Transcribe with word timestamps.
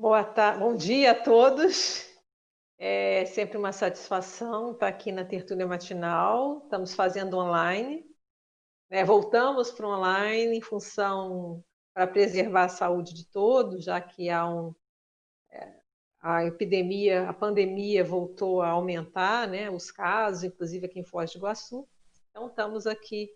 Boa 0.00 0.24
tarde, 0.24 0.60
bom 0.60 0.74
dia 0.74 1.10
a 1.10 1.14
todos. 1.14 2.08
É 2.78 3.26
sempre 3.26 3.58
uma 3.58 3.70
satisfação 3.70 4.72
estar 4.72 4.88
aqui 4.88 5.12
na 5.12 5.26
Tertúlia 5.26 5.66
Matinal. 5.66 6.62
Estamos 6.64 6.94
fazendo 6.94 7.36
online. 7.36 8.06
Né? 8.88 9.04
Voltamos 9.04 9.70
para 9.70 9.86
online 9.86 10.56
em 10.56 10.62
função 10.62 11.62
para 11.92 12.06
preservar 12.06 12.64
a 12.64 12.68
saúde 12.70 13.12
de 13.12 13.26
todos, 13.30 13.84
já 13.84 14.00
que 14.00 14.30
há 14.30 14.48
um, 14.48 14.74
é, 15.50 15.74
a 16.22 16.46
epidemia, 16.46 17.28
a 17.28 17.34
pandemia 17.34 18.02
voltou 18.02 18.62
a 18.62 18.70
aumentar, 18.70 19.46
né? 19.46 19.70
os 19.70 19.90
casos, 19.90 20.44
inclusive 20.44 20.86
aqui 20.86 20.98
em 20.98 21.04
Foz 21.04 21.30
do 21.32 21.38
Iguaçu. 21.38 21.86
Então, 22.30 22.46
estamos 22.46 22.86
aqui 22.86 23.28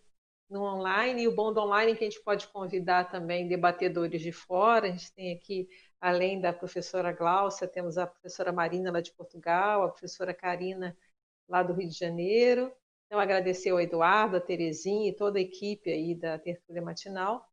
no 0.48 0.62
online, 0.62 1.22
e 1.22 1.28
o 1.28 1.34
bom 1.34 1.52
do 1.52 1.60
online 1.60 1.96
que 1.96 2.04
a 2.04 2.10
gente 2.10 2.22
pode 2.22 2.46
convidar 2.48 3.10
também 3.10 3.48
debatedores 3.48 4.20
de 4.20 4.32
fora. 4.32 4.86
A 4.86 4.90
gente 4.90 5.12
tem 5.12 5.32
aqui, 5.34 5.68
além 6.00 6.40
da 6.40 6.52
professora 6.52 7.12
Gláucia, 7.12 7.66
temos 7.66 7.98
a 7.98 8.06
professora 8.06 8.52
Marina 8.52 8.92
lá 8.92 9.00
de 9.00 9.12
Portugal, 9.12 9.82
a 9.82 9.88
professora 9.88 10.34
Karina 10.34 10.96
lá 11.48 11.62
do 11.62 11.72
Rio 11.72 11.88
de 11.88 11.98
Janeiro. 11.98 12.72
Então, 13.06 13.18
agradecer 13.18 13.70
ao 13.70 13.80
Eduardo, 13.80 14.36
a 14.36 14.40
Terezinha 14.40 15.08
e 15.10 15.16
toda 15.16 15.38
a 15.38 15.42
equipe 15.42 15.90
aí 15.90 16.14
da 16.14 16.38
Tertúlia 16.38 16.82
Matinal. 16.82 17.46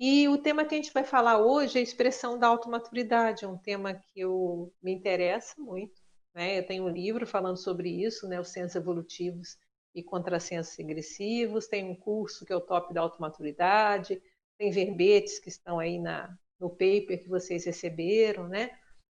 E 0.00 0.28
o 0.28 0.38
tema 0.38 0.64
que 0.64 0.74
a 0.74 0.78
gente 0.78 0.92
vai 0.92 1.02
falar 1.02 1.38
hoje 1.38 1.76
é 1.76 1.80
a 1.80 1.82
expressão 1.82 2.38
da 2.38 2.46
automaturidade, 2.46 3.44
é 3.44 3.48
um 3.48 3.58
tema 3.58 3.94
que 3.94 4.20
eu, 4.20 4.72
me 4.80 4.92
interessa 4.92 5.60
muito. 5.60 6.00
Né? 6.32 6.58
Eu 6.58 6.66
tenho 6.66 6.84
um 6.84 6.88
livro 6.88 7.26
falando 7.26 7.56
sobre 7.56 7.90
isso, 7.90 8.28
né? 8.28 8.38
os 8.38 8.48
sensos 8.48 8.76
evolutivos 8.76 9.56
e 9.98 10.02
contrassensos 10.02 10.76
regressivos, 10.76 11.66
tem 11.66 11.84
um 11.84 11.94
curso 11.94 12.44
que 12.44 12.52
é 12.52 12.56
o 12.56 12.60
Top 12.60 12.92
da 12.92 13.00
Automaturidade, 13.00 14.22
tem 14.58 14.70
verbetes 14.70 15.38
que 15.38 15.48
estão 15.48 15.78
aí 15.78 15.98
na, 15.98 16.36
no 16.58 16.70
paper 16.70 17.22
que 17.22 17.28
vocês 17.28 17.64
receberam, 17.64 18.48
né? 18.48 18.70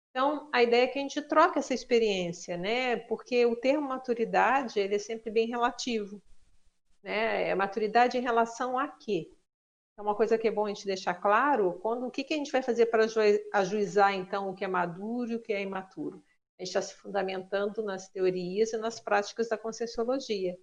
Então, 0.10 0.50
a 0.52 0.64
ideia 0.64 0.84
é 0.84 0.88
que 0.88 0.98
a 0.98 1.02
gente 1.02 1.22
troque 1.22 1.60
essa 1.60 1.74
experiência, 1.74 2.58
né? 2.58 2.98
Porque 2.98 3.46
o 3.46 3.56
termo 3.56 3.88
maturidade, 3.88 4.80
ele 4.80 4.96
é 4.96 5.00
sempre 5.00 5.32
bem 5.32 5.48
relativo, 5.48 6.22
né? 7.04 7.50
É 7.50 7.56
maturidade 7.56 8.18
em 8.18 8.22
relação 8.22 8.78
a 8.78 8.88
quê? 8.88 9.32
É 9.98 10.02
uma 10.02 10.16
coisa 10.16 10.38
que 10.38 10.48
é 10.48 10.52
bom 10.52 10.66
a 10.66 10.70
gente 10.70 10.86
deixar 10.86 11.14
claro, 11.14 11.78
quando 11.82 12.08
o 12.08 12.12
que, 12.12 12.24
que 12.24 12.34
a 12.34 12.38
gente 12.38 12.52
vai 12.52 12.62
fazer 12.62 12.86
para 12.88 13.06
ajuizar, 13.54 14.14
então, 14.14 14.50
o 14.50 14.56
que 14.56 14.64
é 14.64 14.68
maduro 14.68 15.32
e 15.32 15.36
o 15.36 15.42
que 15.42 15.54
é 15.54 15.62
imaturo? 15.62 16.24
A 16.58 16.64
gente 16.64 16.70
está 16.70 16.82
se 16.82 16.96
fundamentando 16.96 17.84
nas 17.84 18.10
teorias 18.10 18.74
e 18.74 18.78
nas 18.78 19.00
práticas 19.00 19.50
da 19.50 19.58
conscienciologia, 19.58 20.58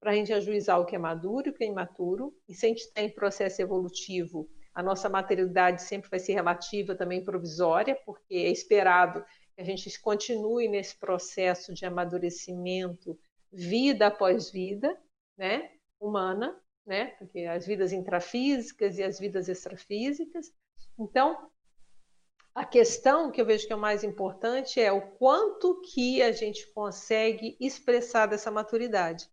para 0.00 0.12
a 0.12 0.14
gente 0.14 0.32
ajuizar 0.32 0.80
o 0.80 0.86
que 0.86 0.94
é 0.94 0.98
maduro 0.98 1.48
e 1.48 1.50
o 1.50 1.54
que 1.54 1.64
é 1.64 1.66
imaturo, 1.66 2.34
e 2.48 2.54
se 2.54 2.66
a 2.66 2.68
gente 2.68 2.82
está 2.82 3.02
em 3.02 3.10
processo 3.10 3.60
evolutivo, 3.60 4.48
a 4.74 4.82
nossa 4.82 5.08
materialidade 5.08 5.82
sempre 5.82 6.08
vai 6.08 6.20
ser 6.20 6.34
relativa, 6.34 6.94
também 6.94 7.24
provisória, 7.24 7.98
porque 8.06 8.34
é 8.34 8.50
esperado 8.50 9.24
que 9.54 9.60
a 9.60 9.64
gente 9.64 10.00
continue 10.00 10.68
nesse 10.68 10.96
processo 10.96 11.74
de 11.74 11.84
amadurecimento, 11.84 13.18
vida 13.52 14.06
após 14.06 14.50
vida, 14.50 14.96
né, 15.36 15.70
humana, 16.00 16.56
né? 16.86 17.06
Porque 17.18 17.40
as 17.40 17.66
vidas 17.66 17.92
intrafísicas 17.92 18.98
e 18.98 19.02
as 19.02 19.18
vidas 19.18 19.48
extrafísicas. 19.48 20.52
Então, 20.98 21.50
a 22.54 22.64
questão 22.64 23.30
que 23.30 23.40
eu 23.40 23.46
vejo 23.46 23.66
que 23.66 23.72
é 23.72 23.76
o 23.76 23.80
mais 23.80 24.02
importante 24.02 24.80
é 24.80 24.90
o 24.90 25.12
quanto 25.12 25.80
que 25.92 26.22
a 26.22 26.32
gente 26.32 26.66
consegue 26.72 27.56
expressar 27.60 28.26
dessa 28.26 28.50
maturidade. 28.50 29.28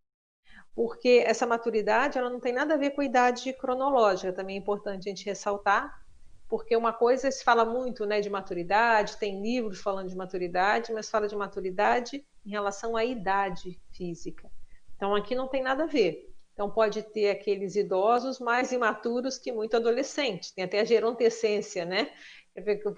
Porque 0.75 1.23
essa 1.25 1.45
maturidade 1.45 2.17
ela 2.17 2.29
não 2.29 2.39
tem 2.39 2.53
nada 2.53 2.73
a 2.73 2.77
ver 2.77 2.91
com 2.91 3.01
a 3.01 3.05
idade 3.05 3.53
cronológica, 3.53 4.33
também 4.33 4.57
é 4.57 4.59
importante 4.59 5.07
a 5.07 5.09
gente 5.09 5.25
ressaltar, 5.25 6.03
porque 6.49 6.75
uma 6.75 6.91
coisa 6.91 7.31
se 7.31 7.43
fala 7.43 7.63
muito 7.65 8.05
né, 8.05 8.19
de 8.19 8.29
maturidade, 8.29 9.17
tem 9.17 9.41
livros 9.41 9.81
falando 9.81 10.09
de 10.09 10.15
maturidade, 10.15 10.93
mas 10.93 11.09
fala 11.09 11.27
de 11.27 11.35
maturidade 11.35 12.25
em 12.45 12.49
relação 12.49 12.95
à 12.95 13.05
idade 13.05 13.79
física. 13.91 14.51
Então 14.95 15.15
aqui 15.15 15.33
não 15.33 15.47
tem 15.47 15.63
nada 15.63 15.83
a 15.83 15.87
ver. 15.87 16.35
Então, 16.55 16.71
pode 16.71 17.03
ter 17.03 17.29
aqueles 17.29 17.75
idosos 17.75 18.39
mais 18.39 18.71
imaturos 18.71 19.37
que 19.37 19.51
muito 19.51 19.75
adolescentes. 19.75 20.51
Tem 20.51 20.63
até 20.63 20.79
a 20.79 20.85
gerontescência, 20.85 21.83
né? 21.83 22.09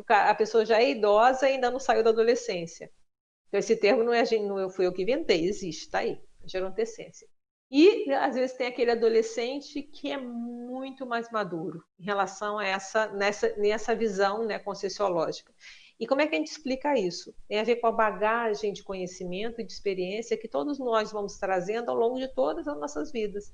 A 0.07 0.35
pessoa 0.35 0.63
já 0.63 0.79
é 0.79 0.91
idosa 0.91 1.49
e 1.49 1.53
ainda 1.53 1.71
não 1.71 1.79
saiu 1.79 2.03
da 2.03 2.11
adolescência. 2.11 2.91
Então, 3.47 3.59
esse 3.59 3.75
termo 3.75 4.03
não, 4.03 4.13
é, 4.13 4.23
não 4.39 4.69
fui 4.69 4.85
eu 4.85 4.93
que 4.93 5.01
inventei, 5.01 5.45
existe, 5.45 5.85
está 5.85 5.99
aí, 5.99 6.21
gerontescência. 6.45 7.27
E, 7.69 8.11
às 8.13 8.35
vezes, 8.35 8.55
tem 8.55 8.67
aquele 8.67 8.91
adolescente 8.91 9.81
que 9.81 10.09
é 10.09 10.17
muito 10.17 11.05
mais 11.05 11.29
maduro 11.29 11.83
em 11.99 12.03
relação 12.05 12.57
a 12.57 12.65
essa, 12.65 13.07
nessa, 13.07 13.53
nessa 13.57 13.93
visão 13.93 14.45
né, 14.45 14.57
conscienciológica. 14.57 15.53
E 15.99 16.05
como 16.05 16.21
é 16.21 16.27
que 16.27 16.35
a 16.35 16.37
gente 16.37 16.51
explica 16.51 16.97
isso? 16.97 17.33
Tem 17.47 17.59
a 17.59 17.63
ver 17.63 17.77
com 17.77 17.87
a 17.87 17.91
bagagem 17.91 18.71
de 18.71 18.83
conhecimento 18.83 19.59
e 19.59 19.65
de 19.65 19.73
experiência 19.73 20.37
que 20.37 20.47
todos 20.47 20.79
nós 20.79 21.11
vamos 21.11 21.37
trazendo 21.37 21.89
ao 21.89 21.97
longo 21.97 22.19
de 22.19 22.27
todas 22.27 22.67
as 22.67 22.79
nossas 22.79 23.11
vidas. 23.11 23.53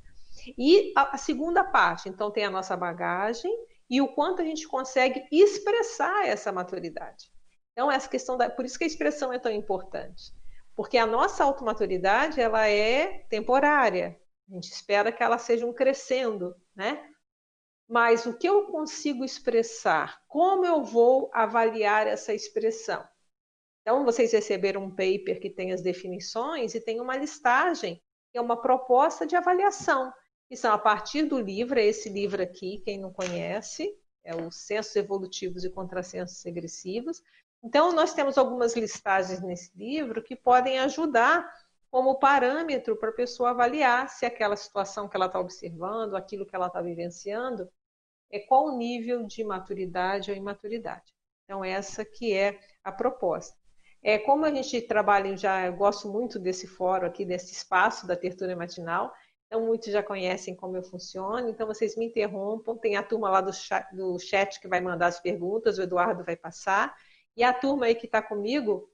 E 0.57 0.91
a, 0.95 1.16
a 1.16 1.18
segunda 1.18 1.63
parte, 1.63 2.09
então, 2.09 2.30
tem 2.30 2.44
a 2.44 2.51
nossa 2.51 2.75
bagagem 2.75 3.51
e 3.90 4.01
o 4.01 4.13
quanto 4.13 4.41
a 4.41 4.45
gente 4.45 4.68
consegue 4.68 5.25
expressar 5.31 6.28
essa 6.28 6.51
maturidade. 6.51 7.31
Então, 7.72 7.91
essa 7.91 8.09
questão 8.09 8.38
da. 8.38 8.50
Por 8.50 8.66
isso 8.66 8.78
que 8.78 8.84
a 8.84 8.88
expressão 8.88 9.34
é 9.34 9.40
tão 9.40 9.51
importante. 9.51 10.34
Porque 10.75 10.97
a 10.97 11.06
nossa 11.06 11.44
automaturidade 11.44 12.41
ela 12.41 12.67
é 12.67 13.19
temporária. 13.29 14.19
A 14.50 14.53
gente 14.53 14.72
espera 14.72 15.11
que 15.11 15.23
ela 15.23 15.38
seja 15.38 15.66
um 15.66 15.73
crescendo, 15.73 16.56
né? 16.75 17.09
mas 17.88 18.25
o 18.25 18.38
que 18.38 18.47
eu 18.47 18.66
consigo 18.67 19.23
expressar? 19.23 20.22
Como 20.28 20.66
eu 20.66 20.83
vou 20.83 21.29
avaliar 21.33 22.07
essa 22.07 22.33
expressão? 22.33 23.07
Então, 23.81 24.06
vocês 24.06 24.31
receberam 24.31 24.85
um 24.85 24.89
paper 24.89 25.39
que 25.39 25.50
tem 25.50 25.72
as 25.72 25.81
definições 25.81 26.73
e 26.73 26.81
tem 26.81 27.01
uma 27.01 27.17
listagem, 27.17 28.01
que 28.31 28.38
é 28.38 28.41
uma 28.41 28.59
proposta 28.59 29.28
de 29.28 29.35
avaliação, 29.35 30.12
que 30.50 30.56
são 30.56 30.73
a 30.73 30.78
partir 30.78 31.23
do 31.23 31.39
livro, 31.39 31.78
é 31.78 31.85
esse 31.85 32.09
livro 32.09 32.41
aqui, 32.41 32.81
quem 32.85 32.97
não 32.97 33.12
conhece, 33.12 33.94
é 34.24 34.33
o 34.33 34.50
Censos 34.50 34.95
Evolutivos 34.95 35.65
e 35.65 35.69
Contrassensos 35.69 36.42
Regressivos. 36.44 37.21
Então, 37.63 37.94
nós 37.94 38.13
temos 38.13 38.38
algumas 38.38 38.75
listagens 38.75 39.42
nesse 39.42 39.71
livro 39.75 40.21
que 40.21 40.36
podem 40.36 40.80
ajudar 40.80 41.50
como 41.89 42.19
parâmetro 42.19 42.98
para 42.98 43.10
a 43.10 43.13
pessoa 43.13 43.51
avaliar 43.51 44.10
se 44.10 44.25
aquela 44.25 44.56
situação 44.56 45.07
que 45.07 45.15
ela 45.15 45.27
está 45.27 45.39
observando, 45.39 46.15
aquilo 46.15 46.45
que 46.45 46.56
ela 46.56 46.68
está 46.68 46.81
vivenciando, 46.81 47.69
é 48.31 48.39
qual 48.39 48.65
o 48.65 48.77
nível 48.77 49.25
de 49.25 49.44
maturidade 49.44 50.31
ou 50.31 50.36
imaturidade. 50.36 51.13
Então, 51.45 51.63
essa 51.63 52.04
que 52.04 52.33
é 52.33 52.60
a 52.83 52.92
proposta. 52.92 53.56
É, 54.01 54.18
como 54.18 54.44
a 54.44 54.54
gente 54.54 54.81
trabalha, 54.81 55.38
já 55.38 55.66
eu 55.66 55.74
gosto 55.74 56.09
muito 56.09 56.38
desse 56.38 56.68
fórum 56.68 57.07
aqui, 57.07 57.24
desse 57.24 57.54
espaço 57.54 58.06
da 58.06 58.18
tertúlia 58.18 58.56
matinal, 58.56 59.13
então 59.48 59.66
muitos 59.66 59.94
já 59.94 60.04
conhecem 60.04 60.56
como 60.56 60.75
eu 60.75 60.83
funciono, 60.83 61.48
então 61.48 61.66
vocês 61.66 61.95
me 61.95 62.07
interrompam, 62.07 62.75
tem 62.75 62.98
a 62.98 63.04
turma 63.04 63.30
lá 63.30 63.39
do 63.39 63.54
chat, 63.54 63.95
do 63.95 64.19
chat 64.19 64.59
que 64.59 64.68
vai 64.68 64.81
mandar 64.81 65.07
as 65.07 65.21
perguntas, 65.21 65.77
o 65.77 65.83
Eduardo 65.83 66.25
vai 66.25 66.36
passar, 66.36 66.94
e 67.35 67.44
a 67.44 67.53
turma 67.53 67.85
aí 67.85 67.95
que 67.95 68.06
está 68.06 68.21
comigo 68.21 68.89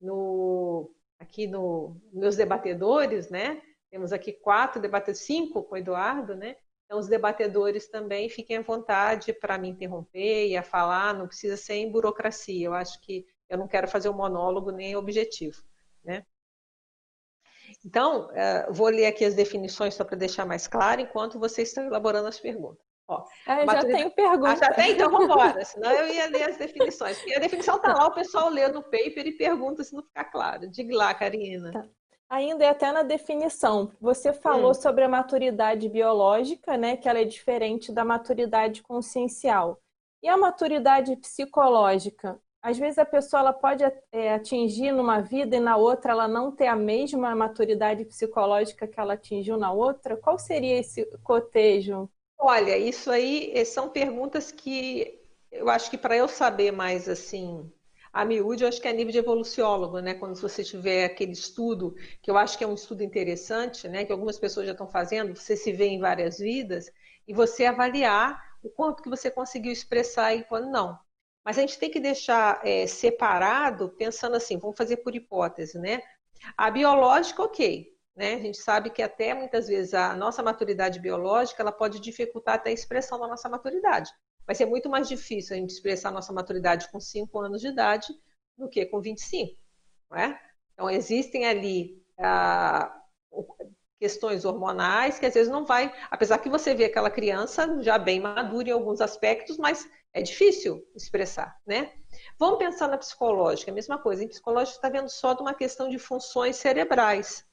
no 0.00 0.90
aqui 1.18 1.46
no 1.46 1.96
meus 2.12 2.36
debatedores, 2.36 3.30
né? 3.30 3.62
Temos 3.90 4.12
aqui 4.12 4.32
quatro 4.32 4.80
debatedores, 4.80 5.20
cinco 5.20 5.62
com 5.62 5.74
o 5.74 5.78
Eduardo, 5.78 6.34
né? 6.34 6.56
Então, 6.84 6.98
os 6.98 7.08
debatedores 7.08 7.88
também 7.88 8.28
fiquem 8.28 8.58
à 8.58 8.62
vontade 8.62 9.32
para 9.32 9.56
me 9.56 9.68
interromper 9.68 10.48
e 10.48 10.56
a 10.56 10.62
falar, 10.62 11.14
não 11.14 11.26
precisa 11.26 11.56
ser 11.56 11.74
em 11.74 11.90
burocracia. 11.90 12.66
Eu 12.66 12.74
acho 12.74 13.00
que 13.00 13.26
eu 13.48 13.56
não 13.56 13.66
quero 13.66 13.88
fazer 13.88 14.08
um 14.08 14.14
monólogo 14.14 14.70
nem 14.70 14.96
objetivo, 14.96 15.62
né? 16.04 16.26
Então, 17.84 18.28
uh, 18.28 18.72
vou 18.72 18.88
ler 18.88 19.06
aqui 19.06 19.24
as 19.24 19.34
definições 19.34 19.94
só 19.94 20.04
para 20.04 20.16
deixar 20.16 20.44
mais 20.44 20.66
claro, 20.66 21.00
enquanto 21.00 21.38
vocês 21.38 21.68
estão 21.68 21.84
elaborando 21.84 22.28
as 22.28 22.38
perguntas. 22.38 22.83
Ó, 23.06 23.24
eu 23.46 23.66
maturidade... 23.66 23.90
já 23.90 23.96
tenho 23.96 24.10
pergunta. 24.10 24.52
Ah, 24.52 24.56
já 24.56 24.72
tem? 24.72 24.92
Então 24.92 25.10
vamos 25.12 25.26
embora, 25.26 25.64
senão 25.64 25.90
eu 25.90 26.12
ia 26.12 26.26
ler 26.28 26.48
as 26.48 26.56
definições. 26.56 27.18
Porque 27.18 27.34
a 27.34 27.40
definição 27.40 27.76
está 27.76 27.92
lá, 27.92 28.06
o 28.06 28.14
pessoal 28.14 28.48
lê 28.48 28.66
no 28.68 28.82
paper 28.82 29.26
e 29.26 29.32
pergunta 29.32 29.84
se 29.84 29.94
não 29.94 30.02
ficar 30.02 30.24
claro. 30.24 30.68
Diga 30.68 30.96
lá, 30.96 31.14
Karina. 31.14 31.72
Tá. 31.72 31.84
Ainda 32.30 32.64
é 32.64 32.68
até 32.68 32.90
na 32.90 33.02
definição. 33.02 33.92
Você 34.00 34.32
falou 34.32 34.70
hum. 34.70 34.74
sobre 34.74 35.04
a 35.04 35.08
maturidade 35.08 35.88
biológica, 35.88 36.76
né? 36.76 36.96
Que 36.96 37.08
ela 37.08 37.20
é 37.20 37.24
diferente 37.24 37.92
da 37.92 38.04
maturidade 38.04 38.82
consciencial. 38.82 39.80
E 40.22 40.28
a 40.28 40.36
maturidade 40.36 41.14
psicológica? 41.16 42.40
Às 42.62 42.78
vezes 42.78 42.98
a 42.98 43.04
pessoa 43.04 43.40
ela 43.40 43.52
pode 43.52 43.84
é, 44.10 44.32
atingir 44.32 44.90
numa 44.90 45.20
vida 45.20 45.54
e 45.54 45.60
na 45.60 45.76
outra 45.76 46.12
ela 46.12 46.26
não 46.26 46.50
ter 46.50 46.66
a 46.66 46.74
mesma 46.74 47.36
maturidade 47.36 48.06
psicológica 48.06 48.88
que 48.88 48.98
ela 48.98 49.12
atingiu 49.12 49.58
na 49.58 49.70
outra. 49.70 50.16
Qual 50.16 50.38
seria 50.38 50.78
esse 50.78 51.04
cotejo? 51.22 52.08
Olha, 52.38 52.76
isso 52.76 53.10
aí 53.10 53.50
eh, 53.54 53.64
são 53.64 53.88
perguntas 53.88 54.52
que 54.52 55.18
eu 55.50 55.68
acho 55.68 55.90
que 55.90 55.96
para 55.98 56.16
eu 56.16 56.28
saber 56.28 56.70
mais 56.72 57.08
assim, 57.08 57.70
a 58.12 58.24
miúde, 58.24 58.62
eu 58.64 58.68
acho 58.68 58.80
que 58.80 58.86
é 58.88 58.92
nível 58.92 59.12
de 59.12 59.18
evoluciólogo, 59.18 59.98
né? 60.00 60.14
Quando 60.14 60.36
você 60.40 60.62
tiver 60.62 61.04
aquele 61.06 61.32
estudo, 61.32 61.94
que 62.22 62.30
eu 62.30 62.36
acho 62.36 62.56
que 62.58 62.62
é 62.64 62.66
um 62.66 62.74
estudo 62.74 63.02
interessante, 63.02 63.88
né? 63.88 64.04
Que 64.04 64.12
algumas 64.12 64.38
pessoas 64.38 64.66
já 64.66 64.72
estão 64.72 64.88
fazendo, 64.88 65.34
você 65.34 65.56
se 65.56 65.72
vê 65.72 65.86
em 65.86 65.98
várias 66.00 66.38
vidas, 66.38 66.90
e 67.26 67.32
você 67.34 67.64
avaliar 67.66 68.40
o 68.62 68.68
quanto 68.70 69.02
que 69.02 69.08
você 69.08 69.30
conseguiu 69.30 69.72
expressar 69.72 70.34
e 70.34 70.44
quando 70.44 70.70
não. 70.70 70.98
Mas 71.44 71.58
a 71.58 71.60
gente 71.62 71.78
tem 71.78 71.90
que 71.90 72.00
deixar 72.00 72.60
é, 72.66 72.86
separado, 72.86 73.90
pensando 73.98 74.36
assim, 74.36 74.58
vamos 74.58 74.76
fazer 74.76 74.98
por 74.98 75.14
hipótese, 75.14 75.78
né? 75.78 76.00
A 76.56 76.70
biológica, 76.70 77.42
ok. 77.42 77.93
Né? 78.16 78.34
A 78.34 78.38
gente 78.38 78.58
sabe 78.58 78.90
que 78.90 79.02
até 79.02 79.34
muitas 79.34 79.66
vezes 79.66 79.92
a 79.92 80.14
nossa 80.14 80.42
maturidade 80.42 81.00
biológica 81.00 81.62
ela 81.62 81.72
pode 81.72 82.00
dificultar 82.00 82.54
até 82.54 82.70
a 82.70 82.72
expressão 82.72 83.18
da 83.18 83.26
nossa 83.26 83.48
maturidade. 83.48 84.10
Vai 84.46 84.54
ser 84.54 84.66
muito 84.66 84.88
mais 84.88 85.08
difícil 85.08 85.56
a 85.56 85.58
gente 85.58 85.70
expressar 85.70 86.10
a 86.10 86.12
nossa 86.12 86.32
maturidade 86.32 86.90
com 86.90 87.00
5 87.00 87.38
anos 87.40 87.60
de 87.60 87.68
idade 87.68 88.14
do 88.56 88.68
que 88.68 88.86
com 88.86 89.00
25. 89.00 89.58
Não 90.10 90.18
é? 90.18 90.40
Então, 90.74 90.90
existem 90.90 91.46
ali 91.46 92.02
ah, 92.18 93.00
questões 93.98 94.44
hormonais 94.44 95.18
que 95.18 95.26
às 95.26 95.34
vezes 95.34 95.50
não 95.50 95.64
vai, 95.64 95.92
apesar 96.10 96.38
que 96.38 96.48
você 96.48 96.74
vê 96.74 96.84
aquela 96.84 97.10
criança 97.10 97.82
já 97.82 97.98
bem 97.98 98.20
madura 98.20 98.68
em 98.68 98.72
alguns 98.72 99.00
aspectos, 99.00 99.56
mas 99.56 99.88
é 100.12 100.22
difícil 100.22 100.86
expressar, 100.94 101.58
né? 101.66 101.92
Vamos 102.38 102.58
pensar 102.58 102.86
na 102.88 102.98
psicológica, 102.98 103.70
a 103.70 103.74
mesma 103.74 103.98
coisa. 103.98 104.22
Em 104.22 104.28
psicológica 104.28 104.76
está 104.76 104.88
vendo 104.88 105.08
só 105.08 105.32
de 105.32 105.42
uma 105.42 105.54
questão 105.54 105.88
de 105.88 105.98
funções 105.98 106.56
cerebrais. 106.56 107.44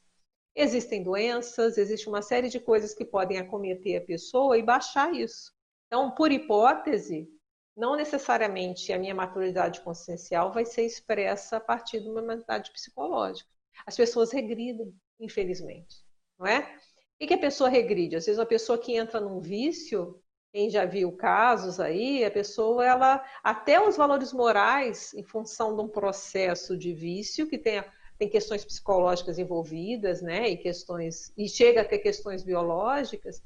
Existem 0.55 1.01
doenças, 1.01 1.77
existe 1.77 2.09
uma 2.09 2.21
série 2.21 2.49
de 2.49 2.59
coisas 2.59 2.93
que 2.93 3.05
podem 3.05 3.37
acometer 3.37 4.01
a 4.01 4.05
pessoa 4.05 4.57
e 4.57 4.63
baixar 4.63 5.13
isso. 5.13 5.51
Então, 5.87 6.11
por 6.11 6.31
hipótese, 6.31 7.27
não 7.75 7.95
necessariamente 7.95 8.91
a 8.91 8.99
minha 8.99 9.15
maturidade 9.15 9.81
consciencial 9.81 10.51
vai 10.51 10.65
ser 10.65 10.83
expressa 10.83 11.57
a 11.57 11.59
partir 11.59 12.01
de 12.01 12.09
uma 12.09 12.21
maturidade 12.21 12.71
psicológica. 12.71 13.49
As 13.85 13.95
pessoas 13.95 14.31
regridem, 14.31 14.93
infelizmente, 15.19 16.03
não 16.37 16.45
é? 16.45 16.77
O 17.21 17.27
que 17.27 17.33
a 17.33 17.37
pessoa 17.37 17.69
regride? 17.69 18.15
Às 18.15 18.25
vezes 18.25 18.39
uma 18.39 18.45
pessoa 18.45 18.77
que 18.77 18.95
entra 18.95 19.19
num 19.19 19.39
vício, 19.39 20.21
quem 20.51 20.69
já 20.69 20.85
viu 20.85 21.15
casos 21.15 21.79
aí, 21.79 22.25
a 22.25 22.31
pessoa, 22.31 22.85
ela 22.85 23.25
até 23.43 23.79
os 23.79 23.95
valores 23.95 24.33
morais, 24.33 25.13
em 25.13 25.23
função 25.23 25.75
de 25.75 25.81
um 25.81 25.87
processo 25.87 26.77
de 26.77 26.93
vício 26.93 27.47
que 27.47 27.57
tem, 27.57 27.83
tem 28.21 28.29
questões 28.29 28.63
psicológicas 28.63 29.39
envolvidas, 29.39 30.21
né, 30.21 30.47
e 30.47 30.55
questões 30.55 31.33
e 31.35 31.49
chega 31.49 31.81
a 31.81 31.83
ter 31.83 31.97
questões 31.97 32.43
biológicas, 32.43 33.41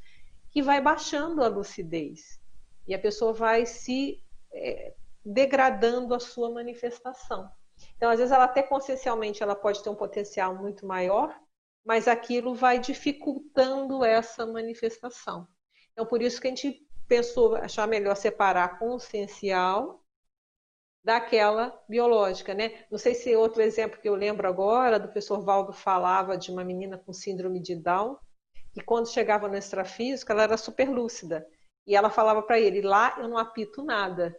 que 0.51 0.62
vai 0.62 0.81
baixando 0.81 1.42
a 1.42 1.48
lucidez 1.48 2.42
e 2.86 2.94
a 2.94 3.00
pessoa 3.00 3.31
vai 3.31 3.66
se 3.66 4.22
é, 4.51 4.94
degradando 5.25 6.13
a 6.13 6.19
sua 6.19 6.51
manifestação. 6.51 7.50
Então, 7.95 8.10
às 8.12 8.19
vezes, 8.19 8.33
ela 8.33 8.44
até 8.44 8.62
consciencialmente 8.62 9.42
ela 9.42 9.56
pode 9.56 9.81
ter 9.81 9.89
um 9.89 9.95
potencial 9.95 10.54
muito 10.54 10.86
maior, 10.86 11.33
mas 11.86 12.06
aquilo 12.06 12.54
vai 12.54 12.78
dificultando 12.78 14.04
essa 14.04 14.45
manifestação. 14.45 15.48
Então, 15.94 16.06
por 16.06 16.21
isso 16.21 16.42
que 16.42 16.48
a 16.48 16.50
gente 16.50 16.86
pensou 17.07 17.56
achar 17.56 17.88
melhor 17.88 18.18
separar 18.18 18.78
consciencial 18.78 20.04
daquela 21.06 21.80
biológica, 21.88 22.56
né? 22.56 22.84
Não 22.90 22.98
sei 22.98 23.13
se 23.13 23.36
outro 23.36 23.62
exemplo 23.62 24.02
que 24.02 24.10
eu 24.10 24.16
lembro 24.16 24.48
agora, 24.48 25.00
do 25.00 25.04
professor 25.07 25.40
Valdo 25.40 25.72
falava 25.72 26.36
de 26.36 26.50
uma 26.52 26.63
menina 26.63 26.98
com 26.98 27.13
síndrome 27.13 27.62
de 27.62 27.75
Down, 27.75 28.18
que 28.74 28.81
quando 28.81 29.07
chegava 29.07 29.48
no 29.48 29.56
extrafísico, 29.56 30.31
ela 30.31 30.42
era 30.42 30.57
super 30.57 30.90
lúcida. 30.90 31.46
E 31.86 31.96
ela 31.96 32.10
falava 32.10 32.42
para 32.42 32.60
ele: 32.60 32.81
lá 32.81 33.16
eu 33.19 33.28
não 33.28 33.38
apito 33.38 33.84
nada. 33.84 34.36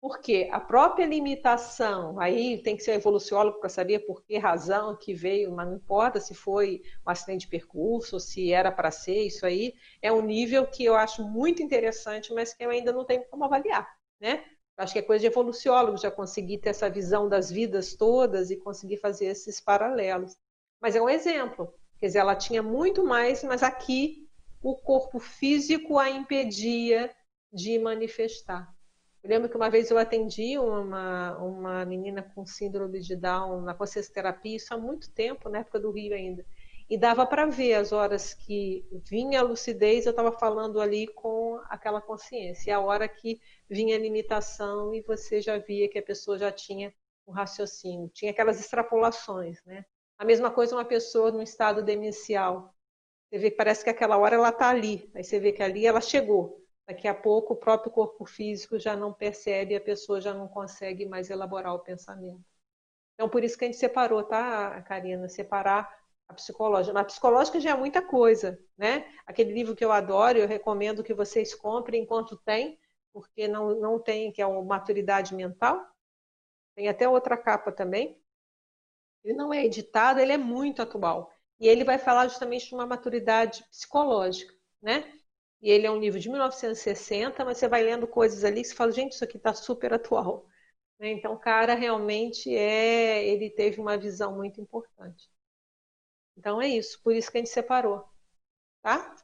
Porque 0.00 0.48
a 0.52 0.60
própria 0.60 1.04
limitação, 1.04 2.20
aí 2.20 2.62
tem 2.62 2.76
que 2.76 2.84
ser 2.84 2.92
evoluciólogo 2.92 3.58
para 3.58 3.68
saber 3.68 4.00
por 4.06 4.22
que 4.24 4.38
razão 4.38 4.96
que 4.96 5.12
veio, 5.12 5.50
mas 5.50 5.66
não 5.66 5.74
importa 5.76 6.20
se 6.20 6.32
foi 6.32 6.80
um 7.04 7.10
acidente 7.10 7.46
de 7.46 7.50
percurso, 7.50 8.20
se 8.20 8.52
era 8.52 8.70
para 8.70 8.92
ser 8.92 9.22
isso 9.24 9.44
aí, 9.44 9.74
é 10.00 10.12
um 10.12 10.22
nível 10.22 10.64
que 10.64 10.84
eu 10.84 10.94
acho 10.94 11.26
muito 11.26 11.60
interessante, 11.60 12.32
mas 12.32 12.54
que 12.54 12.64
eu 12.64 12.70
ainda 12.70 12.92
não 12.92 13.04
tenho 13.04 13.24
como 13.28 13.44
avaliar, 13.44 13.88
né? 14.20 14.44
Acho 14.76 14.92
que 14.92 14.98
é 14.98 15.02
coisa 15.02 15.20
de 15.22 15.26
evoluciólogo 15.26 15.96
já 15.96 16.10
conseguir 16.10 16.58
ter 16.58 16.70
essa 16.70 16.90
visão 16.90 17.28
das 17.28 17.50
vidas 17.50 17.94
todas 17.94 18.50
e 18.50 18.56
conseguir 18.56 18.98
fazer 18.98 19.26
esses 19.26 19.60
paralelos. 19.60 20.36
Mas 20.80 20.94
é 20.94 21.00
um 21.00 21.08
exemplo. 21.08 21.72
Quer 21.98 22.06
dizer, 22.06 22.18
ela 22.18 22.36
tinha 22.36 22.62
muito 22.62 23.04
mais, 23.04 23.42
mas 23.42 23.62
aqui 23.62 24.28
o 24.62 24.74
corpo 24.74 25.18
físico 25.18 25.98
a 25.98 26.10
impedia 26.10 27.10
de 27.52 27.78
manifestar. 27.78 28.70
Eu 29.22 29.30
lembro 29.30 29.48
que 29.48 29.56
uma 29.56 29.70
vez 29.70 29.90
eu 29.90 29.98
atendi 29.98 30.58
uma, 30.58 31.36
uma 31.38 31.84
menina 31.84 32.22
com 32.22 32.46
síndrome 32.46 33.00
de 33.00 33.16
Down 33.16 33.62
na 33.62 33.74
consciência 33.74 34.12
terapia, 34.12 34.56
isso 34.56 34.72
há 34.74 34.78
muito 34.78 35.10
tempo, 35.10 35.48
na 35.48 35.58
época 35.58 35.80
do 35.80 35.90
Rio 35.90 36.14
ainda. 36.14 36.44
E 36.88 36.96
dava 36.96 37.26
para 37.26 37.46
ver 37.46 37.74
as 37.74 37.92
horas 37.92 38.32
que 38.32 38.86
vinha 39.04 39.40
a 39.40 39.42
lucidez, 39.42 40.06
eu 40.06 40.10
estava 40.10 40.30
falando 40.30 40.80
ali 40.80 41.08
com 41.08 41.60
aquela 41.68 42.00
consciência. 42.00 42.70
E 42.70 42.72
a 42.72 42.80
hora 42.80 43.08
que 43.08 43.40
vinha 43.68 43.96
a 43.96 43.98
limitação 43.98 44.94
e 44.94 45.02
você 45.02 45.40
já 45.40 45.58
via 45.58 45.88
que 45.88 45.98
a 45.98 46.02
pessoa 46.02 46.38
já 46.38 46.52
tinha 46.52 46.94
um 47.26 47.32
raciocínio, 47.32 48.08
tinha 48.10 48.30
aquelas 48.30 48.60
extrapolações, 48.60 49.60
né? 49.64 49.84
A 50.16 50.24
mesma 50.24 50.50
coisa 50.50 50.76
uma 50.76 50.84
pessoa 50.84 51.32
num 51.32 51.42
estado 51.42 51.82
demencial. 51.82 52.72
Você 53.28 53.38
vê 53.38 53.50
que 53.50 53.56
parece 53.56 53.82
que 53.84 53.90
aquela 53.90 54.16
hora 54.16 54.36
ela 54.36 54.50
está 54.50 54.70
ali. 54.70 55.10
Aí 55.14 55.24
você 55.24 55.40
vê 55.40 55.52
que 55.52 55.62
ali 55.62 55.86
ela 55.86 56.00
chegou. 56.00 56.64
Daqui 56.88 57.08
a 57.08 57.14
pouco 57.14 57.54
o 57.54 57.56
próprio 57.56 57.90
corpo 57.90 58.24
físico 58.24 58.78
já 58.78 58.96
não 58.96 59.12
percebe, 59.12 59.74
a 59.74 59.80
pessoa 59.80 60.20
já 60.20 60.32
não 60.32 60.46
consegue 60.46 61.04
mais 61.04 61.30
elaborar 61.30 61.74
o 61.74 61.80
pensamento. 61.80 62.44
Então, 63.14 63.28
por 63.28 63.42
isso 63.42 63.58
que 63.58 63.64
a 63.64 63.68
gente 63.68 63.78
separou, 63.78 64.22
tá, 64.22 64.80
Karina? 64.82 65.28
Separar 65.28 65.90
a 66.28 66.34
psicológica. 66.34 66.92
Mas 66.92 67.06
psicológica 67.06 67.60
já 67.60 67.70
é 67.70 67.76
muita 67.76 68.02
coisa, 68.02 68.58
né? 68.76 69.06
Aquele 69.26 69.52
livro 69.52 69.74
que 69.74 69.84
eu 69.84 69.92
adoro, 69.92 70.38
eu 70.38 70.48
recomendo 70.48 71.02
que 71.02 71.14
vocês 71.14 71.54
comprem 71.54 72.02
enquanto 72.02 72.36
tem, 72.38 72.78
porque 73.12 73.48
não, 73.48 73.78
não 73.80 73.98
tem, 73.98 74.32
que 74.32 74.42
é 74.42 74.46
o 74.46 74.64
Maturidade 74.64 75.34
Mental. 75.34 75.86
Tem 76.74 76.88
até 76.88 77.08
outra 77.08 77.36
capa 77.36 77.72
também. 77.72 78.20
Ele 79.24 79.34
não 79.34 79.52
é 79.52 79.64
editado, 79.64 80.20
ele 80.20 80.32
é 80.32 80.38
muito 80.38 80.82
atual. 80.82 81.32
E 81.58 81.66
ele 81.68 81.84
vai 81.84 81.98
falar 81.98 82.28
justamente 82.28 82.68
de 82.68 82.74
uma 82.74 82.86
maturidade 82.86 83.64
psicológica, 83.70 84.54
né? 84.82 85.10
E 85.62 85.70
ele 85.70 85.86
é 85.86 85.90
um 85.90 85.98
livro 85.98 86.20
de 86.20 86.28
1960, 86.28 87.44
mas 87.44 87.58
você 87.58 87.66
vai 87.68 87.82
lendo 87.82 88.06
coisas 88.06 88.44
ali 88.44 88.62
que 88.62 88.68
você 88.68 88.74
fala, 88.74 88.92
gente, 88.92 89.12
isso 89.12 89.24
aqui 89.24 89.36
está 89.38 89.54
super 89.54 89.92
atual. 89.94 90.46
Né? 90.98 91.10
Então, 91.10 91.32
o 91.34 91.38
cara 91.38 91.74
realmente 91.74 92.54
é, 92.54 93.26
ele 93.26 93.50
teve 93.50 93.80
uma 93.80 93.96
visão 93.96 94.36
muito 94.36 94.60
importante. 94.60 95.28
Então 96.36 96.60
é 96.60 96.68
isso, 96.68 97.00
por 97.02 97.14
isso 97.14 97.30
que 97.30 97.38
a 97.38 97.40
gente 97.40 97.50
separou, 97.50 98.04
tá? 98.82 99.16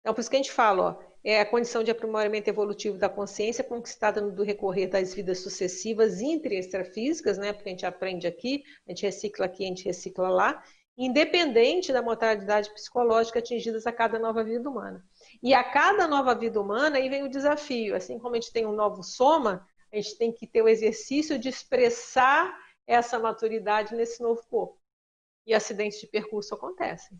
Então, 0.00 0.12
por 0.12 0.20
isso 0.20 0.28
que 0.28 0.36
a 0.36 0.38
gente 0.38 0.52
fala, 0.52 0.82
ó, 0.82 1.14
é 1.24 1.40
a 1.40 1.46
condição 1.46 1.82
de 1.82 1.90
aprimoramento 1.90 2.50
evolutivo 2.50 2.98
da 2.98 3.08
consciência 3.08 3.64
conquistada 3.64 4.20
no 4.20 4.42
recorrer 4.42 4.88
das 4.88 5.14
vidas 5.14 5.38
sucessivas 5.38 6.20
intra 6.20 6.52
e 6.52 6.58
extrafísicas, 6.58 7.38
né? 7.38 7.54
Porque 7.54 7.70
a 7.70 7.72
gente 7.72 7.86
aprende 7.86 8.26
aqui, 8.26 8.62
a 8.86 8.90
gente 8.90 9.06
recicla 9.06 9.46
aqui, 9.46 9.64
a 9.64 9.68
gente 9.68 9.84
recicla 9.86 10.28
lá, 10.28 10.62
independente 10.98 11.90
da 11.90 12.02
mortalidade 12.02 12.70
psicológica 12.74 13.38
atingidas 13.38 13.86
a 13.86 13.92
cada 13.92 14.18
nova 14.18 14.44
vida 14.44 14.68
humana. 14.68 15.02
E 15.42 15.54
a 15.54 15.64
cada 15.64 16.06
nova 16.06 16.34
vida 16.34 16.60
humana 16.60 16.98
aí 16.98 17.08
vem 17.08 17.22
o 17.22 17.30
desafio, 17.30 17.96
assim 17.96 18.18
como 18.18 18.34
a 18.34 18.38
gente 18.38 18.52
tem 18.52 18.66
um 18.66 18.72
novo 18.72 19.02
soma, 19.02 19.66
a 19.90 19.96
gente 19.96 20.18
tem 20.18 20.30
que 20.30 20.46
ter 20.46 20.60
o 20.60 20.68
exercício 20.68 21.38
de 21.38 21.48
expressar 21.48 22.54
essa 22.86 23.18
maturidade 23.18 23.94
nesse 23.94 24.22
novo 24.22 24.44
corpo. 24.50 24.83
E 25.46 25.54
acidentes 25.54 26.00
de 26.00 26.06
percurso 26.06 26.54
acontecem, 26.54 27.18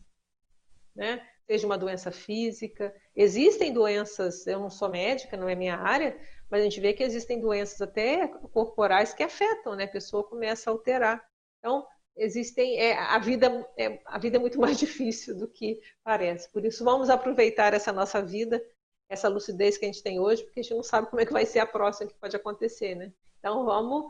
né? 0.95 1.27
seja 1.47 1.67
uma 1.67 1.79
doença 1.79 2.11
física. 2.11 2.95
Existem 3.15 3.73
doenças, 3.73 4.47
eu 4.47 4.59
não 4.59 4.71
sou 4.71 4.89
médica, 4.89 5.37
não 5.37 5.49
é 5.49 5.55
minha 5.55 5.77
área, 5.77 6.19
mas 6.51 6.61
a 6.61 6.65
gente 6.65 6.81
vê 6.81 6.93
que 6.93 7.03
existem 7.03 7.41
doenças 7.41 7.81
até 7.81 8.29
corporais 8.29 9.15
que 9.15 9.23
afetam, 9.23 9.75
né? 9.75 9.85
A 9.85 9.89
pessoa 9.89 10.25
começa 10.25 10.71
a 10.71 10.73
alterar. 10.73 11.25
Então, 11.59 11.87
existem, 12.17 12.79
é, 12.79 12.99
a, 12.99 13.19
vida, 13.19 13.67
é, 13.77 14.01
a 14.07 14.19
vida 14.19 14.37
é 14.37 14.41
muito 14.41 14.59
mais 14.61 14.79
difícil 14.79 15.37
do 15.37 15.49
que 15.49 15.81
parece. 16.03 16.51
Por 16.51 16.65
isso, 16.65 16.85
vamos 16.85 17.11
aproveitar 17.11 17.75
essa 17.75 17.93
nossa 17.93 18.23
vida, 18.23 18.63
essa 19.09 19.29
lucidez 19.29 19.77
que 19.77 19.85
a 19.85 19.89
gente 19.89 20.03
tem 20.03 20.19
hoje, 20.19 20.43
porque 20.45 20.61
a 20.61 20.63
gente 20.63 20.75
não 20.75 20.83
sabe 20.83 21.09
como 21.09 21.21
é 21.21 21.27
que 21.27 21.33
vai 21.33 21.45
ser 21.45 21.59
a 21.59 21.67
próxima 21.67 22.11
que 22.11 22.19
pode 22.19 22.37
acontecer, 22.37 22.95
né? 22.95 23.13
Então, 23.39 23.65
vamos 23.65 24.07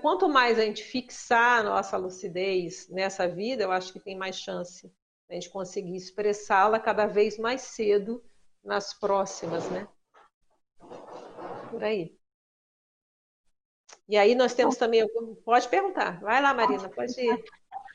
Quanto 0.00 0.28
mais 0.28 0.58
a 0.58 0.62
gente 0.62 0.84
fixar 0.84 1.60
a 1.60 1.62
nossa 1.62 1.96
lucidez 1.96 2.88
nessa 2.90 3.26
vida, 3.26 3.62
eu 3.62 3.72
acho 3.72 3.92
que 3.92 4.00
tem 4.00 4.16
mais 4.16 4.36
chance 4.36 4.92
a 5.28 5.34
gente 5.34 5.48
conseguir 5.48 5.96
expressá-la 5.96 6.78
cada 6.78 7.06
vez 7.06 7.38
mais 7.38 7.62
cedo 7.62 8.22
nas 8.64 8.92
próximas, 8.92 9.68
né? 9.70 9.86
Por 11.70 11.84
aí. 11.84 12.18
E 14.08 14.18
aí 14.18 14.34
nós 14.34 14.54
temos 14.54 14.76
também. 14.76 15.08
Pode 15.44 15.68
perguntar. 15.68 16.20
Vai 16.20 16.42
lá, 16.42 16.52
Marina, 16.52 16.88
pode 16.88 17.18
ir. 17.20 17.32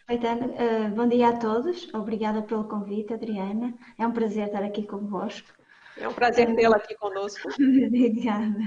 Uh, 0.08 0.96
bom 0.96 1.08
dia 1.08 1.30
a 1.30 1.38
todos. 1.38 1.94
Obrigada 1.94 2.42
pelo 2.42 2.64
convite, 2.70 3.14
Adriana. 3.14 3.78
É 3.98 4.08
um 4.08 4.14
prazer 4.14 4.48
estar 4.48 4.64
aqui 4.64 4.88
convosco. 4.88 5.52
É 5.98 6.08
um 6.08 6.14
prazer 6.14 6.54
tê-la 6.56 6.78
aqui 6.78 6.96
conosco. 6.96 7.48
Obrigada. 7.56 8.60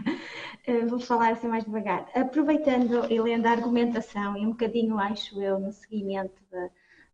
Uh, 0.66 0.88
vou 0.88 0.98
falar 0.98 1.32
assim 1.32 1.46
mais 1.46 1.64
devagar. 1.64 2.08
Aproveitando 2.14 3.10
e 3.10 3.20
lendo 3.20 3.46
a 3.46 3.50
argumentação, 3.50 4.36
e 4.36 4.46
um 4.46 4.50
bocadinho, 4.50 4.98
acho 4.98 5.40
eu, 5.40 5.58
no 5.58 5.72
seguimento 5.72 6.42
da, 6.50 6.70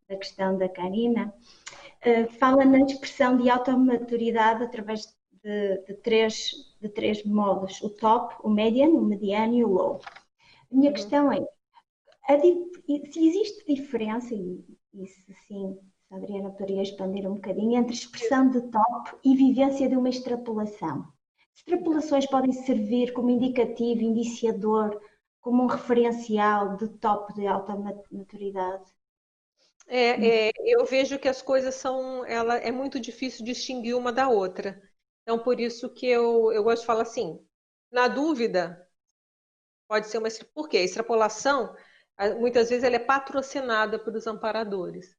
da 0.08 0.16
questão 0.16 0.56
da 0.56 0.68
Karina, 0.68 1.34
uh, 2.06 2.32
fala 2.38 2.64
na 2.64 2.80
expressão 2.80 3.36
de 3.36 3.50
automaturidade 3.50 4.62
através 4.62 5.06
de, 5.42 5.78
de, 5.86 5.94
três, 5.94 6.52
de 6.80 6.88
três 6.88 7.24
modos: 7.24 7.82
o 7.82 7.90
top, 7.90 8.36
o 8.42 8.48
median, 8.48 8.90
o 8.90 9.04
mediano 9.04 9.54
e 9.54 9.64
o 9.64 9.68
low. 9.68 10.00
A 10.70 10.74
minha 10.74 10.90
uhum. 10.90 10.94
questão 10.94 11.32
é: 11.32 11.44
a, 12.28 12.38
se 12.38 13.28
existe 13.28 13.64
diferença, 13.66 14.32
e, 14.32 14.64
e 14.94 15.06
se 15.06 15.34
sim, 15.48 15.76
Adriana 16.14 16.50
poderia 16.50 16.82
expandir 16.82 17.26
um 17.28 17.34
bocadinho, 17.34 17.78
entre 17.78 17.94
expressão 17.94 18.48
de 18.50 18.60
top 18.62 19.16
e 19.24 19.36
vivência 19.36 19.88
de 19.88 19.96
uma 19.96 20.08
extrapolação. 20.08 21.06
Extrapolações 21.54 22.26
podem 22.26 22.52
servir 22.52 23.12
como 23.12 23.30
indicativo, 23.30 24.02
indiciador, 24.02 25.00
como 25.40 25.62
um 25.62 25.66
referencial 25.66 26.76
de 26.76 26.88
top 26.98 27.34
de 27.34 27.46
alta 27.46 27.76
maturidade. 27.76 28.84
É, 29.86 30.48
é, 30.48 30.50
eu 30.64 30.84
vejo 30.86 31.18
que 31.18 31.28
as 31.28 31.42
coisas 31.42 31.74
são, 31.74 32.24
ela 32.24 32.56
é 32.56 32.72
muito 32.72 32.98
difícil 32.98 33.44
distinguir 33.44 33.94
uma 33.94 34.12
da 34.12 34.28
outra. 34.28 34.80
Então, 35.22 35.38
por 35.38 35.60
isso 35.60 35.92
que 35.92 36.06
eu, 36.06 36.52
eu 36.52 36.64
gosto 36.64 36.80
de 36.80 36.86
falar 36.86 37.02
assim, 37.02 37.38
na 37.90 38.08
dúvida, 38.08 38.86
pode 39.88 40.06
ser 40.06 40.18
uma... 40.18 40.28
Por 40.54 40.68
quê? 40.68 40.78
A 40.78 40.82
extrapolação, 40.82 41.74
muitas 42.38 42.70
vezes, 42.70 42.84
ela 42.84 42.96
é 42.96 43.00
patrocinada 43.00 43.98
pelos 43.98 44.26
amparadores. 44.26 45.14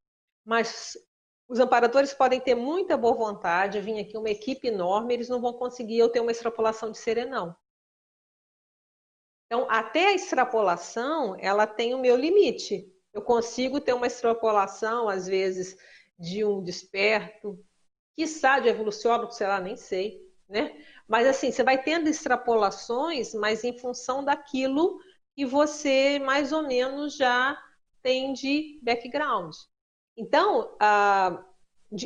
Mas 0.45 0.95
os 1.47 1.59
amparadores 1.59 2.13
podem 2.13 2.39
ter 2.39 2.55
muita 2.55 2.95
boa 2.95 3.15
vontade, 3.15 3.81
vir 3.81 3.99
aqui 3.99 4.17
uma 4.17 4.29
equipe 4.29 4.67
enorme, 4.67 5.13
eles 5.13 5.29
não 5.29 5.41
vão 5.41 5.53
conseguir 5.53 5.97
eu 5.97 6.09
ter 6.09 6.19
uma 6.19 6.31
extrapolação 6.31 6.91
de 6.91 6.97
serenão. 6.97 7.55
Então, 9.45 9.67
até 9.69 10.07
a 10.07 10.13
extrapolação, 10.13 11.35
ela 11.39 11.67
tem 11.67 11.93
o 11.93 11.99
meu 11.99 12.15
limite. 12.15 12.91
Eu 13.13 13.21
consigo 13.21 13.79
ter 13.79 13.93
uma 13.93 14.07
extrapolação, 14.07 15.07
às 15.07 15.27
vezes, 15.27 15.77
de 16.17 16.43
um 16.43 16.63
desperto, 16.63 17.63
quiçá 18.15 18.59
de 18.59 18.69
evoluciólogo, 18.69 19.31
sei 19.31 19.47
lá, 19.47 19.59
nem 19.59 19.75
sei, 19.75 20.19
né? 20.49 20.75
Mas 21.07 21.27
assim, 21.27 21.51
você 21.51 21.63
vai 21.63 21.81
tendo 21.81 22.09
extrapolações, 22.09 23.33
mas 23.33 23.63
em 23.63 23.77
função 23.77 24.23
daquilo 24.23 24.99
que 25.35 25.45
você 25.45 26.17
mais 26.19 26.51
ou 26.51 26.63
menos 26.63 27.15
já 27.15 27.61
tem 28.01 28.33
de 28.33 28.79
background. 28.81 29.53
Então, 30.17 30.75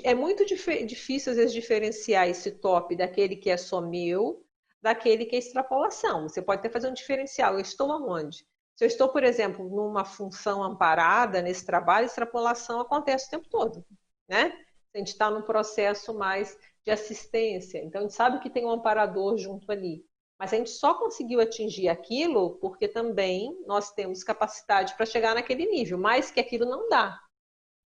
é 0.03 0.13
muito 0.13 0.45
difícil 0.45 1.31
às 1.31 1.37
vezes 1.37 1.53
diferenciar 1.53 2.27
esse 2.27 2.51
top 2.51 2.95
daquele 2.95 3.35
que 3.35 3.49
é 3.49 3.57
só 3.57 3.81
meu, 3.81 4.45
daquele 4.81 5.25
que 5.25 5.35
é 5.35 5.39
extrapolação. 5.39 6.27
Você 6.27 6.41
pode 6.41 6.59
até 6.59 6.69
fazer 6.69 6.89
um 6.89 6.93
diferencial. 6.93 7.53
Eu 7.53 7.59
estou 7.59 7.91
aonde? 7.91 8.45
Se 8.75 8.85
eu 8.85 8.87
estou, 8.87 9.09
por 9.09 9.23
exemplo, 9.23 9.67
numa 9.69 10.05
função 10.05 10.63
amparada 10.63 11.41
nesse 11.41 11.65
trabalho, 11.65 12.05
extrapolação 12.05 12.79
acontece 12.79 13.27
o 13.27 13.29
tempo 13.31 13.49
todo, 13.49 13.85
né? 14.27 14.53
A 14.95 14.97
gente 14.97 15.09
está 15.09 15.29
num 15.29 15.41
processo 15.41 16.13
mais 16.13 16.57
de 16.85 16.91
assistência, 16.91 17.83
então 17.83 17.99
a 17.99 18.01
gente 18.03 18.15
sabe 18.15 18.39
que 18.39 18.49
tem 18.49 18.65
um 18.65 18.71
amparador 18.71 19.37
junto 19.37 19.69
ali. 19.71 20.03
Mas 20.39 20.53
a 20.53 20.55
gente 20.55 20.69
só 20.69 20.93
conseguiu 20.93 21.41
atingir 21.41 21.89
aquilo 21.89 22.57
porque 22.59 22.87
também 22.87 23.61
nós 23.67 23.91
temos 23.91 24.23
capacidade 24.23 24.95
para 24.95 25.05
chegar 25.05 25.35
naquele 25.35 25.65
nível, 25.65 25.97
mas 25.97 26.31
que 26.31 26.39
aquilo 26.39 26.65
não 26.65 26.87
dá, 26.87 27.19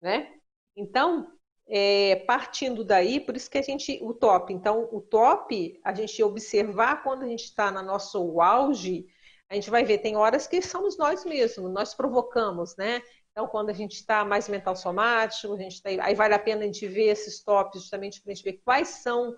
né? 0.01 0.33
Então, 0.75 1.27
é, 1.67 2.17
partindo 2.27 2.83
daí, 2.83 3.19
por 3.19 3.35
isso 3.35 3.49
que 3.49 3.57
a 3.57 3.61
gente, 3.61 3.99
o 4.01 4.13
top, 4.13 4.53
então 4.53 4.89
o 4.91 5.01
top, 5.01 5.79
a 5.83 5.93
gente 5.93 6.21
observar 6.23 7.03
quando 7.03 7.23
a 7.23 7.27
gente 7.27 7.43
está 7.43 7.71
no 7.71 7.83
nosso 7.83 8.41
auge, 8.41 9.05
a 9.49 9.55
gente 9.55 9.69
vai 9.69 9.83
ver, 9.83 9.99
tem 9.99 10.15
horas 10.15 10.47
que 10.47 10.61
somos 10.61 10.97
nós 10.97 11.25
mesmos, 11.25 11.71
nós 11.71 11.93
provocamos, 11.93 12.75
né? 12.77 13.01
Então, 13.31 13.47
quando 13.47 13.69
a 13.69 13.73
gente 13.73 13.93
está 13.93 14.25
mais 14.25 14.49
mental 14.49 14.75
somático, 14.75 15.53
a 15.53 15.57
gente 15.57 15.81
tá, 15.81 15.89
aí 16.01 16.13
vale 16.13 16.33
a 16.33 16.39
pena 16.39 16.61
a 16.61 16.65
gente 16.65 16.87
ver 16.87 17.05
esses 17.05 17.43
tops 17.43 17.81
justamente 17.81 18.21
para 18.21 18.31
a 18.31 18.35
gente 18.35 18.43
ver 18.43 18.61
quais 18.65 18.87
são 18.87 19.35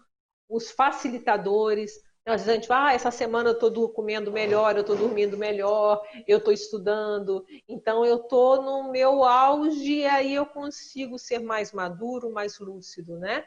os 0.50 0.72
facilitadores. 0.72 1.92
Às 2.26 2.42
vezes 2.42 2.50
a 2.50 2.54
gente 2.54 2.68
fala, 2.68 2.90
ah, 2.90 2.94
essa 2.94 3.10
semana 3.12 3.50
eu 3.50 3.54
estou 3.54 3.90
comendo 3.90 4.32
melhor, 4.32 4.76
eu 4.76 4.82
estou 4.82 4.96
dormindo 4.96 5.38
melhor, 5.38 6.02
eu 6.28 6.38
estou 6.38 6.54
estudando, 6.54 7.44
então 7.68 8.06
eu 8.06 8.18
estou 8.18 8.62
no 8.62 8.92
meu 8.92 9.24
auge 9.24 10.00
e 10.02 10.06
aí 10.06 10.36
eu 10.36 10.46
consigo 10.46 11.18
ser 11.18 11.40
mais 11.40 11.72
maduro, 11.74 12.32
mais 12.32 12.60
lúcido, 12.60 13.18
né? 13.18 13.44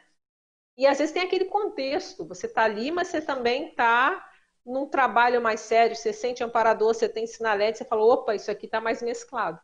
E 0.77 0.87
às 0.87 0.97
vezes 0.99 1.13
tem 1.13 1.23
aquele 1.23 1.45
contexto, 1.45 2.25
você 2.27 2.47
está 2.47 2.63
ali, 2.65 2.91
mas 2.91 3.09
você 3.09 3.21
também 3.21 3.69
está 3.69 4.29
num 4.65 4.87
trabalho 4.87 5.41
mais 5.41 5.61
sério, 5.61 5.95
você 5.95 6.13
sente 6.13 6.43
amparador, 6.43 6.93
você 6.93 7.09
tem 7.09 7.27
sinalete, 7.27 7.77
você 7.79 7.85
fala, 7.85 8.03
opa, 8.05 8.35
isso 8.35 8.51
aqui 8.51 8.65
está 8.65 8.81
mais 8.81 9.01
mesclado. 9.01 9.59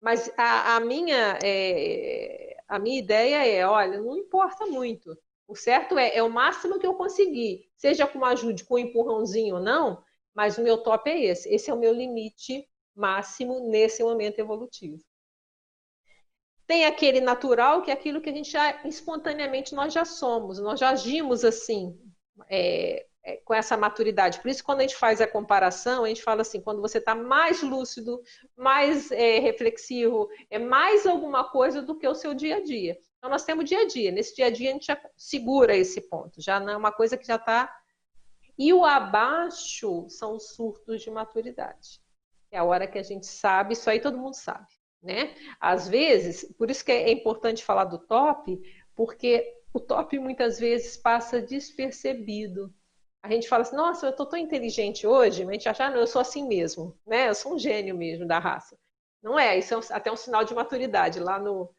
Mas 0.00 0.30
a, 0.36 0.76
a 0.76 0.80
minha, 0.80 1.38
é, 1.44 2.56
a 2.68 2.78
minha 2.78 2.98
ideia 2.98 3.46
é, 3.46 3.66
olha, 3.66 4.00
não 4.00 4.16
importa 4.16 4.66
muito. 4.66 5.16
O 5.46 5.54
certo 5.54 5.98
é, 5.98 6.16
é 6.16 6.22
o 6.22 6.30
máximo 6.30 6.78
que 6.78 6.86
eu 6.86 6.94
conseguir, 6.94 7.70
seja 7.76 8.06
com 8.06 8.24
ajuda, 8.24 8.64
com 8.64 8.74
um 8.74 8.78
empurrãozinho 8.78 9.56
ou 9.56 9.60
não, 9.60 10.02
mas 10.34 10.56
o 10.56 10.62
meu 10.62 10.78
top 10.78 11.10
é 11.10 11.24
esse. 11.24 11.52
Esse 11.52 11.70
é 11.70 11.74
o 11.74 11.78
meu 11.78 11.92
limite 11.92 12.66
máximo 12.94 13.68
nesse 13.68 14.02
momento 14.02 14.38
evolutivo. 14.38 15.02
Tem 16.66 16.86
aquele 16.86 17.20
natural, 17.20 17.82
que 17.82 17.90
é 17.90 17.94
aquilo 17.94 18.20
que 18.20 18.30
a 18.30 18.32
gente 18.32 18.50
já 18.50 18.86
espontaneamente 18.86 19.74
nós 19.74 19.92
já 19.92 20.04
somos, 20.04 20.58
nós 20.58 20.80
já 20.80 20.90
agimos 20.90 21.44
assim. 21.44 21.98
É, 22.48 23.06
é, 23.24 23.36
com 23.36 23.54
essa 23.54 23.76
maturidade. 23.76 24.40
Por 24.40 24.50
isso, 24.50 24.64
quando 24.64 24.80
a 24.80 24.82
gente 24.82 24.96
faz 24.96 25.20
a 25.20 25.28
comparação, 25.28 26.04
a 26.04 26.08
gente 26.08 26.22
fala 26.22 26.42
assim: 26.42 26.60
quando 26.60 26.80
você 26.80 26.98
está 26.98 27.14
mais 27.14 27.62
lúcido, 27.62 28.20
mais 28.56 29.12
é, 29.12 29.38
reflexivo, 29.38 30.28
é 30.50 30.58
mais 30.58 31.06
alguma 31.06 31.44
coisa 31.44 31.80
do 31.80 31.96
que 31.96 32.06
o 32.08 32.14
seu 32.14 32.34
dia 32.34 32.56
a 32.56 32.60
dia. 32.62 32.98
Então, 33.22 33.30
nós 33.30 33.44
temos 33.44 33.64
dia 33.64 33.82
a 33.82 33.86
dia. 33.86 34.10
Nesse 34.10 34.34
dia 34.34 34.46
a 34.46 34.50
dia, 34.50 34.70
a 34.70 34.72
gente 34.72 34.86
já 34.86 35.00
segura 35.16 35.76
esse 35.76 36.00
ponto, 36.00 36.42
já 36.42 36.58
não 36.58 36.72
é 36.72 36.76
uma 36.76 36.90
coisa 36.90 37.16
que 37.16 37.24
já 37.24 37.36
está. 37.36 37.72
E 38.58 38.72
o 38.72 38.84
abaixo 38.84 40.08
são 40.08 40.34
os 40.34 40.54
surtos 40.54 41.02
de 41.02 41.10
maturidade. 41.10 42.00
É 42.50 42.58
a 42.58 42.64
hora 42.64 42.86
que 42.86 42.98
a 42.98 43.02
gente 43.02 43.26
sabe, 43.26 43.74
isso 43.74 43.88
aí 43.88 44.00
todo 44.00 44.18
mundo 44.18 44.34
sabe. 44.34 44.66
Né? 45.00 45.34
Às 45.60 45.88
vezes, 45.88 46.52
por 46.58 46.68
isso 46.68 46.84
que 46.84 46.90
é 46.90 47.12
importante 47.12 47.64
falar 47.64 47.84
do 47.84 47.98
top, 47.98 48.60
porque 48.94 49.56
o 49.72 49.78
top 49.78 50.18
muitas 50.18 50.58
vezes 50.58 50.96
passa 50.96 51.40
despercebido 51.40 52.74
a 53.22 53.30
gente 53.30 53.48
fala 53.48 53.62
assim, 53.62 53.76
nossa, 53.76 54.06
eu 54.06 54.10
estou 54.10 54.26
tão 54.26 54.38
inteligente 54.38 55.06
hoje, 55.06 55.44
mas 55.44 55.50
a 55.50 55.52
gente 55.52 55.68
acha, 55.68 55.84
ah, 55.84 55.90
não, 55.90 56.00
eu 56.00 56.06
sou 56.08 56.20
assim 56.20 56.46
mesmo, 56.46 56.98
né? 57.06 57.28
Eu 57.28 57.34
sou 57.36 57.54
um 57.54 57.58
gênio 57.58 57.96
mesmo 57.96 58.26
da 58.26 58.40
raça. 58.40 58.76
Não 59.22 59.38
é, 59.38 59.56
isso 59.56 59.74
é 59.74 59.78
até 59.90 60.10
um 60.10 60.16
sinal 60.16 60.44
de 60.44 60.52
maturidade. 60.52 61.20
Lá 61.20 61.38
no. 61.38 61.72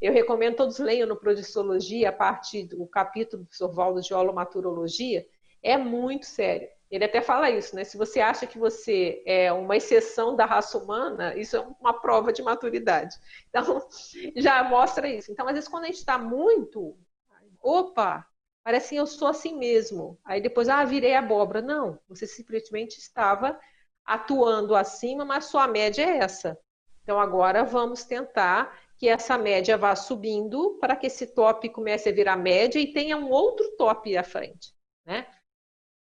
Eu 0.00 0.12
recomendo 0.12 0.56
todos 0.56 0.78
leiam 0.78 1.06
no 1.06 1.16
Prodissologia, 1.16 2.08
a 2.08 2.12
parte 2.12 2.64
do 2.64 2.86
capítulo 2.86 3.44
do 3.44 3.54
Sorvaldo 3.54 4.00
de 4.00 4.14
Holomaturologia, 4.14 5.26
é 5.62 5.76
muito 5.76 6.26
sério. 6.26 6.68
Ele 6.90 7.04
até 7.04 7.20
fala 7.22 7.50
isso, 7.50 7.76
né? 7.76 7.84
Se 7.84 7.96
você 7.96 8.20
acha 8.20 8.46
que 8.46 8.58
você 8.58 9.22
é 9.24 9.52
uma 9.52 9.76
exceção 9.76 10.34
da 10.34 10.44
raça 10.44 10.76
humana, 10.78 11.36
isso 11.36 11.56
é 11.56 11.60
uma 11.80 12.00
prova 12.00 12.32
de 12.32 12.42
maturidade. 12.42 13.14
Então, 13.48 13.86
já 14.36 14.64
mostra 14.64 15.08
isso. 15.08 15.30
Então, 15.30 15.46
às 15.46 15.52
vezes, 15.54 15.68
quando 15.68 15.84
a 15.84 15.86
gente 15.86 15.98
está 15.98 16.18
muito. 16.18 16.96
Opa, 17.62 18.26
Parece 18.62 18.90
que 18.90 18.96
eu 18.96 19.06
sou 19.06 19.28
assim 19.28 19.56
mesmo. 19.56 20.18
Aí 20.24 20.40
depois, 20.40 20.68
ah, 20.68 20.84
virei 20.84 21.14
abóbora. 21.14 21.62
Não, 21.62 21.98
você 22.08 22.26
simplesmente 22.26 22.98
estava 22.98 23.58
atuando 24.04 24.74
acima, 24.74 25.24
mas 25.24 25.46
sua 25.46 25.66
média 25.66 26.02
é 26.02 26.18
essa. 26.18 26.58
Então 27.02 27.18
agora 27.18 27.64
vamos 27.64 28.04
tentar 28.04 28.78
que 29.00 29.08
essa 29.08 29.38
média 29.38 29.78
vá 29.78 29.96
subindo 29.96 30.76
para 30.78 30.94
que 30.94 31.06
esse 31.06 31.26
top 31.28 31.66
comece 31.70 32.10
a 32.10 32.12
virar 32.12 32.36
média 32.36 32.78
e 32.78 32.92
tenha 32.92 33.16
um 33.16 33.30
outro 33.30 33.74
top 33.78 34.14
à 34.14 34.22
frente, 34.22 34.74
né? 35.06 35.26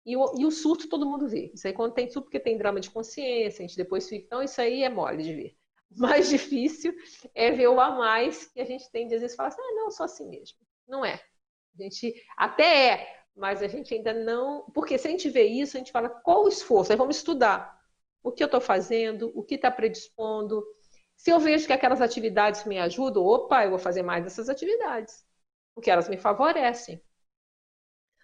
E 0.04 0.16
o, 0.16 0.34
e 0.36 0.44
o 0.44 0.50
surto 0.50 0.88
todo 0.88 1.08
mundo 1.08 1.28
vê. 1.28 1.52
Isso 1.54 1.68
aí 1.68 1.72
quando 1.72 1.94
tem 1.94 2.10
surto, 2.10 2.24
porque 2.24 2.40
tem 2.40 2.58
drama 2.58 2.80
de 2.80 2.90
consciência, 2.90 3.64
a 3.64 3.68
gente 3.68 3.76
depois 3.76 4.08
fica. 4.08 4.24
Então, 4.26 4.42
isso 4.42 4.60
aí 4.60 4.82
é 4.82 4.88
mole 4.88 5.22
de 5.22 5.32
ver. 5.32 5.56
Mais 5.96 6.28
difícil 6.28 6.92
é 7.32 7.52
ver 7.52 7.68
o 7.68 7.78
a 7.78 7.92
mais 7.92 8.46
que 8.46 8.60
a 8.60 8.64
gente 8.64 8.90
tem 8.90 9.06
de 9.06 9.14
às 9.14 9.20
vezes 9.20 9.36
falar 9.36 9.50
assim, 9.50 9.62
ah, 9.62 9.74
não, 9.74 9.90
sou 9.92 10.04
assim 10.04 10.28
mesmo. 10.28 10.58
Não 10.88 11.04
é. 11.04 11.14
A 11.78 11.82
gente 11.82 12.12
até 12.36 12.88
é, 12.88 13.22
mas 13.36 13.62
a 13.62 13.68
gente 13.68 13.94
ainda 13.94 14.12
não. 14.12 14.64
Porque 14.74 14.98
se 14.98 15.06
a 15.06 15.10
gente 15.12 15.30
vê 15.30 15.44
isso, 15.44 15.76
a 15.76 15.78
gente 15.78 15.92
fala 15.92 16.08
qual 16.08 16.44
o 16.44 16.48
esforço? 16.48 16.90
Aí 16.90 16.98
vamos 16.98 17.18
estudar 17.18 17.80
o 18.20 18.32
que 18.32 18.42
eu 18.42 18.46
estou 18.46 18.60
fazendo, 18.60 19.30
o 19.32 19.44
que 19.44 19.54
está 19.54 19.70
predispondo. 19.70 20.64
Se 21.20 21.30
eu 21.30 21.38
vejo 21.38 21.66
que 21.66 21.72
aquelas 21.74 22.00
atividades 22.00 22.64
me 22.64 22.78
ajudam, 22.78 23.22
opa, 23.22 23.62
eu 23.62 23.68
vou 23.68 23.78
fazer 23.78 24.02
mais 24.02 24.24
dessas 24.24 24.48
atividades, 24.48 25.22
porque 25.74 25.90
elas 25.90 26.08
me 26.08 26.16
favorecem. 26.16 26.98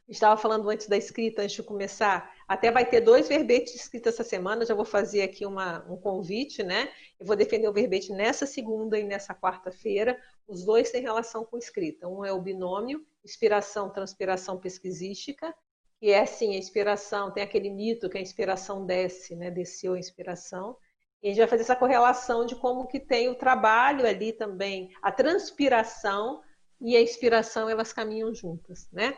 Estava 0.08 0.40
falando 0.40 0.70
antes 0.70 0.88
da 0.88 0.96
escrita, 0.96 1.42
antes 1.42 1.56
de 1.56 1.62
começar. 1.62 2.34
Até 2.48 2.70
vai 2.70 2.88
ter 2.88 3.02
dois 3.02 3.28
verbetes 3.28 3.74
escritos 3.74 4.14
essa 4.14 4.24
semana. 4.24 4.64
Já 4.64 4.74
vou 4.74 4.86
fazer 4.86 5.20
aqui 5.20 5.44
uma, 5.44 5.84
um 5.92 5.98
convite, 5.98 6.62
né? 6.62 6.90
Eu 7.20 7.26
vou 7.26 7.36
defender 7.36 7.68
o 7.68 7.72
verbete 7.72 8.12
nessa 8.12 8.46
segunda 8.46 8.98
e 8.98 9.04
nessa 9.04 9.34
quarta-feira. 9.34 10.18
Os 10.48 10.64
dois 10.64 10.90
têm 10.90 11.02
relação 11.02 11.44
com 11.44 11.58
escrita. 11.58 12.08
Um 12.08 12.24
é 12.24 12.32
o 12.32 12.40
binômio 12.40 13.04
inspiração, 13.22 13.90
transpiração 13.90 14.58
pesquisística, 14.58 15.54
que 16.00 16.12
é 16.12 16.20
assim, 16.20 16.54
a 16.54 16.58
inspiração, 16.58 17.30
tem 17.30 17.42
aquele 17.42 17.68
mito 17.68 18.08
que 18.08 18.16
a 18.16 18.22
inspiração 18.22 18.86
desce, 18.86 19.36
né? 19.36 19.50
Desceu 19.50 19.92
a 19.92 19.98
inspiração. 19.98 20.78
E 21.22 21.28
a 21.28 21.30
gente 21.30 21.38
vai 21.38 21.48
fazer 21.48 21.62
essa 21.62 21.76
correlação 21.76 22.44
de 22.44 22.54
como 22.56 22.86
que 22.86 23.00
tem 23.00 23.28
o 23.28 23.34
trabalho 23.34 24.06
ali 24.06 24.32
também, 24.32 24.90
a 25.02 25.10
transpiração 25.10 26.42
e 26.80 26.96
a 26.96 27.00
inspiração, 27.00 27.68
elas 27.68 27.92
caminham 27.92 28.34
juntas, 28.34 28.88
né? 28.92 29.16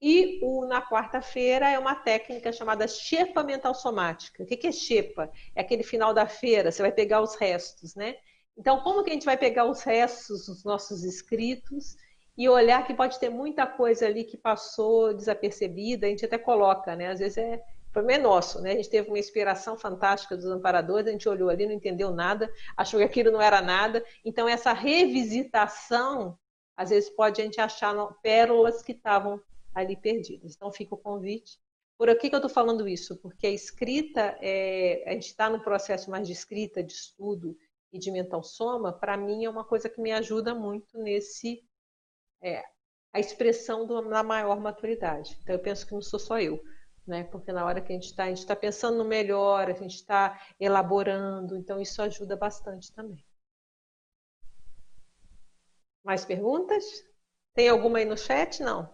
E 0.00 0.40
o, 0.42 0.66
na 0.66 0.82
quarta-feira 0.82 1.68
é 1.68 1.78
uma 1.78 1.94
técnica 1.94 2.52
chamada 2.52 2.88
xepa 2.88 3.44
mental 3.44 3.72
somática. 3.72 4.42
O 4.42 4.46
que 4.46 4.66
é 4.66 4.72
xepa? 4.72 5.30
É 5.54 5.60
aquele 5.60 5.84
final 5.84 6.12
da 6.12 6.26
feira, 6.26 6.72
você 6.72 6.82
vai 6.82 6.90
pegar 6.90 7.20
os 7.20 7.36
restos, 7.36 7.94
né? 7.94 8.16
Então, 8.56 8.82
como 8.82 9.02
que 9.04 9.10
a 9.10 9.12
gente 9.12 9.24
vai 9.24 9.36
pegar 9.36 9.64
os 9.64 9.82
restos 9.82 10.46
dos 10.46 10.64
nossos 10.64 11.04
escritos 11.04 11.96
e 12.36 12.48
olhar 12.48 12.86
que 12.86 12.94
pode 12.94 13.18
ter 13.20 13.28
muita 13.28 13.66
coisa 13.66 14.06
ali 14.06 14.24
que 14.24 14.36
passou 14.36 15.14
desapercebida, 15.14 16.06
a 16.06 16.10
gente 16.10 16.24
até 16.24 16.36
coloca, 16.38 16.96
né? 16.96 17.08
Às 17.08 17.20
vezes 17.20 17.38
é 17.38 17.62
problema 17.92 18.20
é 18.20 18.22
nosso, 18.22 18.60
né? 18.60 18.72
A 18.72 18.76
gente 18.76 18.90
teve 18.90 19.08
uma 19.08 19.18
inspiração 19.18 19.76
fantástica 19.76 20.36
dos 20.36 20.46
amparadores, 20.46 21.06
a 21.06 21.12
gente 21.12 21.28
olhou 21.28 21.50
ali, 21.50 21.66
não 21.66 21.72
entendeu 21.72 22.12
nada, 22.12 22.52
achou 22.76 22.98
que 22.98 23.04
aquilo 23.04 23.30
não 23.30 23.40
era 23.40 23.60
nada. 23.60 24.04
Então, 24.24 24.48
essa 24.48 24.72
revisitação, 24.72 26.38
às 26.76 26.90
vezes 26.90 27.10
pode 27.10 27.40
a 27.40 27.44
gente 27.44 27.60
achar 27.60 27.94
pérolas 28.22 28.82
que 28.82 28.92
estavam 28.92 29.40
ali 29.74 29.96
perdidas. 29.96 30.54
Então 30.54 30.70
fica 30.70 30.94
o 30.94 30.98
convite. 30.98 31.58
Por 31.96 32.08
que, 32.18 32.28
que 32.28 32.34
eu 32.34 32.38
estou 32.38 32.50
falando 32.50 32.88
isso? 32.88 33.16
Porque 33.18 33.46
a 33.46 33.50
escrita, 33.50 34.36
é, 34.40 35.04
a 35.06 35.12
gente 35.12 35.26
está 35.26 35.48
no 35.48 35.60
processo 35.60 36.10
mais 36.10 36.26
de 36.26 36.32
escrita, 36.32 36.82
de 36.82 36.92
estudo 36.92 37.56
e 37.92 37.98
de 37.98 38.10
mental 38.10 38.42
soma, 38.42 38.92
para 38.92 39.16
mim 39.16 39.44
é 39.44 39.50
uma 39.50 39.64
coisa 39.64 39.88
que 39.88 40.00
me 40.00 40.10
ajuda 40.12 40.54
muito 40.54 40.98
nesse 40.98 41.62
é, 42.42 42.64
a 43.12 43.20
expressão 43.20 43.86
da 43.86 44.22
maior 44.22 44.58
maturidade. 44.58 45.38
Então 45.42 45.54
eu 45.54 45.60
penso 45.60 45.86
que 45.86 45.92
não 45.92 46.02
sou 46.02 46.18
só 46.18 46.40
eu, 46.40 46.60
né? 47.06 47.24
Porque 47.24 47.52
na 47.52 47.64
hora 47.64 47.80
que 47.80 47.92
a 47.92 47.94
gente 47.94 48.06
está, 48.06 48.24
a 48.24 48.28
gente 48.28 48.38
está 48.38 48.56
pensando 48.56 48.98
no 48.98 49.04
melhor, 49.04 49.68
a 49.68 49.74
gente 49.74 49.94
está 49.94 50.40
elaborando, 50.58 51.56
então 51.56 51.80
isso 51.80 52.00
ajuda 52.02 52.36
bastante 52.36 52.92
também. 52.92 53.24
Mais 56.04 56.24
perguntas? 56.24 56.84
Tem 57.54 57.68
alguma 57.68 57.98
aí 57.98 58.04
no 58.04 58.16
chat? 58.16 58.62
Não. 58.62 58.92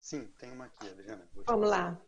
Sim, 0.00 0.26
tem 0.38 0.50
uma 0.50 0.66
aqui, 0.66 0.88
Adriana. 0.88 1.28
Vamos 1.46 1.68
lá. 1.68 2.00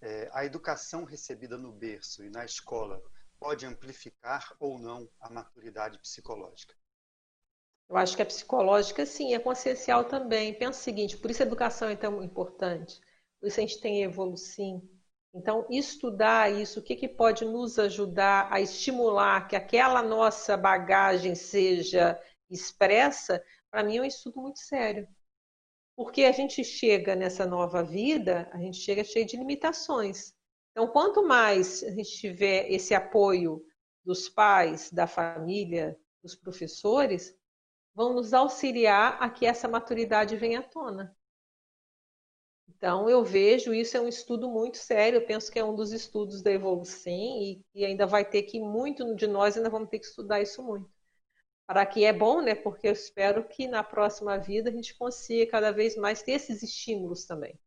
É, 0.00 0.30
a 0.32 0.44
educação 0.44 1.04
recebida 1.04 1.56
no 1.56 1.72
berço 1.72 2.24
e 2.24 2.30
na 2.30 2.44
escola 2.44 3.02
pode 3.38 3.64
amplificar 3.64 4.54
ou 4.58 4.78
não 4.78 5.08
a 5.20 5.30
maturidade 5.30 5.98
psicológica? 5.98 6.74
Eu 7.88 7.96
acho 7.96 8.14
que 8.14 8.22
a 8.22 8.26
psicológica, 8.26 9.06
sim, 9.06 9.34
é 9.34 9.38
consciencial 9.38 10.04
também. 10.04 10.52
Pensa 10.52 10.78
o 10.78 10.82
seguinte, 10.82 11.16
por 11.16 11.30
isso 11.30 11.42
a 11.42 11.46
educação 11.46 11.88
é 11.88 11.96
tão 11.96 12.22
importante. 12.22 13.00
Isso 13.42 13.60
a 13.60 13.62
gente 13.62 13.80
tem 13.80 14.02
evolução. 14.02 14.82
Então, 15.34 15.66
estudar 15.70 16.50
isso, 16.50 16.80
o 16.80 16.82
que, 16.82 16.96
que 16.96 17.08
pode 17.08 17.44
nos 17.44 17.78
ajudar 17.78 18.48
a 18.50 18.60
estimular 18.60 19.46
que 19.46 19.54
aquela 19.54 20.02
nossa 20.02 20.56
bagagem 20.56 21.34
seja 21.34 22.20
expressa, 22.50 23.42
para 23.70 23.84
mim 23.84 23.98
é 23.98 24.02
um 24.02 24.04
estudo 24.04 24.40
muito 24.40 24.58
sério. 24.58 25.06
Porque 25.94 26.24
a 26.24 26.32
gente 26.32 26.64
chega 26.64 27.14
nessa 27.14 27.44
nova 27.44 27.82
vida, 27.82 28.48
a 28.52 28.58
gente 28.58 28.78
chega 28.78 29.04
cheio 29.04 29.26
de 29.26 29.36
limitações. 29.36 30.32
Então, 30.72 30.88
quanto 30.88 31.26
mais 31.26 31.82
a 31.82 31.90
gente 31.90 32.18
tiver 32.18 32.70
esse 32.72 32.94
apoio 32.94 33.62
dos 34.04 34.28
pais, 34.28 34.90
da 34.90 35.06
família, 35.06 35.98
dos 36.22 36.34
professores, 36.34 37.36
vão 37.94 38.14
nos 38.14 38.32
auxiliar 38.32 39.20
a 39.20 39.28
que 39.28 39.44
essa 39.44 39.68
maturidade 39.68 40.36
venha 40.36 40.60
à 40.60 40.62
tona. 40.62 41.17
Então, 42.68 43.08
eu 43.10 43.24
vejo 43.24 43.74
isso 43.74 43.96
é 43.96 44.00
um 44.00 44.08
estudo 44.08 44.48
muito 44.48 44.76
sério, 44.76 45.16
eu 45.18 45.26
penso 45.26 45.50
que 45.50 45.58
é 45.58 45.64
um 45.64 45.74
dos 45.74 45.92
estudos 45.92 46.42
da 46.42 46.52
evolução 46.52 47.12
e, 47.12 47.60
e 47.74 47.84
ainda 47.84 48.06
vai 48.06 48.24
ter 48.24 48.42
que, 48.42 48.60
muito 48.60 49.14
de 49.16 49.26
nós 49.26 49.56
ainda 49.56 49.70
vamos 49.70 49.88
ter 49.88 49.98
que 49.98 50.06
estudar 50.06 50.40
isso 50.40 50.62
muito 50.62 50.88
para 51.68 51.84
que 51.84 52.02
é 52.02 52.14
bom, 52.14 52.40
né? 52.40 52.54
Porque 52.54 52.88
eu 52.88 52.92
espero 52.92 53.46
que 53.46 53.68
na 53.68 53.84
próxima 53.84 54.38
vida 54.38 54.70
a 54.70 54.72
gente 54.72 54.96
consiga 54.96 55.50
cada 55.50 55.70
vez 55.70 55.96
mais 55.96 56.22
ter 56.22 56.32
esses 56.32 56.62
estímulos 56.62 57.26
também. 57.26 57.60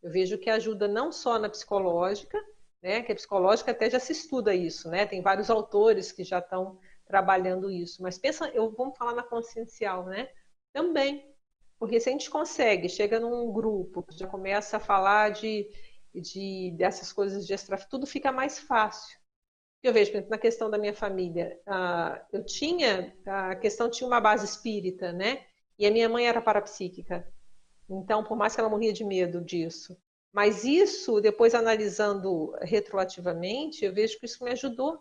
Eu 0.00 0.12
vejo 0.12 0.38
que 0.38 0.48
ajuda 0.48 0.86
não 0.86 1.10
só 1.10 1.40
na 1.40 1.50
psicológica, 1.50 2.38
né? 2.80 3.02
Que 3.02 3.10
a 3.10 3.14
psicológica 3.16 3.72
até 3.72 3.90
já 3.90 3.98
se 3.98 4.12
estuda 4.12 4.54
isso, 4.54 4.88
né? 4.88 5.06
Tem 5.06 5.20
vários 5.20 5.50
autores 5.50 6.12
que 6.12 6.22
já 6.22 6.38
estão 6.38 6.78
trabalhando 7.04 7.68
isso. 7.68 8.00
Mas 8.00 8.16
pensa, 8.16 8.48
eu 8.50 8.70
vamos 8.70 8.96
falar 8.96 9.16
na 9.16 9.24
consciencial, 9.24 10.06
né? 10.06 10.28
Também, 10.72 11.31
porque 11.82 11.98
se 11.98 12.08
a 12.08 12.12
gente 12.12 12.30
consegue, 12.30 12.88
chega 12.88 13.18
num 13.18 13.52
grupo 13.52 14.06
já 14.12 14.28
começa 14.28 14.76
a 14.76 14.80
falar 14.80 15.30
de, 15.30 15.68
de 16.14 16.72
dessas 16.76 17.12
coisas 17.12 17.44
de 17.44 17.52
extra, 17.52 17.76
tudo 17.76 18.06
fica 18.06 18.30
mais 18.30 18.60
fácil 18.60 19.20
eu 19.82 19.92
vejo, 19.92 20.12
na 20.28 20.38
questão 20.38 20.70
da 20.70 20.78
minha 20.78 20.94
família, 20.94 21.58
eu 22.32 22.44
tinha, 22.44 23.12
a 23.26 23.56
questão 23.56 23.90
tinha 23.90 24.06
uma 24.06 24.20
base 24.20 24.44
espírita, 24.44 25.12
né? 25.12 25.44
E 25.76 25.84
a 25.84 25.90
minha 25.90 26.08
mãe 26.08 26.28
era 26.28 26.40
parapsíquica. 26.40 27.26
Então, 27.90 28.22
por 28.22 28.36
mais 28.36 28.54
que 28.54 28.60
ela 28.60 28.70
morria 28.70 28.92
de 28.92 29.04
medo 29.04 29.40
disso. 29.40 29.96
Mas 30.32 30.62
isso, 30.62 31.20
depois 31.20 31.52
analisando 31.52 32.54
retroativamente, 32.60 33.84
eu 33.84 33.92
vejo 33.92 34.20
que 34.20 34.26
isso 34.26 34.44
me 34.44 34.52
ajudou. 34.52 35.00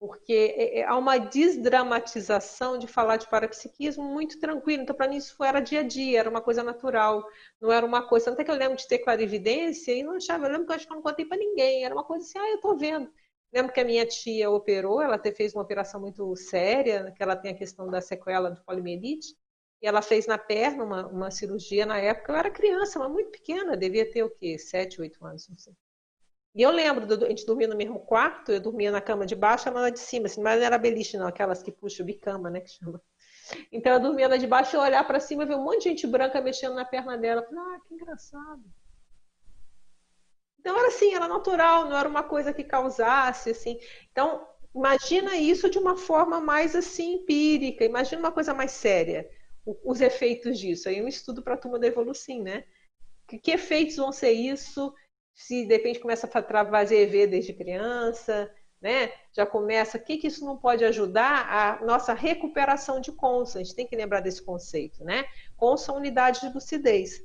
Porque 0.00 0.32
é, 0.32 0.80
é, 0.80 0.84
há 0.84 0.96
uma 0.96 1.18
desdramatização 1.18 2.78
de 2.78 2.86
falar 2.88 3.18
de 3.18 3.28
parapsiquismo 3.28 4.02
muito 4.04 4.40
tranquilo. 4.40 4.82
Então, 4.82 4.96
para 4.96 5.08
mim, 5.08 5.18
isso 5.18 5.42
era 5.44 5.60
dia 5.60 5.80
a 5.80 5.82
dia, 5.84 6.20
era 6.20 6.30
uma 6.30 6.40
coisa 6.42 6.62
natural. 6.64 7.24
Não 7.60 7.70
era 7.72 7.86
uma 7.86 8.08
coisa. 8.08 8.30
Até 8.32 8.42
que 8.44 8.50
eu 8.50 8.56
lembro 8.56 8.76
de 8.78 8.88
ter 8.88 8.98
clarividência 9.00 9.92
e 9.92 10.02
não 10.02 10.14
achava. 10.16 10.46
Eu 10.46 10.52
lembro 10.52 10.66
que 10.66 10.72
eu 10.72 10.76
acho 10.76 10.86
que 10.86 10.92
eu 10.92 10.96
não 10.96 11.02
contei 11.02 11.26
para 11.26 11.36
ninguém. 11.38 11.84
Era 11.84 11.94
uma 11.94 12.04
coisa 12.04 12.24
assim, 12.24 12.38
ah, 12.38 12.48
eu 12.50 12.56
estou 12.56 12.76
vendo. 12.78 13.12
Lembro 13.52 13.72
que 13.72 13.80
a 13.80 13.84
minha 13.84 14.06
tia 14.06 14.50
operou, 14.50 15.02
ela 15.02 15.18
fez 15.18 15.54
uma 15.54 15.62
operação 15.62 16.00
muito 16.00 16.34
séria, 16.36 17.12
que 17.16 17.22
ela 17.22 17.36
tem 17.36 17.50
a 17.52 17.56
questão 17.56 17.90
da 17.90 18.00
sequela 18.00 18.50
do 18.50 18.62
poliomielite, 18.64 19.34
e 19.82 19.86
ela 19.88 20.00
fez 20.02 20.26
na 20.26 20.38
perna 20.38 20.84
uma, 20.84 21.06
uma 21.08 21.30
cirurgia 21.30 21.84
na 21.84 21.98
época. 21.98 22.32
Eu 22.32 22.36
era 22.36 22.50
criança, 22.50 22.98
mas 22.98 23.10
muito 23.10 23.30
pequena, 23.30 23.76
devia 23.76 24.08
ter 24.10 24.22
o 24.22 24.30
quê? 24.30 24.58
Sete, 24.58 25.00
oito 25.00 25.24
anos, 25.26 25.48
não 25.48 25.56
sei. 25.58 25.74
E 26.54 26.62
eu 26.62 26.70
lembro, 26.70 27.06
a 27.24 27.28
gente 27.28 27.46
dormia 27.46 27.68
no 27.68 27.76
mesmo 27.76 28.00
quarto, 28.00 28.50
eu 28.50 28.60
dormia 28.60 28.90
na 28.90 29.00
cama 29.00 29.24
de 29.24 29.36
baixo, 29.36 29.68
ela 29.68 29.82
na 29.82 29.90
de 29.90 30.00
cima, 30.00 30.26
assim, 30.26 30.42
mas 30.42 30.58
não 30.58 30.66
era 30.66 30.78
beliche, 30.78 31.16
não, 31.16 31.28
aquelas 31.28 31.62
que 31.62 31.70
puxam 31.70 32.04
bicama, 32.04 32.50
né, 32.50 32.60
que 32.60 32.70
chama. 32.70 33.00
Então 33.70 33.92
eu 33.92 34.00
dormia 34.00 34.28
na 34.28 34.36
de 34.36 34.46
baixo, 34.46 34.76
eu 34.76 34.80
olhar 34.80 35.06
para 35.06 35.20
cima 35.20 35.44
e 35.44 35.46
ver 35.46 35.56
um 35.56 35.64
monte 35.64 35.84
de 35.84 35.88
gente 35.90 36.06
branca 36.06 36.40
mexendo 36.40 36.74
na 36.74 36.84
perna 36.84 37.16
dela. 37.16 37.42
Falei, 37.42 37.60
ah, 37.60 37.80
que 37.86 37.94
engraçado. 37.94 38.62
Então 40.58 40.76
era 40.78 40.88
assim, 40.88 41.14
era 41.14 41.26
natural, 41.26 41.88
não 41.88 41.96
era 41.96 42.08
uma 42.08 42.22
coisa 42.22 42.52
que 42.52 42.62
causasse 42.62 43.50
assim. 43.50 43.78
Então 44.12 44.46
imagina 44.74 45.36
isso 45.36 45.70
de 45.70 45.78
uma 45.78 45.96
forma 45.96 46.40
mais 46.40 46.76
assim 46.76 47.14
empírica, 47.14 47.84
imagina 47.84 48.20
uma 48.20 48.32
coisa 48.32 48.54
mais 48.54 48.72
séria, 48.72 49.28
os 49.64 50.00
efeitos 50.00 50.58
disso. 50.58 50.88
Aí 50.88 51.02
um 51.02 51.08
estudo 51.08 51.42
para 51.42 51.54
a 51.54 51.56
turma 51.56 51.78
da 51.78 51.86
evolução, 51.86 52.42
né? 52.42 52.64
Que, 53.26 53.52
efeitos 53.52 53.96
vão 53.96 54.12
ser 54.12 54.32
isso? 54.32 54.92
Se 55.40 55.64
de 55.64 55.74
repente 55.74 55.98
começa 55.98 56.26
a 56.26 56.64
fazer 56.66 56.98
EV 56.98 57.26
desde 57.26 57.54
criança, 57.54 58.50
né? 58.78 59.10
Já 59.32 59.46
começa, 59.46 59.96
o 59.96 60.00
que, 60.00 60.18
que 60.18 60.26
isso 60.26 60.44
não 60.44 60.56
pode 60.56 60.84
ajudar 60.84 61.48
a 61.50 61.84
nossa 61.84 62.12
recuperação 62.12 63.00
de 63.00 63.10
cons? 63.10 63.56
A 63.56 63.60
gente 63.60 63.74
tem 63.74 63.86
que 63.86 63.96
lembrar 63.96 64.20
desse 64.20 64.42
conceito, 64.42 65.02
né? 65.02 65.24
Cons 65.56 65.80
são 65.80 65.96
unidades 65.96 66.42
de 66.42 66.52
lucidez. 66.52 67.24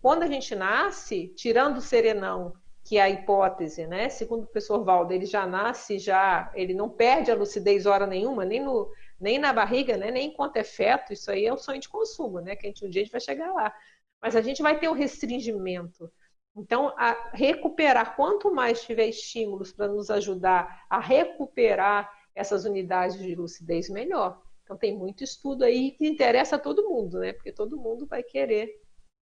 Quando 0.00 0.22
a 0.22 0.28
gente 0.28 0.54
nasce, 0.54 1.34
tirando 1.36 1.78
o 1.78 1.82
serenão 1.82 2.54
que 2.84 2.96
é 2.96 3.02
a 3.02 3.10
hipótese, 3.10 3.88
né? 3.88 4.08
Segundo 4.08 4.44
o 4.44 4.46
professor 4.46 4.84
Valdo, 4.84 5.12
ele 5.12 5.26
já 5.26 5.44
nasce, 5.44 5.98
já 5.98 6.50
ele 6.54 6.72
não 6.72 6.88
perde 6.88 7.30
a 7.30 7.34
lucidez 7.34 7.86
hora 7.86 8.06
nenhuma, 8.06 8.44
nem, 8.44 8.62
no, 8.62 8.90
nem 9.20 9.36
na 9.36 9.52
barriga, 9.52 9.96
né? 9.96 10.12
nem 10.12 10.28
enquanto 10.28 10.56
é 10.58 10.64
feto, 10.64 11.12
isso 11.12 11.28
aí 11.30 11.44
é 11.44 11.52
o 11.52 11.58
sonho 11.58 11.80
de 11.80 11.88
consumo, 11.88 12.40
né? 12.40 12.54
Que 12.54 12.66
a 12.66 12.70
gente 12.70 12.86
um 12.86 12.88
dia 12.88 13.02
a 13.02 13.04
gente 13.04 13.12
vai 13.12 13.20
chegar 13.20 13.52
lá. 13.52 13.74
Mas 14.22 14.36
a 14.36 14.40
gente 14.40 14.62
vai 14.62 14.78
ter 14.78 14.88
o 14.88 14.94
restringimento. 14.94 16.10
Então, 16.58 16.88
a 16.96 17.30
recuperar, 17.32 18.16
quanto 18.16 18.52
mais 18.52 18.82
tiver 18.82 19.06
estímulos 19.06 19.72
para 19.72 19.88
nos 19.88 20.10
ajudar 20.10 20.84
a 20.90 20.98
recuperar 20.98 22.12
essas 22.34 22.64
unidades 22.64 23.16
de 23.16 23.34
lucidez, 23.34 23.88
melhor. 23.88 24.42
Então, 24.64 24.76
tem 24.76 24.96
muito 24.96 25.22
estudo 25.24 25.64
aí 25.64 25.92
que 25.92 26.06
interessa 26.06 26.56
a 26.56 26.58
todo 26.58 26.88
mundo, 26.88 27.20
né? 27.20 27.32
Porque 27.32 27.52
todo 27.52 27.80
mundo 27.80 28.06
vai 28.06 28.22
querer 28.22 28.82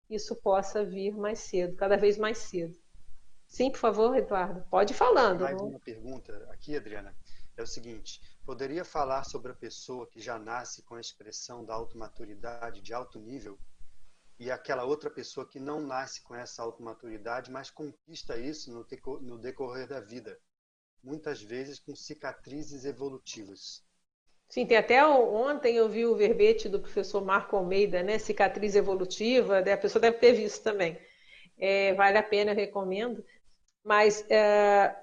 que 0.05 0.15
isso 0.15 0.35
possa 0.35 0.83
vir 0.83 1.15
mais 1.15 1.39
cedo, 1.39 1.75
cada 1.75 1.97
vez 1.97 2.17
mais 2.17 2.37
cedo. 2.37 2.77
Sim, 3.47 3.71
por 3.71 3.77
favor, 3.79 4.15
Eduardo. 4.17 4.65
Pode 4.69 4.93
ir 4.93 4.95
falando. 4.95 5.41
Mais 5.41 5.59
uma 5.61 5.79
pergunta 5.79 6.47
aqui, 6.51 6.75
Adriana. 6.75 7.15
É 7.55 7.61
o 7.61 7.67
seguinte: 7.67 8.19
poderia 8.45 8.83
falar 8.83 9.23
sobre 9.23 9.51
a 9.51 9.55
pessoa 9.55 10.07
que 10.07 10.19
já 10.19 10.39
nasce 10.39 10.81
com 10.83 10.95
a 10.95 11.01
expressão 11.01 11.63
da 11.63 11.73
automaturidade 11.73 12.81
de 12.81 12.93
alto 12.93 13.19
nível 13.19 13.57
e 14.43 14.51
aquela 14.51 14.83
outra 14.83 15.09
pessoa 15.09 15.47
que 15.47 15.57
não 15.57 15.79
nasce 15.79 16.21
com 16.21 16.35
essa 16.35 16.61
automaturidade, 16.61 17.49
mas 17.49 17.69
conquista 17.69 18.37
isso 18.37 18.85
no 19.21 19.37
decorrer 19.37 19.87
da 19.87 20.01
vida, 20.01 20.37
muitas 21.01 21.41
vezes 21.41 21.79
com 21.79 21.95
cicatrizes 21.95 22.83
evolutivas? 22.83 23.81
Sim, 24.49 24.67
tem 24.67 24.75
até 24.75 25.05
ontem 25.07 25.77
eu 25.77 25.87
vi 25.87 26.05
o 26.05 26.15
verbete 26.15 26.67
do 26.67 26.81
professor 26.81 27.23
Marco 27.23 27.55
Almeida, 27.55 28.03
né? 28.03 28.19
Cicatriz 28.19 28.75
evolutiva, 28.75 29.61
né? 29.61 29.73
a 29.73 29.77
pessoa 29.77 30.01
deve 30.01 30.17
ter 30.17 30.33
visto 30.33 30.61
também. 30.61 30.99
É, 31.57 31.93
vale 31.93 32.17
a 32.17 32.23
pena, 32.23 32.51
eu 32.51 32.55
recomendo. 32.55 33.23
Mas, 33.81 34.29
é, 34.29 34.93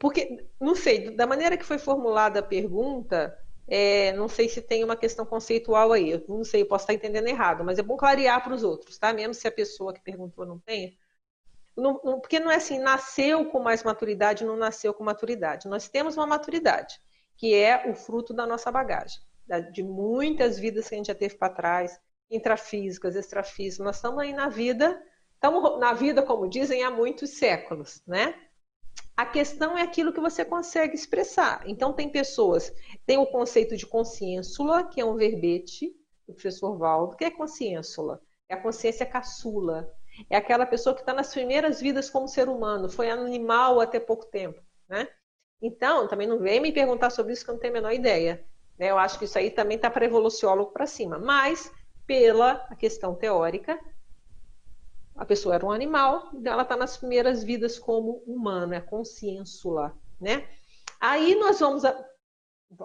porque, 0.00 0.46
não 0.58 0.74
sei, 0.74 1.10
da 1.10 1.26
maneira 1.26 1.58
que 1.58 1.64
foi 1.64 1.78
formulada 1.78 2.40
a 2.40 2.42
pergunta, 2.42 3.38
é, 3.68 4.12
não 4.12 4.28
sei 4.28 4.48
se 4.48 4.62
tem 4.62 4.84
uma 4.84 4.96
questão 4.96 5.26
conceitual 5.26 5.92
aí, 5.92 6.10
eu 6.10 6.24
não 6.28 6.44
sei, 6.44 6.62
eu 6.62 6.66
posso 6.66 6.84
estar 6.84 6.94
entendendo 6.94 7.26
errado, 7.26 7.64
mas 7.64 7.78
é 7.78 7.82
bom 7.82 7.96
clarear 7.96 8.42
para 8.42 8.54
os 8.54 8.62
outros, 8.62 8.96
tá? 8.98 9.12
Mesmo 9.12 9.34
se 9.34 9.48
a 9.48 9.52
pessoa 9.52 9.92
que 9.92 10.00
perguntou 10.00 10.46
não 10.46 10.58
tenha. 10.60 10.92
Não, 11.76 11.98
porque 12.20 12.40
não 12.40 12.50
é 12.50 12.56
assim, 12.56 12.78
nasceu 12.78 13.50
com 13.50 13.60
mais 13.60 13.82
maturidade, 13.82 14.44
não 14.44 14.56
nasceu 14.56 14.94
com 14.94 15.04
maturidade. 15.04 15.68
Nós 15.68 15.88
temos 15.88 16.16
uma 16.16 16.26
maturidade, 16.26 16.98
que 17.36 17.54
é 17.54 17.90
o 17.90 17.94
fruto 17.94 18.32
da 18.32 18.46
nossa 18.46 18.70
bagagem, 18.70 19.20
de 19.72 19.82
muitas 19.82 20.58
vidas 20.58 20.88
que 20.88 20.94
a 20.94 20.98
gente 20.98 21.08
já 21.08 21.14
teve 21.14 21.36
para 21.36 21.52
trás, 21.52 22.00
intrafísicas, 22.30 23.14
extrafísicas. 23.14 23.84
Nós 23.84 23.96
estamos 23.96 24.20
aí 24.20 24.32
na 24.32 24.48
vida, 24.48 25.02
estamos 25.34 25.78
na 25.78 25.92
vida, 25.92 26.22
como 26.22 26.48
dizem, 26.48 26.82
há 26.82 26.90
muitos 26.90 27.30
séculos, 27.30 28.02
né? 28.06 28.34
A 29.16 29.24
questão 29.24 29.78
é 29.78 29.82
aquilo 29.82 30.12
que 30.12 30.20
você 30.20 30.44
consegue 30.44 30.94
expressar. 30.94 31.62
Então, 31.66 31.92
tem 31.92 32.08
pessoas, 32.08 32.72
tem 33.06 33.16
o 33.16 33.26
conceito 33.26 33.76
de 33.76 33.86
consciênsula, 33.86 34.84
que 34.84 35.00
é 35.00 35.04
um 35.04 35.16
verbete 35.16 35.90
do 36.28 36.34
professor 36.34 36.76
Valdo. 36.76 37.14
O 37.14 37.16
que 37.16 37.24
é 37.24 37.30
consciênsula? 37.30 38.20
É 38.48 38.54
a 38.54 38.60
consciência 38.60 39.06
caçula. 39.06 39.90
É 40.28 40.36
aquela 40.36 40.66
pessoa 40.66 40.94
que 40.94 41.00
está 41.00 41.14
nas 41.14 41.32
primeiras 41.32 41.80
vidas 41.80 42.10
como 42.10 42.28
ser 42.28 42.48
humano, 42.48 42.88
foi 42.88 43.10
animal 43.10 43.80
até 43.80 44.00
pouco 44.00 44.26
tempo, 44.26 44.62
né? 44.88 45.08
Então, 45.60 46.06
também 46.06 46.26
não 46.26 46.38
vem 46.38 46.60
me 46.60 46.72
perguntar 46.72 47.10
sobre 47.10 47.32
isso 47.32 47.44
que 47.44 47.50
eu 47.50 47.54
não 47.54 47.60
tenho 47.60 47.72
a 47.72 47.76
menor 47.76 47.92
ideia. 47.92 48.44
Né? 48.78 48.90
Eu 48.90 48.98
acho 48.98 49.18
que 49.18 49.24
isso 49.24 49.38
aí 49.38 49.50
também 49.50 49.76
está 49.76 49.90
para 49.90 50.04
evoluciólogo 50.04 50.72
para 50.72 50.86
cima. 50.86 51.18
Mas, 51.18 51.72
pela 52.06 52.56
questão 52.76 53.14
teórica, 53.14 53.78
a 55.16 55.24
pessoa 55.24 55.54
era 55.54 55.64
um 55.64 55.70
animal, 55.70 56.30
então 56.34 56.52
ela 56.52 56.62
está 56.62 56.76
nas 56.76 56.96
primeiras 56.96 57.42
vidas 57.42 57.78
como 57.78 58.22
humana, 58.26 58.76
é 58.76 58.80
consciênsula, 58.80 59.96
né? 60.20 60.48
Aí 61.00 61.34
nós 61.34 61.60
vamos 61.60 61.84
a, 61.84 62.06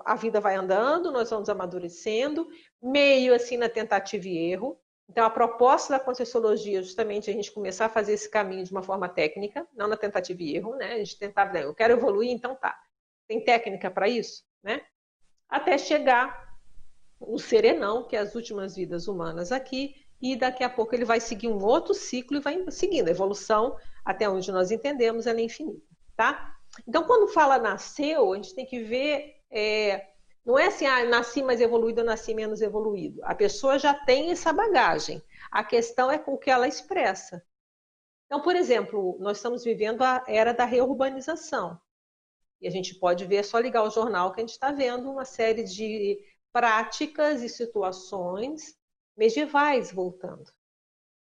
a 0.05 0.15
vida 0.15 0.39
vai 0.39 0.55
andando, 0.55 1.11
nós 1.11 1.29
vamos 1.29 1.49
amadurecendo, 1.49 2.47
meio 2.81 3.33
assim 3.35 3.57
na 3.57 3.67
tentativa 3.67 4.27
e 4.27 4.37
erro. 4.37 4.79
Então 5.09 5.25
a 5.25 5.29
proposta 5.29 5.93
da 5.93 5.99
conscienciologia 5.99 6.79
é 6.79 6.83
justamente 6.83 7.29
a 7.29 7.33
gente 7.33 7.51
começar 7.51 7.87
a 7.87 7.89
fazer 7.89 8.13
esse 8.13 8.29
caminho 8.29 8.63
de 8.63 8.71
uma 8.71 8.81
forma 8.81 9.09
técnica, 9.09 9.67
não 9.73 9.87
na 9.87 9.97
tentativa 9.97 10.41
e 10.41 10.55
erro, 10.55 10.75
né? 10.77 10.93
A 10.93 10.97
gente 10.97 11.19
tentar, 11.19 11.53
eu 11.55 11.75
quero 11.75 11.93
evoluir, 11.93 12.31
então 12.31 12.55
tá. 12.55 12.79
Tem 13.27 13.43
técnica 13.43 13.91
para 13.91 14.07
isso, 14.07 14.43
né? 14.63 14.81
Até 15.49 15.77
chegar 15.77 16.49
no 17.19 17.37
serenão, 17.37 18.07
que 18.07 18.15
é 18.15 18.19
as 18.19 18.35
últimas 18.35 18.75
vidas 18.75 19.07
humanas 19.07 19.51
aqui, 19.51 19.95
e 20.21 20.35
daqui 20.35 20.63
a 20.63 20.69
pouco 20.69 20.93
ele 20.93 21.05
vai 21.05 21.19
seguir 21.19 21.47
um 21.47 21.63
outro 21.63 21.93
ciclo 21.93 22.37
e 22.37 22.41
vai 22.41 22.63
seguindo. 22.69 23.07
A 23.07 23.11
evolução, 23.11 23.75
até 24.05 24.29
onde 24.29 24.51
nós 24.51 24.71
entendemos, 24.71 25.25
ela 25.25 25.39
é 25.39 25.43
infinita, 25.43 25.81
tá? 26.15 26.55
Então, 26.87 27.03
quando 27.03 27.27
fala 27.31 27.57
nasceu, 27.57 28.31
a 28.31 28.35
gente 28.35 28.53
tem 28.53 28.65
que 28.65 28.83
ver, 28.83 29.41
é, 29.49 30.07
não 30.45 30.57
é 30.57 30.67
assim, 30.67 30.85
ah, 30.85 31.03
nasci 31.05 31.41
mais 31.43 31.59
evoluído, 31.59 32.01
eu 32.01 32.05
nasci 32.05 32.33
menos 32.33 32.61
evoluído. 32.61 33.19
A 33.23 33.35
pessoa 33.35 33.77
já 33.77 33.93
tem 33.93 34.31
essa 34.31 34.53
bagagem. 34.53 35.21
A 35.51 35.63
questão 35.63 36.09
é 36.11 36.17
com 36.17 36.33
o 36.33 36.37
que 36.37 36.49
ela 36.49 36.67
expressa. 36.67 37.43
Então, 38.25 38.41
por 38.41 38.55
exemplo, 38.55 39.17
nós 39.19 39.37
estamos 39.37 39.63
vivendo 39.63 40.01
a 40.03 40.23
era 40.27 40.53
da 40.53 40.63
reurbanização. 40.63 41.79
E 42.61 42.67
a 42.67 42.71
gente 42.71 42.95
pode 42.95 43.25
ver, 43.25 43.37
é 43.37 43.43
só 43.43 43.59
ligar 43.59 43.83
o 43.83 43.89
jornal 43.89 44.31
que 44.31 44.39
a 44.39 44.43
gente 44.43 44.53
está 44.53 44.71
vendo 44.71 45.11
uma 45.11 45.25
série 45.25 45.63
de 45.63 46.17
práticas 46.53 47.41
e 47.41 47.49
situações 47.49 48.79
medievais 49.21 49.91
voltando. 49.91 50.51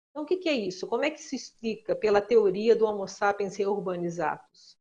Então, 0.10 0.24
o 0.24 0.26
que, 0.26 0.48
é 0.48 0.54
isso? 0.54 0.88
Como 0.88 1.04
é 1.04 1.10
que 1.10 1.22
se 1.22 1.36
explica 1.36 1.94
pela 1.94 2.22
teoria 2.22 2.74
do 2.74 2.86
Homo 2.86 3.06
sapiens 3.06 3.58
reurbanizados? 3.58 4.80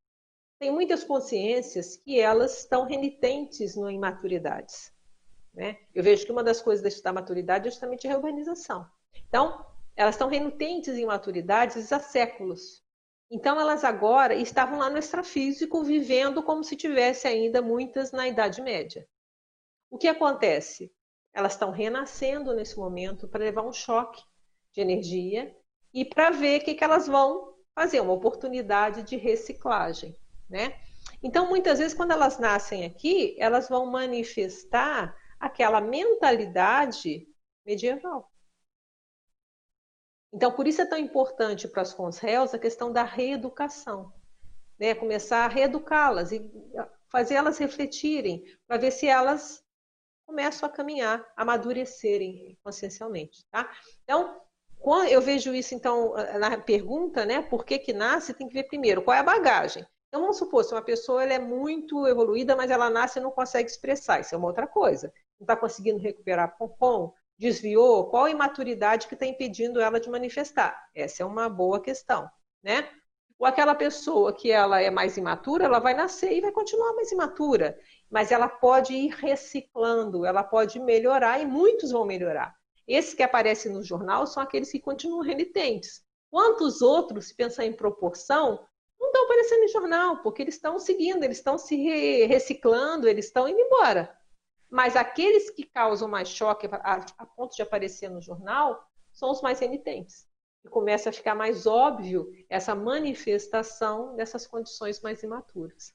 Tem 0.61 0.71
muitas 0.71 1.03
consciências 1.03 1.97
que 1.97 2.21
elas 2.21 2.61
estão 2.61 2.85
renitentes 2.85 3.75
no 3.75 3.91
imaturidades. 3.91 4.93
Né? 5.53 5.79
Eu 5.93 6.05
vejo 6.05 6.25
que 6.25 6.31
uma 6.31 6.45
das 6.45 6.63
coisas 6.63 7.01
da 7.01 7.13
maturidade 7.13 7.67
é 7.67 7.71
justamente 7.73 8.07
a 8.07 8.11
reurbanização. 8.11 8.89
Então, 9.29 9.67
elas 9.97 10.15
estão 10.15 10.29
renitentes 10.29 10.95
em 10.95 11.07
maturidades 11.07 11.93
há 11.93 11.99
séculos. 11.99 12.85
Então, 13.29 13.61
elas 13.61 13.83
agora 13.83 14.35
estavam 14.37 14.79
lá 14.79 14.89
no 14.89 14.99
extrafísico, 14.99 15.83
vivendo 15.83 16.45
como 16.45 16.63
se 16.63 16.77
tivesse 16.77 17.27
ainda 17.27 17.61
muitas 17.61 18.13
na 18.13 18.29
Idade 18.29 18.63
Média. 18.63 19.09
O 19.91 19.99
que 19.99 20.07
acontece? 20.07 20.93
Elas 21.33 21.53
estão 21.53 21.71
renascendo 21.71 22.55
nesse 22.55 22.77
momento 22.77 23.29
para 23.29 23.45
levar 23.45 23.63
um 23.63 23.73
choque 23.73 24.23
de 24.73 24.81
energia 24.81 25.55
e 25.93 26.05
para 26.05 26.31
ver 26.31 26.61
o 26.61 26.65
que, 26.65 26.75
que 26.75 26.85
elas 26.85 27.07
vão 27.07 27.55
fazer, 27.75 28.01
uma 28.01 28.13
oportunidade 28.13 29.03
de 29.03 29.17
reciclagem, 29.17 30.17
né? 30.49 30.81
Então, 31.23 31.49
muitas 31.49 31.79
vezes, 31.79 31.95
quando 31.95 32.13
elas 32.13 32.39
nascem 32.39 32.85
aqui, 32.85 33.37
elas 33.39 33.69
vão 33.69 33.87
manifestar 33.87 35.17
aquela 35.39 35.81
mentalidade 35.81 37.27
medieval. 37.65 38.31
Então, 40.33 40.53
por 40.53 40.67
isso 40.67 40.81
é 40.81 40.87
tão 40.87 40.99
importante 40.99 41.67
para 41.67 41.83
as 41.83 41.93
consréus 41.93 42.55
a 42.55 42.59
questão 42.59 42.93
da 42.93 43.03
reeducação, 43.03 44.13
né? 44.79 44.95
Começar 44.95 45.45
a 45.45 45.49
reeducá-las 45.49 46.33
e 46.33 46.51
fazer 47.09 47.35
elas 47.35 47.59
refletirem 47.59 48.45
para 48.67 48.79
ver 48.79 48.93
se 48.93 49.07
elas 49.07 49.65
começam 50.31 50.69
a 50.69 50.73
caminhar, 50.73 51.27
a 51.37 51.43
amadurecerem 51.43 52.57
consciencialmente, 52.63 53.45
tá? 53.51 53.69
Então, 54.05 54.41
quando 54.79 55.09
eu 55.09 55.21
vejo 55.21 55.53
isso, 55.53 55.75
então, 55.75 56.15
na 56.39 56.57
pergunta, 56.57 57.27
né, 57.27 57.43
por 57.43 57.65
que 57.65 57.81
que 57.81 57.93
nasce, 57.93 58.33
tem 58.33 58.47
que 58.47 58.55
ver 58.55 58.69
primeiro 58.69 59.03
qual 59.03 59.17
é 59.17 59.19
a 59.19 59.25
bagagem. 59.25 59.85
Então, 60.09 60.23
vamos 60.23 60.39
supor, 60.39 60.65
se 60.65 60.73
uma 60.73 60.83
pessoa 60.83 61.23
ela 61.23 61.35
é 61.35 61.39
muito 61.39 62.07
evoluída, 62.07 62.55
mas 62.55 62.71
ela 62.71 62.89
nasce 62.89 63.19
e 63.19 63.23
não 63.23 63.33
consegue 63.33 63.69
expressar, 63.69 64.21
isso 64.21 64.35
é 64.35 64.39
uma 64.39 64.47
outra 64.47 64.67
coisa. 64.67 65.13
Não 65.39 65.45
está 65.45 65.57
conseguindo 65.57 65.99
recuperar 65.99 66.57
pompom, 66.57 67.13
desviou, 67.37 68.09
qual 68.09 68.25
a 68.25 68.31
imaturidade 68.31 69.09
que 69.09 69.15
está 69.15 69.27
impedindo 69.27 69.81
ela 69.81 69.99
de 69.99 70.09
manifestar? 70.09 70.81
Essa 70.95 71.25
é 71.25 71.27
uma 71.27 71.49
boa 71.49 71.81
questão, 71.81 72.31
né? 72.63 72.89
Ou 73.41 73.47
aquela 73.47 73.75
pessoa 73.75 74.33
que 74.33 74.53
ela 74.53 74.81
é 74.81 74.91
mais 74.91 75.17
imatura, 75.17 75.65
ela 75.65 75.81
vai 75.81 75.95
nascer 75.95 76.31
e 76.33 76.41
vai 76.41 76.53
continuar 76.53 76.93
mais 76.93 77.11
imatura 77.11 77.77
mas 78.11 78.33
ela 78.33 78.49
pode 78.49 78.93
ir 78.93 79.15
reciclando, 79.15 80.27
ela 80.27 80.43
pode 80.43 80.81
melhorar 80.81 81.41
e 81.41 81.47
muitos 81.47 81.93
vão 81.93 82.05
melhorar. 82.05 82.55
Esses 82.87 83.15
que 83.15 83.23
aparecem 83.23 83.73
no 83.73 83.85
jornal 83.85 84.27
são 84.27 84.43
aqueles 84.43 84.73
que 84.73 84.81
continuam 84.81 85.23
renitentes. 85.23 86.03
Quantos 86.29 86.83
outros, 86.83 87.29
se 87.29 87.37
pensar 87.37 87.65
em 87.65 87.73
proporção, 87.73 88.67
não 88.99 89.07
estão 89.07 89.25
aparecendo 89.25 89.63
em 89.63 89.69
jornal, 89.69 90.23
porque 90.23 90.43
eles 90.43 90.57
estão 90.57 90.79
seguindo, 90.79 91.23
eles 91.23 91.39
estão 91.39 91.57
se 91.57 91.77
reciclando, 92.27 93.09
eles 93.09 93.27
estão 93.27 93.49
indo 93.49 93.61
embora. 93.61 94.13
Mas 94.69 94.97
aqueles 94.97 95.51
que 95.51 95.65
causam 95.65 96.09
mais 96.09 96.29
choque 96.29 96.69
a, 96.71 97.07
a 97.17 97.27
ponto 97.27 97.55
de 97.55 97.63
aparecer 97.63 98.11
no 98.11 98.21
jornal 98.21 98.85
são 99.13 99.31
os 99.31 99.41
mais 99.41 99.61
renitentes. 99.61 100.29
E 100.65 100.69
começa 100.69 101.11
a 101.11 101.13
ficar 101.13 101.35
mais 101.35 101.67
óbvio 101.67 102.31
essa 102.49 102.75
manifestação 102.75 104.15
dessas 104.17 104.47
condições 104.47 105.01
mais 105.01 105.23
imaturas. 105.23 105.95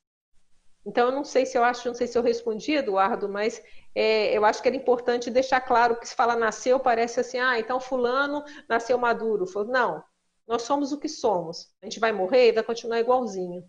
Então, 0.85 1.07
eu 1.07 1.11
não 1.11 1.23
sei 1.23 1.45
se 1.45 1.57
eu 1.57 1.63
acho, 1.63 1.87
não 1.87 1.95
sei 1.95 2.05
se 2.05 2.17
eu 2.17 2.21
respondi, 2.21 2.73
Eduardo, 2.73 3.27
mas 3.27 3.61
é, 3.95 4.37
eu 4.37 4.45
acho 4.45 4.61
que 4.61 4.67
era 4.67 4.77
importante 4.77 5.31
deixar 5.31 5.59
claro 5.61 5.99
que 5.99 6.07
se 6.07 6.15
fala 6.15 6.35
nasceu, 6.35 6.79
parece 6.79 7.19
assim, 7.19 7.39
ah, 7.39 7.59
então 7.59 7.79
fulano 7.79 8.43
nasceu 8.69 8.97
maduro. 8.97 9.45
Não, 9.67 10.03
nós 10.47 10.61
somos 10.61 10.91
o 10.91 10.99
que 10.99 11.09
somos. 11.09 11.73
A 11.81 11.85
gente 11.87 11.99
vai 11.99 12.11
morrer 12.11 12.49
e 12.49 12.51
vai 12.51 12.63
continuar 12.63 12.99
igualzinho. 12.99 13.67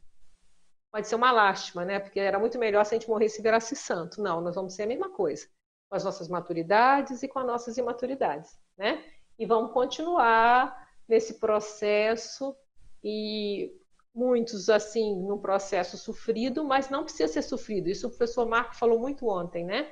Pode 0.93 1.09
ser 1.09 1.15
uma 1.15 1.33
lástima, 1.33 1.85
né? 1.85 1.99
Porque 1.99 2.21
era 2.21 2.39
muito 2.39 2.59
melhor 2.59 2.85
se 2.85 2.95
a 2.95 2.99
gente 2.99 3.09
morresse 3.09 3.41
e 3.41 3.43
virasse 3.43 3.75
santo. 3.75 4.21
Não, 4.23 4.41
nós 4.41 4.55
vamos 4.55 4.75
ser 4.75 4.83
a 4.83 4.87
mesma 4.87 5.11
coisa. 5.11 5.47
Com 5.89 5.97
as 5.97 6.05
nossas 6.05 6.29
maturidades 6.29 7.23
e 7.23 7.29
com 7.29 7.39
as 7.39 7.47
nossas 7.47 7.79
imaturidades, 7.79 8.59
né? 8.77 9.03
E 9.39 9.47
vamos 9.47 9.73
continuar 9.73 10.86
nesse 11.09 11.35
processo 11.35 12.55
e 13.03 13.73
muitos 14.15 14.71
assim 14.71 15.15
no 15.23 15.39
processo 15.39 15.99
sofrido, 15.99 16.65
mas 16.65 16.89
não 16.89 17.05
precisa 17.05 17.33
ser 17.33 17.43
sofrido. 17.43 17.89
Isso 17.89 18.07
o 18.07 18.11
professor 18.11 18.47
Marco 18.47 18.75
falou 18.75 18.99
muito 18.99 19.29
ontem, 19.29 19.65
né? 19.65 19.91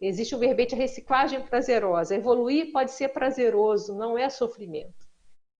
Existe 0.00 0.34
o 0.34 0.38
verbete 0.38 0.74
reciclagem 0.74 1.42
prazerosa. 1.42 2.14
Evoluir 2.14 2.72
pode 2.72 2.90
ser 2.90 3.08
prazeroso, 3.08 3.94
não 3.94 4.16
é 4.16 4.28
sofrimento. 4.28 5.06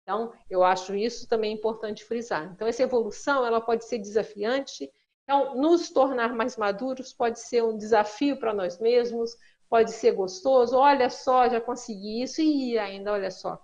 Então, 0.03 0.33
eu 0.49 0.63
acho 0.63 0.95
isso 0.95 1.29
também 1.29 1.53
importante 1.53 2.05
frisar. 2.05 2.51
Então, 2.55 2.69
essa 2.69 2.83
evolução 2.83 3.45
ela 3.45 3.61
pode 3.61 3.85
ser 3.85 3.99
desafiante. 3.99 4.91
Então, 5.25 5.57
nos 5.57 5.91
tornar 5.91 6.33
mais 6.35 6.57
maduros 6.57 7.13
pode 7.13 7.41
ser 7.41 7.65
um 7.65 7.77
desafio 7.77 8.39
para 8.39 8.55
nós 8.55 8.79
mesmos, 8.79 9.37
pode 9.69 9.91
ser 9.91 10.13
gostoso. 10.13 10.77
Olha 10.77 11.11
só, 11.11 11.49
já 11.49 11.61
consegui 11.61 12.23
isso 12.23 12.41
e 12.41 12.79
ainda, 12.79 13.13
olha 13.13 13.31
só, 13.31 13.61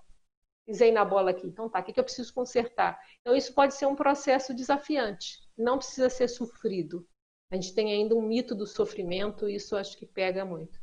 pisei 0.66 0.92
na 0.92 1.04
bola 1.04 1.30
aqui. 1.30 1.46
Então 1.46 1.68
tá, 1.68 1.80
o 1.80 1.82
que, 1.82 1.98
eu 1.98 2.04
preciso 2.04 2.32
consertar? 2.32 2.98
Então 3.20 3.34
isso 3.34 3.54
pode 3.54 3.74
ser 3.74 3.86
um 3.86 3.96
processo 3.96 4.54
desafiante, 4.54 5.38
não 5.56 5.78
precisa 5.78 6.08
ser 6.08 6.28
sofrido. 6.28 7.06
A 7.50 7.54
gente 7.54 7.74
tem 7.74 7.92
ainda 7.92 8.14
um 8.14 8.22
mito 8.22 8.54
do 8.54 8.66
sofrimento 8.66 9.48
e 9.48 9.56
isso 9.56 9.76
acho 9.76 9.96
que 9.98 10.06
pega 10.06 10.44
muito. 10.44 10.80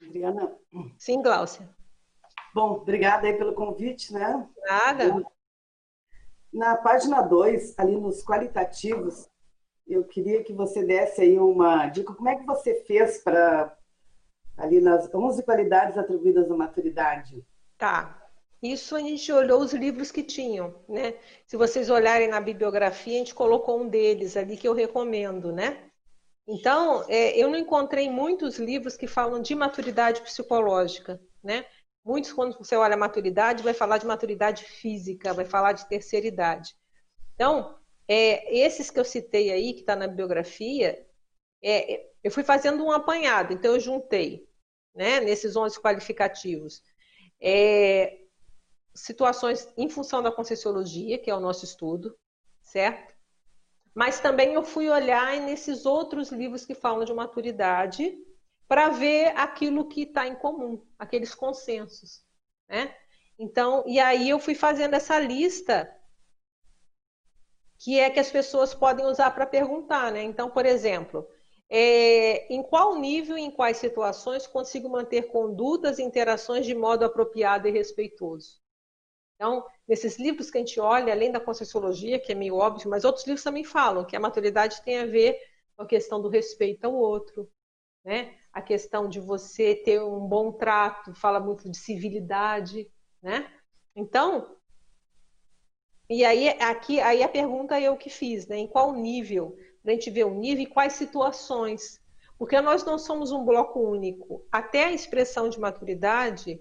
Adriana? 0.00 0.56
Sim, 0.96 1.20
Gláucia. 1.20 1.68
Bom, 2.54 2.72
obrigada 2.74 3.26
aí 3.26 3.36
pelo 3.36 3.54
convite, 3.54 4.12
né? 4.12 4.48
Nada. 4.64 5.24
Na 6.52 6.76
página 6.76 7.20
2, 7.20 7.78
ali 7.78 7.96
nos 7.96 8.22
qualitativos, 8.22 9.28
eu 9.86 10.04
queria 10.04 10.44
que 10.44 10.52
você 10.52 10.84
desse 10.84 11.22
aí 11.22 11.38
uma 11.38 11.86
dica. 11.88 12.14
Como 12.14 12.28
é 12.28 12.36
que 12.36 12.46
você 12.46 12.82
fez 12.84 13.22
para 13.22 13.76
ali 14.56 14.80
nas 14.80 15.12
11 15.12 15.42
qualidades 15.42 15.98
atribuídas 15.98 16.50
à 16.50 16.56
maturidade? 16.56 17.44
Tá. 17.78 18.28
Isso 18.60 18.96
a 18.96 19.00
gente 19.00 19.30
olhou 19.32 19.60
os 19.60 19.72
livros 19.72 20.10
que 20.10 20.22
tinham, 20.22 20.84
né? 20.88 21.14
Se 21.46 21.56
vocês 21.56 21.88
olharem 21.88 22.28
na 22.28 22.40
bibliografia, 22.40 23.14
a 23.14 23.18
gente 23.18 23.34
colocou 23.34 23.80
um 23.80 23.88
deles 23.88 24.36
ali 24.36 24.56
que 24.56 24.66
eu 24.66 24.74
recomendo, 24.74 25.52
né? 25.52 25.88
Então, 26.46 27.04
é, 27.08 27.38
eu 27.38 27.48
não 27.48 27.58
encontrei 27.58 28.10
muitos 28.10 28.58
livros 28.58 28.96
que 28.96 29.06
falam 29.06 29.40
de 29.40 29.54
maturidade 29.54 30.22
psicológica, 30.22 31.20
né? 31.42 31.64
Muitos, 32.04 32.32
quando 32.32 32.58
você 32.58 32.74
olha 32.74 32.96
maturidade, 32.96 33.62
vai 33.62 33.74
falar 33.74 33.98
de 33.98 34.06
maturidade 34.06 34.64
física, 34.64 35.32
vai 35.34 35.44
falar 35.44 35.72
de 35.72 35.88
terceira 35.88 36.26
idade. 36.26 36.74
Então, 37.34 37.78
é, 38.08 38.52
esses 38.58 38.90
que 38.90 38.98
eu 38.98 39.04
citei 39.04 39.52
aí, 39.52 39.74
que 39.74 39.80
está 39.80 39.94
na 39.94 40.08
biografia, 40.08 41.06
é, 41.62 42.08
eu 42.24 42.30
fui 42.30 42.42
fazendo 42.42 42.84
um 42.84 42.90
apanhado, 42.90 43.52
então 43.52 43.74
eu 43.74 43.80
juntei, 43.80 44.48
né, 44.94 45.20
nesses 45.20 45.54
11 45.54 45.80
qualificativos, 45.80 46.82
é, 47.40 48.18
situações 48.94 49.72
em 49.76 49.88
função 49.88 50.22
da 50.22 50.32
Conscienciologia, 50.32 51.18
que 51.18 51.30
é 51.30 51.34
o 51.34 51.40
nosso 51.40 51.64
estudo, 51.64 52.16
certo? 52.62 53.14
Mas 53.94 54.20
também 54.20 54.54
eu 54.54 54.62
fui 54.62 54.88
olhar 54.88 55.40
nesses 55.40 55.86
outros 55.86 56.30
livros 56.30 56.64
que 56.64 56.74
falam 56.74 57.04
de 57.04 57.12
maturidade 57.12 58.16
para 58.66 58.90
ver 58.90 59.28
aquilo 59.36 59.88
que 59.88 60.02
está 60.02 60.26
em 60.26 60.34
comum, 60.34 60.84
aqueles 60.98 61.34
consensos, 61.34 62.22
né? 62.68 62.94
Então, 63.38 63.84
e 63.86 63.98
aí 63.98 64.28
eu 64.28 64.38
fui 64.38 64.54
fazendo 64.54 64.94
essa 64.94 65.18
lista 65.18 65.92
que 67.78 67.98
é 67.98 68.10
que 68.10 68.18
as 68.18 68.30
pessoas 68.30 68.74
podem 68.74 69.06
usar 69.06 69.30
para 69.30 69.46
perguntar, 69.46 70.10
né? 70.10 70.22
Então, 70.22 70.50
por 70.50 70.66
exemplo, 70.66 71.28
é, 71.70 72.52
em 72.52 72.62
qual 72.62 72.96
nível 72.96 73.36
e 73.36 73.42
em 73.42 73.50
quais 73.50 73.76
situações 73.76 74.46
consigo 74.46 74.88
manter 74.88 75.28
condutas 75.28 75.98
e 75.98 76.02
interações 76.02 76.64
de 76.66 76.74
modo 76.74 77.04
apropriado 77.04 77.68
e 77.68 77.70
respeitoso? 77.70 78.60
Então, 79.36 79.64
nesses 79.86 80.18
livros 80.18 80.50
que 80.50 80.58
a 80.58 80.60
gente 80.60 80.80
olha, 80.80 81.12
além 81.12 81.30
da 81.30 81.40
Conscienciologia, 81.40 82.18
que 82.18 82.32
é 82.32 82.34
meio 82.34 82.56
óbvio, 82.56 82.90
mas 82.90 83.04
outros 83.04 83.24
livros 83.26 83.44
também 83.44 83.62
falam 83.64 84.04
que 84.04 84.16
a 84.16 84.20
maturidade 84.20 84.82
tem 84.82 84.98
a 84.98 85.06
ver 85.06 85.38
com 85.76 85.82
a 85.84 85.86
questão 85.86 86.20
do 86.20 86.28
respeito 86.28 86.84
ao 86.86 86.94
outro, 86.94 87.48
né? 88.04 88.36
A 88.52 88.60
questão 88.60 89.08
de 89.08 89.20
você 89.20 89.76
ter 89.76 90.02
um 90.02 90.26
bom 90.26 90.50
trato, 90.50 91.14
fala 91.14 91.38
muito 91.38 91.70
de 91.70 91.76
civilidade, 91.76 92.90
né? 93.22 93.48
Então, 93.94 94.56
e 96.10 96.24
aí 96.24 96.48
aqui 96.60 97.00
aí 97.00 97.22
a 97.22 97.28
pergunta 97.28 97.80
eu 97.80 97.96
que 97.96 98.10
fiz, 98.10 98.46
né? 98.48 98.56
Em 98.56 98.66
qual 98.66 98.92
nível? 98.92 99.56
Para 99.82 99.92
a 99.92 99.94
gente 99.94 100.10
ver 100.10 100.24
o 100.24 100.34
nível 100.34 100.64
e 100.64 100.66
quais 100.66 100.94
situações. 100.94 102.00
Porque 102.38 102.60
nós 102.60 102.84
não 102.84 102.98
somos 102.98 103.32
um 103.32 103.44
bloco 103.44 103.80
único. 103.80 104.46
Até 104.50 104.84
a 104.84 104.92
expressão 104.92 105.48
de 105.48 105.58
maturidade, 105.58 106.60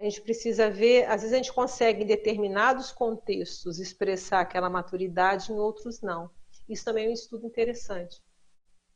a 0.00 0.04
gente 0.04 0.20
precisa 0.20 0.68
ver, 0.68 1.04
às 1.04 1.20
vezes 1.20 1.32
a 1.32 1.36
gente 1.36 1.52
consegue 1.52 2.02
em 2.02 2.06
determinados 2.06 2.90
contextos 2.90 3.78
expressar 3.78 4.40
aquela 4.40 4.68
maturidade, 4.68 5.52
em 5.52 5.58
outros 5.58 6.00
não. 6.00 6.28
Isso 6.68 6.84
também 6.84 7.06
é 7.06 7.08
um 7.10 7.12
estudo 7.12 7.46
interessante. 7.46 8.20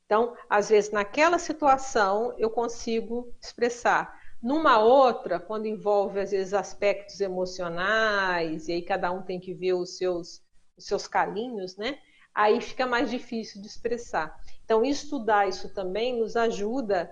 Então, 0.05 0.37
às 0.48 0.68
vezes 0.68 0.90
naquela 0.90 1.38
situação 1.38 2.35
eu 2.38 2.50
consigo 2.50 3.33
expressar. 3.40 4.20
Numa 4.42 4.79
outra, 4.79 5.38
quando 5.38 5.66
envolve 5.66 6.20
às 6.20 6.31
vezes 6.31 6.55
aspectos 6.55 7.20
emocionais, 7.20 8.68
e 8.68 8.72
aí 8.72 8.83
cada 8.83 9.11
um 9.12 9.22
tem 9.22 9.38
que 9.38 9.55
ver 9.55 9.74
os 9.74 9.96
seus, 9.96 10.42
os 10.76 10.87
seus 10.87 11.07
calinhos, 11.07 11.76
né? 11.76 11.98
Aí 12.37 12.61
fica 12.61 12.87
mais 12.87 13.11
difícil 13.11 13.62
de 13.62 13.66
expressar. 13.66 14.38
Então, 14.62 14.85
estudar 14.85 15.49
isso 15.49 15.72
também 15.72 16.20
nos 16.20 16.37
ajuda 16.37 17.11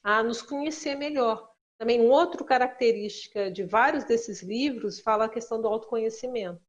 a 0.00 0.22
nos 0.22 0.40
conhecer 0.40 0.94
melhor. 0.94 1.50
Também, 1.76 2.00
uma 2.00 2.14
outra 2.14 2.44
característica 2.44 3.50
de 3.50 3.64
vários 3.64 4.04
desses 4.04 4.44
livros 4.44 5.00
fala 5.00 5.24
a 5.24 5.28
questão 5.28 5.60
do 5.60 5.66
autoconhecimento. 5.66 6.62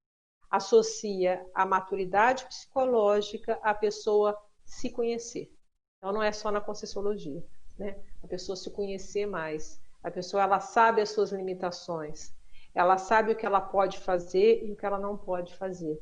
Associa 0.50 1.46
a 1.54 1.64
maturidade 1.64 2.44
psicológica 2.48 3.60
à 3.62 3.72
pessoa 3.72 4.36
se 4.66 4.90
conhecer. 4.90 5.54
Então, 6.00 6.12
não 6.12 6.24
é 6.24 6.32
só 6.32 6.50
na 6.50 6.60
Conscienciologia, 6.60 7.46
né? 7.78 8.02
A 8.24 8.28
pessoa 8.28 8.56
se 8.56 8.72
conhecer 8.72 9.28
mais. 9.28 9.80
A 10.02 10.10
pessoa 10.10 10.42
ela 10.42 10.60
sabe 10.60 11.02
as 11.02 11.12
suas 11.12 11.32
limitações, 11.32 12.34
ela 12.74 12.98
sabe 12.98 13.34
o 13.34 13.36
que 13.36 13.46
ela 13.46 13.62
pode 13.62 14.00
fazer 14.00 14.66
e 14.66 14.72
o 14.72 14.76
que 14.76 14.88
ela 14.88 14.98
não 14.98 15.16
pode 15.16 15.56
fazer. 15.56 16.02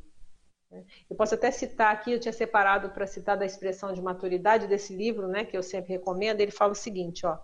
Eu 1.09 1.15
posso 1.15 1.35
até 1.35 1.49
citar 1.51 1.93
aqui, 1.93 2.11
eu 2.11 2.19
tinha 2.19 2.31
separado 2.31 2.91
para 2.91 3.07
citar 3.07 3.37
da 3.37 3.45
expressão 3.45 3.91
de 3.91 4.01
maturidade 4.01 4.67
desse 4.67 4.95
livro, 4.95 5.27
né, 5.27 5.43
que 5.43 5.57
eu 5.57 5.63
sempre 5.63 5.93
recomendo, 5.93 6.41
ele 6.41 6.51
fala 6.51 6.73
o 6.73 6.75
seguinte, 6.75 7.25
ó, 7.25 7.39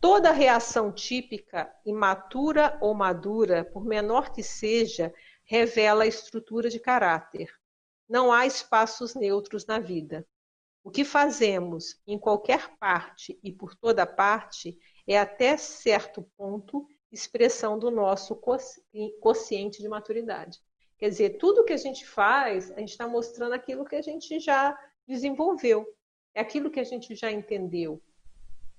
toda 0.00 0.32
reação 0.32 0.90
típica, 0.90 1.70
imatura 1.84 2.78
ou 2.80 2.94
madura, 2.94 3.64
por 3.64 3.84
menor 3.84 4.32
que 4.32 4.42
seja, 4.42 5.12
revela 5.44 6.04
a 6.04 6.06
estrutura 6.06 6.70
de 6.70 6.80
caráter. 6.80 7.52
Não 8.08 8.32
há 8.32 8.46
espaços 8.46 9.14
neutros 9.14 9.66
na 9.66 9.78
vida. 9.78 10.26
O 10.82 10.90
que 10.90 11.04
fazemos 11.04 12.00
em 12.06 12.18
qualquer 12.18 12.76
parte 12.78 13.38
e 13.42 13.52
por 13.52 13.74
toda 13.74 14.06
parte 14.06 14.78
é 15.06 15.18
até 15.18 15.56
certo 15.56 16.22
ponto 16.36 16.86
expressão 17.10 17.78
do 17.78 17.90
nosso 17.90 18.40
consciente 19.20 19.82
de 19.82 19.88
maturidade. 19.88 20.60
Quer 20.98 21.10
dizer, 21.10 21.30
tudo 21.38 21.64
que 21.64 21.72
a 21.72 21.76
gente 21.76 22.06
faz, 22.06 22.70
a 22.72 22.80
gente 22.80 22.90
está 22.90 23.06
mostrando 23.06 23.52
aquilo 23.52 23.84
que 23.84 23.96
a 23.96 24.02
gente 24.02 24.40
já 24.40 24.76
desenvolveu, 25.06 25.86
é 26.34 26.40
aquilo 26.40 26.70
que 26.70 26.80
a 26.80 26.84
gente 26.84 27.14
já 27.14 27.30
entendeu. 27.30 28.02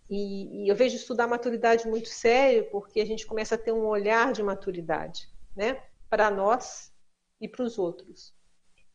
E, 0.09 0.63
e 0.63 0.69
eu 0.69 0.75
vejo 0.75 0.95
estudar 0.95 1.27
maturidade 1.27 1.87
muito 1.87 2.07
sério, 2.07 2.69
porque 2.71 3.01
a 3.01 3.05
gente 3.05 3.25
começa 3.25 3.55
a 3.55 3.57
ter 3.57 3.71
um 3.71 3.85
olhar 3.85 4.31
de 4.31 4.41
maturidade, 4.41 5.27
né? 5.55 5.81
Para 6.09 6.31
nós 6.31 6.93
e 7.41 7.47
para 7.47 7.63
os 7.63 7.77
outros. 7.77 8.29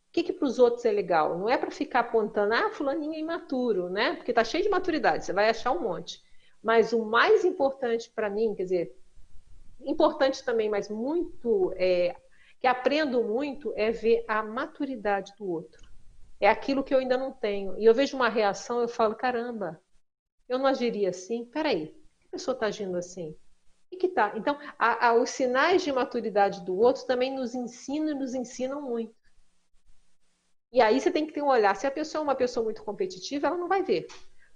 O 0.09 0.13
que, 0.13 0.23
que 0.23 0.33
para 0.33 0.47
os 0.47 0.59
outros 0.59 0.85
é 0.85 0.91
legal? 0.91 1.39
Não 1.39 1.49
é 1.49 1.57
para 1.57 1.71
ficar 1.71 2.01
apontando, 2.01 2.55
ah, 2.55 2.71
fulaninho 2.71 3.15
é 3.15 3.19
imaturo, 3.19 3.89
né? 3.89 4.15
Porque 4.15 4.31
está 4.31 4.43
cheio 4.43 4.65
de 4.65 4.71
maturidade, 4.71 5.25
você 5.25 5.33
vai 5.33 5.49
achar 5.49 5.73
um 5.73 5.81
monte. 5.81 6.23
Mas 6.63 6.93
o 6.93 7.05
mais 7.05 7.45
importante 7.45 8.11
para 8.11 8.31
mim, 8.31 8.55
quer 8.55 8.65
dizer, 8.65 8.97
importante 9.85 10.45
também, 10.45 10.69
mas 10.69 10.89
muito, 10.89 11.73
é, 11.77 12.17
que 12.63 12.69
aprendo 12.69 13.25
muito, 13.25 13.75
é 13.77 13.91
ver 13.91 14.25
a 14.29 14.41
maturidade 14.41 15.35
do 15.37 15.51
outro. 15.51 15.83
É 16.39 16.49
aquilo 16.49 16.85
que 16.85 16.95
eu 16.95 17.01
ainda 17.01 17.19
não 17.19 17.33
tenho. 17.33 17.77
E 17.77 17.85
eu 17.85 17.93
vejo 17.93 18.17
uma 18.17 18.29
reação, 18.29 18.81
eu 18.81 18.87
falo, 18.87 19.17
caramba, 19.17 19.83
eu 20.49 20.61
não 20.61 20.67
agiria 20.67 21.11
assim? 21.11 21.45
Peraí, 21.45 21.93
a 22.25 22.29
pessoa 22.31 22.55
está 22.55 22.67
agindo 22.67 22.97
assim? 22.97 23.37
E 23.91 23.97
que 23.97 24.09
tá? 24.09 24.33
Então, 24.37 24.57
a, 24.79 25.09
a, 25.09 25.15
os 25.15 25.31
sinais 25.31 25.83
de 25.83 25.93
maturidade 25.93 26.65
do 26.65 26.79
outro 26.79 27.05
também 27.05 27.35
nos 27.35 27.53
ensinam 27.53 28.11
e 28.11 28.15
nos 28.15 28.33
ensinam 28.33 28.81
muito. 28.81 29.13
E 30.73 30.81
aí 30.81 31.01
você 31.01 31.11
tem 31.11 31.27
que 31.27 31.33
ter 31.33 31.43
um 31.43 31.49
olhar. 31.49 31.75
Se 31.75 31.89
a 31.89 31.91
pessoa 31.91 32.23
é 32.23 32.25
uma 32.25 32.37
pessoa 32.37 32.63
muito 32.63 32.85
competitiva, 32.85 33.49
ela 33.49 33.59
não 33.59 33.67
vai 33.67 33.83
ver. 33.83 34.07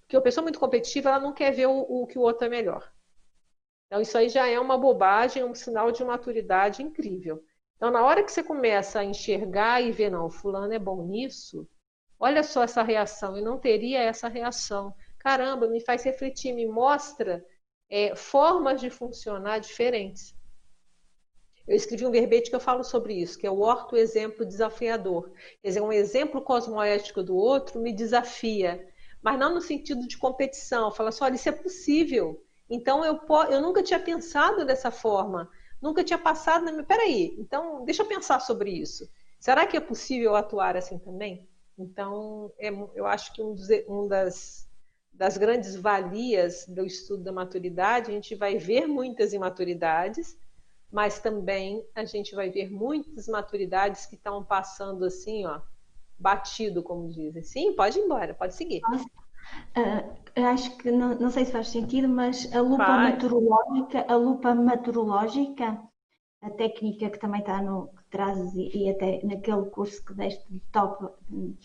Porque 0.02 0.16
a 0.16 0.20
pessoa 0.20 0.44
muito 0.44 0.60
competitiva, 0.60 1.08
ela 1.08 1.18
não 1.18 1.32
quer 1.32 1.50
ver 1.50 1.66
o, 1.66 1.80
o 1.80 2.06
que 2.06 2.20
o 2.20 2.22
outro 2.22 2.46
é 2.46 2.48
melhor. 2.48 2.88
Então, 3.86 4.00
isso 4.00 4.16
aí 4.16 4.28
já 4.28 4.46
é 4.46 4.60
uma 4.60 4.78
bobagem, 4.78 5.42
um 5.42 5.54
sinal 5.56 5.90
de 5.90 6.04
maturidade 6.04 6.84
incrível. 6.84 7.44
Então, 7.76 7.90
na 7.90 8.04
hora 8.04 8.22
que 8.22 8.32
você 8.32 8.42
começa 8.42 9.00
a 9.00 9.04
enxergar 9.04 9.82
e 9.82 9.92
ver, 9.92 10.10
não, 10.10 10.30
fulano 10.30 10.72
é 10.72 10.78
bom 10.78 11.04
nisso, 11.04 11.68
olha 12.18 12.42
só 12.42 12.62
essa 12.62 12.82
reação, 12.82 13.36
eu 13.36 13.44
não 13.44 13.58
teria 13.58 14.00
essa 14.00 14.28
reação. 14.28 14.94
Caramba, 15.18 15.68
me 15.68 15.80
faz 15.80 16.02
refletir, 16.02 16.52
me 16.52 16.66
mostra 16.66 17.44
é, 17.90 18.14
formas 18.14 18.80
de 18.80 18.88
funcionar 18.88 19.58
diferentes. 19.58 20.34
Eu 21.66 21.76
escrevi 21.76 22.06
um 22.06 22.12
verbete 22.12 22.48
que 22.48 22.56
eu 22.56 22.60
falo 22.60 22.84
sobre 22.84 23.14
isso, 23.14 23.38
que 23.38 23.46
é 23.46 23.50
o 23.50 23.60
orto-exemplo 23.60 24.46
desafiador. 24.46 25.30
Quer 25.60 25.68
dizer, 25.68 25.80
um 25.80 25.92
exemplo 25.92 26.40
cosmoético 26.40 27.22
do 27.22 27.36
outro 27.36 27.80
me 27.80 27.92
desafia 27.92 28.80
mas 29.26 29.40
não 29.40 29.54
no 29.54 29.60
sentido 29.60 30.06
de 30.06 30.16
competição. 30.16 30.92
Fala 30.92 31.08
assim, 31.08 31.24
olha, 31.24 31.34
isso 31.34 31.48
é 31.48 31.52
possível. 31.52 32.40
Então 32.70 33.04
eu, 33.04 33.18
eu 33.50 33.60
nunca 33.60 33.82
tinha 33.82 33.98
pensado 33.98 34.64
dessa 34.64 34.92
forma, 34.92 35.50
nunca 35.80 36.04
tinha 36.04 36.18
passado 36.18 36.64
na 36.64 36.72
minha. 36.72 36.84
Peraí, 36.84 37.34
então 37.38 37.84
deixa 37.84 38.02
eu 38.02 38.06
pensar 38.06 38.40
sobre 38.40 38.70
isso. 38.70 39.08
Será 39.38 39.66
que 39.66 39.76
é 39.76 39.80
possível 39.80 40.34
atuar 40.34 40.76
assim 40.76 40.98
também? 40.98 41.48
Então, 41.78 42.52
é, 42.58 42.68
eu 42.94 43.06
acho 43.06 43.32
que 43.34 43.42
um, 43.42 43.54
dos, 43.54 43.68
um 43.86 44.08
das, 44.08 44.68
das 45.12 45.36
grandes 45.36 45.76
valias 45.76 46.66
do 46.66 46.84
estudo 46.86 47.22
da 47.22 47.32
maturidade, 47.32 48.10
a 48.10 48.14
gente 48.14 48.34
vai 48.34 48.56
ver 48.56 48.86
muitas 48.86 49.32
imaturidades, 49.32 50.38
mas 50.90 51.18
também 51.18 51.86
a 51.94 52.04
gente 52.04 52.34
vai 52.34 52.48
ver 52.48 52.70
muitas 52.70 53.28
maturidades 53.28 54.06
que 54.06 54.14
estão 54.14 54.42
passando 54.42 55.04
assim, 55.04 55.44
ó, 55.44 55.60
batido, 56.18 56.82
como 56.82 57.10
dizem. 57.10 57.42
Sim, 57.42 57.72
pode 57.74 57.98
ir 57.98 58.02
embora, 58.02 58.32
pode 58.32 58.54
seguir. 58.54 58.80
Uh, 59.76 60.44
acho 60.52 60.76
que 60.78 60.90
não, 60.90 61.14
não, 61.18 61.30
sei 61.30 61.44
se 61.44 61.52
faz 61.52 61.68
sentido, 61.68 62.08
mas 62.08 62.52
a 62.54 62.60
lupa 62.60 62.84
faz. 62.84 63.10
meteorológica, 63.14 64.04
a 64.08 64.16
lupa 64.16 64.54
meteorológica 64.54 65.80
a 66.42 66.50
técnica 66.50 67.10
que 67.10 67.18
também 67.18 67.40
está 67.40 67.60
no 67.62 67.88
que 67.88 68.04
trazes 68.10 68.54
e, 68.54 68.70
e 68.76 68.90
até 68.90 69.20
naquele 69.24 69.64
curso 69.66 70.04
que 70.04 70.14
deste 70.14 70.44
de 70.52 70.60
top, 70.72 71.06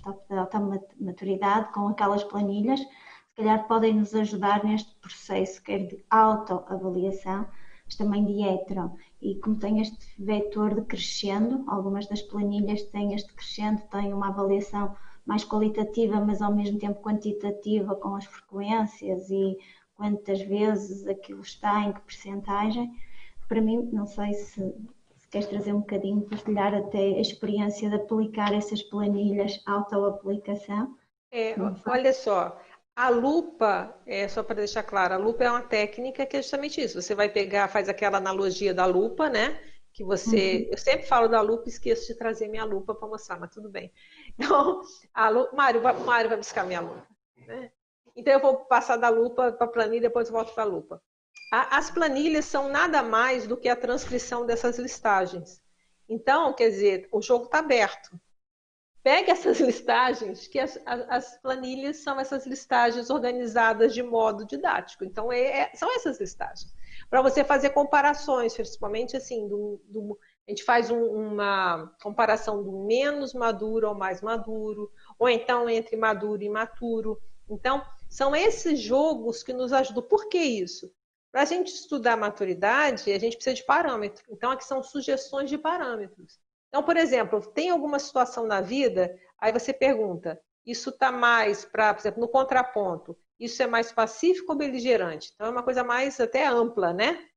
top 0.03 0.29
da 0.29 0.41
alta 0.41 0.59
maturidade, 0.99 1.71
com 1.73 1.87
aquelas 1.87 2.23
planilhas, 2.23 2.79
se 2.79 3.35
calhar 3.35 3.67
podem 3.67 3.93
nos 3.95 4.13
ajudar 4.15 4.63
neste 4.63 4.93
processo, 4.95 5.61
quer 5.63 5.87
de 5.87 6.03
autoavaliação, 6.09 7.47
mas 7.85 7.95
também 7.95 8.25
de 8.25 8.43
hetero. 8.43 8.91
E 9.21 9.35
como 9.35 9.57
tem 9.57 9.81
este 9.81 10.15
vetor 10.17 10.73
de 10.73 10.81
crescendo, 10.81 11.63
algumas 11.67 12.07
das 12.07 12.21
planilhas 12.23 12.83
têm 12.85 13.13
este 13.13 13.31
crescendo, 13.33 13.81
têm 13.89 14.13
uma 14.13 14.29
avaliação 14.29 14.95
mais 15.25 15.43
qualitativa, 15.43 16.19
mas 16.19 16.41
ao 16.41 16.53
mesmo 16.53 16.79
tempo 16.79 17.01
quantitativa, 17.01 17.95
com 17.95 18.15
as 18.15 18.25
frequências 18.25 19.29
e 19.29 19.57
quantas 19.95 20.41
vezes 20.41 21.07
aquilo 21.07 21.41
está, 21.41 21.81
em 21.81 21.93
que 21.93 22.01
percentagem. 22.01 22.91
Para 23.47 23.61
mim, 23.61 23.89
não 23.91 24.07
sei 24.07 24.33
se, 24.33 24.73
se 25.17 25.27
queres 25.29 25.47
trazer 25.47 25.73
um 25.73 25.81
bocadinho, 25.81 26.21
partilhar 26.21 26.73
até 26.73 26.97
a 26.97 27.21
experiência 27.21 27.89
de 27.89 27.95
aplicar 27.95 28.53
essas 28.53 28.81
planilhas 28.81 29.61
auto-aplicação. 29.65 30.95
É, 31.31 31.55
olha 31.85 32.11
só, 32.13 32.59
a 32.95 33.09
lupa, 33.09 33.95
é, 34.05 34.27
só 34.27 34.43
para 34.43 34.55
deixar 34.55 34.83
claro, 34.83 35.13
a 35.13 35.17
lupa 35.17 35.43
é 35.43 35.49
uma 35.49 35.61
técnica 35.61 36.25
que 36.25 36.37
é 36.37 36.41
justamente 36.41 36.81
isso. 36.81 37.01
Você 37.01 37.15
vai 37.15 37.29
pegar, 37.29 37.67
faz 37.67 37.87
aquela 37.87 38.17
analogia 38.17 38.73
da 38.73 38.85
lupa, 38.85 39.29
né? 39.29 39.59
Que 39.93 40.03
você. 40.03 40.65
Uhum. 40.65 40.71
Eu 40.71 40.77
sempre 40.77 41.05
falo 41.05 41.27
da 41.27 41.41
lupa 41.41 41.63
e 41.67 41.69
esqueço 41.69 42.07
de 42.07 42.17
trazer 42.17 42.47
minha 42.47 42.65
lupa 42.65 42.93
para 42.93 43.07
mostrar, 43.07 43.39
mas 43.39 43.53
tudo 43.53 43.69
bem. 43.69 43.91
Então, 44.37 44.81
a 45.13 45.31
Mário, 45.53 45.81
Mário 45.81 46.29
vai 46.29 46.37
buscar 46.37 46.65
minha 46.65 46.81
lupa. 46.81 47.07
Né? 47.47 47.71
Então, 48.15 48.33
eu 48.33 48.39
vou 48.39 48.57
passar 48.65 48.97
da 48.97 49.09
lupa 49.09 49.51
para 49.51 49.65
a 49.65 49.69
planilha, 49.69 50.01
depois 50.01 50.29
volto 50.29 50.53
para 50.53 50.63
a 50.63 50.67
lupa. 50.67 51.01
As 51.51 51.91
planilhas 51.91 52.45
são 52.45 52.69
nada 52.69 53.03
mais 53.03 53.45
do 53.45 53.57
que 53.57 53.67
a 53.67 53.75
transcrição 53.75 54.45
dessas 54.45 54.77
listagens. 54.77 55.61
Então, 56.07 56.53
quer 56.53 56.69
dizer, 56.69 57.09
o 57.11 57.21
jogo 57.21 57.45
está 57.45 57.59
aberto. 57.59 58.19
Pegue 59.03 59.31
essas 59.31 59.59
listagens, 59.61 60.47
que 60.47 60.59
as, 60.59 60.79
as, 60.85 61.37
planilhas 61.41 61.97
são 61.97 62.19
essas 62.19 62.45
listagens 62.45 63.09
organizadas 63.09 63.93
de 63.93 64.03
modo 64.03 64.45
didático. 64.45 65.03
Então, 65.03 65.31
é, 65.31 65.61
é, 65.61 65.71
são 65.73 65.93
essas 65.95 66.19
listagens. 66.19 66.73
Para 67.09 67.21
você 67.21 67.43
fazer 67.43 67.71
comparações, 67.71 68.53
principalmente 68.53 69.17
assim, 69.17 69.47
do, 69.47 69.81
do 69.85 70.17
a 70.47 70.51
gente 70.51 70.63
faz 70.63 70.89
um, 70.89 71.03
uma 71.03 71.95
comparação 72.01 72.63
do 72.63 72.85
menos 72.85 73.33
maduro 73.33 73.87
ao 73.87 73.95
mais 73.95 74.21
maduro, 74.21 74.91
ou 75.17 75.29
então 75.29 75.69
entre 75.69 75.95
maduro 75.95 76.41
e 76.41 76.47
imaturo. 76.47 77.21
Então, 77.49 77.85
são 78.09 78.35
esses 78.35 78.79
jogos 78.79 79.43
que 79.43 79.53
nos 79.53 79.71
ajudam. 79.71 80.03
Por 80.03 80.27
que 80.29 80.39
isso? 80.39 80.91
Para 81.31 81.43
a 81.43 81.45
gente 81.45 81.73
estudar 81.73 82.17
maturidade, 82.17 83.11
a 83.11 83.19
gente 83.19 83.35
precisa 83.35 83.55
de 83.55 83.63
parâmetro. 83.63 84.23
Então, 84.29 84.51
aqui 84.51 84.65
são 84.65 84.83
sugestões 84.83 85.49
de 85.49 85.57
parâmetros. 85.57 86.39
Então, 86.67 86.83
por 86.83 86.97
exemplo, 86.97 87.41
tem 87.51 87.69
alguma 87.69 87.99
situação 87.99 88.45
na 88.45 88.61
vida, 88.61 89.17
aí 89.37 89.51
você 89.51 89.73
pergunta, 89.73 90.41
isso 90.65 90.89
está 90.89 91.11
mais 91.11 91.65
para, 91.65 91.93
por 91.93 92.01
exemplo, 92.01 92.21
no 92.21 92.29
contraponto, 92.29 93.17
isso 93.39 93.61
é 93.61 93.67
mais 93.67 93.91
pacífico 93.91 94.51
ou 94.51 94.57
beligerante? 94.57 95.31
Então, 95.33 95.47
é 95.47 95.49
uma 95.49 95.63
coisa 95.63 95.83
mais 95.83 96.19
até 96.19 96.45
ampla, 96.45 96.93
né? 96.93 97.27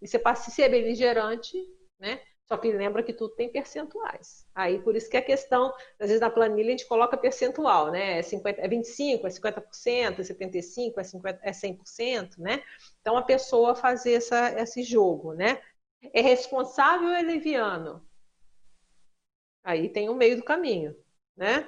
E 0.00 0.08
se 0.08 0.16
é 0.62 0.68
beligerante, 0.68 1.56
né? 1.98 2.20
Só 2.52 2.58
que 2.58 2.70
lembra 2.70 3.02
que 3.02 3.14
tudo 3.14 3.34
tem 3.34 3.50
percentuais. 3.50 4.46
Aí, 4.54 4.78
por 4.78 4.94
isso 4.94 5.08
que 5.08 5.16
a 5.16 5.22
questão, 5.22 5.72
às 5.98 6.08
vezes 6.08 6.20
na 6.20 6.28
planilha 6.28 6.68
a 6.68 6.70
gente 6.72 6.86
coloca 6.86 7.16
percentual, 7.16 7.90
né? 7.90 8.18
É, 8.18 8.22
50, 8.22 8.60
é 8.60 8.68
25, 8.68 9.26
é 9.26 9.30
50%, 9.30 10.18
é 10.18 10.22
75%, 10.22 10.98
é, 10.98 11.02
50, 11.02 11.40
é 11.42 11.50
100%, 11.50 12.36
né? 12.36 12.62
Então, 13.00 13.16
a 13.16 13.22
pessoa 13.22 13.74
fazer 13.74 14.12
essa, 14.12 14.52
esse 14.60 14.82
jogo, 14.82 15.32
né? 15.32 15.62
É 16.12 16.20
responsável 16.20 17.08
ou 17.08 17.14
é 17.14 17.22
leviano? 17.22 18.06
Aí 19.64 19.88
tem 19.88 20.10
o 20.10 20.14
meio 20.14 20.36
do 20.36 20.44
caminho, 20.44 20.94
né? 21.34 21.66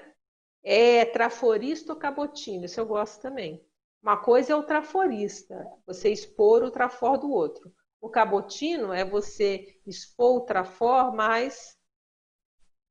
É 0.62 1.06
traforista 1.06 1.94
ou 1.94 1.98
cabotino? 1.98 2.66
Isso 2.66 2.78
eu 2.78 2.84
gosto 2.84 3.22
também. 3.22 3.66
Uma 4.02 4.18
coisa 4.18 4.52
é 4.52 4.54
o 4.54 4.62
traforista, 4.62 5.66
você 5.86 6.12
expor 6.12 6.62
o 6.62 6.70
trafor 6.70 7.16
do 7.16 7.30
outro. 7.30 7.72
O 8.04 8.10
cabotino 8.10 8.92
é 8.92 9.02
você 9.02 9.80
expor 9.86 10.36
o 10.36 10.40
trafor, 10.44 11.14
mas 11.14 11.74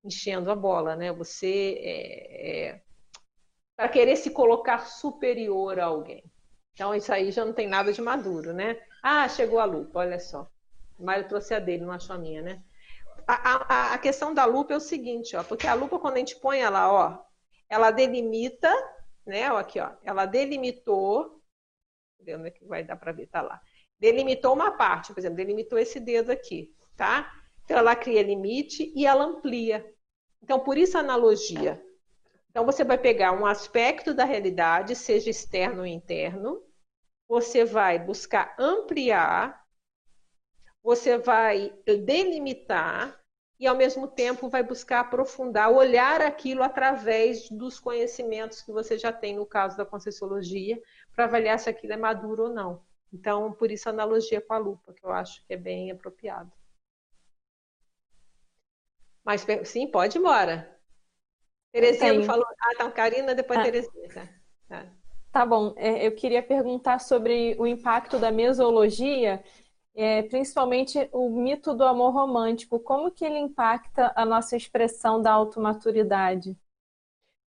enchendo 0.03 0.49
a 0.49 0.55
bola, 0.55 0.95
né? 0.95 1.13
Você 1.13 1.77
é, 1.83 2.69
é, 2.71 2.81
para 3.75 3.89
querer 3.89 4.15
se 4.15 4.31
colocar 4.31 4.87
superior 4.87 5.79
a 5.79 5.85
alguém. 5.85 6.23
Então 6.73 6.95
isso 6.95 7.13
aí 7.13 7.31
já 7.31 7.45
não 7.45 7.53
tem 7.53 7.67
nada 7.67 7.93
de 7.93 8.01
maduro, 8.01 8.53
né? 8.53 8.81
Ah, 9.03 9.29
chegou 9.29 9.59
a 9.59 9.65
lupa, 9.65 9.99
olha 9.99 10.19
só. 10.19 10.49
O 10.97 11.05
Mário 11.05 11.27
trouxe 11.27 11.53
a 11.53 11.59
dele, 11.59 11.85
não 11.85 11.93
achou 11.93 12.15
a 12.15 12.19
minha, 12.19 12.41
né? 12.41 12.63
A, 13.27 13.91
a, 13.91 13.93
a 13.93 13.97
questão 13.99 14.33
da 14.33 14.45
lupa 14.45 14.73
é 14.73 14.77
o 14.77 14.79
seguinte, 14.79 15.35
ó, 15.35 15.43
porque 15.43 15.67
a 15.67 15.75
lupa 15.75 15.99
quando 15.99 16.15
a 16.15 16.19
gente 16.19 16.39
põe 16.39 16.61
ela, 16.61 16.91
ó, 16.91 17.23
ela 17.69 17.91
delimita, 17.91 18.73
né? 19.27 19.51
Ó, 19.51 19.57
aqui, 19.57 19.79
ó, 19.79 19.91
ela 20.03 20.25
delimitou, 20.25 21.39
onde 22.19 22.47
é 22.47 22.49
que 22.49 22.65
vai 22.65 22.83
dar 22.83 22.95
para 22.95 23.11
ver? 23.11 23.27
Tá 23.27 23.43
lá 23.43 23.61
delimitou 24.03 24.53
uma 24.53 24.71
parte, 24.71 25.13
por 25.13 25.19
exemplo, 25.21 25.37
delimitou 25.37 25.79
esse 25.79 25.97
dedo 25.97 26.29
aqui, 26.29 26.75
tá? 26.97 27.31
Então 27.63 27.77
ela 27.77 27.95
cria 27.95 28.21
limite 28.21 28.91
e 28.93 29.05
ela 29.05 29.23
amplia. 29.23 29.89
Então, 30.41 30.59
por 30.59 30.77
isso 30.77 30.97
a 30.97 30.99
analogia. 30.99 31.81
Então, 32.49 32.65
você 32.65 32.83
vai 32.83 32.97
pegar 32.97 33.31
um 33.31 33.45
aspecto 33.45 34.13
da 34.13 34.25
realidade, 34.25 34.93
seja 34.93 35.29
externo 35.29 35.79
ou 35.79 35.85
interno, 35.85 36.61
você 37.29 37.63
vai 37.63 37.97
buscar 37.97 38.53
ampliar, 38.59 39.63
você 40.83 41.17
vai 41.17 41.73
delimitar 42.05 43.17
e, 43.57 43.65
ao 43.65 43.77
mesmo 43.77 44.05
tempo, 44.05 44.49
vai 44.49 44.63
buscar 44.63 44.99
aprofundar, 44.99 45.71
olhar 45.71 46.21
aquilo 46.21 46.61
através 46.61 47.49
dos 47.49 47.79
conhecimentos 47.79 48.61
que 48.61 48.73
você 48.73 48.97
já 48.97 49.13
tem, 49.13 49.37
no 49.37 49.45
caso 49.45 49.77
da 49.77 49.85
Conscienciologia, 49.85 50.77
para 51.15 51.23
avaliar 51.23 51.57
se 51.57 51.69
aquilo 51.69 51.93
é 51.93 51.97
maduro 51.97 52.43
ou 52.43 52.53
não. 52.53 52.83
Então, 53.13 53.53
por 53.53 53.69
isso 53.71 53.87
a 53.87 53.91
analogia 53.91 54.41
com 54.41 54.53
a 54.53 54.57
lupa, 54.57 54.91
que 54.91 55.05
eu 55.05 55.11
acho 55.11 55.45
que 55.45 55.53
é 55.53 55.57
bem 55.57 55.91
apropriado. 55.91 56.51
Mas 59.23 59.45
sim, 59.65 59.87
pode 59.87 60.17
embora. 60.17 60.69
Terezinha 61.71 62.13
não 62.13 62.23
falou. 62.23 62.45
Ah, 62.45 62.73
então, 62.73 62.91
Karina, 62.91 63.35
depois 63.35 63.59
ah. 63.59 63.63
Terezinha. 63.63 64.09
Tá. 64.09 64.27
tá. 64.67 64.85
Tá 65.31 65.45
bom, 65.45 65.73
é, 65.77 66.05
eu 66.05 66.13
queria 66.13 66.43
perguntar 66.43 66.99
sobre 66.99 67.55
o 67.57 67.65
impacto 67.65 68.19
da 68.19 68.31
mesologia, 68.31 69.43
é, 69.95 70.21
principalmente 70.23 71.09
o 71.11 71.27
mito 71.29 71.73
do 71.73 71.83
amor 71.83 72.13
romântico. 72.13 72.79
Como 72.79 73.09
que 73.09 73.25
ele 73.25 73.39
impacta 73.39 74.11
a 74.15 74.25
nossa 74.25 74.55
expressão 74.55 75.19
da 75.19 75.31
automaturidade? 75.31 76.55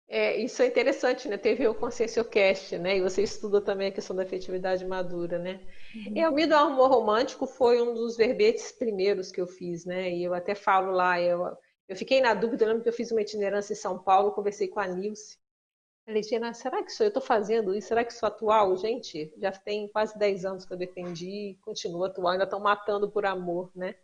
É, 0.08 0.38
isso 0.38 0.62
é 0.62 0.68
interessante, 0.68 1.28
né? 1.28 1.38
Teve 1.38 1.68
o 1.68 1.74
Conscienciocast, 1.74 2.78
né? 2.78 2.98
E 2.98 3.02
você 3.02 3.24
estuda 3.24 3.60
também 3.60 3.88
a 3.88 3.92
questão 3.92 4.16
da 4.16 4.24
afetividade 4.24 4.86
madura, 4.86 5.40
né? 5.40 5.60
Uhum. 5.96 6.14
E 6.16 6.28
o 6.28 6.32
Mido 6.32 6.54
ao 6.54 6.68
Amor 6.68 6.90
Romântico 6.90 7.48
foi 7.48 7.82
um 7.82 7.94
dos 7.94 8.16
verbetes 8.16 8.72
primeiros 8.72 9.32
que 9.32 9.42
eu 9.42 9.48
fiz, 9.48 9.84
né? 9.84 10.12
E 10.12 10.24
eu 10.24 10.34
até 10.34 10.54
falo 10.54 10.92
lá, 10.92 11.20
eu, 11.20 11.58
eu 11.88 11.96
fiquei 11.96 12.22
na 12.22 12.36
dúvida, 12.36 12.64
eu 12.64 12.70
lembro 12.70 12.84
que 12.84 12.90
eu 12.90 12.94
fiz 12.94 13.12
uma 13.12 13.22
itinerância 13.22 13.74
em 13.74 13.76
São 13.76 13.98
Paulo, 13.98 14.32
conversei 14.32 14.68
com 14.68 14.80
a 14.80 14.88
Nilce. 14.88 15.40
Falei, 16.06 16.22
Gina, 16.22 16.54
será 16.54 16.84
que 16.84 16.92
eu 17.02 17.08
estou 17.08 17.22
fazendo 17.22 17.74
isso? 17.74 17.88
Será 17.88 18.06
que 18.06 18.14
sou 18.14 18.28
atual? 18.28 18.78
Gente, 18.78 19.34
já 19.40 19.52
tem 19.52 19.88
quase 19.88 20.18
10 20.20 20.46
anos 20.46 20.66
que 20.66 20.72
eu 20.72 20.78
defendi, 20.78 21.58
continuo 21.64 22.04
atual, 22.04 22.34
ainda 22.34 22.44
estão 22.44 22.60
matando 22.60 23.10
por 23.10 23.26
amor, 23.26 23.72
né? 23.76 23.96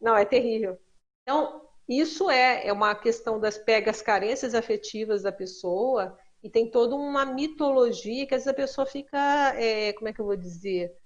Não, 0.00 0.16
é 0.16 0.24
terrível. 0.24 0.78
Então, 1.22 1.68
isso 1.88 2.30
é, 2.30 2.66
é 2.66 2.72
uma 2.72 2.94
questão 2.94 3.40
das 3.40 3.58
pegas 3.58 4.00
carências 4.00 4.54
afetivas 4.54 5.22
da 5.22 5.32
pessoa 5.32 6.16
e 6.42 6.50
tem 6.50 6.70
toda 6.70 6.94
uma 6.96 7.24
mitologia 7.24 8.26
que 8.26 8.34
às 8.34 8.44
vezes 8.44 8.48
a 8.48 8.54
pessoa 8.54 8.86
fica, 8.86 9.18
é, 9.56 9.92
como 9.92 10.08
é 10.08 10.12
que 10.12 10.20
eu 10.20 10.24
vou 10.24 10.36
dizer? 10.36 10.96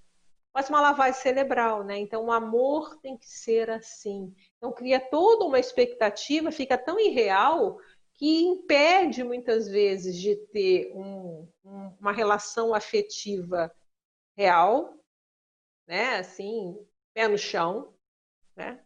Faz 0.53 0.71
uma 0.71 0.81
lavagem 0.81 1.21
cerebral, 1.21 1.85
né? 1.85 1.99
Então 1.99 2.25
o 2.27 2.33
amor 2.33 2.99
tem 3.01 3.17
que 3.19 3.29
ser 3.29 3.69
assim. 3.69 4.35
Então 4.57 4.73
cria 4.73 4.99
toda 4.99 5.45
uma 5.45 5.59
expectativa, 5.59 6.51
fica 6.51 6.79
tão 6.79 6.99
irreal 6.99 7.79
que 8.15 8.43
impede 8.43 9.23
muitas 9.23 9.69
vezes 9.69 10.17
de 10.17 10.37
ter 10.53 10.91
um, 10.95 11.47
um, 11.63 11.97
uma 12.01 12.13
relação 12.13 12.75
afetiva 12.75 13.71
real, 14.37 14.95
né? 15.87 16.17
Assim, 16.17 16.79
pé 17.13 17.29
no 17.29 17.37
chão, 17.37 17.95
né? 18.57 18.86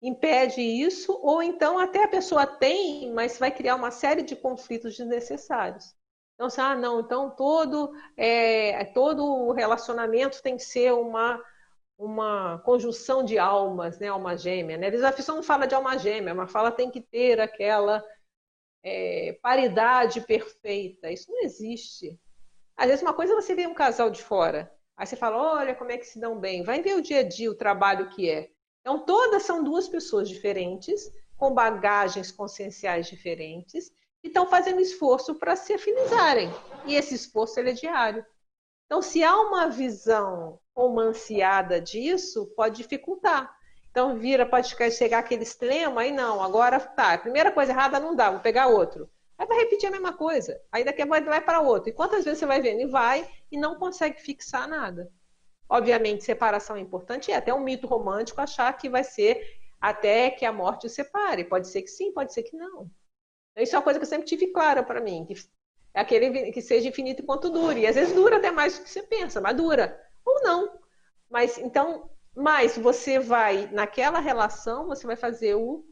Impede 0.00 0.60
isso, 0.60 1.18
ou 1.22 1.42
então 1.42 1.78
até 1.78 2.04
a 2.04 2.08
pessoa 2.08 2.46
tem, 2.46 3.12
mas 3.12 3.38
vai 3.38 3.50
criar 3.50 3.74
uma 3.74 3.90
série 3.90 4.22
de 4.22 4.36
conflitos 4.36 4.96
desnecessários. 4.96 5.96
Então, 6.34 6.46
assim, 6.46 6.60
ah, 6.60 6.76
não, 6.76 7.00
então 7.00 7.30
todo, 7.30 7.92
é, 8.16 8.84
todo 8.86 9.50
relacionamento 9.52 10.40
tem 10.40 10.56
que 10.56 10.62
ser 10.62 10.92
uma, 10.92 11.42
uma 11.98 12.60
conjunção 12.64 13.24
de 13.24 13.38
almas, 13.38 13.98
né, 13.98 14.06
alma 14.06 14.36
gêmea. 14.36 14.76
Né? 14.76 14.88
A 15.04 15.12
pessoa 15.12 15.34
não 15.34 15.42
fala 15.42 15.66
de 15.66 15.74
alma 15.74 15.98
gêmea, 15.98 16.34
mas 16.34 16.52
fala 16.52 16.70
tem 16.70 16.92
que 16.92 17.00
ter 17.00 17.40
aquela 17.40 18.04
é, 18.84 19.36
paridade 19.42 20.20
perfeita. 20.20 21.10
Isso 21.10 21.30
não 21.30 21.42
existe. 21.42 22.16
Às 22.76 22.86
vezes 22.86 23.02
uma 23.02 23.14
coisa 23.14 23.34
você 23.34 23.54
vê 23.56 23.66
um 23.66 23.74
casal 23.74 24.08
de 24.08 24.22
fora, 24.22 24.72
aí 24.96 25.04
você 25.04 25.16
fala, 25.16 25.58
olha 25.58 25.74
como 25.74 25.90
é 25.90 25.98
que 25.98 26.06
se 26.06 26.20
dão 26.20 26.38
bem, 26.38 26.62
vai 26.62 26.80
ver 26.80 26.94
o 26.94 27.02
dia 27.02 27.20
a 27.20 27.22
dia, 27.24 27.50
o 27.50 27.56
trabalho 27.56 28.08
que 28.10 28.30
é. 28.30 28.48
Então, 28.88 29.00
todas 29.00 29.42
são 29.42 29.62
duas 29.62 29.86
pessoas 29.86 30.26
diferentes, 30.26 31.12
com 31.36 31.52
bagagens 31.52 32.32
conscienciais 32.32 33.06
diferentes, 33.06 33.92
e 34.24 34.28
estão 34.28 34.46
fazendo 34.46 34.80
esforço 34.80 35.34
para 35.34 35.54
se 35.56 35.74
afinizarem. 35.74 36.50
E 36.86 36.94
esse 36.94 37.14
esforço 37.14 37.60
é 37.60 37.72
diário. 37.72 38.24
Então, 38.86 39.02
se 39.02 39.22
há 39.22 39.38
uma 39.42 39.68
visão 39.68 40.58
romanceada 40.74 41.78
disso, 41.78 42.46
pode 42.56 42.78
dificultar. 42.78 43.54
Então, 43.90 44.16
vira, 44.16 44.46
pode 44.46 44.74
chegar 44.90 45.18
aquele 45.18 45.42
extremo, 45.42 45.98
aí 45.98 46.10
não, 46.10 46.42
agora 46.42 46.80
tá, 46.80 47.18
primeira 47.18 47.52
coisa 47.52 47.72
errada 47.72 48.00
não 48.00 48.16
dá, 48.16 48.30
vou 48.30 48.40
pegar 48.40 48.68
outro. 48.68 49.06
Aí 49.36 49.46
vai 49.46 49.58
repetir 49.58 49.86
a 49.86 49.92
mesma 49.92 50.14
coisa. 50.14 50.58
Aí 50.72 50.82
daqui 50.82 51.02
a 51.02 51.06
pouco 51.06 51.26
vai 51.26 51.42
para 51.42 51.60
outro. 51.60 51.90
E 51.90 51.92
quantas 51.92 52.24
vezes 52.24 52.38
você 52.38 52.46
vai 52.46 52.62
vendo 52.62 52.80
e 52.80 52.86
vai 52.86 53.28
e 53.52 53.58
não 53.58 53.78
consegue 53.78 54.18
fixar 54.18 54.66
nada. 54.66 55.12
Obviamente, 55.68 56.24
separação 56.24 56.76
é 56.76 56.80
importante, 56.80 57.30
é 57.30 57.36
até 57.36 57.52
um 57.52 57.60
mito 57.60 57.86
romântico 57.86 58.40
achar 58.40 58.72
que 58.76 58.88
vai 58.88 59.04
ser 59.04 59.58
até 59.80 60.30
que 60.30 60.44
a 60.44 60.52
morte 60.52 60.86
o 60.86 60.90
separe. 60.90 61.44
Pode 61.44 61.68
ser 61.68 61.82
que 61.82 61.88
sim, 61.88 62.12
pode 62.12 62.32
ser 62.32 62.42
que 62.42 62.56
não. 62.56 62.90
Isso 63.56 63.74
é 63.74 63.78
uma 63.78 63.84
coisa 63.84 63.98
que 63.98 64.04
eu 64.04 64.08
sempre 64.08 64.26
tive 64.26 64.48
clara 64.48 64.82
para 64.82 65.00
mim, 65.00 65.24
que 65.26 65.34
é 65.94 66.00
aquele 66.00 66.52
que 66.52 66.62
seja 66.62 66.88
infinito 66.88 67.22
enquanto 67.22 67.50
dure. 67.50 67.80
E 67.80 67.86
às 67.86 67.96
vezes 67.96 68.14
dura 68.14 68.36
até 68.38 68.50
mais 68.50 68.78
do 68.78 68.84
que 68.84 68.90
você 68.90 69.02
pensa, 69.02 69.40
mas 69.40 69.56
dura. 69.56 70.00
Ou 70.24 70.42
não. 70.42 70.78
Mas 71.28 71.58
então, 71.58 72.10
mas 72.34 72.76
você 72.76 73.18
vai, 73.18 73.68
naquela 73.72 74.20
relação, 74.20 74.86
você 74.86 75.06
vai 75.06 75.16
fazer 75.16 75.54
o 75.54 75.84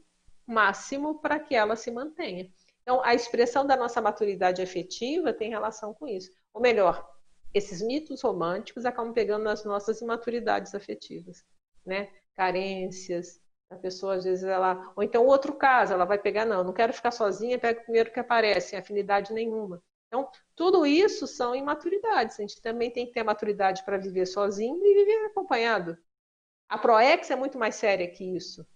máximo 0.47 1.21
para 1.21 1.41
que 1.41 1.55
ela 1.55 1.75
se 1.77 1.91
mantenha. 1.91 2.49
Então, 2.83 3.03
a 3.05 3.15
expressão 3.15 3.67
da 3.67 3.77
nossa 3.77 4.01
maturidade 4.01 4.63
afetiva 4.63 5.33
tem 5.33 5.51
relação 5.51 5.93
com 5.93 6.07
isso. 6.07 6.31
Ou 6.55 6.63
melhor, 6.63 7.05
esses 7.55 7.81
mitos 7.83 8.23
românticos 8.23 8.85
acabam 8.85 9.13
pegando 9.13 9.45
nas 9.45 9.65
nossas 9.65 10.01
imaturidades 10.01 10.75
afetivas, 10.75 11.45
né? 11.85 12.11
Carências, 12.35 13.41
a 13.71 13.77
pessoa, 13.77 14.15
às 14.15 14.25
vezes, 14.25 14.45
ela. 14.45 14.93
Ou 14.95 15.03
então, 15.03 15.27
outro 15.27 15.53
caso, 15.55 15.93
ela 15.93 16.05
vai 16.05 16.19
pegar, 16.19 16.45
não, 16.45 16.63
não 16.63 16.73
quero 16.73 16.93
ficar 16.93 17.11
sozinha, 17.11 17.59
pega 17.59 17.81
o 17.81 17.85
primeiro 17.85 18.13
que 18.13 18.21
aparece, 18.21 18.71
sem 18.71 18.79
afinidade 18.79 19.33
nenhuma. 19.33 19.83
Então, 20.09 20.31
tudo 20.55 20.87
isso 20.87 21.27
são 21.27 21.55
imaturidades. 21.55 22.39
A 22.39 22.43
gente 22.43 22.63
também 22.63 22.91
tem 22.91 23.07
que 23.07 23.13
ter 23.13 23.25
maturidade 23.25 23.85
para 23.85 23.99
viver 23.99 24.27
sozinho 24.27 24.85
e 24.85 24.95
viver 24.95 25.27
acompanhado. 25.27 25.99
A 26.69 26.79
ProEx 26.79 27.31
é 27.31 27.37
muito 27.37 27.59
mais 27.59 27.75
séria 27.77 28.09
que 28.09 28.25
isso. 28.25 28.67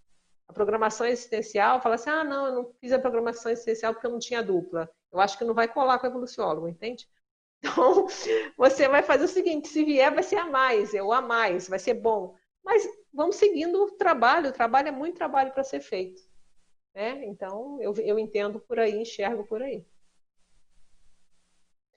A 0.48 0.52
programação 0.52 1.06
existencial 1.06 1.80
fala 1.80 1.94
assim: 1.94 2.10
ah, 2.10 2.24
não, 2.24 2.46
eu 2.46 2.54
não 2.54 2.72
fiz 2.80 2.92
a 2.92 2.98
programação 2.98 3.52
existencial 3.52 3.92
porque 3.92 4.06
eu 4.06 4.10
não 4.10 4.18
tinha 4.18 4.42
dupla. 4.42 4.90
Eu 5.12 5.20
acho 5.20 5.38
que 5.38 5.44
não 5.44 5.54
vai 5.54 5.68
colar 5.68 5.98
com 5.98 6.06
o 6.06 6.10
evoluciólogo, 6.10 6.68
entende? 6.68 7.08
Então, 7.62 8.06
você 8.56 8.88
vai 8.88 9.02
fazer 9.02 9.24
o 9.24 9.28
seguinte: 9.28 9.68
se 9.68 9.84
vier, 9.84 10.12
vai 10.12 10.22
ser 10.22 10.36
a 10.36 10.46
mais, 10.46 10.94
é 10.94 11.02
o 11.02 11.12
a 11.12 11.20
mais, 11.20 11.68
vai 11.68 11.78
ser 11.78 11.94
bom. 11.94 12.34
Mas 12.64 12.88
vamos 13.12 13.36
seguindo 13.36 13.82
o 13.82 13.90
trabalho, 13.92 14.48
o 14.50 14.52
trabalho 14.52 14.88
é 14.88 14.92
muito 14.92 15.16
trabalho 15.16 15.52
para 15.52 15.62
ser 15.64 15.80
feito. 15.80 16.22
Né? 16.94 17.24
Então, 17.26 17.78
eu, 17.80 17.94
eu 17.98 18.18
entendo 18.18 18.60
por 18.60 18.78
aí, 18.78 19.00
enxergo 19.00 19.44
por 19.46 19.62
aí. 19.62 19.84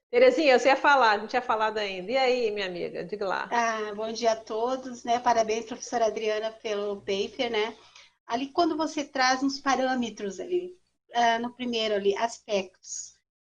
Terezinha, 0.10 0.60
você 0.60 0.68
ia 0.68 0.76
falar, 0.76 1.18
não 1.18 1.28
tinha 1.28 1.42
falado 1.42 1.80
ainda. 1.80 2.12
E 2.12 2.18
aí, 2.18 2.52
minha 2.52 2.68
amiga, 2.68 3.04
diga 3.04 3.28
lá. 3.28 3.50
Ah, 3.52 3.92
bom 3.96 4.12
dia 4.12 4.34
a 4.34 4.36
todos, 4.36 5.04
né? 5.04 5.20
Parabéns, 5.20 5.66
professora 5.66 6.06
Adriana, 6.06 6.52
pelo 6.52 6.98
paper, 6.98 7.52
né? 7.52 7.76
Ali, 8.28 8.50
quando 8.50 8.78
você 8.78 9.04
traz 9.04 9.42
uns 9.42 9.60
parâmetros 9.60 10.40
ali, 10.40 10.78
uh, 11.16 11.42
no 11.42 11.52
primeiro 11.54 11.96
ali, 11.96 12.16
aspectos, 12.16 13.13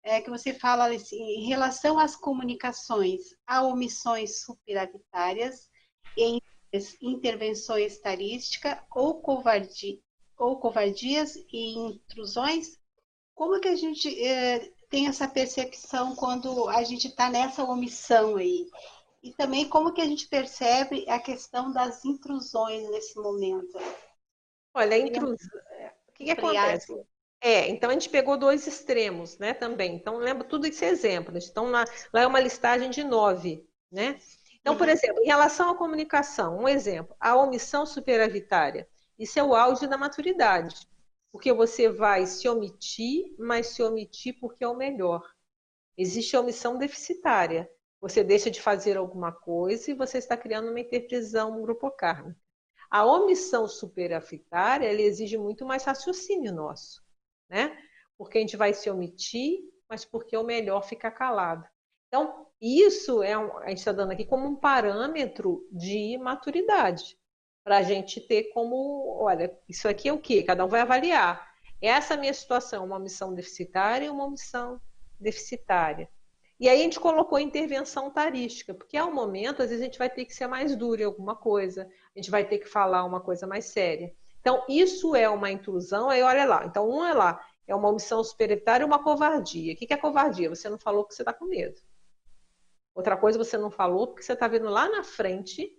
é 0.05 0.21
que 0.21 0.31
você 0.31 0.53
fala 0.53 0.95
assim, 0.95 1.17
em 1.17 1.47
relação 1.47 1.99
às 1.99 2.15
comunicações, 2.15 3.23
há 3.47 3.63
omissões 3.63 4.43
superavitárias 4.43 5.69
e 6.17 6.39
intervenções 7.01 7.99
tarísticas 7.99 8.77
ou, 8.95 9.21
covardia, 9.23 9.99
ou 10.37 10.59
covardias 10.59 11.37
e 11.51 11.75
intrusões, 11.79 12.79
como 13.35 13.59
que 13.59 13.69
a 13.69 13.77
gente 13.77 14.23
é, 14.23 14.71
tem 14.91 15.09
essa 15.09 15.27
percepção 15.27 16.15
quando 16.15 16.69
a 16.69 16.85
gente 16.85 17.09
está 17.09 17.31
nessa 17.31 17.65
omissão 17.65 18.37
aí? 18.37 18.69
E 19.23 19.33
também 19.33 19.67
como 19.69 19.93
que 19.93 20.03
a 20.03 20.07
gente 20.07 20.29
percebe 20.29 21.09
a 21.09 21.19
questão 21.19 21.73
das 21.73 22.05
intrusões 22.05 22.91
nesse 22.91 23.17
momento? 23.19 23.79
Olha, 24.75 24.97
a 24.97 24.99
intrusão... 24.99 25.61
O 26.09 26.13
que, 26.13 26.25
que 26.25 26.31
acontece? 26.31 27.05
É, 27.47 27.68
então 27.68 27.90
a 27.90 27.92
gente 27.92 28.09
pegou 28.09 28.38
dois 28.38 28.66
extremos, 28.66 29.36
né, 29.36 29.53
também. 29.53 29.95
Então, 29.97 30.16
lembra 30.16 30.45
tudo 30.45 30.66
esse 30.66 30.82
exemplo. 30.82 31.36
Então, 31.36 31.70
lá, 31.70 31.84
lá 32.11 32.22
é 32.22 32.26
uma 32.26 32.40
listagem 32.40 32.88
de 32.88 33.05
nove, 33.05 33.68
né? 33.92 34.18
Então, 34.62 34.78
por 34.78 34.86
uhum. 34.86 34.92
exemplo, 34.95 35.22
em 35.22 35.26
relação 35.26 35.68
à 35.68 35.76
comunicação, 35.76 36.61
um 36.61 36.66
exemplo, 36.66 37.14
a 37.20 37.36
omissão 37.36 37.84
superavitária. 37.84 38.88
Isso 39.18 39.38
é 39.38 39.45
o 39.45 39.55
auge 39.55 39.86
da 39.86 39.99
maturidade, 39.99 40.88
porque 41.30 41.53
você 41.53 41.86
vai 41.86 42.26
se 42.26 42.49
omitir, 42.49 43.34
mas 43.38 43.66
se 43.66 43.82
omitir 43.82 44.38
porque 44.40 44.64
é 44.64 44.68
o 44.68 44.74
melhor. 44.74 45.22
Existe 45.99 46.34
a 46.36 46.40
omissão 46.40 46.78
deficitária. 46.78 47.70
Você 48.01 48.24
deixa 48.24 48.51
de 48.51 48.62
fazer 48.62 48.97
alguma 48.97 49.32
coisa 49.32 49.90
e 49.90 49.95
você 49.95 50.16
está 50.16 50.34
criando 50.34 50.70
uma 50.70 50.80
interprisão 50.80 51.61
grupocármica. 51.61 52.40
A 52.90 53.05
omissão 53.05 53.68
superavitária, 53.68 54.88
ela 54.88 55.03
exige 55.03 55.36
muito 55.36 55.66
mais 55.66 55.84
raciocínio 55.84 56.55
nosso, 56.55 57.04
né? 57.49 57.76
Porque 58.16 58.38
a 58.38 58.40
gente 58.40 58.57
vai 58.57 58.72
se 58.72 58.88
omitir, 58.90 59.61
mas 59.88 60.05
porque 60.05 60.36
é 60.36 60.38
o 60.38 60.45
melhor 60.45 60.82
ficar 60.82 61.11
calado. 61.11 61.66
Então, 62.09 62.47
isso 62.61 63.22
é 63.22 63.36
um, 63.36 63.59
a 63.59 63.68
gente 63.68 63.78
está 63.78 63.92
dando 63.92 64.12
aqui 64.12 64.24
como 64.24 64.47
um 64.47 64.57
parâmetro 64.57 65.66
de 65.70 66.16
maturidade, 66.18 67.18
para 67.64 67.78
a 67.78 67.82
gente 67.82 68.20
ter 68.20 68.45
como, 68.53 69.16
olha, 69.20 69.57
isso 69.68 69.88
aqui 69.88 70.09
é 70.09 70.12
o 70.12 70.18
quê? 70.18 70.42
Cada 70.42 70.64
um 70.64 70.68
vai 70.68 70.80
avaliar. 70.80 71.55
Essa 71.80 72.16
minha 72.16 72.32
situação, 72.32 72.84
uma 72.84 72.99
missão 72.99 73.34
deficitária 73.34 74.07
e 74.07 74.11
uma 74.11 74.30
missão 74.30 74.80
deficitária. 75.18 76.09
E 76.59 76.68
aí 76.68 76.80
a 76.80 76.82
gente 76.84 77.01
colocou 77.01 77.38
intervenção 77.38 78.11
tarística, 78.11 78.72
porque 78.72 78.97
há 78.97 79.05
um 79.05 79.12
momento, 79.12 79.62
às 79.62 79.68
vezes, 79.68 79.82
a 79.82 79.84
gente 79.86 79.99
vai 79.99 80.09
ter 80.09 80.24
que 80.24 80.34
ser 80.34 80.47
mais 80.47 80.76
duro 80.76 81.03
em 81.03 81.05
alguma 81.05 81.34
coisa, 81.34 81.90
a 82.14 82.18
gente 82.18 82.30
vai 82.30 82.45
ter 82.47 82.59
que 82.59 82.66
falar 82.66 83.05
uma 83.05 83.20
coisa 83.20 83.47
mais 83.47 83.66
séria. 83.66 84.14
Então, 84.45 84.62
isso 84.68 85.16
é 85.16 85.26
uma 85.26 85.51
intrusão, 85.51 86.11
aí 86.11 86.22
olha 86.22 86.45
lá. 86.45 86.66
Então, 86.66 86.86
um 86.86 87.03
é 87.03 87.14
lá, 87.14 87.42
é 87.66 87.74
uma 87.74 87.88
omissão 87.88 88.22
superioritária 88.22 88.84
e 88.84 88.86
uma 88.86 89.03
covardia. 89.03 89.72
O 89.72 89.76
que 89.76 89.90
é 89.90 89.97
covardia? 89.97 90.51
Você 90.51 90.68
não 90.68 90.78
falou 90.78 91.03
que 91.07 91.14
você 91.14 91.22
está 91.22 91.32
com 91.32 91.47
medo. 91.47 91.80
Outra 92.95 93.16
coisa 93.16 93.38
você 93.38 93.57
não 93.57 93.70
falou 93.70 94.09
porque 94.09 94.22
você 94.22 94.34
está 94.34 94.47
vendo 94.47 94.68
lá 94.68 94.86
na 94.86 95.03
frente 95.03 95.74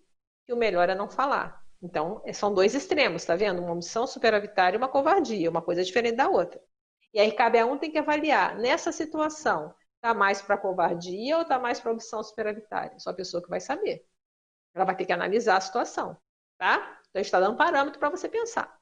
que 0.47 0.51
o 0.51 0.57
melhor 0.57 0.89
é 0.89 0.95
não 0.95 1.07
falar. 1.07 1.63
Então, 1.80 2.24
é, 2.26 2.34
são 2.34 2.51
dois 2.51 2.74
extremos, 2.74 3.24
tá 3.24 3.36
vendo? 3.36 3.61
Uma 3.61 3.74
omissão 3.74 4.07
superavitária 4.07 4.76
e 4.76 4.80
uma 4.80 4.89
covardia, 4.89 5.47
uma 5.47 5.61
coisa 5.61 5.84
diferente 5.84 6.16
da 6.16 6.28
outra. 6.28 6.59
E 7.13 7.20
aí 7.20 7.32
cabe 7.34 7.59
a 7.59 7.68
um 7.68 7.78
tem 7.78 7.91
que 7.91 7.99
avaliar, 7.99 8.57
nessa 8.57 8.91
situação, 8.91 9.76
tá 10.01 10.11
mais 10.11 10.41
para 10.41 10.57
covardia 10.57 11.38
ou 11.38 11.45
tá 11.45 11.59
mais 11.59 11.80
para 11.80 11.91
omissão 11.91 12.24
superavitária? 12.24 12.97
Só 12.97 13.11
a 13.11 13.13
pessoa 13.13 13.43
que 13.43 13.49
vai 13.49 13.59
saber. 13.59 14.03
Ela 14.74 14.86
vai 14.86 14.95
ter 14.95 15.05
que 15.05 15.13
analisar 15.13 15.57
a 15.57 15.61
situação, 15.61 16.18
tá? 16.57 16.95
Então, 17.16 17.22
está 17.22 17.39
dando 17.39 17.55
parâmetro 17.55 17.97
para 17.97 18.09
você 18.09 18.28
pensar. 18.28 18.78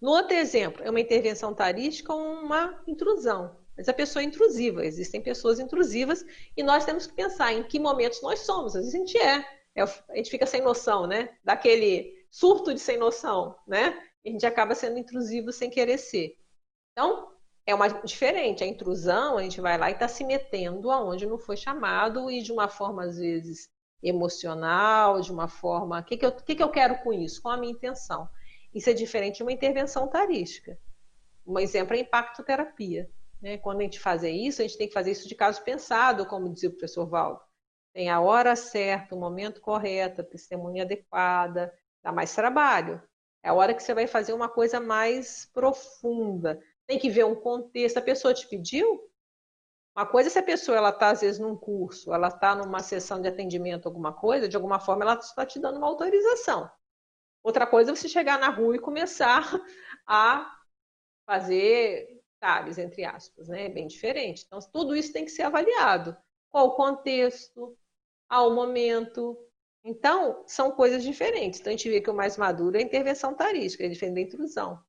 No 0.00 0.12
outro 0.12 0.34
exemplo, 0.34 0.82
é 0.82 0.88
uma 0.88 1.00
intervenção 1.00 1.54
tarística 1.54 2.14
ou 2.14 2.18
uma 2.18 2.82
intrusão. 2.86 3.58
Mas 3.76 3.90
a 3.90 3.92
pessoa 3.92 4.22
é 4.22 4.24
intrusiva, 4.24 4.86
existem 4.86 5.20
pessoas 5.20 5.60
intrusivas 5.60 6.24
e 6.56 6.62
nós 6.62 6.86
temos 6.86 7.06
que 7.06 7.12
pensar 7.12 7.52
em 7.52 7.62
que 7.62 7.78
momentos 7.78 8.22
nós 8.22 8.38
somos. 8.38 8.74
Às 8.74 8.86
vezes 8.86 8.94
a 8.94 8.98
gente 8.98 9.18
é, 9.18 9.46
é 9.74 9.82
a 9.82 10.16
gente 10.16 10.30
fica 10.30 10.46
sem 10.46 10.62
noção, 10.62 11.06
né? 11.06 11.36
Daquele 11.44 12.26
surto 12.30 12.72
de 12.72 12.80
sem 12.80 12.96
noção, 12.96 13.54
né? 13.66 14.02
E 14.24 14.30
a 14.30 14.32
gente 14.32 14.46
acaba 14.46 14.74
sendo 14.74 14.98
intrusivo 14.98 15.52
sem 15.52 15.68
querer 15.68 15.98
ser. 15.98 16.38
Então, 16.92 17.34
é 17.66 17.74
uma 17.74 17.88
diferente. 17.88 18.64
A 18.64 18.66
intrusão, 18.66 19.36
a 19.36 19.42
gente 19.42 19.60
vai 19.60 19.76
lá 19.76 19.90
e 19.90 19.92
está 19.92 20.08
se 20.08 20.24
metendo 20.24 20.90
aonde 20.90 21.26
não 21.26 21.36
foi 21.36 21.58
chamado 21.58 22.30
e 22.30 22.40
de 22.40 22.50
uma 22.50 22.66
forma, 22.66 23.04
às 23.04 23.18
vezes, 23.18 23.68
emocional, 24.04 25.20
de 25.20 25.32
uma 25.32 25.48
forma. 25.48 25.98
O 25.98 26.04
que, 26.04 26.16
que, 26.16 26.26
eu, 26.26 26.32
que, 26.32 26.54
que 26.54 26.62
eu 26.62 26.70
quero 26.70 26.98
com 26.98 27.12
isso? 27.12 27.40
Qual 27.40 27.54
a 27.54 27.56
minha 27.56 27.72
intenção? 27.72 28.28
Isso 28.74 28.90
é 28.90 28.92
diferente 28.92 29.38
de 29.38 29.42
uma 29.42 29.52
intervenção 29.52 30.06
tarística. 30.08 30.78
Um 31.46 31.58
exemplo 31.58 31.96
é 31.96 32.00
impacto 32.00 32.44
terapia. 32.44 33.10
Né? 33.40 33.56
Quando 33.58 33.80
a 33.80 33.84
gente 33.84 33.98
fazer 33.98 34.30
isso, 34.30 34.60
a 34.60 34.66
gente 34.66 34.76
tem 34.76 34.88
que 34.88 34.94
fazer 34.94 35.10
isso 35.10 35.26
de 35.26 35.34
caso 35.34 35.62
pensado, 35.62 36.26
como 36.26 36.52
dizia 36.52 36.68
o 36.68 36.72
professor 36.72 37.06
Valdo. 37.06 37.40
Tem 37.92 38.10
a 38.10 38.20
hora 38.20 38.54
certa, 38.56 39.14
o 39.14 39.20
momento 39.20 39.60
correto, 39.60 40.20
a 40.20 40.24
testemunha 40.24 40.82
adequada, 40.82 41.72
dá 42.02 42.12
mais 42.12 42.34
trabalho. 42.34 43.00
É 43.42 43.50
a 43.50 43.54
hora 43.54 43.74
que 43.74 43.82
você 43.82 43.94
vai 43.94 44.06
fazer 44.06 44.32
uma 44.32 44.48
coisa 44.48 44.80
mais 44.80 45.48
profunda. 45.52 46.60
Tem 46.86 46.98
que 46.98 47.08
ver 47.08 47.24
um 47.24 47.34
contexto. 47.34 47.98
A 47.98 48.02
pessoa 48.02 48.34
te 48.34 48.48
pediu? 48.48 49.00
Uma 49.96 50.06
coisa 50.06 50.28
é 50.28 50.32
se 50.32 50.38
a 50.38 50.42
pessoa 50.42 50.76
ela 50.76 50.88
está, 50.90 51.10
às 51.10 51.20
vezes, 51.20 51.38
num 51.38 51.56
curso, 51.56 52.12
ela 52.12 52.28
está 52.28 52.54
numa 52.54 52.80
sessão 52.80 53.20
de 53.20 53.28
atendimento, 53.28 53.86
alguma 53.86 54.12
coisa, 54.12 54.48
de 54.48 54.56
alguma 54.56 54.80
forma 54.80 55.04
ela 55.04 55.14
está 55.14 55.46
te 55.46 55.60
dando 55.60 55.78
uma 55.78 55.86
autorização. 55.86 56.68
Outra 57.44 57.66
coisa 57.66 57.92
é 57.92 57.94
você 57.94 58.08
chegar 58.08 58.38
na 58.38 58.48
rua 58.48 58.74
e 58.74 58.80
começar 58.80 59.42
a 60.06 60.50
fazer 61.24 62.20
detalhes, 62.44 62.76
entre 62.76 63.04
aspas, 63.04 63.48
né? 63.48 63.66
É 63.66 63.68
bem 63.68 63.86
diferente. 63.86 64.44
Então, 64.46 64.58
tudo 64.72 64.96
isso 64.96 65.12
tem 65.12 65.24
que 65.24 65.30
ser 65.30 65.42
avaliado. 65.42 66.16
Qual 66.50 66.68
o 66.68 66.74
contexto, 66.74 67.76
ao 68.28 68.52
momento, 68.52 69.38
Então, 69.84 70.42
são 70.46 70.72
coisas 70.72 71.02
diferentes. 71.02 71.60
Então, 71.60 71.70
a 71.70 71.76
gente 71.76 71.90
vê 71.90 72.00
que 72.00 72.10
o 72.10 72.14
mais 72.14 72.36
maduro 72.36 72.76
é 72.76 72.80
a 72.80 72.82
intervenção 72.82 73.34
tarística, 73.34 73.84
é 73.84 73.88
diferente 73.88 74.14
da 74.14 74.20
intrusão. 74.22 74.82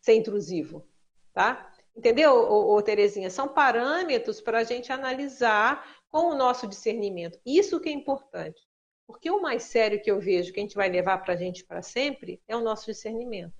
Ser 0.00 0.14
intrusivo, 0.14 0.88
tá? 1.34 1.70
Entendeu, 1.96 2.32
ô, 2.34 2.74
ô, 2.74 2.82
Terezinha? 2.82 3.30
São 3.30 3.48
parâmetros 3.48 4.40
para 4.40 4.58
a 4.58 4.64
gente 4.64 4.92
analisar 4.92 5.96
com 6.08 6.26
o 6.26 6.34
nosso 6.34 6.66
discernimento. 6.66 7.40
Isso 7.44 7.80
que 7.80 7.88
é 7.88 7.92
importante. 7.92 8.60
Porque 9.06 9.30
o 9.30 9.40
mais 9.40 9.62
sério 9.62 10.02
que 10.02 10.10
eu 10.10 10.20
vejo 10.20 10.52
que 10.52 10.60
a 10.60 10.62
gente 10.62 10.74
vai 10.74 10.88
levar 10.90 11.18
para 11.18 11.34
a 11.34 11.36
gente 11.36 11.64
para 11.64 11.80
sempre 11.80 12.42
é 12.46 12.56
o 12.56 12.60
nosso 12.60 12.86
discernimento. 12.86 13.54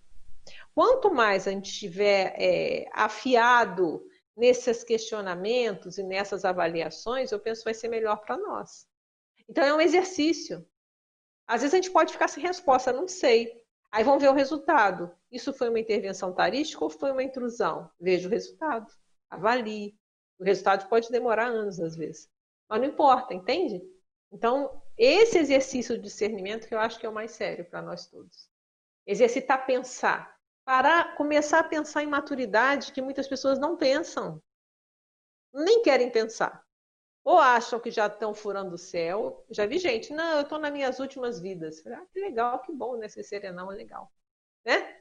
Quanto 0.75 1.13
mais 1.13 1.49
a 1.49 1.51
gente 1.51 1.71
estiver 1.71 2.35
é, 2.37 2.87
afiado 2.93 4.05
nesses 4.37 4.85
questionamentos 4.85 5.97
e 5.97 6.03
nessas 6.03 6.45
avaliações, 6.45 7.33
eu 7.33 7.41
penso 7.41 7.63
que 7.63 7.67
vai 7.67 7.75
ser 7.75 7.89
melhor 7.89 8.17
para 8.19 8.37
nós. 8.37 8.87
Então 9.49 9.65
é 9.65 9.73
um 9.73 9.81
exercício. 9.81 10.67
Às 11.47 11.63
vezes 11.63 11.75
a 11.75 11.77
gente 11.77 11.91
pode 11.91 12.13
ficar 12.13 12.29
sem 12.29 12.43
resposta, 12.43 12.93
não 12.93 13.09
sei. 13.09 13.65
Aí 13.91 14.05
vamos 14.05 14.23
ver 14.23 14.29
o 14.29 14.35
resultado. 14.35 15.15
Isso 15.31 15.53
foi 15.53 15.69
uma 15.69 15.81
intervenção 15.81 16.33
tarística 16.33 16.83
ou 16.85 16.91
foi 16.91 17.13
uma 17.13 17.23
intrusão? 17.23 17.91
Veja 18.01 18.29
o 18.29 18.31
resultado. 18.31 18.93
Avalie. 19.31 19.97
O 20.39 20.45
resultado 20.45 20.89
pode 20.89 21.11
demorar 21.11 21.47
anos, 21.47 21.81
às 21.81 21.97
vezes. 21.97 22.31
Mas 22.69 22.81
não 22.81 22.89
importa, 22.89 23.33
entende? 23.33 23.83
Então, 24.31 24.83
esse 24.99 25.39
exercício 25.39 25.97
de 25.97 26.03
discernimento 26.03 26.67
que 26.67 26.75
eu 26.75 26.81
acho 26.81 26.99
que 26.99 27.07
é 27.07 27.09
o 27.09 27.15
mais 27.15 27.31
sério 27.31 27.65
para 27.65 27.81
nós 27.81 28.07
todos. 28.07 28.51
Exercitar 29.07 29.65
pensar. 29.65 30.37
Parar, 30.65 31.15
começar 31.17 31.61
a 31.61 31.65
pensar 31.65 32.03
em 32.03 32.09
maturidade 32.09 32.93
que 32.93 33.01
muitas 33.01 33.29
pessoas 33.29 33.59
não 33.59 33.77
pensam. 33.77 34.43
Nem 35.55 35.81
querem 35.81 36.11
pensar. 36.11 36.66
Ou 37.27 37.39
acham 37.39 37.81
que 37.81 37.91
já 37.91 38.07
estão 38.07 38.33
furando 38.33 38.77
o 38.77 38.79
céu. 38.79 39.45
Já 39.51 39.67
vi 39.67 39.79
gente, 39.79 40.13
não, 40.13 40.37
eu 40.37 40.43
estou 40.43 40.61
nas 40.61 40.73
minhas 40.73 41.01
últimas 41.01 41.41
vidas. 41.41 41.85
Ah, 41.85 42.07
que 42.13 42.21
legal, 42.21 42.61
que 42.63 42.73
bom, 42.73 42.97
né? 42.97 43.09
Ser 43.09 43.25
serenão 43.25 43.73
é 43.73 43.75
legal. 43.75 44.13
Né? 44.65 44.97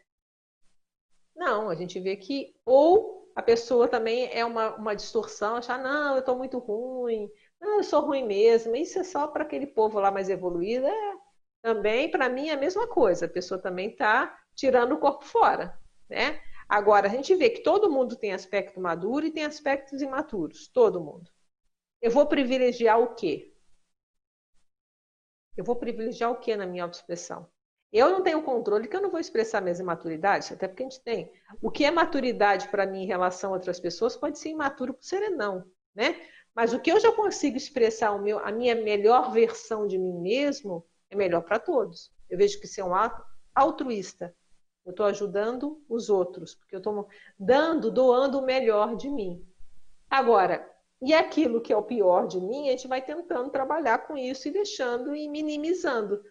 Não, 1.35 1.69
a 1.69 1.75
gente 1.75 1.99
vê 1.99 2.15
que 2.15 2.55
ou 2.65 3.31
a 3.35 3.43
pessoa 3.43 3.87
também 3.87 4.27
é 4.33 4.43
uma, 4.43 4.75
uma 4.75 4.95
distorção, 4.95 5.57
achar, 5.57 5.77
não, 5.77 6.13
eu 6.13 6.19
estou 6.21 6.35
muito 6.35 6.57
ruim, 6.57 7.29
não, 7.61 7.77
eu 7.77 7.83
sou 7.83 8.01
ruim 8.01 8.25
mesmo. 8.25 8.75
Isso 8.75 8.97
é 8.97 9.03
só 9.03 9.27
para 9.27 9.43
aquele 9.43 9.67
povo 9.67 9.99
lá 9.99 10.09
mais 10.09 10.27
evoluído. 10.27 10.87
É, 10.87 11.13
também, 11.61 12.09
para 12.09 12.27
mim, 12.27 12.49
é 12.49 12.53
a 12.53 12.57
mesma 12.57 12.87
coisa. 12.87 13.27
A 13.27 13.29
pessoa 13.29 13.61
também 13.61 13.91
está 13.91 14.35
tirando 14.55 14.93
o 14.93 14.99
corpo 14.99 15.25
fora, 15.25 15.79
né? 16.09 16.41
Agora, 16.67 17.05
a 17.07 17.11
gente 17.11 17.35
vê 17.35 17.51
que 17.51 17.61
todo 17.61 17.91
mundo 17.91 18.15
tem 18.15 18.33
aspecto 18.33 18.79
maduro 18.79 19.27
e 19.27 19.31
tem 19.31 19.45
aspectos 19.45 20.01
imaturos. 20.01 20.67
Todo 20.67 20.99
mundo. 20.99 21.34
Eu 22.05 22.11
vou 22.11 22.27
privilegiar 22.27 23.01
o 23.01 23.15
quê? 23.15 23.51
Eu 25.57 25.63
vou 25.63 25.75
privilegiar 25.75 26.29
o 26.29 26.35
quê 26.35 26.55
na 26.55 26.67
minha 26.67 26.83
autoexpressão? 26.83 27.49
Eu 27.91 28.11
não 28.11 28.21
tenho 28.21 28.43
controle 28.43 28.87
que 28.87 28.95
eu 28.95 29.01
não 29.01 29.09
vou 29.09 29.19
expressar 29.19 29.59
minhas 29.59 29.79
imaturidades, 29.79 30.51
até 30.51 30.67
porque 30.67 30.83
a 30.83 30.85
gente 30.85 31.01
tem. 31.01 31.31
O 31.59 31.71
que 31.71 31.83
é 31.83 31.89
maturidade 31.89 32.69
para 32.69 32.85
mim 32.85 33.01
em 33.01 33.07
relação 33.07 33.49
a 33.49 33.53
outras 33.55 33.79
pessoas 33.79 34.15
pode 34.15 34.37
ser 34.37 34.49
imaturo 34.49 34.93
por 34.93 35.03
serenão, 35.03 35.65
né? 35.95 36.15
Mas 36.53 36.73
o 36.73 36.79
que 36.79 36.91
eu 36.91 36.99
já 36.99 37.11
consigo 37.11 37.57
expressar 37.57 38.11
o 38.11 38.21
meu, 38.21 38.37
a 38.37 38.51
minha 38.51 38.75
melhor 38.75 39.31
versão 39.31 39.87
de 39.87 39.97
mim 39.97 40.13
mesmo 40.21 40.85
é 41.09 41.15
melhor 41.15 41.41
para 41.41 41.57
todos. 41.57 42.13
Eu 42.29 42.37
vejo 42.37 42.61
que 42.61 42.67
ser 42.67 42.83
um 42.83 42.93
ato 42.93 43.25
altruísta. 43.55 44.31
Eu 44.85 44.91
estou 44.91 45.07
ajudando 45.07 45.83
os 45.89 46.11
outros, 46.11 46.53
porque 46.53 46.75
eu 46.75 46.77
estou 46.81 47.07
dando, 47.39 47.89
doando 47.89 48.37
o 48.37 48.45
melhor 48.45 48.95
de 48.95 49.09
mim. 49.09 49.43
Agora, 50.07 50.71
e 51.01 51.13
aquilo 51.13 51.61
que 51.61 51.73
é 51.73 51.77
o 51.77 51.83
pior 51.83 52.27
de 52.27 52.39
mim, 52.39 52.69
a 52.69 52.71
gente 52.71 52.87
vai 52.87 53.01
tentando 53.01 53.49
trabalhar 53.49 53.99
com 54.07 54.17
isso 54.17 54.47
e 54.47 54.51
deixando 54.51 55.15
e 55.15 55.27
minimizando. 55.27 56.21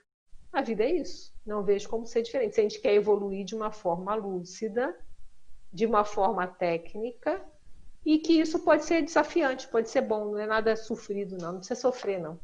A 0.52 0.62
vida 0.62 0.84
é 0.84 0.90
isso. 0.90 1.34
Não 1.44 1.62
vejo 1.62 1.88
como 1.88 2.06
ser 2.06 2.22
diferente. 2.22 2.54
Se 2.54 2.60
a 2.60 2.62
gente 2.62 2.80
quer 2.80 2.94
evoluir 2.94 3.44
de 3.44 3.54
uma 3.54 3.70
forma 3.70 4.14
lúcida, 4.14 4.96
de 5.72 5.84
uma 5.84 6.04
forma 6.04 6.46
técnica, 6.46 7.44
e 8.06 8.18
que 8.18 8.40
isso 8.40 8.58
pode 8.60 8.84
ser 8.84 9.02
desafiante, 9.02 9.68
pode 9.68 9.88
ser 9.90 10.02
bom, 10.02 10.26
não 10.26 10.38
é 10.38 10.46
nada 10.46 10.76
sofrido, 10.76 11.36
não. 11.38 11.52
Não 11.52 11.58
precisa 11.58 11.80
sofrer, 11.80 12.20
não. 12.20 12.38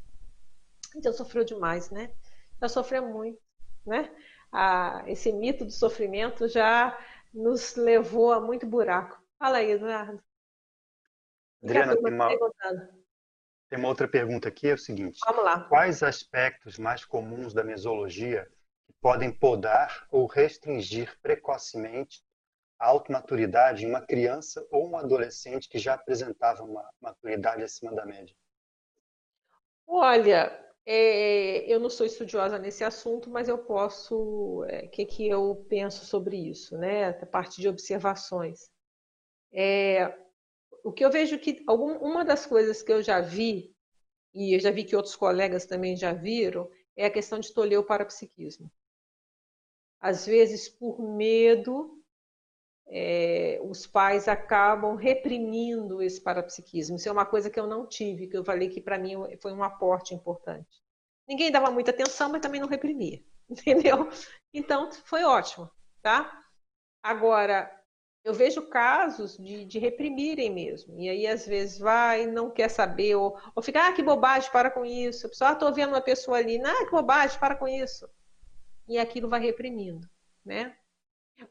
Já 1.03 1.12
sofreu 1.12 1.45
demais, 1.45 1.91
né? 1.91 2.11
Já 2.61 2.68
sofreu 2.68 3.07
muito, 3.07 3.39
né? 3.87 4.11
Ah, 4.51 5.05
esse 5.07 5.33
mito 5.33 5.64
do 5.64 5.71
sofrimento 5.71 6.49
já 6.49 6.99
nos 7.33 7.77
levou 7.77 8.33
a 8.33 8.41
muito 8.41 8.66
buraco. 8.66 9.23
Fala 9.39 9.59
aí, 9.59 9.73
Eduardo. 9.73 10.21
Adriana, 11.63 11.97
tem 11.97 12.13
uma, 12.13 12.29
tem 13.69 13.79
uma 13.79 13.89
outra 13.89 14.09
pergunta 14.09 14.49
aqui, 14.49 14.69
é 14.69 14.75
o 14.75 14.79
seguinte. 14.79 15.21
Vamos 15.27 15.45
lá. 15.45 15.65
Quais 15.65 16.03
aspectos 16.03 16.79
mais 16.79 17.05
comuns 17.05 17.53
da 17.53 17.63
mesologia 17.63 18.51
podem 19.01 19.33
podar 19.33 20.07
ou 20.11 20.27
restringir 20.27 21.19
precocemente 21.23 22.23
a 22.79 22.87
automaturidade 22.87 23.85
em 23.85 23.89
uma 23.89 24.01
criança 24.01 24.67
ou 24.71 24.89
um 24.89 24.97
adolescente 24.97 25.69
que 25.69 25.79
já 25.79 25.95
apresentava 25.95 26.63
uma 26.65 26.89
maturidade 27.01 27.63
acima 27.63 27.93
da 27.93 28.07
média? 28.07 28.35
Olha, 29.87 30.51
é, 30.87 31.73
eu 31.73 31.79
não 31.79 31.91
sou 31.91 32.07
estudiosa 32.07 32.59
nesse 32.59 32.83
assunto, 32.83 33.29
mas 33.29 33.49
eu 33.49 33.59
posso. 33.59 34.17
O 34.17 34.65
é, 34.65 34.87
que, 34.89 35.05
que 35.05 35.29
eu 35.29 35.65
penso 35.69 36.07
sobre 36.07 36.37
isso, 36.37 36.77
né? 36.79 37.11
A 37.11 37.27
parte 37.27 37.61
de 37.61 37.69
observações. 37.69 38.71
É, 39.53 40.17
o 40.85 40.93
que 40.93 41.05
eu 41.05 41.11
vejo 41.11 41.39
que 41.39 41.62
algum, 41.66 41.97
uma 41.99 42.24
das 42.24 42.47
coisas 42.47 42.83
que 42.83 42.93
eu 42.93 43.03
já 43.03 43.20
vi, 43.20 43.74
e 44.35 44.55
eu 44.55 44.61
já 44.61 44.70
vi 44.70 44.85
que 44.85 44.97
outros 44.97 45.16
colegas 45.16 45.66
também 45.66 45.97
já 45.97 46.12
viram, 46.12 46.70
é 46.97 47.07
a 47.07 47.11
questão 47.11 47.39
de 47.39 47.53
tolher 47.53 47.78
o 47.78 47.85
parapsiquismo. 47.85 48.70
Às 50.01 50.26
vezes, 50.26 50.68
por 50.68 51.01
medo, 51.01 52.03
é, 52.87 53.61
os 53.62 53.87
pais 53.87 54.28
acabam 54.28 54.97
reprimindo 54.97 56.03
esse 56.03 56.20
parapsiquismo. 56.20 56.97
Isso 56.97 57.09
é 57.09 57.12
uma 57.12 57.26
coisa 57.26 57.51
que 57.51 57.61
eu 57.61 57.66
não 57.66 57.87
tive, 57.87 58.26
que 58.26 58.37
eu 58.37 58.45
falei 58.45 58.68
que 58.68 58.81
para 58.81 58.99
mim 58.99 59.14
foi 59.41 59.53
um 59.53 59.62
aporte 59.62 60.14
importante. 60.14 60.83
Ninguém 61.28 61.53
dava 61.53 61.70
muita 61.70 61.93
atenção, 61.93 62.28
mas 62.31 62.41
também 62.41 62.61
não 62.61 62.68
reprimia, 62.68 63.22
entendeu? 63.49 64.09
Então, 64.53 64.91
foi 65.05 65.22
ótimo, 65.22 65.70
tá? 66.03 66.43
Agora, 67.03 67.70
eu 68.23 68.35
vejo 68.35 68.62
casos 68.68 69.37
de, 69.39 69.64
de, 69.64 69.79
reprimirem 69.79 70.53
mesmo. 70.53 70.99
E 70.99 71.09
aí, 71.09 71.27
às 71.27 71.47
vezes, 71.47 71.79
vai, 71.79 72.27
não 72.27 72.51
quer 72.51 72.68
saber, 72.68 73.14
ou, 73.14 73.37
ou 73.55 73.62
fica, 73.62 73.87
ah, 73.89 73.93
que 73.93 74.03
bobagem, 74.03 74.51
para 74.51 74.71
com 74.71 74.85
isso. 74.85 75.27
A 75.27 75.31
pessoa, 75.31 75.51
ah, 75.51 75.53
estou 75.55 75.73
vendo 75.73 75.91
uma 75.91 76.01
pessoa 76.01 76.37
ali, 76.37 76.61
ah, 76.62 76.85
que 76.85 76.91
bobagem, 76.91 77.39
para 77.39 77.57
com 77.57 77.66
isso. 77.66 78.09
E 78.87 78.99
aquilo 78.99 79.29
vai 79.29 79.41
reprimindo, 79.41 80.09
né? 80.45 80.77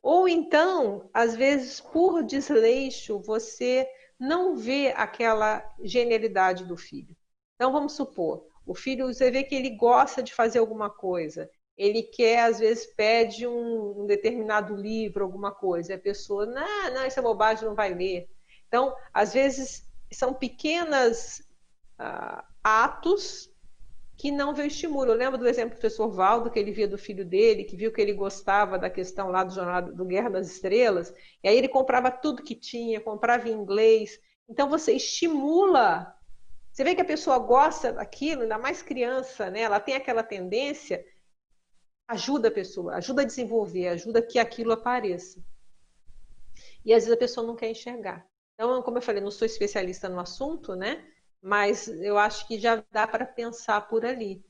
Ou 0.02 0.28
então, 0.28 1.10
às 1.14 1.36
vezes, 1.36 1.82
por 1.82 2.24
desleixo, 2.24 3.20
você 3.20 3.90
não 4.20 4.56
vê 4.56 4.94
aquela 4.96 5.64
genialidade 5.82 6.66
do 6.66 6.78
filho. 6.78 7.16
Então, 7.56 7.72
vamos 7.72 7.94
supor, 7.94 8.46
o 8.66 8.76
filho, 8.76 9.08
você 9.08 9.32
vê 9.32 9.44
que 9.44 9.56
ele 9.56 9.72
gosta 9.72 10.22
de 10.22 10.34
fazer 10.34 10.60
alguma 10.60 10.90
coisa, 10.90 11.50
ele 11.80 12.04
quer, 12.04 12.40
às 12.42 12.60
vezes, 12.60 12.86
pede 12.86 13.48
um, 13.48 14.02
um 14.02 14.06
determinado 14.06 14.76
livro, 14.76 15.24
alguma 15.24 15.50
coisa, 15.50 15.94
e 15.94 15.96
a 15.96 16.00
pessoa, 16.00 16.46
não, 16.46 16.94
não, 16.94 17.06
isso 17.06 17.18
é 17.18 17.24
bobagem, 17.24 17.66
não 17.66 17.74
vai 17.74 17.94
ler. 17.94 18.28
Então, 18.68 18.94
às 19.14 19.34
vezes, 19.34 19.90
são 20.12 20.34
pequenas 20.34 21.40
uh, 21.98 22.44
atos 22.62 23.50
que 24.18 24.30
não 24.30 24.54
vê 24.54 24.68
estímulo. 24.68 25.14
Eu 25.14 25.16
lembro 25.16 25.38
do 25.38 25.48
exemplo 25.48 25.70
do 25.70 25.80
professor 25.80 26.10
Valdo, 26.10 26.52
que 26.52 26.60
ele 26.60 26.74
via 26.74 26.86
do 26.86 26.98
filho 26.98 27.24
dele, 27.24 27.64
que 27.64 27.78
viu 27.78 27.94
que 27.94 28.02
ele 28.02 28.12
gostava 28.12 28.78
da 28.78 28.90
questão 28.90 29.30
lá 29.30 29.46
do 29.46 29.54
jornal 29.54 29.82
do 29.82 30.04
Guerra 30.04 30.32
das 30.32 30.52
Estrelas, 30.52 31.14
e 31.42 31.48
aí 31.48 31.58
ele 31.58 31.70
comprava 31.70 32.12
tudo 32.12 32.44
que 32.44 32.56
tinha, 32.56 33.00
comprava 33.00 33.48
em 33.48 33.54
inglês. 33.54 34.20
Então, 34.50 34.70
você 34.70 34.92
estimula. 34.92 36.14
Você 36.74 36.84
vê 36.84 36.94
que 36.94 37.02
a 37.02 37.06
pessoa 37.06 37.40
gosta 37.40 37.94
daquilo, 37.94 38.42
ainda 38.42 38.58
mais 38.58 38.82
criança, 38.82 39.50
né? 39.50 39.62
Ela 39.62 39.80
tem 39.80 39.96
aquela 39.96 40.24
tendência 40.24 41.02
ajuda 42.10 42.48
a 42.48 42.52
pessoa, 42.52 42.96
ajuda 42.96 43.22
a 43.22 43.26
desenvolver, 43.26 43.90
ajuda 43.90 44.20
que 44.20 44.40
aquilo 44.40 44.72
apareça. 44.72 45.40
E 46.84 46.92
às 46.92 47.04
vezes 47.04 47.16
a 47.16 47.20
pessoa 47.20 47.46
não 47.46 47.56
quer 47.56 47.70
enxergar. 47.70 48.26
Então, 48.56 48.82
como 48.82 48.98
eu 48.98 49.02
falei, 49.02 49.22
não 49.22 49.30
sou 49.30 49.46
especialista 49.46 50.10
no 50.10 50.20
assunto, 50.20 50.76
né? 50.76 51.06
Mas 51.40 51.88
eu 51.88 52.18
acho 52.18 52.48
que 52.48 52.60
já 52.60 52.84
dá 52.92 53.08
para 53.08 53.26
pensar 53.26 53.88
por 53.88 54.04
ali. 54.04 54.44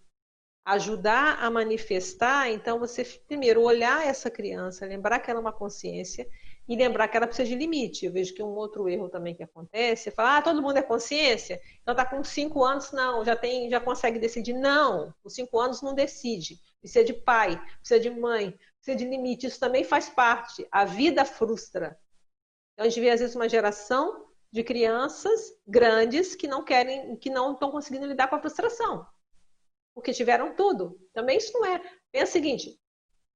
Ajudar 0.65 1.37
a 1.43 1.51
manifestar, 1.51 2.49
então 2.49 2.79
você 2.79 3.03
primeiro 3.27 3.61
olhar 3.61 4.07
essa 4.07 4.31
criança, 4.31 4.85
lembrar 4.85 5.19
que 5.19 5.29
ela 5.29 5.39
é 5.39 5.41
uma 5.41 5.51
consciência 5.51 6.27
e 6.67 6.77
lembrar 6.77 7.09
que 7.09 7.17
ela 7.17 7.27
precisa 7.27 7.49
de 7.49 7.55
limite. 7.55 8.05
Eu 8.05 8.13
vejo 8.13 8.33
que 8.33 8.41
um 8.41 8.55
outro 8.55 8.87
erro 8.87 9.09
também 9.09 9.35
que 9.35 9.43
acontece 9.43 10.09
é 10.09 10.11
falar, 10.11 10.37
ah, 10.37 10.41
todo 10.41 10.61
mundo 10.61 10.77
é 10.77 10.81
consciência, 10.81 11.59
então 11.81 11.93
tá 11.93 12.05
com 12.05 12.23
cinco 12.23 12.63
anos, 12.63 12.91
não, 12.91 13.25
já 13.25 13.35
tem, 13.35 13.69
já 13.69 13.81
consegue 13.81 14.17
decidir. 14.17 14.53
Não, 14.53 15.13
com 15.21 15.29
cinco 15.29 15.59
anos 15.59 15.81
não 15.81 15.93
decide. 15.93 16.57
Precisa 16.81 17.03
de 17.05 17.13
pai, 17.13 17.59
precisa 17.79 17.99
de 17.99 18.09
mãe, 18.09 18.57
precisa 18.77 18.97
de 18.97 19.05
limite. 19.05 19.47
Isso 19.47 19.59
também 19.59 19.83
faz 19.83 20.09
parte. 20.09 20.67
A 20.71 20.85
vida 20.85 21.25
frustra. 21.25 21.99
Então 22.73 22.85
a 22.85 22.89
gente 22.89 23.01
vê 23.01 23.09
às 23.09 23.19
vezes 23.19 23.35
uma 23.35 23.49
geração 23.49 24.27
de 24.51 24.63
crianças 24.63 25.53
grandes 25.67 26.35
que 26.35 26.47
não 26.47 26.63
querem, 26.63 27.15
que 27.17 27.29
não 27.29 27.53
estão 27.53 27.71
conseguindo 27.71 28.07
lidar 28.07 28.27
com 28.27 28.35
a 28.35 28.39
frustração. 28.41 29.05
porque 29.93 30.13
tiveram 30.13 30.55
tudo. 30.55 30.99
Também 31.13 31.37
isso 31.37 31.53
não 31.53 31.65
é. 31.65 31.81
Pensa 32.11 32.29
o 32.29 32.33
seguinte: 32.33 32.79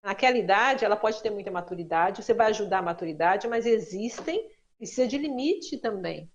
naquela 0.04 0.38
idade, 0.38 0.86
ela 0.86 0.96
pode 0.96 1.22
ter 1.22 1.30
muita 1.30 1.52
maturidade, 1.52 2.24
você 2.24 2.34
vai 2.34 2.48
ajudar 2.48 2.80
a 2.80 2.84
maturidade, 2.84 3.48
mas 3.48 3.66
existem, 3.66 4.50
precisa 4.78 5.08
de 5.08 5.18
limite 5.18 5.78
também. 5.78 6.32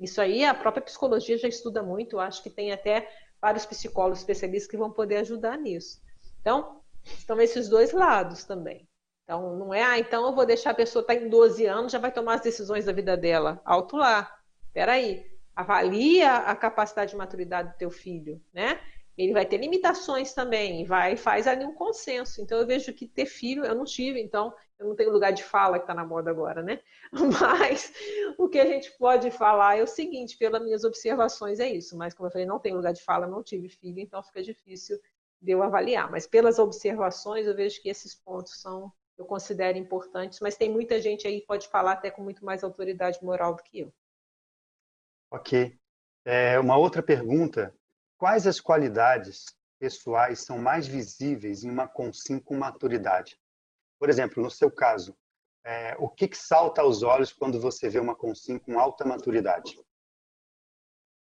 Isso 0.00 0.20
aí 0.20 0.44
a 0.44 0.54
própria 0.54 0.82
psicologia 0.82 1.38
já 1.38 1.48
estuda 1.48 1.82
muito, 1.82 2.18
acho 2.18 2.42
que 2.42 2.50
tem 2.50 2.72
até 2.72 3.08
vários 3.40 3.66
psicólogos 3.66 4.18
especialistas 4.20 4.70
que 4.70 4.76
vão 4.76 4.90
poder 4.92 5.18
ajudar 5.18 5.56
nisso. 5.58 6.00
Então, 6.42 6.82
estão 7.04 7.40
esses 7.40 7.68
dois 7.68 7.92
lados 7.92 8.44
também. 8.44 8.86
Então, 9.24 9.56
não 9.56 9.72
é, 9.72 9.82
ah, 9.82 9.98
então 9.98 10.26
eu 10.26 10.34
vou 10.34 10.44
deixar 10.44 10.70
a 10.70 10.74
pessoa 10.74 11.00
estar 11.00 11.14
tá 11.14 11.20
em 11.20 11.28
12 11.28 11.64
anos, 11.64 11.92
já 11.92 11.98
vai 11.98 12.12
tomar 12.12 12.34
as 12.34 12.40
decisões 12.42 12.84
da 12.84 12.92
vida 12.92 13.16
dela. 13.16 13.62
Alto 13.64 13.96
lá. 13.96 14.30
Peraí. 14.72 15.24
Avalia 15.54 16.36
a 16.38 16.56
capacidade 16.56 17.10
de 17.10 17.16
maturidade 17.16 17.70
do 17.70 17.76
teu 17.76 17.90
filho, 17.90 18.40
né? 18.52 18.80
Ele 19.16 19.34
vai 19.34 19.44
ter 19.44 19.58
limitações 19.58 20.32
também, 20.32 20.86
vai 20.86 21.14
faz 21.16 21.46
ali 21.46 21.64
um 21.64 21.74
consenso. 21.74 22.40
Então 22.40 22.58
eu 22.58 22.66
vejo 22.66 22.92
que 22.94 23.06
ter 23.06 23.26
filho, 23.26 23.64
eu 23.64 23.74
não 23.74 23.84
tive, 23.84 24.20
então 24.20 24.54
eu 24.78 24.88
não 24.88 24.96
tenho 24.96 25.12
lugar 25.12 25.30
de 25.32 25.44
fala 25.44 25.78
que 25.78 25.84
está 25.84 25.94
na 25.94 26.04
moda 26.04 26.30
agora, 26.30 26.62
né? 26.62 26.80
Mas 27.12 27.92
o 28.38 28.48
que 28.48 28.58
a 28.58 28.66
gente 28.66 28.90
pode 28.98 29.30
falar 29.30 29.78
é 29.78 29.82
o 29.82 29.86
seguinte, 29.86 30.38
pelas 30.38 30.62
minhas 30.62 30.84
observações 30.84 31.60
é 31.60 31.68
isso. 31.68 31.96
Mas 31.96 32.14
como 32.14 32.26
eu 32.26 32.32
falei, 32.32 32.46
não 32.46 32.58
tenho 32.58 32.76
lugar 32.76 32.92
de 32.92 33.02
fala, 33.02 33.26
não 33.26 33.42
tive 33.42 33.68
filho, 33.68 34.00
então 34.00 34.22
fica 34.22 34.42
difícil 34.42 34.98
de 35.42 35.52
eu 35.52 35.62
avaliar. 35.62 36.10
Mas 36.10 36.26
pelas 36.26 36.58
observações 36.58 37.46
eu 37.46 37.54
vejo 37.54 37.82
que 37.82 37.88
esses 37.88 38.14
pontos 38.14 38.60
são 38.60 38.92
eu 39.18 39.26
considero 39.26 39.76
importantes, 39.76 40.40
mas 40.40 40.56
tem 40.56 40.70
muita 40.70 41.00
gente 41.00 41.26
aí 41.28 41.40
que 41.40 41.46
pode 41.46 41.68
falar 41.68 41.92
até 41.92 42.10
com 42.10 42.22
muito 42.22 42.44
mais 42.44 42.64
autoridade 42.64 43.22
moral 43.22 43.54
do 43.54 43.62
que 43.62 43.80
eu. 43.80 43.94
Ok. 45.30 45.78
É, 46.24 46.58
uma 46.58 46.76
outra 46.76 47.02
pergunta: 47.02 47.74
quais 48.16 48.46
as 48.46 48.58
qualidades 48.58 49.44
pessoais 49.78 50.40
são 50.40 50.58
mais 50.58 50.86
visíveis 50.86 51.62
em 51.62 51.70
uma 51.70 51.86
consim 51.86 52.38
com 52.38 52.56
maturidade? 52.56 53.38
Por 53.98 54.08
exemplo, 54.08 54.42
no 54.42 54.50
seu 54.50 54.70
caso, 54.70 55.16
é, 55.64 55.94
o 55.98 56.08
que, 56.08 56.26
que, 56.26 56.36
salta 56.36 56.82
aos 56.82 57.02
olhos 57.02 57.32
quando 57.32 57.60
você 57.60 57.88
vê 57.88 58.00
uma 58.00 58.16
consim 58.16 58.58
com 58.58 58.80
alta 58.80 59.04
maturidade? 59.04 59.78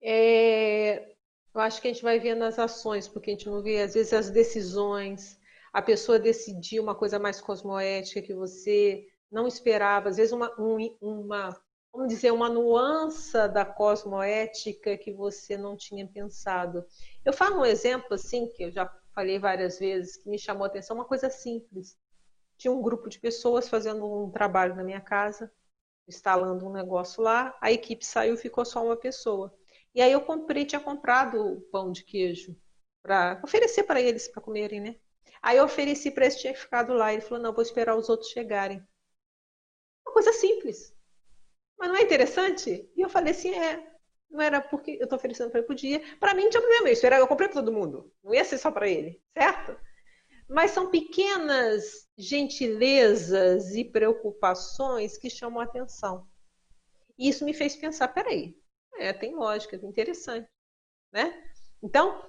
É, 0.03 1.16
eu 1.57 1.63
acho 1.63 1.81
que 1.81 1.89
a 1.89 1.93
gente 1.93 2.03
vai 2.03 2.19
ver 2.19 2.35
nas 2.35 2.59
ações, 2.59 3.09
porque 3.09 3.31
a 3.31 3.33
gente 3.33 3.49
não 3.49 3.63
vê, 3.63 3.81
às 3.83 3.95
vezes, 3.95 4.13
as 4.13 4.31
decisões, 4.31 5.39
a 5.73 5.81
pessoa 5.81 6.19
decidir 6.19 6.81
uma 6.81 6.95
coisa 6.95 7.19
mais 7.19 7.41
cosmoética 7.41 8.23
que 8.23 8.35
você 8.35 9.07
não 9.31 9.47
esperava, 9.47 10.09
às 10.09 10.17
vezes 10.17 10.33
uma, 10.33 10.55
um, 10.61 10.97
uma 11.01 11.59
vamos 11.93 12.13
dizer, 12.13 12.31
uma 12.31 12.51
nuance 12.51 13.33
da 13.49 13.65
cosmoética 13.65 14.99
que 14.99 15.13
você 15.13 15.57
não 15.57 15.77
tinha 15.77 16.07
pensado. 16.07 16.85
Eu 17.25 17.33
falo 17.33 17.61
um 17.61 17.65
exemplo 17.65 18.15
assim, 18.15 18.53
que 18.53 18.65
eu 18.65 18.71
já 18.71 18.87
falei 19.15 19.39
várias 19.39 19.79
vezes, 19.79 20.19
que 20.19 20.29
me 20.29 20.39
chamou 20.39 20.65
a 20.65 20.67
atenção, 20.67 20.97
uma 20.97 21.07
coisa 21.07 21.31
simples. 21.31 21.97
Tinha 22.59 22.71
um 22.71 22.83
grupo 22.83 23.09
de 23.09 23.19
pessoas 23.19 23.67
fazendo 23.69 24.05
um 24.05 24.31
trabalho 24.31 24.77
na 24.77 24.85
minha 24.85 25.01
casa, 25.01 25.51
instalando 26.07 26.67
um 26.67 26.73
negócio 26.73 27.23
lá, 27.23 27.57
a 27.63 27.73
equipe 27.73 28.05
saiu, 28.05 28.37
ficou 28.37 28.65
só 28.65 28.85
uma 28.85 28.97
pessoa. 28.97 29.53
E 29.97 30.03
aí 30.03 30.13
eu 30.13 30.21
comprei, 30.21 30.67
tinha 30.67 30.79
comprado 30.79 31.67
pão 31.73 31.91
de 31.91 32.05
queijo 32.05 32.55
para 33.03 33.41
oferecer 33.43 33.83
para 33.85 33.99
eles 33.99 34.29
para 34.29 34.43
comerem, 34.43 34.79
né? 34.79 34.97
Aí 35.41 35.57
eu 35.57 35.65
ofereci 35.65 36.11
para 36.11 36.27
esse 36.27 36.39
tinha 36.41 36.55
ficado 36.55 36.93
lá. 36.93 37.15
Ele 37.15 37.23
falou: 37.23 37.43
não, 37.43 37.55
vou 37.55 37.63
esperar 37.63 37.97
os 37.97 38.11
outros 38.11 38.31
chegarem. 38.31 38.87
Uma 40.07 40.13
coisa 40.13 40.35
simples. 40.35 40.95
Mas 41.79 41.89
não 41.89 41.97
é 41.97 42.03
interessante? 42.03 42.91
E 42.95 43.01
eu 43.01 43.09
falei 43.09 43.33
assim: 43.33 43.55
é. 43.55 43.91
Não 44.29 44.43
era 44.43 44.61
porque 44.61 44.99
eu 45.01 45.05
estou 45.05 45.17
oferecendo 45.17 45.51
para 45.51 45.61
ele 45.61 45.67
podia. 45.67 46.03
Para 46.19 46.35
mim 46.35 46.43
não 46.43 46.51
tinha 46.51 46.61
problema 46.61 46.91
isso. 46.91 47.07
Era, 47.07 47.17
eu 47.19 47.27
comprei 47.27 47.49
para 47.49 47.63
todo 47.63 47.73
mundo. 47.73 48.13
Não 48.23 48.35
ia 48.35 48.45
ser 48.45 48.59
só 48.59 48.71
para 48.71 48.87
ele, 48.87 49.23
certo? 49.33 49.81
Mas 50.47 50.73
são 50.73 50.91
pequenas 50.91 52.07
gentilezas 52.19 53.75
e 53.75 53.83
preocupações 53.83 55.17
que 55.17 55.31
chamam 55.31 55.61
a 55.61 55.65
atenção. 55.65 56.29
E 57.17 57.31
isso 57.31 57.47
me 57.47 57.55
fez 57.55 57.75
pensar: 57.77 58.09
peraí, 58.09 58.55
é, 58.99 59.13
tem 59.13 59.35
lógica, 59.35 59.77
interessante. 59.77 60.49
Né? 61.13 61.33
Então, 61.83 62.23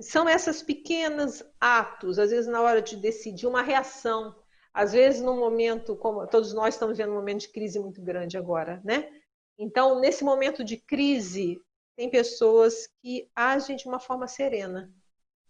são 0.00 0.28
essas 0.28 0.62
pequenos 0.62 1.42
atos, 1.60 2.18
às 2.18 2.30
vezes 2.30 2.46
na 2.46 2.60
hora 2.60 2.82
de 2.82 2.96
decidir 2.96 3.46
uma 3.46 3.62
reação, 3.62 4.34
às 4.72 4.92
vezes 4.92 5.22
num 5.22 5.38
momento 5.38 5.96
como 5.96 6.26
todos 6.26 6.52
nós 6.52 6.74
estamos 6.74 6.98
vendo 6.98 7.12
um 7.12 7.16
momento 7.16 7.40
de 7.40 7.48
crise 7.48 7.78
muito 7.78 8.02
grande 8.02 8.36
agora, 8.36 8.80
né? 8.84 9.10
Então, 9.58 9.98
nesse 10.00 10.22
momento 10.22 10.62
de 10.62 10.76
crise, 10.76 11.58
tem 11.96 12.10
pessoas 12.10 12.86
que 13.00 13.30
agem 13.34 13.76
de 13.76 13.88
uma 13.88 13.98
forma 13.98 14.28
serena. 14.28 14.92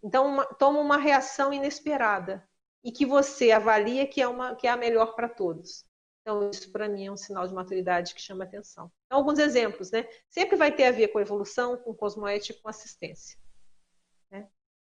Então, 0.01 0.25
uma, 0.27 0.45
toma 0.45 0.79
uma 0.79 0.97
reação 0.97 1.51
inesperada 1.51 2.47
e 2.83 2.91
que 2.91 3.05
você 3.05 3.51
avalia 3.51 4.07
que 4.07 4.21
é 4.21 4.27
uma 4.27 4.55
que 4.55 4.65
é 4.65 4.69
a 4.69 4.77
melhor 4.77 5.13
para 5.13 5.27
todos. 5.27 5.83
Então, 6.27 6.49
isso 6.49 6.69
para 6.73 6.89
mim 6.89 7.05
é 7.05 7.11
um 7.11 7.15
sinal 7.15 7.47
de 7.47 7.53
maturidade 7.53 8.13
que 8.13 8.21
chama 8.21 8.43
atenção. 8.43 8.91
Então, 9.05 9.19
alguns 9.19 9.39
exemplos, 9.39 9.91
né? 9.91 10.05
Sempre 10.29 10.57
vai 10.57 10.75
ter 10.75 10.83
a 10.83 10.91
ver 10.91 11.07
com 11.07 11.21
evolução, 11.21 11.77
com 11.77 11.95
cosmoética, 11.95 12.59
com 12.61 12.67
assistência. 12.67 13.39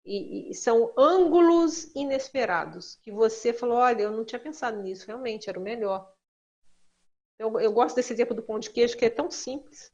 E, 0.06 0.50
e, 0.50 0.54
são 0.54 0.92
ângulos 0.98 1.94
inesperados 1.94 2.96
que 2.96 3.10
você 3.10 3.52
falou, 3.52 3.76
olha, 3.76 4.04
eu 4.04 4.10
não 4.10 4.24
tinha 4.24 4.38
pensado 4.38 4.82
nisso, 4.82 5.06
realmente 5.06 5.48
era 5.48 5.58
o 5.58 5.62
melhor. 5.62 6.10
Eu, 7.38 7.60
eu 7.60 7.72
gosto 7.72 7.96
desse 7.96 8.14
exemplo 8.14 8.34
do 8.34 8.42
pão 8.42 8.58
de 8.58 8.70
queijo 8.70 8.96
que 8.96 9.04
é 9.04 9.10
tão 9.10 9.30
simples, 9.30 9.92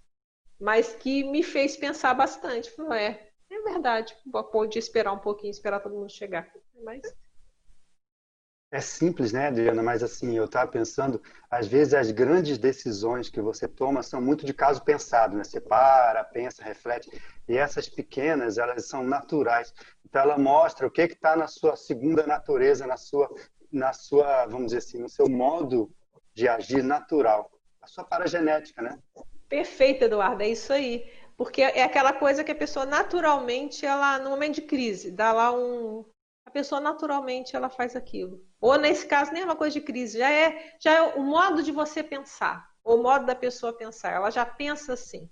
mas 0.61 0.95
que 0.95 1.25
me 1.25 1.43
fez 1.43 1.77
pensar 1.77 2.15
bastante. 2.15 2.71
Falei, 2.71 3.07
é, 3.07 3.33
é 3.51 3.61
verdade, 3.63 4.17
pode 4.53 4.79
esperar 4.79 5.13
um 5.13 5.21
pouquinho, 5.21 5.51
esperar 5.51 5.81
todo 5.81 5.97
mundo 5.97 6.11
chegar. 6.11 6.49
Mas 6.85 7.03
é 8.73 8.81
simples, 8.81 9.33
né, 9.33 9.49
Adriana? 9.49 9.83
Mas 9.83 10.03
assim, 10.03 10.37
eu 10.37 10.45
estava 10.45 10.71
pensando, 10.71 11.21
às 11.51 11.66
vezes 11.66 11.93
as 11.93 12.11
grandes 12.12 12.57
decisões 12.57 13.29
que 13.29 13.41
você 13.41 13.66
toma 13.66 14.03
são 14.03 14.21
muito 14.21 14.47
de 14.47 14.55
caso 14.55 14.83
pensado, 14.85 15.37
né? 15.37 15.43
Você 15.43 15.61
para, 15.61 16.23
pensa, 16.25 16.62
reflete. 16.62 17.11
E 17.49 17.57
essas 17.57 17.89
pequenas, 17.89 18.59
elas 18.59 18.87
são 18.87 19.03
naturais. 19.03 19.75
Então, 20.05 20.23
ela 20.23 20.39
mostra 20.39 20.87
o 20.87 20.91
que 20.91 21.03
está 21.03 21.35
na 21.35 21.49
sua 21.49 21.77
segunda 21.77 22.25
natureza, 22.27 22.87
na 22.87 22.97
sua, 22.97 23.29
na 23.73 23.93
sua, 23.93 24.47
vamos 24.47 24.66
dizer 24.66 24.79
assim, 24.79 24.99
no 24.99 25.09
seu 25.09 25.29
modo 25.29 25.91
de 26.33 26.47
agir 26.47 26.85
natural. 26.85 27.51
A 27.83 27.89
sua 27.89 28.05
paragenética, 28.05 28.81
né? 28.83 28.99
Perfeito, 29.49 30.05
Eduardo, 30.05 30.43
é 30.43 30.49
isso 30.49 30.73
aí. 30.73 31.11
Porque 31.37 31.62
é 31.62 31.83
aquela 31.83 32.12
coisa 32.12 32.45
que 32.45 32.53
a 32.53 32.55
pessoa 32.55 32.87
naturalmente, 32.87 33.85
ela, 33.85 34.18
no 34.18 34.31
momento 34.31 34.57
de 34.57 34.62
crise, 34.62 35.11
dá 35.11 35.33
lá 35.33 35.51
um, 35.53 36.05
a 36.47 36.51
pessoa 36.51 36.81
naturalmente 36.81 37.57
ela 37.57 37.68
faz 37.68 37.97
aquilo. 37.97 38.45
Ou 38.61 38.79
nesse 38.79 39.07
caso 39.07 39.33
nem 39.33 39.43
é 39.43 39.45
uma 39.45 39.57
coisa 39.57 39.79
de 39.79 39.85
crise, 39.85 40.19
já 40.19 40.31
é 40.31 40.77
já 40.79 40.93
é 40.93 41.03
o 41.15 41.23
modo 41.23 41.63
de 41.63 41.73
você 41.73 42.03
pensar, 42.03 42.71
o 42.85 42.97
modo 42.99 43.25
da 43.25 43.35
pessoa 43.35 43.73
pensar, 43.73 44.13
ela 44.13 44.31
já 44.31 44.45
pensa 44.45 44.93
assim. 44.93 45.31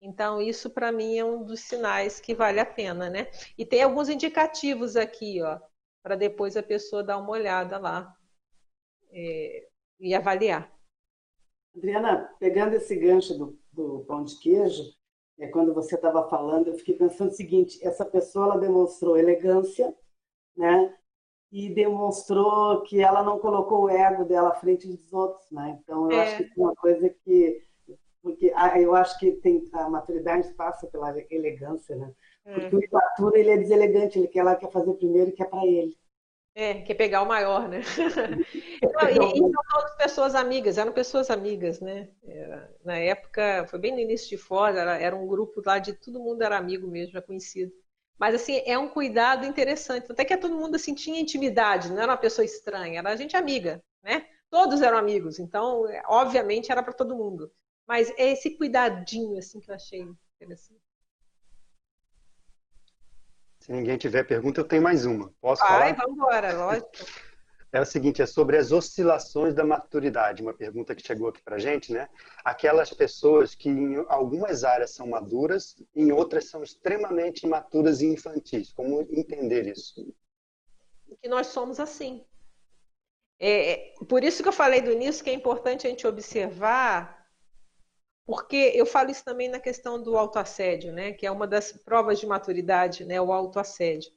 Então 0.00 0.42
isso 0.42 0.68
para 0.68 0.90
mim 0.92 1.16
é 1.16 1.24
um 1.24 1.44
dos 1.44 1.60
sinais 1.60 2.20
que 2.20 2.34
vale 2.34 2.60
a 2.60 2.66
pena, 2.66 3.08
né? 3.08 3.30
E 3.56 3.64
tem 3.64 3.82
alguns 3.82 4.08
indicativos 4.08 4.96
aqui, 4.96 5.40
ó, 5.40 5.60
para 6.02 6.16
depois 6.16 6.56
a 6.56 6.62
pessoa 6.62 7.04
dar 7.04 7.18
uma 7.18 7.30
olhada 7.30 7.78
lá 7.78 8.14
é, 9.10 9.68
e 10.00 10.14
avaliar. 10.14 10.70
Adriana, 11.76 12.34
pegando 12.38 12.74
esse 12.74 12.94
gancho 12.96 13.38
do, 13.38 13.58
do 13.72 14.04
pão 14.04 14.24
de 14.24 14.38
queijo, 14.38 14.82
é, 15.38 15.46
quando 15.48 15.72
você 15.72 15.94
estava 15.94 16.28
falando, 16.28 16.68
eu 16.68 16.74
fiquei 16.74 16.96
pensando 16.96 17.30
o 17.30 17.34
seguinte: 17.34 17.78
essa 17.82 18.04
pessoa 18.04 18.46
ela 18.46 18.58
demonstrou 18.58 19.16
elegância, 19.16 19.96
né? 20.56 20.96
E 21.52 21.68
demonstrou 21.68 22.82
que 22.82 23.00
ela 23.00 23.22
não 23.22 23.38
colocou 23.38 23.84
o 23.84 23.90
ego 23.90 24.24
dela 24.24 24.48
à 24.48 24.54
frente 24.54 24.88
dos 24.88 25.12
outros, 25.12 25.50
né? 25.50 25.78
Então, 25.82 26.10
eu 26.10 26.18
é. 26.18 26.22
acho 26.22 26.38
que 26.38 26.44
é 26.44 26.62
uma 26.62 26.74
coisa 26.74 27.08
que 27.10 27.62
porque 28.22 28.54
eu 28.76 28.94
acho 28.94 29.18
que 29.18 29.32
tem 29.32 29.68
a 29.72 29.90
maturidade 29.90 30.54
passa 30.54 30.86
pela 30.86 31.12
elegância, 31.28 31.96
né? 31.96 32.12
Porque 32.44 32.76
é. 32.76 32.78
o 32.78 32.84
imaturo 32.84 33.36
ele 33.36 33.50
é 33.50 33.56
deselegante, 33.56 34.18
ele 34.18 34.28
quer 34.28 34.38
ela 34.38 34.54
quer 34.54 34.70
fazer 34.70 34.94
primeiro 34.94 35.30
e 35.30 35.32
quer 35.32 35.50
para 35.50 35.66
ele. 35.66 35.96
É, 36.54 36.82
quer 36.82 36.94
pegar 36.94 37.22
o 37.22 37.26
maior, 37.26 37.66
né? 37.66 37.80
e, 38.52 39.18
e 39.18 39.38
são 39.38 39.50
todas 39.70 39.96
pessoas 39.96 40.34
amigas, 40.34 40.76
eram 40.78 40.92
pessoas 40.92 41.30
amigas, 41.30 41.80
né? 41.80 42.10
Era, 42.22 42.70
na 42.84 42.98
época, 42.98 43.66
foi 43.68 43.78
bem 43.78 43.92
no 43.92 44.00
início 44.00 44.28
de 44.28 44.36
fora, 44.36 44.78
era, 44.78 44.98
era, 44.98 45.16
um 45.16 45.26
grupo 45.26 45.62
lá 45.64 45.78
de 45.78 45.94
todo 45.94 46.20
mundo 46.20 46.42
era 46.42 46.58
amigo 46.58 46.86
mesmo, 46.86 47.12
já 47.12 47.22
conhecido. 47.22 47.72
Mas 48.22 48.36
assim, 48.36 48.62
é 48.64 48.78
um 48.78 48.88
cuidado 48.88 49.44
interessante. 49.44 50.12
Até 50.12 50.24
que 50.24 50.36
todo 50.36 50.54
mundo 50.54 50.76
assim, 50.76 50.94
tinha 50.94 51.20
intimidade, 51.20 51.90
não 51.90 52.00
era 52.00 52.12
uma 52.12 52.16
pessoa 52.16 52.44
estranha, 52.44 53.00
era 53.00 53.16
gente 53.16 53.36
amiga, 53.36 53.82
né? 54.00 54.24
Todos 54.48 54.80
eram 54.80 54.96
amigos, 54.96 55.40
então, 55.40 55.82
obviamente, 56.06 56.70
era 56.70 56.84
para 56.84 56.92
todo 56.92 57.16
mundo. 57.16 57.50
Mas 57.84 58.10
é 58.10 58.30
esse 58.30 58.56
cuidadinho 58.56 59.36
assim 59.38 59.58
que 59.58 59.68
eu 59.68 59.74
achei 59.74 60.06
interessante. 60.36 60.80
Se 63.58 63.72
ninguém 63.72 63.98
tiver 63.98 64.22
pergunta, 64.22 64.60
eu 64.60 64.68
tenho 64.68 64.82
mais 64.82 65.04
uma. 65.04 65.34
Posso 65.40 65.60
Vai, 65.62 65.68
falar? 65.68 65.84
Vai, 65.86 65.94
vamos 65.94 66.14
embora, 66.14 66.52
lógico. 66.52 67.04
É 67.72 67.80
o 67.80 67.86
seguinte, 67.86 68.20
é 68.20 68.26
sobre 68.26 68.58
as 68.58 68.70
oscilações 68.70 69.54
da 69.54 69.64
maturidade, 69.64 70.42
uma 70.42 70.52
pergunta 70.52 70.94
que 70.94 71.06
chegou 71.06 71.28
aqui 71.28 71.42
para 71.42 71.58
gente, 71.58 71.90
né? 71.90 72.06
Aquelas 72.44 72.92
pessoas 72.92 73.54
que 73.54 73.70
em 73.70 74.04
algumas 74.08 74.62
áreas 74.62 74.90
são 74.90 75.06
maduras, 75.06 75.82
em 75.96 76.12
outras 76.12 76.50
são 76.50 76.62
extremamente 76.62 77.46
imaturas 77.46 78.02
e 78.02 78.06
infantis. 78.06 78.74
Como 78.74 79.00
entender 79.10 79.66
isso? 79.66 80.14
Que 81.22 81.28
nós 81.28 81.46
somos 81.46 81.80
assim. 81.80 82.22
É, 83.40 83.70
é, 83.72 83.94
por 84.06 84.22
isso 84.22 84.42
que 84.42 84.48
eu 84.50 84.52
falei 84.52 84.82
do 84.82 84.92
início 84.92 85.24
que 85.24 85.30
é 85.30 85.34
importante 85.34 85.86
a 85.86 85.90
gente 85.90 86.06
observar, 86.06 87.26
porque 88.26 88.70
eu 88.74 88.84
falo 88.84 89.10
isso 89.10 89.24
também 89.24 89.48
na 89.48 89.58
questão 89.58 90.00
do 90.00 90.18
autoassédio, 90.18 90.92
né? 90.92 91.12
Que 91.12 91.26
é 91.26 91.30
uma 91.30 91.46
das 91.46 91.72
provas 91.72 92.20
de 92.20 92.26
maturidade, 92.26 93.06
né? 93.06 93.18
O 93.18 93.32
autoassédio. 93.32 94.12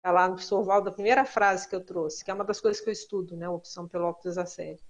Está 0.00 0.10
lá 0.12 0.28
no 0.28 0.38
Sorval 0.38 0.80
da 0.80 0.90
primeira 0.90 1.26
frase 1.26 1.68
que 1.68 1.76
eu 1.76 1.84
trouxe, 1.84 2.24
que 2.24 2.30
é 2.30 2.34
uma 2.34 2.44
das 2.44 2.58
coisas 2.58 2.82
que 2.82 2.88
eu 2.88 2.92
estudo, 2.92 3.36
né? 3.36 3.46
Opção 3.46 3.86
pelo 3.86 4.06
autodesassédio. 4.06 4.82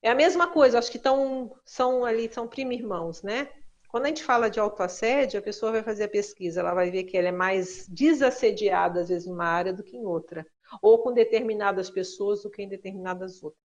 É 0.00 0.10
a 0.10 0.14
mesma 0.14 0.48
coisa, 0.48 0.78
acho 0.78 0.90
que 0.90 0.98
tão, 0.98 1.54
são 1.66 2.02
ali, 2.02 2.32
são 2.32 2.48
primo-irmãos, 2.48 3.22
né? 3.22 3.50
Quando 3.88 4.06
a 4.06 4.08
gente 4.08 4.24
fala 4.24 4.48
de 4.48 4.58
autoassédio, 4.58 5.38
a 5.38 5.42
pessoa 5.42 5.72
vai 5.72 5.82
fazer 5.82 6.04
a 6.04 6.08
pesquisa, 6.08 6.60
ela 6.60 6.72
vai 6.72 6.90
ver 6.90 7.04
que 7.04 7.18
ela 7.18 7.28
é 7.28 7.32
mais 7.32 7.86
desassediada, 7.88 9.00
às 9.02 9.10
vezes, 9.10 9.28
em 9.28 9.32
uma 9.32 9.44
área 9.44 9.72
do 9.72 9.82
que 9.82 9.96
em 9.96 10.06
outra 10.06 10.46
ou 10.80 11.02
com 11.02 11.12
determinadas 11.12 11.90
pessoas 11.90 12.42
do 12.42 12.50
que 12.50 12.62
em 12.62 12.68
determinadas 12.68 13.42
outras. 13.42 13.60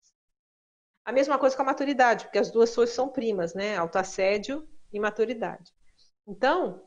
A 1.05 1.13
mesma 1.13 1.39
coisa 1.39 1.57
com 1.57 1.63
a 1.63 1.67
maturidade, 1.67 2.27
porque 2.27 2.39
as 2.39 2.51
duas 2.53 2.75
coisas 2.75 2.95
são 2.95 3.09
primas, 3.09 3.55
né? 3.55 3.77
Autoassédio 3.77 4.69
e 4.93 5.01
maturidade. 5.01 5.73
Então, 6.27 6.85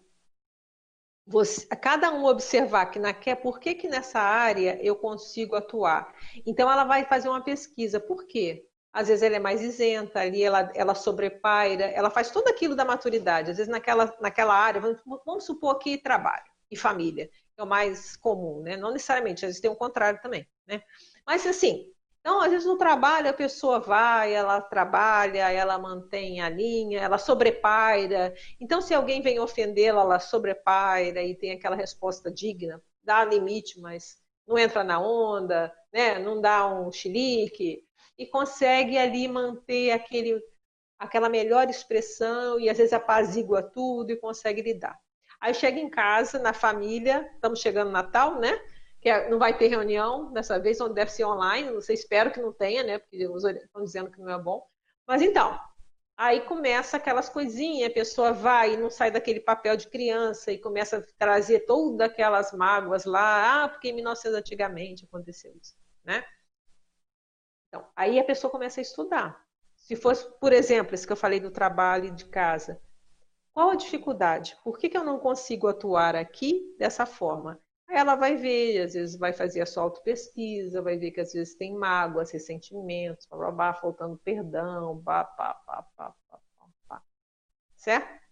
você, 1.25 1.65
cada 1.67 2.11
um 2.11 2.25
observar 2.25 2.87
que 2.87 2.99
na, 2.99 3.13
por 3.41 3.59
que, 3.59 3.75
que 3.75 3.87
nessa 3.87 4.19
área 4.19 4.77
eu 4.81 4.95
consigo 4.95 5.55
atuar. 5.55 6.13
Então, 6.45 6.69
ela 6.71 6.83
vai 6.83 7.05
fazer 7.05 7.29
uma 7.29 7.41
pesquisa. 7.41 7.99
Por 7.99 8.25
quê? 8.25 8.65
Às 8.91 9.07
vezes 9.07 9.23
ela 9.23 9.37
é 9.37 9.39
mais 9.39 9.61
isenta, 9.61 10.19
ali 10.19 10.43
ela, 10.43 10.71
ela 10.75 10.93
sobrepaira, 10.93 11.85
ela 11.85 12.09
faz 12.11 12.29
tudo 12.29 12.47
aquilo 12.49 12.75
da 12.75 12.85
maturidade. 12.85 13.51
Às 13.51 13.57
vezes 13.57 13.71
naquela, 13.71 14.15
naquela 14.21 14.53
área, 14.53 14.79
vamos, 14.79 15.01
vamos 15.25 15.45
supor 15.45 15.79
que 15.79 15.97
trabalho 15.97 16.45
e 16.69 16.77
família 16.77 17.29
é 17.57 17.63
o 17.63 17.67
mais 17.67 18.15
comum, 18.15 18.61
né? 18.61 18.75
Não 18.75 18.91
necessariamente, 18.91 19.45
às 19.45 19.49
vezes 19.49 19.61
tem 19.61 19.69
o 19.69 19.75
contrário 19.75 20.19
também, 20.21 20.47
né? 20.67 20.81
Mas 21.25 21.45
assim, 21.45 21.92
então, 22.23 22.39
às 22.39 22.51
vezes 22.51 22.65
no 22.65 22.77
trabalho 22.77 23.29
a 23.29 23.33
pessoa 23.33 23.81
vai, 23.81 24.33
ela 24.33 24.61
trabalha, 24.61 25.51
ela 25.51 25.77
mantém 25.77 26.39
a 26.39 26.47
linha, 26.47 27.01
ela 27.01 27.17
sobrepaira. 27.17 28.33
Então, 28.61 28.81
se 28.81 28.93
alguém 28.93 29.21
vem 29.21 29.41
ofendê-la, 29.41 30.03
ela 30.03 30.19
sobrepaira 30.19 31.21
e 31.21 31.35
tem 31.35 31.51
aquela 31.51 31.75
resposta 31.75 32.31
digna, 32.31 32.81
dá 33.03 33.25
limite, 33.25 33.77
mas 33.81 34.17
não 34.47 34.57
entra 34.57 34.85
na 34.85 35.01
onda, 35.01 35.69
né? 35.91 36.17
não 36.17 36.39
dá 36.39 36.65
um 36.65 36.89
chilique, 36.93 37.83
e 38.17 38.25
consegue 38.25 38.97
ali 38.97 39.27
manter 39.27 39.91
aquele, 39.91 40.41
aquela 40.97 41.27
melhor 41.27 41.69
expressão 41.69 42.57
e 42.57 42.69
às 42.69 42.77
vezes 42.77 42.93
apazigua 42.93 43.61
tudo 43.61 44.11
e 44.11 44.15
consegue 44.15 44.61
lidar. 44.61 44.97
Aí 45.41 45.53
chega 45.53 45.77
em 45.77 45.89
casa, 45.89 46.39
na 46.39 46.53
família, 46.53 47.29
estamos 47.35 47.59
chegando 47.59 47.87
no 47.87 47.93
Natal, 47.93 48.39
né? 48.39 48.57
Que 49.03 49.09
é, 49.09 49.29
não 49.29 49.37
vai 49.37 49.55
ter 49.57 49.67
reunião 49.67 50.31
dessa 50.31 50.57
vez, 50.57 50.77
deve 50.95 51.11
ser 51.11 51.25
online, 51.25 51.69
não 51.69 51.81
sei, 51.81 51.93
espero 51.93 52.31
que 52.31 52.41
não 52.41 52.53
tenha, 52.53 52.83
né? 52.83 52.97
Porque 52.97 53.17
estão 53.17 53.83
dizendo 53.83 54.09
que 54.09 54.21
não 54.21 54.29
é 54.31 54.41
bom. 54.41 54.65
Mas 55.05 55.21
então, 55.21 55.59
aí 56.15 56.39
começa 56.41 56.95
aquelas 56.95 57.27
coisinhas, 57.27 57.91
a 57.91 57.93
pessoa 57.93 58.31
vai 58.31 58.73
e 58.73 58.77
não 58.77 58.89
sai 58.89 59.11
daquele 59.11 59.41
papel 59.41 59.75
de 59.75 59.89
criança 59.89 60.53
e 60.53 60.57
começa 60.57 60.99
a 60.99 61.03
trazer 61.19 61.65
todas 61.65 62.09
aquelas 62.09 62.53
mágoas 62.53 63.03
lá, 63.03 63.65
ah, 63.65 63.69
porque 63.69 63.89
em 63.89 63.93
1900 63.93 64.39
antigamente 64.39 65.03
aconteceu 65.03 65.53
isso, 65.61 65.75
né? 66.01 66.23
Então, 67.67 67.85
aí 67.95 68.17
a 68.17 68.23
pessoa 68.23 68.49
começa 68.49 68.79
a 68.79 68.83
estudar. 68.83 69.45
Se 69.75 69.97
fosse, 69.97 70.25
por 70.39 70.53
exemplo, 70.53 70.95
esse 70.95 71.05
que 71.05 71.11
eu 71.11 71.17
falei 71.17 71.41
do 71.41 71.51
trabalho 71.51 72.09
de 72.09 72.25
casa, 72.25 72.81
qual 73.51 73.71
a 73.71 73.75
dificuldade? 73.75 74.57
Por 74.63 74.79
que, 74.79 74.87
que 74.87 74.97
eu 74.97 75.03
não 75.03 75.19
consigo 75.19 75.67
atuar 75.67 76.15
aqui 76.15 76.73
dessa 76.79 77.05
forma? 77.05 77.61
Ela 77.89 78.15
vai 78.15 78.35
ver, 78.35 78.81
às 78.81 78.93
vezes 78.93 79.15
vai 79.15 79.33
fazer 79.33 79.61
a 79.61 79.65
sua 79.65 79.83
autopesquisa, 79.83 80.81
vai 80.81 80.97
ver 80.97 81.11
que 81.11 81.21
às 81.21 81.33
vezes 81.33 81.55
tem 81.55 81.75
mágoas, 81.75 82.31
ressentimentos, 82.31 83.27
blá, 83.27 83.73
faltando 83.73 84.17
perdão, 84.17 85.01
pá, 85.03 85.23
pá, 85.23 85.53
pá, 85.65 85.85
pá, 85.95 86.15
pá, 86.29 86.41
pá. 86.87 87.03
Certo? 87.75 88.23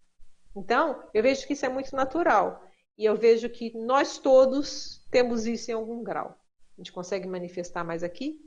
Então, 0.56 1.04
eu 1.14 1.22
vejo 1.22 1.46
que 1.46 1.54
isso 1.54 1.66
é 1.66 1.70
muito 1.70 1.96
natural. 1.96 2.66
E 2.98 3.06
eu 3.06 3.16
vejo 3.16 3.50
que 3.50 3.78
nós 3.78 4.18
todos 4.18 5.06
temos 5.10 5.46
isso 5.46 5.72
em 5.72 5.74
algum 5.74 6.04
grau. 6.04 6.38
A 6.78 6.82
gente 6.82 6.92
consegue 6.92 7.28
manifestar 7.28 7.84
mais 7.84 8.04
aqui. 8.04 8.40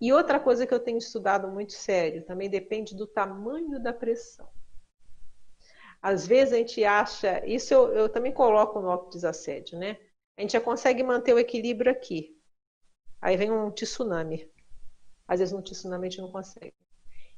E 0.00 0.12
outra 0.12 0.40
coisa 0.40 0.66
que 0.66 0.74
eu 0.74 0.80
tenho 0.80 0.98
estudado 0.98 1.48
muito 1.48 1.72
sério, 1.72 2.24
também 2.24 2.48
depende 2.48 2.94
do 2.94 3.06
tamanho 3.06 3.82
da 3.82 3.92
pressão. 3.92 4.48
Às 6.00 6.26
vezes 6.26 6.52
a 6.52 6.58
gente 6.58 6.84
acha, 6.84 7.44
isso 7.46 7.72
eu, 7.72 7.92
eu 7.94 8.08
também 8.08 8.32
coloco 8.32 8.80
no 8.80 8.90
autodesassédio, 8.90 9.78
né? 9.78 9.98
A 10.36 10.40
gente 10.40 10.52
já 10.52 10.60
consegue 10.60 11.02
manter 11.02 11.32
o 11.32 11.38
equilíbrio 11.38 11.90
aqui. 11.90 12.36
Aí 13.20 13.36
vem 13.36 13.50
um 13.50 13.70
tsunami. 13.70 14.50
Às 15.26 15.40
vezes 15.40 15.54
no 15.54 15.62
tsunami 15.62 16.06
a 16.06 16.10
gente 16.10 16.20
não 16.20 16.30
consegue. 16.30 16.74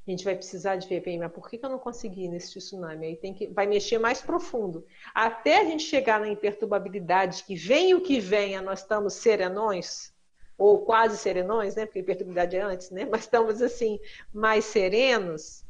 A 0.07 0.11
gente 0.11 0.25
vai 0.25 0.37
precisar 0.37 0.77
de 0.77 0.89
ver, 0.89 1.01
bem, 1.01 1.19
mas 1.19 1.33
por 1.33 1.49
que 1.49 1.59
eu 1.63 1.69
não 1.69 1.79
consegui 1.79 2.29
nesse 2.29 2.59
tsunami? 2.59 3.07
Aí 3.07 3.17
tem 3.17 3.35
que, 3.35 3.49
vai 3.49 3.67
mexer 3.67 3.99
mais 3.99 4.23
profundo. 4.23 4.87
Até 5.15 5.61
a 5.61 5.65
gente 5.65 5.83
chegar 5.83 6.21
na 6.21 6.29
imperturbabilidade, 6.29 7.43
que 7.45 7.57
vem 7.57 7.95
o 7.95 8.01
que 8.01 8.21
venha, 8.21 8.63
nós 8.63 8.81
estamos 8.81 9.15
serenões, 9.15 10.15
ou 10.57 10.85
quase 10.85 11.19
serenões, 11.19 11.75
né? 11.75 11.87
Porque 11.87 11.99
imperturbabilidade 11.99 12.57
é 12.57 12.61
antes, 12.63 12.91
né? 12.91 13.05
Mas 13.05 13.23
estamos 13.23 13.61
assim, 13.61 13.99
mais 14.33 14.65
serenos, 14.65 15.65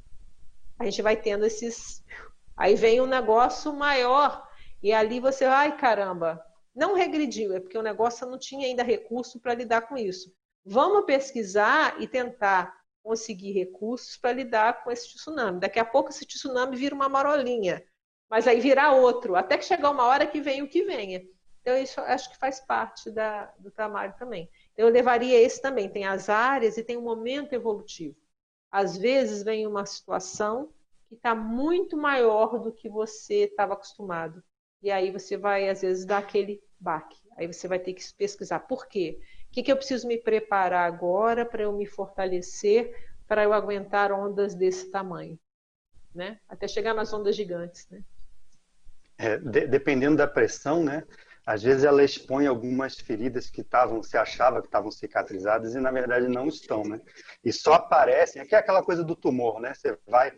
a 0.78 0.84
gente 0.84 1.00
vai 1.00 1.16
tendo 1.16 1.46
esses 1.46 2.04
Aí 2.56 2.74
vem 2.74 3.00
um 3.00 3.06
negócio 3.06 3.72
maior 3.72 4.48
e 4.82 4.92
ali 4.92 5.20
você, 5.20 5.44
ai 5.44 5.76
caramba, 5.76 6.42
não 6.76 6.94
regrediu, 6.94 7.54
é 7.54 7.60
porque 7.60 7.78
o 7.78 7.82
negócio 7.82 8.26
não 8.26 8.38
tinha 8.38 8.66
ainda 8.66 8.82
recurso 8.82 9.40
para 9.40 9.54
lidar 9.54 9.88
com 9.88 9.96
isso. 9.96 10.30
Vamos 10.62 11.06
pesquisar 11.06 12.00
e 12.00 12.06
tentar 12.06 12.76
conseguir 13.02 13.52
recursos 13.52 14.16
para 14.16 14.32
lidar 14.32 14.84
com 14.84 14.90
esse 14.90 15.14
tsunami. 15.14 15.58
Daqui 15.58 15.78
a 15.78 15.84
pouco 15.84 16.10
esse 16.10 16.26
tsunami 16.26 16.76
vira 16.76 16.94
uma 16.94 17.08
marolinha, 17.08 17.82
mas 18.28 18.46
aí 18.46 18.60
virá 18.60 18.92
outro, 18.92 19.36
até 19.36 19.56
que 19.56 19.64
chegar 19.64 19.90
uma 19.90 20.04
hora 20.04 20.26
que 20.26 20.40
vem 20.40 20.62
o 20.62 20.68
que 20.68 20.84
venha. 20.84 21.24
Então, 21.62 21.76
isso 21.78 22.00
acho 22.00 22.30
que 22.30 22.36
faz 22.36 22.60
parte 22.60 23.10
da, 23.10 23.46
do 23.58 23.72
trabalho 23.72 24.14
também. 24.18 24.48
Então, 24.72 24.86
eu 24.86 24.92
levaria 24.92 25.40
esse 25.40 25.60
também. 25.60 25.88
Tem 25.88 26.04
as 26.04 26.28
áreas 26.28 26.76
e 26.76 26.84
tem 26.84 26.96
um 26.96 27.02
momento 27.02 27.54
evolutivo. 27.54 28.16
Às 28.70 28.96
vezes 28.96 29.42
vem 29.42 29.66
uma 29.66 29.84
situação 29.84 30.72
que 31.08 31.16
está 31.16 31.34
muito 31.34 31.96
maior 31.96 32.60
do 32.60 32.70
que 32.70 32.88
você 32.88 33.46
estava 33.46 33.74
acostumado. 33.74 34.44
E 34.80 34.92
aí 34.92 35.10
você 35.10 35.36
vai, 35.36 35.68
às 35.68 35.82
vezes, 35.82 36.04
dar 36.04 36.18
aquele 36.18 36.62
baque. 36.78 37.18
Aí 37.36 37.46
você 37.46 37.68
vai 37.68 37.78
ter 37.78 37.92
que 37.92 38.02
pesquisar 38.14 38.60
por 38.60 38.86
quê? 38.86 39.20
O 39.48 39.52
que, 39.52 39.62
que 39.62 39.72
eu 39.72 39.76
preciso 39.76 40.06
me 40.06 40.18
preparar 40.18 40.86
agora 40.86 41.44
para 41.44 41.62
eu 41.62 41.72
me 41.72 41.86
fortalecer, 41.86 42.94
para 43.26 43.44
eu 43.44 43.52
aguentar 43.52 44.12
ondas 44.12 44.54
desse 44.54 44.90
tamanho? 44.90 45.38
Né? 46.14 46.38
Até 46.48 46.66
chegar 46.66 46.94
nas 46.94 47.12
ondas 47.12 47.36
gigantes. 47.36 47.86
Né? 47.90 48.02
É, 49.18 49.38
de, 49.38 49.66
dependendo 49.66 50.16
da 50.16 50.26
pressão, 50.26 50.82
né? 50.82 51.04
Às 51.44 51.62
vezes 51.62 51.84
ela 51.84 52.02
expõe 52.02 52.46
algumas 52.46 52.98
feridas 52.98 53.48
que 53.48 53.60
estavam, 53.60 54.02
se 54.02 54.16
achava 54.16 54.60
que 54.60 54.66
estavam 54.66 54.90
cicatrizadas 54.90 55.76
e 55.76 55.80
na 55.80 55.92
verdade 55.92 56.26
não 56.26 56.48
estão, 56.48 56.82
né? 56.82 57.00
E 57.44 57.52
só 57.52 57.74
aparecem, 57.74 58.42
aqui 58.42 58.54
é 58.54 58.58
aquela 58.58 58.82
coisa 58.82 59.04
do 59.04 59.14
tumor, 59.14 59.60
né? 59.60 59.72
Você 59.72 59.96
vai 60.08 60.32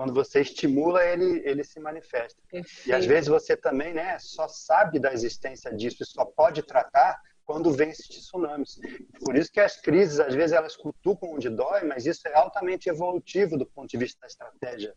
quando 0.00 0.14
você 0.14 0.40
estimula 0.40 1.04
ele 1.04 1.42
ele 1.44 1.62
se 1.62 1.78
manifesta 1.78 2.40
Perfeito. 2.50 2.88
e 2.88 2.92
às 2.94 3.04
vezes 3.04 3.28
você 3.28 3.54
também 3.54 3.92
né 3.92 4.18
só 4.18 4.48
sabe 4.48 4.98
da 4.98 5.12
existência 5.12 5.70
disso 5.74 6.02
e 6.02 6.06
só 6.06 6.24
pode 6.24 6.62
tratar 6.62 7.20
quando 7.44 7.70
vem 7.70 7.90
esses 7.90 8.08
tsunamis 8.08 8.80
por 9.22 9.36
isso 9.36 9.52
que 9.52 9.60
as 9.60 9.76
crises 9.78 10.18
às 10.18 10.34
vezes 10.34 10.52
elas 10.52 10.74
cutucam 10.74 11.34
onde 11.34 11.50
dói 11.50 11.84
mas 11.84 12.06
isso 12.06 12.26
é 12.26 12.34
altamente 12.34 12.88
evolutivo 12.88 13.58
do 13.58 13.66
ponto 13.66 13.90
de 13.90 13.98
vista 13.98 14.18
da 14.22 14.26
estratégia 14.26 14.94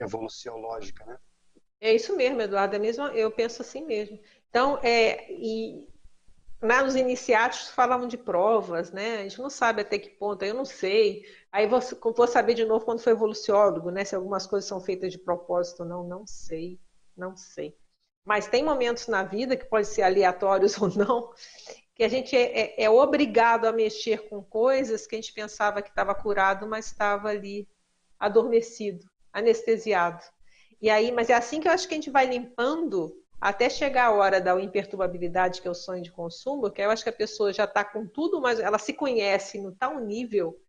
evoluciológica 0.00 1.04
né 1.04 1.18
é 1.78 1.94
isso 1.94 2.16
mesmo 2.16 2.40
Eduardo 2.40 2.76
é 2.76 2.78
mesmo 2.78 3.04
eu 3.08 3.30
penso 3.30 3.60
assim 3.60 3.84
mesmo 3.84 4.18
então 4.48 4.80
é 4.82 5.30
e 5.32 5.86
né, 6.62 6.82
nos 6.82 6.96
iniciados 6.96 7.68
falavam 7.68 8.08
de 8.08 8.16
provas, 8.16 8.90
né? 8.90 9.18
A 9.18 9.22
gente 9.22 9.40
não 9.40 9.50
sabe 9.50 9.82
até 9.82 9.98
que 9.98 10.08
ponto, 10.08 10.42
eu 10.42 10.54
não 10.54 10.64
sei. 10.64 11.24
Aí 11.56 11.66
vou, 11.66 11.80
vou 12.14 12.26
saber 12.26 12.52
de 12.52 12.66
novo 12.66 12.84
quando 12.84 13.00
for 13.00 13.08
evoluciólogo, 13.08 13.90
né? 13.90 14.04
Se 14.04 14.14
algumas 14.14 14.46
coisas 14.46 14.68
são 14.68 14.78
feitas 14.78 15.10
de 15.10 15.18
propósito 15.18 15.84
ou 15.84 15.88
não, 15.88 16.04
não 16.06 16.26
sei, 16.26 16.78
não 17.16 17.34
sei. 17.34 17.74
Mas 18.26 18.46
tem 18.46 18.62
momentos 18.62 19.06
na 19.06 19.22
vida 19.22 19.56
que 19.56 19.64
podem 19.64 19.86
ser 19.86 20.02
aleatórios 20.02 20.76
ou 20.82 20.90
não, 20.90 21.30
que 21.94 22.04
a 22.04 22.10
gente 22.10 22.36
é, 22.36 22.60
é, 22.60 22.84
é 22.84 22.90
obrigado 22.90 23.64
a 23.64 23.72
mexer 23.72 24.28
com 24.28 24.42
coisas 24.42 25.06
que 25.06 25.14
a 25.14 25.18
gente 25.18 25.32
pensava 25.32 25.80
que 25.80 25.88
estava 25.88 26.14
curado, 26.14 26.66
mas 26.66 26.88
estava 26.88 27.30
ali 27.30 27.66
adormecido, 28.20 29.06
anestesiado. 29.32 30.22
E 30.78 30.90
aí, 30.90 31.10
mas 31.10 31.30
é 31.30 31.34
assim 31.34 31.58
que 31.58 31.68
eu 31.68 31.72
acho 31.72 31.88
que 31.88 31.94
a 31.94 31.96
gente 31.96 32.10
vai 32.10 32.26
limpando 32.26 33.16
até 33.40 33.70
chegar 33.70 34.08
a 34.08 34.12
hora 34.12 34.42
da 34.42 34.60
imperturbabilidade, 34.60 35.62
que 35.62 35.68
é 35.68 35.70
o 35.70 35.74
sonho 35.74 36.02
de 36.02 36.12
consumo, 36.12 36.70
que 36.70 36.82
eu 36.82 36.90
acho 36.90 37.02
que 37.02 37.08
a 37.08 37.14
pessoa 37.14 37.50
já 37.50 37.64
está 37.64 37.82
com 37.82 38.06
tudo, 38.06 38.42
mas 38.42 38.60
ela 38.60 38.78
se 38.78 38.92
conhece 38.92 39.58
no 39.58 39.72
tal 39.72 39.98
nível 39.98 40.60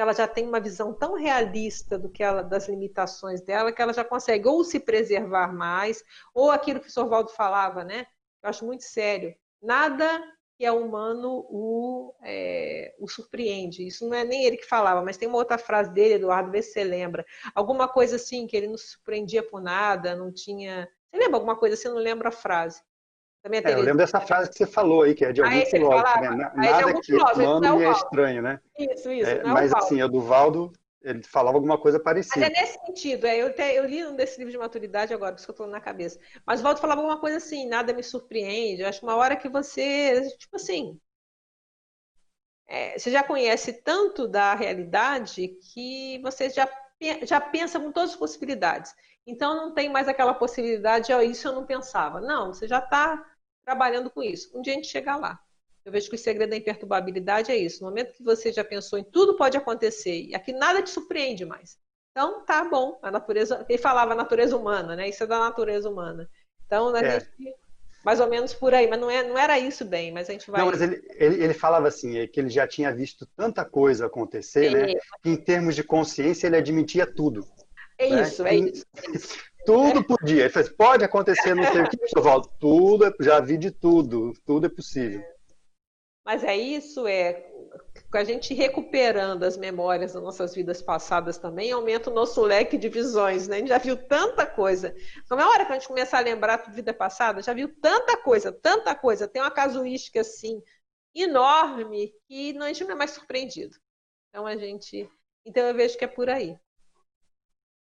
ela 0.00 0.12
já 0.12 0.28
tem 0.28 0.46
uma 0.46 0.60
visão 0.60 0.92
tão 0.92 1.14
realista 1.14 1.98
do 1.98 2.08
que 2.08 2.22
ela, 2.22 2.42
das 2.42 2.68
limitações 2.68 3.40
dela, 3.40 3.72
que 3.72 3.80
ela 3.80 3.92
já 3.92 4.04
consegue 4.04 4.46
ou 4.46 4.62
se 4.62 4.78
preservar 4.80 5.52
mais, 5.52 6.02
ou 6.34 6.50
aquilo 6.50 6.80
que 6.80 6.88
o 6.88 6.92
Sorvaldo 6.92 7.30
falava, 7.30 7.82
né? 7.84 8.06
Eu 8.42 8.50
acho 8.50 8.64
muito 8.64 8.84
sério. 8.84 9.34
Nada 9.62 10.22
que 10.56 10.64
é 10.64 10.72
humano 10.72 11.46
o, 11.50 12.14
é, 12.22 12.94
o 12.98 13.08
surpreende. 13.08 13.86
Isso 13.86 14.08
não 14.08 14.16
é 14.16 14.24
nem 14.24 14.44
ele 14.44 14.56
que 14.56 14.66
falava, 14.66 15.02
mas 15.02 15.16
tem 15.16 15.28
uma 15.28 15.38
outra 15.38 15.58
frase 15.58 15.92
dele, 15.92 16.14
Eduardo, 16.14 16.50
vê 16.50 16.62
se 16.62 16.72
você 16.72 16.84
lembra. 16.84 17.24
Alguma 17.54 17.88
coisa 17.88 18.16
assim, 18.16 18.46
que 18.46 18.56
ele 18.56 18.68
não 18.68 18.78
se 18.78 18.88
surpreendia 18.88 19.42
por 19.42 19.60
nada, 19.60 20.14
não 20.16 20.32
tinha. 20.32 20.88
Você 21.10 21.18
lembra 21.18 21.36
alguma 21.36 21.56
coisa 21.56 21.74
assim? 21.74 21.88
Eu 21.88 21.94
não 21.94 22.00
lembro 22.00 22.28
a 22.28 22.32
frase. 22.32 22.82
Também 23.46 23.62
é, 23.64 23.74
eu 23.74 23.78
lembro 23.80 23.98
dessa 23.98 24.20
frase 24.20 24.50
que 24.50 24.56
você 24.56 24.66
falou 24.66 25.02
aí, 25.02 25.14
que 25.14 25.24
é 25.24 25.30
de 25.30 25.40
algum 25.40 25.54
aí 25.54 25.66
filósofo, 25.66 26.20
né? 26.20 26.50
Nada 26.52 26.94
que 26.94 27.06
filósofo, 27.06 27.40
humano 27.40 27.80
é, 27.80 27.84
é 27.84 27.90
estranho, 27.92 28.42
né? 28.42 28.60
Isso, 28.76 29.08
isso. 29.12 29.30
É, 29.30 29.44
mas 29.44 29.72
assim, 29.72 30.02
o 30.02 30.08
do 30.08 30.20
Valdo, 30.20 30.72
ele 31.00 31.22
falava 31.22 31.56
alguma 31.56 31.78
coisa 31.78 32.00
parecida. 32.00 32.40
Mas 32.40 32.48
é 32.48 32.60
nesse 32.60 32.84
sentido, 32.84 33.24
é, 33.24 33.36
eu, 33.36 33.54
te, 33.54 33.62
eu 33.62 33.84
li 33.86 34.04
um 34.04 34.16
desses 34.16 34.36
livros 34.36 34.52
de 34.52 34.58
maturidade 34.58 35.14
agora, 35.14 35.30
por 35.30 35.38
isso 35.38 35.46
que 35.46 35.50
eu 35.52 35.64
estou 35.64 35.68
na 35.68 35.80
cabeça. 35.80 36.18
Mas 36.44 36.58
o 36.58 36.64
Valdo 36.64 36.80
falava 36.80 37.00
alguma 37.00 37.20
coisa 37.20 37.36
assim, 37.36 37.68
nada 37.68 37.92
me 37.92 38.02
surpreende. 38.02 38.82
Eu 38.82 38.88
acho 38.88 38.98
que 38.98 39.06
uma 39.06 39.14
hora 39.14 39.36
que 39.36 39.48
você, 39.48 40.28
tipo 40.38 40.56
assim, 40.56 40.98
é, 42.66 42.98
você 42.98 43.12
já 43.12 43.22
conhece 43.22 43.74
tanto 43.74 44.26
da 44.26 44.56
realidade 44.56 45.56
que 45.72 46.18
você 46.20 46.50
já, 46.50 46.68
já 47.22 47.40
pensa 47.40 47.78
com 47.78 47.92
todas 47.92 48.10
as 48.10 48.16
possibilidades. 48.16 48.92
Então 49.24 49.54
não 49.54 49.72
tem 49.72 49.88
mais 49.88 50.08
aquela 50.08 50.34
possibilidade, 50.34 51.12
oh, 51.12 51.20
isso 51.20 51.46
eu 51.46 51.52
não 51.52 51.64
pensava. 51.64 52.20
Não, 52.20 52.52
você 52.52 52.66
já 52.66 52.80
está 52.80 53.24
trabalhando 53.66 54.08
com 54.08 54.22
isso. 54.22 54.56
Um 54.56 54.62
dia 54.62 54.72
a 54.72 54.76
gente 54.76 54.88
chega 54.88 55.16
lá. 55.16 55.38
Eu 55.84 55.92
vejo 55.92 56.08
que 56.08 56.14
o 56.14 56.18
segredo 56.18 56.50
da 56.50 56.56
imperturbabilidade 56.56 57.50
é 57.50 57.56
isso. 57.56 57.82
No 57.82 57.90
momento 57.90 58.14
que 58.14 58.22
você 58.22 58.52
já 58.52 58.64
pensou 58.64 58.98
em 58.98 59.04
tudo 59.04 59.36
pode 59.36 59.56
acontecer 59.56 60.26
e 60.28 60.34
aqui 60.34 60.52
nada 60.52 60.82
te 60.82 60.90
surpreende 60.90 61.44
mais. 61.44 61.76
Então, 62.12 62.44
tá 62.44 62.64
bom. 62.64 62.98
A 63.02 63.10
natureza, 63.10 63.64
ele 63.68 63.78
falava 63.78 64.14
natureza 64.14 64.56
humana, 64.56 64.96
né? 64.96 65.08
Isso 65.08 65.22
é 65.22 65.26
da 65.26 65.38
natureza 65.38 65.90
humana. 65.90 66.28
Então, 66.64 66.94
a 66.94 67.00
é. 67.00 67.20
gente 67.20 67.56
mais 68.04 68.20
ou 68.20 68.28
menos 68.28 68.54
por 68.54 68.72
aí, 68.72 68.88
mas 68.88 69.00
não, 69.00 69.10
é, 69.10 69.24
não 69.24 69.36
era 69.36 69.58
isso 69.58 69.84
bem, 69.84 70.12
mas 70.12 70.30
a 70.30 70.32
gente 70.32 70.48
vai. 70.48 70.60
Não, 70.60 70.70
mas 70.70 70.80
ele, 70.80 71.02
ele, 71.16 71.42
ele 71.42 71.54
falava 71.54 71.88
assim, 71.88 72.18
é 72.18 72.26
que 72.28 72.38
ele 72.38 72.48
já 72.48 72.64
tinha 72.64 72.94
visto 72.94 73.26
tanta 73.36 73.64
coisa 73.64 74.06
acontecer, 74.06 74.70
né? 74.70 74.94
Que 75.20 75.30
em 75.30 75.36
termos 75.36 75.74
de 75.74 75.82
consciência 75.82 76.46
ele 76.46 76.56
admitia 76.56 77.04
tudo. 77.04 77.44
É 77.98 78.08
né? 78.08 78.22
isso, 78.22 78.46
é 78.46 78.54
isso. 78.54 78.86
Tudo 79.66 80.04
podia. 80.04 80.42
Ele 80.42 80.48
fez, 80.48 80.68
pode 80.68 81.04
acontecer, 81.04 81.54
não 81.54 81.64
sei 81.64 81.82
o 81.82 81.90
que, 81.90 82.20
volto. 82.20 82.48
Tudo, 82.58 83.14
já 83.20 83.40
vi 83.40 83.58
de 83.58 83.70
tudo, 83.70 84.32
tudo 84.46 84.66
é 84.66 84.70
possível. 84.70 85.22
Mas 86.24 86.42
é 86.42 86.56
isso, 86.56 87.06
é 87.06 87.46
com 88.10 88.18
a 88.18 88.24
gente 88.24 88.54
recuperando 88.54 89.42
as 89.42 89.56
memórias 89.56 90.12
das 90.12 90.22
nossas 90.22 90.54
vidas 90.54 90.80
passadas 90.80 91.38
também, 91.38 91.72
aumenta 91.72 92.10
o 92.10 92.14
nosso 92.14 92.42
leque 92.42 92.78
de 92.78 92.88
visões, 92.88 93.48
né? 93.48 93.56
A 93.56 93.58
gente 93.58 93.68
já 93.68 93.78
viu 93.78 93.96
tanta 93.96 94.46
coisa. 94.46 94.94
Então, 95.24 95.36
na 95.36 95.48
hora 95.48 95.64
que 95.64 95.72
a 95.72 95.74
gente 95.74 95.88
começar 95.88 96.18
a 96.18 96.22
lembrar 96.22 96.56
da 96.56 96.72
vida 96.72 96.94
passada, 96.94 97.42
já 97.42 97.52
viu 97.52 97.68
tanta 97.80 98.16
coisa, 98.16 98.52
tanta 98.52 98.94
coisa. 98.94 99.28
Tem 99.28 99.42
uma 99.42 99.50
casuística, 99.50 100.20
assim, 100.20 100.62
enorme, 101.14 102.12
que 102.28 102.56
a 102.58 102.66
gente 102.68 102.84
não 102.84 102.92
é 102.92 102.94
mais 102.94 103.10
surpreendido. 103.12 103.76
Então, 104.30 104.46
a 104.46 104.56
gente... 104.56 105.08
Então, 105.44 105.64
eu 105.64 105.74
vejo 105.74 105.96
que 105.98 106.04
é 106.04 106.08
por 106.08 106.28
aí. 106.28 106.56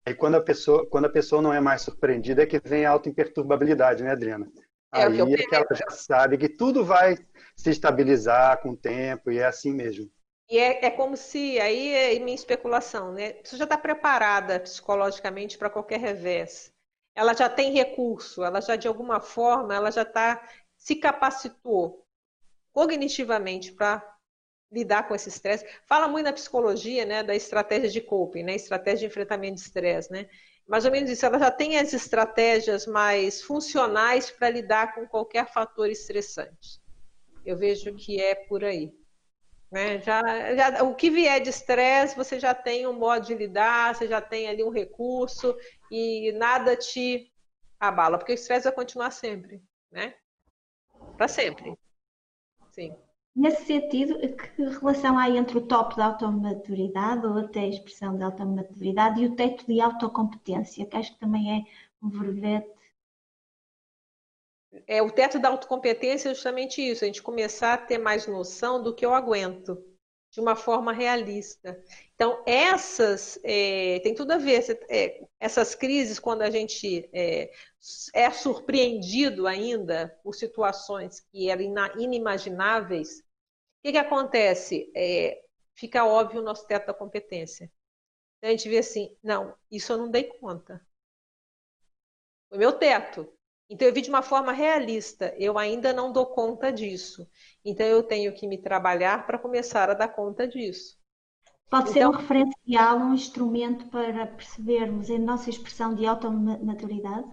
E 0.06 0.14
quando 0.14 0.36
a 0.36 0.42
pessoa, 0.42 0.88
quando 0.90 1.06
a 1.06 1.12
pessoa 1.12 1.42
não 1.42 1.54
é 1.54 1.60
mais 1.60 1.82
surpreendida, 1.82 2.44
é 2.44 2.46
que 2.46 2.60
vem 2.60 2.86
a 2.86 2.92
auto-imperturbabilidade, 2.92 4.04
né, 4.04 4.12
Adriana? 4.12 4.52
É, 4.94 5.04
aí 5.04 5.34
é 5.34 5.38
que 5.38 5.56
ela 5.56 5.68
já 5.72 5.90
sabe 5.92 6.38
que 6.38 6.50
tudo 6.50 6.84
vai 6.84 7.16
se 7.56 7.70
estabilizar 7.70 8.62
com 8.62 8.72
o 8.72 8.78
tempo 8.78 9.32
e 9.32 9.38
é 9.38 9.46
assim 9.46 9.72
mesmo. 9.72 10.10
E 10.50 10.58
é, 10.58 10.86
é 10.86 10.90
como 10.90 11.16
se, 11.16 11.60
aí 11.60 11.94
é 11.94 12.20
minha 12.20 12.34
especulação, 12.34 13.14
né? 13.14 13.36
Você 13.44 13.56
já 13.56 13.66
está 13.66 13.78
preparada 13.78 14.60
psicologicamente 14.60 15.58
para 15.60 15.70
qualquer 15.70 16.00
revés. 16.00 16.74
Ela 17.14 17.36
já 17.36 17.48
tem 17.48 17.72
recurso, 17.72 18.44
ela 18.44 18.60
já 18.60 18.76
de 18.76 18.88
alguma 18.88 19.20
forma, 19.20 19.76
ela 19.76 19.92
já 19.92 20.02
está 20.02 20.42
se 20.76 20.96
capacitou 20.96 22.04
cognitivamente 22.72 23.74
para 23.74 24.04
lidar 24.72 25.08
com 25.08 25.16
esse 25.16 25.30
estresse. 25.30 25.66
Fala 25.86 26.08
muito 26.08 26.26
na 26.26 26.34
psicologia, 26.34 27.06
né, 27.06 27.24
da 27.24 27.36
estratégia 27.36 27.90
de 27.90 28.02
coping, 28.02 28.44
né, 28.44 28.56
estratégia 28.56 29.00
de 29.00 29.06
enfrentamento 29.08 29.56
de 29.56 29.62
estresse, 29.62 30.12
né? 30.12 30.30
Mais 30.68 30.86
ou 30.86 30.92
menos 30.92 31.10
isso, 31.10 31.26
ela 31.26 31.40
já 31.40 31.50
tem 31.50 31.80
as 31.80 31.94
estratégias 31.94 32.86
mais 32.86 33.42
funcionais 33.42 34.30
para 34.30 34.52
lidar 34.52 34.94
com 34.94 35.08
qualquer 35.08 35.52
fator 35.52 35.90
estressante. 35.90 36.80
Eu 37.44 37.58
vejo 37.58 37.96
que 37.96 38.22
é 38.22 38.36
por 38.36 38.64
aí. 38.64 38.94
Né? 39.72 40.00
Já, 40.02 40.22
já, 40.56 40.84
o 40.84 40.94
que 40.94 41.10
vier 41.10 41.42
de 41.42 41.50
estresse, 41.50 42.16
você 42.16 42.40
já 42.40 42.54
tem 42.54 42.86
um 42.86 42.94
modo 42.94 43.26
de 43.26 43.34
lidar, 43.34 43.96
você 43.96 44.08
já 44.08 44.22
tem 44.22 44.48
ali 44.48 44.64
um 44.64 44.70
recurso 44.70 45.58
e 45.92 46.32
nada 46.34 46.76
te 46.76 47.32
abala, 47.80 48.20
porque 48.20 48.34
o 48.34 48.36
estresse 48.36 48.66
vai 48.66 48.74
continuar 48.74 49.10
sempre, 49.10 49.64
né? 49.92 50.14
Para 51.18 51.28
sempre. 51.28 51.76
Sim. 52.72 52.96
Nesse 53.36 53.66
sentido, 53.66 54.20
que 54.20 54.64
relação 54.64 55.18
há 55.18 55.30
entre 55.30 55.58
o 55.58 55.68
top 55.68 55.96
da 55.96 56.08
automaturidade, 56.08 57.26
ou 57.26 57.38
até 57.38 57.62
a 57.62 57.68
expressão 57.68 58.18
de 58.18 58.24
automaturidade, 58.24 59.22
e 59.22 59.28
o 59.28 59.36
teto 59.36 59.66
de 59.66 59.80
autocompetência, 59.80 60.86
que 60.86 60.98
acho 60.98 61.14
que 61.14 61.20
também 61.20 61.60
é 61.60 62.06
um 62.06 62.10
verbete 62.10 62.80
é, 64.88 65.02
o 65.02 65.12
teto 65.12 65.40
da 65.40 65.50
autocompetência 65.50 66.30
é 66.30 66.34
justamente 66.34 66.82
isso, 66.82 67.04
a 67.04 67.08
gente 67.08 67.24
começar 67.24 67.74
a 67.74 67.78
ter 67.78 67.98
mais 67.98 68.28
noção 68.28 68.82
do 68.82 68.94
que 68.94 69.06
eu 69.06 69.14
aguento, 69.14 69.84
de 70.32 70.40
uma 70.40 70.56
forma 70.56 70.94
realista. 70.94 71.84
Então, 72.20 72.44
essas, 72.46 73.40
é, 73.46 74.02
tem 74.02 74.14
tudo 74.14 74.32
a 74.34 74.38
ver, 74.38 74.62
é, 74.90 75.26
essas 75.40 75.74
crises, 75.74 76.20
quando 76.20 76.42
a 76.42 76.50
gente 76.50 77.10
é, 77.14 77.50
é, 78.14 78.30
surpreendido 78.30 79.48
ainda 79.48 80.14
por 80.22 80.36
situações 80.36 81.22
que 81.32 81.50
eram 81.50 81.64
inimagináveis, 81.98 83.20
o 83.20 83.24
que, 83.84 83.94
que 83.94 83.98
acontece? 83.98 84.92
É, 84.96 85.42
fica 85.76 86.06
óbvio 86.06 86.42
o 86.42 86.44
nosso 86.46 86.68
teto 86.68 86.88
da 86.88 86.94
competência. 86.94 87.72
Então, 88.38 88.50
a 88.50 88.52
gente 88.52 88.70
vê 88.70 88.80
assim, 88.80 89.16
não, 89.24 89.56
isso 89.72 89.94
eu 89.94 89.98
não 90.00 90.12
dei 90.12 90.26
conta. 90.26 90.82
Foi 92.48 92.58
meu 92.60 92.74
teto. 92.74 93.28
Então, 93.70 93.88
eu 93.88 93.94
vi 93.94 94.02
de 94.02 94.10
uma 94.10 94.22
forma 94.22 94.52
realista, 94.52 95.34
eu 95.38 95.58
ainda 95.58 95.92
não 95.94 96.12
dou 96.14 96.28
conta 96.28 96.72
disso. 96.72 97.28
Então, 97.66 97.86
eu 97.88 98.04
tenho 98.04 98.34
que 98.36 98.46
me 98.48 98.58
trabalhar 98.62 99.26
para 99.26 99.40
começar 99.40 99.90
a 99.90 99.94
dar 99.96 100.10
conta 100.10 100.48
disso. 100.48 100.99
Pode 101.70 101.92
ser 101.92 102.00
então, 102.00 102.12
um 102.12 102.16
referencial, 102.16 102.98
um 102.98 103.14
instrumento 103.14 103.86
para 103.90 104.26
percebermos 104.26 105.10
a 105.12 105.20
nossa 105.20 105.50
expressão 105.50 105.94
de 105.94 106.06
automaturidade? 106.06 107.28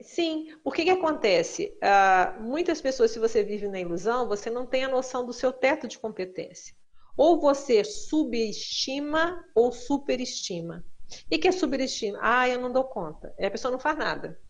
Sim, 0.00 0.54
o 0.64 0.70
que, 0.70 0.84
que 0.84 0.90
acontece? 0.90 1.76
Uh, 1.82 2.42
muitas 2.42 2.80
pessoas, 2.80 3.10
se 3.10 3.18
você 3.18 3.42
vive 3.42 3.68
na 3.68 3.80
ilusão, 3.80 4.28
você 4.28 4.48
não 4.48 4.64
tem 4.64 4.84
a 4.84 4.88
noção 4.88 5.26
do 5.26 5.32
seu 5.32 5.52
teto 5.52 5.86
de 5.86 5.98
competência. 5.98 6.74
Ou 7.16 7.40
você 7.40 7.82
subestima 7.82 9.44
ou 9.54 9.72
superestima. 9.72 10.84
E 11.30 11.36
que 11.36 11.48
é 11.48 11.52
superestima? 11.52 12.18
Ah, 12.22 12.48
eu 12.48 12.60
não 12.60 12.72
dou 12.72 12.84
conta. 12.84 13.34
E 13.38 13.44
a 13.44 13.50
pessoa 13.50 13.72
não 13.72 13.78
faz 13.78 13.98
nada. 13.98 14.40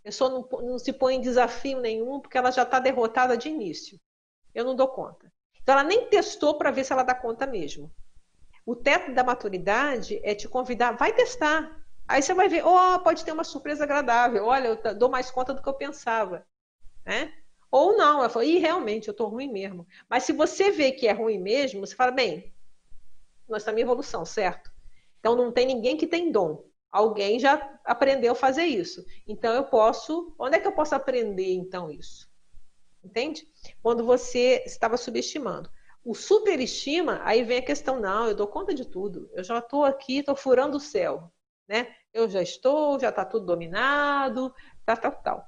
A 0.00 0.04
pessoa 0.04 0.30
não, 0.30 0.48
não 0.62 0.78
se 0.78 0.92
põe 0.92 1.16
em 1.16 1.20
desafio 1.20 1.80
nenhum 1.80 2.20
porque 2.20 2.38
ela 2.38 2.52
já 2.52 2.62
está 2.62 2.78
derrotada 2.78 3.36
de 3.36 3.48
início. 3.48 4.00
Eu 4.54 4.64
não 4.64 4.76
dou 4.76 4.88
conta. 4.88 5.30
Então 5.60 5.74
ela 5.74 5.84
nem 5.84 6.06
testou 6.08 6.56
para 6.56 6.70
ver 6.70 6.84
se 6.84 6.92
ela 6.92 7.02
dá 7.02 7.14
conta 7.14 7.46
mesmo. 7.46 7.92
O 8.68 8.76
teto 8.76 9.14
da 9.14 9.24
maturidade 9.24 10.20
é 10.22 10.34
te 10.34 10.46
convidar, 10.46 10.92
vai 10.92 11.10
testar. 11.14 11.82
Aí 12.06 12.20
você 12.20 12.34
vai 12.34 12.50
ver, 12.50 12.66
oh, 12.66 13.00
pode 13.00 13.24
ter 13.24 13.32
uma 13.32 13.42
surpresa 13.42 13.84
agradável. 13.84 14.44
Olha, 14.44 14.78
eu 14.84 14.94
dou 14.94 15.08
mais 15.08 15.30
conta 15.30 15.54
do 15.54 15.62
que 15.62 15.68
eu 15.70 15.72
pensava. 15.72 16.46
Né? 17.02 17.32
Ou 17.70 17.96
não, 17.96 18.18
ela 18.18 18.28
fala, 18.28 18.44
ih, 18.44 18.58
realmente, 18.58 19.08
eu 19.08 19.12
estou 19.12 19.28
ruim 19.28 19.50
mesmo. 19.50 19.86
Mas 20.06 20.24
se 20.24 20.34
você 20.34 20.70
vê 20.70 20.92
que 20.92 21.08
é 21.08 21.12
ruim 21.12 21.38
mesmo, 21.38 21.80
você 21.80 21.96
fala, 21.96 22.10
bem, 22.10 22.52
nós 23.48 23.62
estamos 23.62 23.80
em 23.80 23.84
evolução, 23.84 24.26
certo? 24.26 24.70
Então 25.18 25.34
não 25.34 25.50
tem 25.50 25.64
ninguém 25.64 25.96
que 25.96 26.06
tem 26.06 26.30
dom. 26.30 26.62
Alguém 26.92 27.40
já 27.40 27.80
aprendeu 27.86 28.32
a 28.32 28.36
fazer 28.36 28.64
isso. 28.64 29.02
Então 29.26 29.54
eu 29.54 29.64
posso. 29.64 30.34
Onde 30.38 30.56
é 30.56 30.60
que 30.60 30.68
eu 30.68 30.72
posso 30.72 30.94
aprender 30.94 31.54
então 31.54 31.90
isso? 31.90 32.30
Entende? 33.02 33.48
Quando 33.82 34.04
você 34.04 34.62
estava 34.66 34.98
subestimando. 34.98 35.70
O 36.08 36.14
superestima, 36.14 37.20
aí 37.22 37.42
vem 37.42 37.58
a 37.58 37.62
questão, 37.62 38.00
não, 38.00 38.28
eu 38.28 38.34
dou 38.34 38.46
conta 38.46 38.72
de 38.72 38.86
tudo. 38.86 39.28
Eu 39.34 39.44
já 39.44 39.58
estou 39.58 39.84
aqui, 39.84 40.20
estou 40.20 40.34
furando 40.34 40.78
o 40.78 40.80
céu. 40.80 41.30
Né? 41.68 41.94
Eu 42.14 42.26
já 42.30 42.40
estou, 42.40 42.98
já 42.98 43.10
está 43.10 43.26
tudo 43.26 43.44
dominado, 43.44 44.50
tal, 44.86 44.96
tal, 44.96 45.12
tal. 45.12 45.46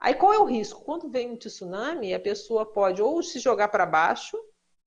Aí 0.00 0.14
qual 0.14 0.32
é 0.32 0.38
o 0.38 0.46
risco? 0.46 0.82
Quando 0.82 1.10
vem 1.10 1.30
um 1.30 1.36
tsunami, 1.36 2.14
a 2.14 2.18
pessoa 2.18 2.64
pode 2.64 3.02
ou 3.02 3.22
se 3.22 3.38
jogar 3.38 3.68
para 3.68 3.84
baixo, 3.84 4.38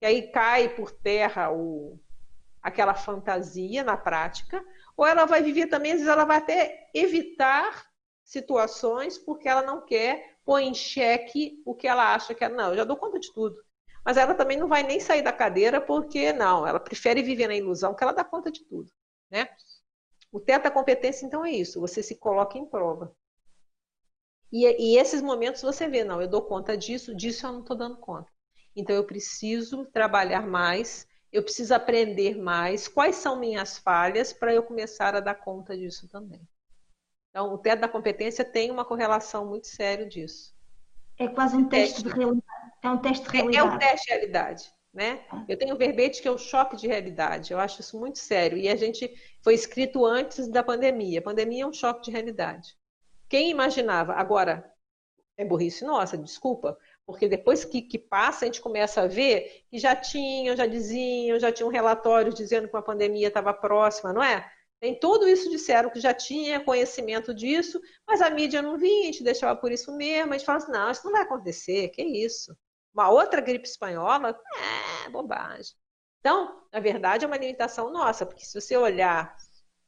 e 0.01 0.07
aí 0.07 0.31
cai 0.31 0.69
por 0.69 0.89
terra 0.89 1.51
o, 1.51 1.99
aquela 2.59 2.95
fantasia 2.95 3.83
na 3.83 3.95
prática, 3.95 4.59
ou 4.97 5.05
ela 5.05 5.25
vai 5.25 5.43
viver 5.43 5.67
também, 5.67 5.91
às 5.91 5.99
vezes 5.99 6.11
ela 6.11 6.25
vai 6.25 6.37
até 6.37 6.89
evitar 6.95 7.85
situações 8.23 9.19
porque 9.19 9.47
ela 9.47 9.61
não 9.61 9.85
quer 9.85 10.39
põe 10.43 10.67
em 10.67 10.73
xeque 10.73 11.61
o 11.63 11.75
que 11.75 11.87
ela 11.87 12.15
acha 12.15 12.33
que 12.33 12.43
é. 12.43 12.49
Não, 12.49 12.71
eu 12.71 12.77
já 12.77 12.83
dou 12.83 12.97
conta 12.97 13.19
de 13.19 13.31
tudo. 13.31 13.55
Mas 14.03 14.17
ela 14.17 14.33
também 14.33 14.57
não 14.57 14.67
vai 14.67 14.83
nem 14.83 14.99
sair 14.99 15.21
da 15.21 15.31
cadeira 15.31 15.79
porque, 15.79 16.33
não, 16.33 16.65
ela 16.65 16.79
prefere 16.79 17.21
viver 17.21 17.47
na 17.47 17.55
ilusão 17.55 17.93
que 17.93 18.03
ela 18.03 18.13
dá 18.13 18.23
conta 18.23 18.51
de 18.51 18.63
tudo. 18.65 18.91
Né? 19.29 19.47
O 20.31 20.39
teto 20.39 20.63
da 20.63 20.71
competência, 20.71 21.25
então, 21.25 21.45
é 21.45 21.51
isso, 21.51 21.79
você 21.79 22.01
se 22.01 22.15
coloca 22.15 22.57
em 22.57 22.65
prova. 22.65 23.15
E, 24.51 24.65
e 24.65 24.97
esses 24.97 25.21
momentos 25.21 25.61
você 25.61 25.87
vê, 25.87 26.03
não, 26.03 26.21
eu 26.21 26.27
dou 26.27 26.41
conta 26.41 26.77
disso, 26.77 27.15
disso 27.15 27.45
eu 27.45 27.53
não 27.53 27.59
estou 27.61 27.77
dando 27.77 27.97
conta. 27.97 28.29
Então 28.75 28.95
eu 28.95 29.05
preciso 29.05 29.85
trabalhar 29.85 30.45
mais, 30.47 31.07
eu 31.31 31.43
preciso 31.43 31.73
aprender 31.73 32.37
mais, 32.37 32.87
quais 32.87 33.15
são 33.17 33.39
minhas 33.39 33.77
falhas 33.77 34.33
para 34.33 34.53
eu 34.53 34.63
começar 34.63 35.15
a 35.15 35.19
dar 35.19 35.35
conta 35.35 35.77
disso 35.77 36.07
também. 36.09 36.41
Então, 37.29 37.53
o 37.53 37.57
teto 37.57 37.79
da 37.79 37.87
competência 37.87 38.43
tem 38.43 38.69
uma 38.69 38.83
correlação 38.83 39.45
muito 39.45 39.67
séria 39.67 40.05
disso. 40.05 40.53
É 41.21 41.27
quase 41.27 41.55
um 41.55 41.69
teste, 41.69 42.03
teste 42.03 42.09
de 42.09 42.19
realidade. 42.19 42.45
É 42.83 42.89
um 42.89 42.97
teste 42.97 43.25
de 43.25 43.31
realidade. 43.31 43.57
É, 43.57 43.59
é 43.59 43.63
um 43.63 43.77
teste 43.77 44.05
de 44.05 44.11
realidade. 44.11 44.73
Né? 44.93 45.21
Eu 45.47 45.57
tenho 45.57 45.75
um 45.75 45.77
verbete 45.77 46.21
que 46.21 46.27
é 46.27 46.31
o 46.31 46.37
choque 46.37 46.75
de 46.75 46.87
realidade. 46.87 47.53
Eu 47.53 47.59
acho 47.59 47.79
isso 47.79 47.99
muito 47.99 48.17
sério. 48.17 48.57
E 48.57 48.67
a 48.67 48.75
gente 48.75 49.13
foi 49.41 49.53
escrito 49.53 50.05
antes 50.05 50.47
da 50.47 50.63
pandemia. 50.63 51.19
A 51.19 51.23
pandemia 51.23 51.63
é 51.63 51.67
um 51.67 51.73
choque 51.73 52.05
de 52.05 52.11
realidade. 52.11 52.75
Quem 53.29 53.51
imaginava? 53.51 54.13
Agora, 54.13 54.69
é 55.37 55.45
burrice 55.45 55.85
nossa, 55.85 56.17
desculpa, 56.17 56.77
porque 57.05 57.27
depois 57.27 57.63
que, 57.63 57.81
que, 57.81 57.97
passa, 57.97 58.43
a 58.43 58.47
gente 58.47 58.59
começa 58.59 59.01
a 59.01 59.07
ver 59.07 59.63
que 59.69 59.79
já 59.79 59.95
tinham, 59.95 60.55
já 60.55 60.65
diziam, 60.65 61.39
já 61.39 61.51
tinham 61.51 61.69
relatórios 61.69 62.35
dizendo 62.35 62.67
que 62.67 62.75
a 62.75 62.81
pandemia 62.81 63.27
estava 63.27 63.53
próxima, 63.53 64.11
não 64.11 64.23
é? 64.23 64.49
Tem 64.81 64.99
tudo 64.99 65.27
isso 65.27 65.47
disseram 65.51 65.91
que 65.91 65.99
já 65.99 66.11
tinha 66.11 66.59
conhecimento 66.59 67.35
disso, 67.35 67.79
mas 68.07 68.19
a 68.19 68.31
mídia 68.31 68.63
não 68.63 68.79
vinha, 68.79 69.03
a 69.03 69.11
gente 69.11 69.23
deixava 69.23 69.57
por 69.57 69.71
isso 69.71 69.95
mesmo, 69.95 70.33
a 70.33 70.37
gente 70.37 70.45
fala 70.45 70.57
assim, 70.57 70.71
não, 70.71 70.89
isso 70.89 71.05
não 71.05 71.11
vai 71.11 71.21
acontecer, 71.21 71.89
que 71.89 72.01
isso? 72.01 72.57
Uma 72.91 73.11
outra 73.11 73.39
gripe 73.39 73.67
espanhola? 73.67 74.35
É, 75.05 75.09
bobagem. 75.09 75.75
Então, 76.19 76.63
na 76.73 76.79
verdade, 76.79 77.23
é 77.23 77.27
uma 77.27 77.37
limitação 77.37 77.91
nossa, 77.91 78.25
porque 78.25 78.43
se 78.43 78.59
você 78.59 78.75
olhar 78.75 79.37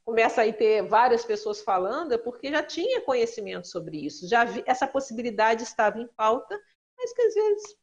começa 0.06 0.44
a 0.44 0.54
ter 0.54 0.84
várias 0.84 1.26
pessoas 1.26 1.62
falando, 1.62 2.12
é 2.12 2.18
porque 2.18 2.52
já 2.52 2.62
tinha 2.62 3.02
conhecimento 3.02 3.68
sobre 3.68 4.06
isso, 4.06 4.28
já 4.28 4.46
vi, 4.46 4.64
essa 4.68 4.86
possibilidade 4.86 5.64
estava 5.64 5.98
em 5.98 6.08
pauta, 6.08 6.60
mas 6.96 7.12
que 7.14 7.22
às 7.22 7.34
vezes 7.34 7.78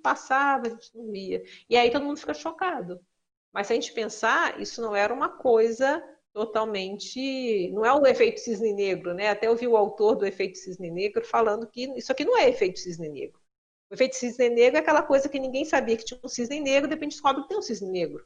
passava, 0.00 0.68
a 0.68 0.70
gente 0.70 0.96
não 0.96 1.10
via. 1.10 1.42
E 1.68 1.76
aí 1.76 1.90
todo 1.90 2.04
mundo 2.04 2.20
fica 2.20 2.34
chocado. 2.34 3.00
Mas 3.52 3.66
se 3.66 3.72
a 3.72 3.76
gente 3.76 3.92
pensar, 3.92 4.60
isso 4.60 4.80
não 4.80 4.94
era 4.94 5.12
uma 5.12 5.28
coisa 5.28 6.00
totalmente. 6.32 7.70
Não 7.72 7.84
é 7.84 7.92
o 7.92 8.06
efeito 8.06 8.40
cisne 8.40 8.72
negro, 8.72 9.14
né? 9.14 9.28
Até 9.28 9.50
ouvi 9.50 9.66
o 9.66 9.76
autor 9.76 10.16
do 10.16 10.26
efeito 10.26 10.58
cisne 10.58 10.90
negro 10.90 11.24
falando 11.24 11.66
que 11.66 11.92
isso 11.96 12.12
aqui 12.12 12.24
não 12.24 12.36
é 12.38 12.48
efeito 12.48 12.78
cisne 12.78 13.08
negro. 13.08 13.38
O 13.90 13.94
efeito 13.94 14.16
cisne 14.16 14.48
negro 14.48 14.76
é 14.76 14.80
aquela 14.80 15.02
coisa 15.02 15.28
que 15.28 15.38
ninguém 15.38 15.64
sabia 15.64 15.96
que 15.96 16.04
tinha 16.04 16.20
um 16.22 16.28
cisne 16.28 16.60
negro, 16.60 16.88
de 16.88 16.94
repente 16.94 17.12
descobre 17.12 17.42
que 17.42 17.48
tem 17.48 17.58
um 17.58 17.62
cisne 17.62 17.90
negro. 17.90 18.24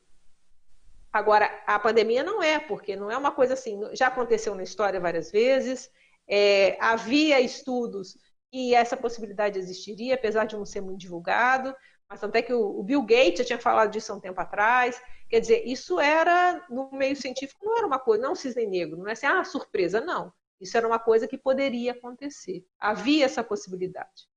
Agora, 1.13 1.47
a 1.67 1.79
pandemia 1.79 2.25
não 2.25 2.43
é, 2.43 2.59
porque 2.59 2.97
não 2.97 3.11
é 3.11 3.17
uma 3.17 3.31
coisa 3.31 3.55
assim, 3.55 3.81
já 3.93 4.09
aconteceu 4.09 4.55
na 4.55 4.65
história 4.65 4.99
várias 4.99 5.31
vezes, 5.31 5.89
é, 6.29 6.77
havia 6.81 7.41
estudos 7.41 8.19
que 8.51 8.75
essa 8.75 8.97
possibilidade 8.97 9.59
existiria, 9.59 10.17
apesar 10.17 10.45
de 10.45 10.57
não 10.57 10.67
ser 10.67 10.81
muito 10.81 10.99
divulgado, 10.99 11.75
mas 12.09 12.23
até 12.23 12.43
que 12.43 12.53
o, 12.53 12.79
o 12.79 12.83
Bill 12.83 13.03
Gates 13.03 13.39
já 13.39 13.45
tinha 13.45 13.59
falado 13.59 13.91
disso 13.91 14.13
há 14.13 14.17
um 14.17 14.21
tempo 14.21 14.41
atrás. 14.41 15.01
Quer 15.35 15.41
dizer, 15.41 15.67
isso 15.67 15.99
era, 15.99 16.65
no 16.71 16.89
meio 16.93 17.17
científico, 17.17 17.67
não 17.67 17.77
era 17.77 17.85
uma 17.85 17.99
coisa, 17.99 18.23
não 18.23 18.35
um 18.35 18.37
cisne 18.37 18.69
negro, 18.69 18.97
não 18.97 19.09
é 19.09 19.15
assim, 19.15 19.27
ah, 19.27 19.43
surpresa, 19.43 20.01
não. 20.01 20.33
Isso 20.61 20.77
era 20.77 20.87
uma 20.87 21.01
coisa 21.01 21.27
que 21.27 21.37
poderia 21.37 21.91
acontecer. 21.91 22.65
Havia 22.79 23.25
essa 23.25 23.43
possibilidade. 23.43 24.29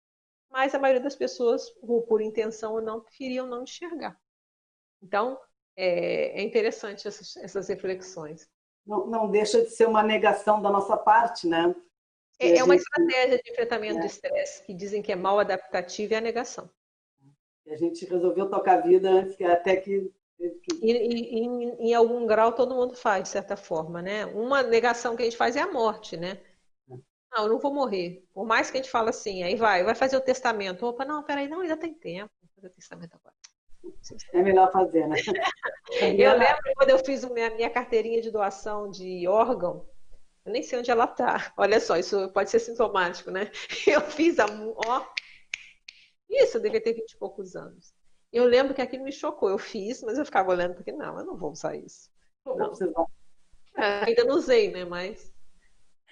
Mas 0.49 0.73
a 0.73 0.79
maioria 0.79 1.03
das 1.03 1.15
pessoas, 1.15 1.69
por 2.09 2.19
intenção 2.19 2.73
ou 2.73 2.81
não, 2.81 2.99
preferiam 2.99 3.45
não 3.45 3.61
enxergar. 3.61 4.19
Então, 4.99 5.39
é, 5.75 6.41
é 6.41 6.41
interessante 6.41 7.07
essas, 7.07 7.37
essas 7.37 7.67
reflexões. 7.67 8.49
Não, 8.83 9.05
não, 9.05 9.29
deixa 9.29 9.61
de 9.61 9.69
ser 9.69 9.87
uma 9.87 10.01
negação 10.01 10.59
da 10.63 10.71
nossa 10.71 10.97
parte, 10.97 11.45
né? 11.45 11.75
É, 12.39 12.57
é 12.57 12.63
uma 12.63 12.75
estratégia 12.75 13.39
de 13.39 13.51
enfrentamento 13.51 13.97
é. 13.97 13.99
do 13.99 14.07
estresse, 14.07 14.63
que 14.63 14.73
dizem 14.73 15.03
que 15.03 15.11
é 15.11 15.15
mal 15.15 15.37
adaptativa 15.37 16.15
e 16.15 16.17
a 16.17 16.21
negação. 16.21 16.67
A 17.67 17.75
gente 17.75 18.03
resolveu 18.05 18.49
tocar 18.49 18.79
a 18.79 18.81
vida 18.81 19.27
até 19.51 19.75
que. 19.75 20.11
E, 20.39 20.91
e, 20.91 21.39
em, 21.39 21.89
em 21.89 21.93
algum 21.93 22.25
grau 22.25 22.53
todo 22.53 22.75
mundo 22.75 22.95
faz, 22.95 23.23
de 23.23 23.29
certa 23.29 23.57
forma, 23.57 24.01
né? 24.01 24.25
Uma 24.27 24.61
negação 24.61 25.15
que 25.15 25.23
a 25.23 25.25
gente 25.25 25.37
faz 25.37 25.55
é 25.55 25.61
a 25.61 25.71
morte, 25.71 26.15
né? 26.15 26.39
É. 26.89 26.95
Não, 27.31 27.43
eu 27.43 27.49
não 27.49 27.59
vou 27.59 27.73
morrer. 27.73 28.23
Por 28.33 28.45
mais 28.45 28.69
que 28.69 28.77
a 28.77 28.81
gente 28.81 28.91
fale 28.91 29.09
assim, 29.09 29.43
aí 29.43 29.55
vai, 29.55 29.83
vai 29.83 29.95
fazer 29.95 30.17
o 30.17 30.21
testamento. 30.21 30.85
Opa, 30.85 31.03
não, 31.03 31.23
peraí, 31.23 31.47
não, 31.47 31.61
ainda 31.61 31.77
tem 31.77 31.93
tempo. 31.93 32.31
Vou 32.41 32.49
fazer 32.55 32.67
o 32.67 32.75
testamento 32.75 33.15
agora. 33.15 33.35
É 34.33 34.41
melhor 34.41 34.71
fazer, 34.71 35.07
né? 35.07 35.15
Eu 36.17 36.37
lembro 36.37 36.73
quando 36.75 36.89
eu 36.89 36.99
fiz 36.99 37.23
a 37.23 37.29
minha, 37.29 37.49
minha 37.51 37.69
carteirinha 37.69 38.21
de 38.21 38.29
doação 38.29 38.91
de 38.91 39.25
órgão, 39.27 39.87
eu 40.45 40.51
nem 40.51 40.61
sei 40.61 40.79
onde 40.79 40.91
ela 40.91 41.05
está. 41.05 41.53
Olha 41.57 41.79
só, 41.79 41.97
isso 41.97 42.29
pode 42.31 42.49
ser 42.49 42.59
sintomático, 42.59 43.31
né? 43.31 43.49
Eu 43.87 44.01
fiz 44.01 44.39
a. 44.39 44.45
Ó, 44.85 45.05
isso, 46.29 46.57
eu 46.57 46.61
devia 46.61 46.81
ter 46.81 46.93
20 46.93 47.11
e 47.11 47.17
poucos 47.17 47.55
anos. 47.55 47.93
Eu 48.31 48.45
lembro 48.45 48.73
que 48.73 48.81
aquilo 48.81 49.03
me 49.03 49.11
chocou. 49.11 49.49
Eu 49.49 49.57
fiz, 49.57 50.01
mas 50.03 50.17
eu 50.17 50.25
ficava 50.25 50.51
olhando 50.51 50.75
porque, 50.75 50.91
não, 50.91 51.19
eu 51.19 51.25
não 51.25 51.37
vou 51.37 51.51
usar 51.51 51.75
isso. 51.75 52.09
Não. 52.45 53.07
É, 53.77 54.05
ainda 54.05 54.23
não 54.23 54.35
usei, 54.35 54.71
né? 54.71 54.85
Mas. 54.85 55.31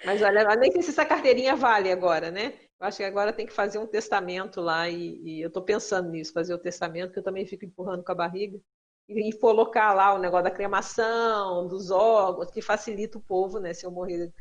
Mas 0.03 0.21
olha, 0.21 0.55
nem 0.55 0.71
sei 0.71 0.81
se 0.81 0.89
essa 0.89 1.05
carteirinha 1.05 1.55
vale 1.55 1.91
agora, 1.91 2.29
né? 2.29 2.53
Eu 2.79 2.87
acho 2.87 2.97
que 2.97 3.03
agora 3.03 3.31
tem 3.31 3.45
que 3.45 3.53
fazer 3.53 3.79
um 3.79 3.87
testamento 3.87 4.59
lá 4.59 4.89
e, 4.89 5.21
e 5.23 5.41
eu 5.41 5.47
estou 5.47 5.63
pensando 5.63 6.09
nisso, 6.09 6.33
fazer 6.33 6.53
o 6.53 6.59
testamento, 6.59 7.13
que 7.13 7.19
eu 7.19 7.23
também 7.23 7.45
fico 7.45 7.65
empurrando 7.65 8.03
com 8.03 8.11
a 8.11 8.15
barriga. 8.15 8.59
E, 9.07 9.29
e 9.29 9.33
colocar 9.39 9.93
lá 9.93 10.13
o 10.13 10.19
negócio 10.19 10.43
da 10.43 10.51
cremação, 10.51 11.67
dos 11.67 11.91
órgãos, 11.91 12.51
que 12.51 12.61
facilita 12.61 13.17
o 13.17 13.21
povo, 13.21 13.59
né? 13.59 13.73
Se 13.73 13.85
eu 13.85 13.91
morrer. 13.91 14.33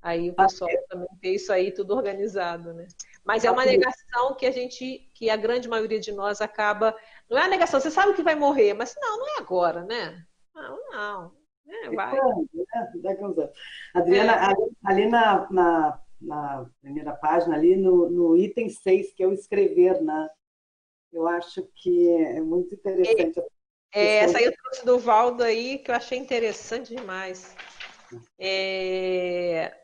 Aí 0.00 0.30
o 0.30 0.34
pessoal 0.34 0.70
também 0.88 1.08
tem 1.20 1.34
isso 1.34 1.52
aí 1.52 1.72
tudo 1.72 1.94
organizado, 1.94 2.72
né? 2.72 2.86
Mas 3.24 3.44
é 3.44 3.50
uma 3.50 3.64
negação 3.64 4.34
que 4.34 4.46
a 4.46 4.50
gente, 4.50 5.10
que 5.14 5.30
a 5.30 5.36
grande 5.36 5.68
maioria 5.68 6.00
de 6.00 6.12
nós 6.12 6.40
acaba. 6.40 6.96
Não 7.30 7.38
é 7.38 7.42
a 7.42 7.48
negação, 7.48 7.80
você 7.80 7.90
sabe 7.90 8.14
que 8.14 8.22
vai 8.22 8.34
morrer, 8.34 8.74
mas 8.74 8.94
não, 9.00 9.18
não 9.18 9.28
é 9.36 9.40
agora, 9.40 9.84
né? 9.84 10.24
Não, 10.54 10.78
não. 10.90 11.32
É, 11.66 11.90
vai. 11.90 12.12
Né? 12.12 12.20
Adriana, 13.94 14.50
é. 14.50 14.54
ali 14.84 15.06
na, 15.06 15.46
na 15.50 16.02
na 16.22 16.66
primeira 16.80 17.12
página, 17.12 17.56
ali 17.56 17.76
no, 17.76 18.08
no 18.08 18.36
item 18.36 18.68
6, 18.68 19.12
que 19.12 19.22
é 19.22 19.26
o 19.26 19.32
escrever, 19.32 20.00
né? 20.02 20.28
Eu 21.12 21.26
acho 21.26 21.68
que 21.74 22.08
é 22.08 22.40
muito 22.40 22.74
interessante. 22.74 23.40
É, 23.92 24.02
é 24.02 24.16
essa 24.18 24.38
aí 24.38 24.44
eu 24.44 24.54
trouxe 24.56 24.86
do 24.86 24.98
Valdo 24.98 25.42
aí, 25.42 25.78
que 25.78 25.90
eu 25.90 25.94
achei 25.94 26.18
interessante 26.18 26.94
demais. 26.94 27.54
É, 28.38 29.74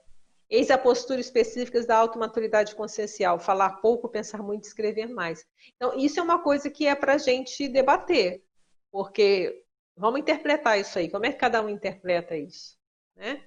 eis 0.50 0.70
a 0.70 0.78
postura 0.78 1.20
específica 1.20 1.84
da 1.84 1.96
automaturidade 1.96 2.74
consciencial, 2.74 3.38
falar 3.38 3.80
pouco, 3.80 4.08
pensar 4.08 4.42
muito, 4.42 4.64
escrever 4.64 5.08
mais. 5.08 5.44
Então, 5.76 5.98
isso 5.98 6.18
é 6.18 6.22
uma 6.22 6.42
coisa 6.42 6.70
que 6.70 6.86
é 6.86 6.94
para 6.94 7.14
a 7.14 7.18
gente 7.18 7.68
debater, 7.68 8.42
porque 8.90 9.64
vamos 9.96 10.20
interpretar 10.20 10.78
isso 10.78 10.98
aí, 10.98 11.10
como 11.10 11.26
é 11.26 11.32
que 11.32 11.38
cada 11.38 11.62
um 11.62 11.68
interpreta 11.68 12.36
isso? 12.36 12.78
Né? 13.16 13.42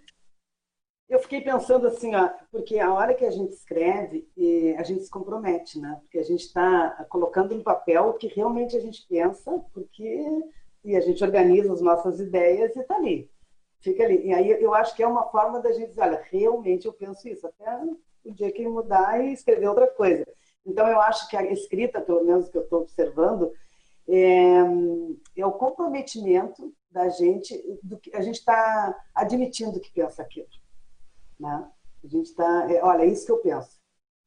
Eu 1.10 1.20
fiquei 1.20 1.42
pensando 1.42 1.88
assim, 1.88 2.16
ó, 2.16 2.30
porque 2.52 2.80
a 2.80 2.94
hora 2.94 3.14
que 3.14 3.26
a 3.26 3.32
gente 3.32 3.52
escreve, 3.52 4.30
a 4.78 4.84
gente 4.84 5.04
se 5.04 5.10
compromete, 5.10 5.78
né? 5.78 5.98
Porque 6.02 6.20
a 6.20 6.24
gente 6.24 6.46
está 6.46 7.06
colocando 7.10 7.54
no 7.54 7.64
papel 7.64 8.06
o 8.06 8.14
que 8.14 8.28
realmente 8.28 8.78
a 8.78 8.80
gente 8.80 9.06
pensa, 9.10 9.52
porque 9.74 10.26
e 10.84 10.96
a 10.96 11.02
gente 11.02 11.24
organiza 11.24 11.72
as 11.74 11.82
nossas 11.82 12.20
ideias 12.20 12.76
e 12.76 12.80
está 12.80 12.96
ali. 12.96 13.30
Fica 13.82 14.04
ali. 14.04 14.28
E 14.28 14.34
aí 14.34 14.50
eu 14.50 14.74
acho 14.74 14.96
que 14.96 15.04
é 15.04 15.08
uma 15.08 15.30
forma 15.30 15.60
da 15.60 15.72
gente 15.72 15.90
dizer, 15.90 16.02
olha, 16.02 16.24
realmente 16.30 16.86
eu 16.86 16.94
penso 16.94 17.28
isso, 17.28 17.46
até 17.48 17.66
o 18.24 18.32
dia 18.32 18.52
que 18.52 18.68
mudar 18.68 19.24
e 19.24 19.34
escrever 19.34 19.68
outra 19.68 19.88
coisa. 19.88 20.26
Então 20.66 20.88
eu 20.88 21.02
acho 21.02 21.28
que 21.28 21.36
a 21.36 21.44
escrita, 21.52 22.00
pelo 22.00 22.24
menos 22.24 22.48
que 22.50 22.58
eu 22.58 22.62
estou 22.62 22.82
observando, 22.82 23.52
é, 24.08 24.60
é, 25.36 25.46
o 25.46 25.52
comprometimento 25.52 26.74
da 26.92 27.10
gente, 27.10 27.58
do 27.82 27.98
que 27.98 28.16
a 28.16 28.22
gente 28.22 28.36
está 28.36 28.96
admitindo 29.16 29.80
que 29.80 29.92
pensa 29.92 30.22
aquilo. 30.22 30.48
Né? 31.40 31.68
A 32.04 32.08
gente 32.08 32.28
está, 32.28 32.72
é, 32.72 32.84
olha, 32.84 33.04
é 33.04 33.08
isso 33.08 33.26
que 33.26 33.32
eu 33.32 33.40
penso. 33.40 33.80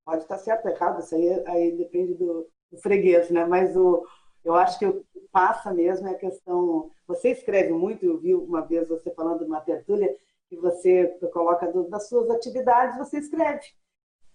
Pode 0.05 0.22
estar 0.22 0.38
certo 0.38 0.66
ou 0.66 0.72
errado, 0.72 1.00
isso 1.00 1.14
aí, 1.14 1.44
aí 1.46 1.76
depende 1.76 2.14
do, 2.14 2.48
do 2.70 2.78
freguês, 2.78 3.30
né? 3.30 3.46
Mas 3.46 3.74
o, 3.76 4.05
eu 4.45 4.55
acho 4.55 4.78
que 4.78 4.86
o 4.86 5.05
que 5.05 5.20
passa 5.32 5.72
mesmo 5.72 6.07
é 6.07 6.12
a 6.12 6.18
questão. 6.18 6.90
Você 7.07 7.30
escreve 7.30 7.72
muito, 7.72 8.05
eu 8.05 8.18
vi 8.18 8.34
uma 8.34 8.61
vez 8.61 8.88
você 8.88 9.11
falando 9.12 9.42
numa 9.45 9.61
tertúlia 9.61 10.14
que 10.49 10.57
você 10.57 11.07
coloca 11.32 11.66
das 11.88 12.09
suas 12.09 12.30
atividades, 12.30 12.99
você 12.99 13.18
escreve. 13.18 13.66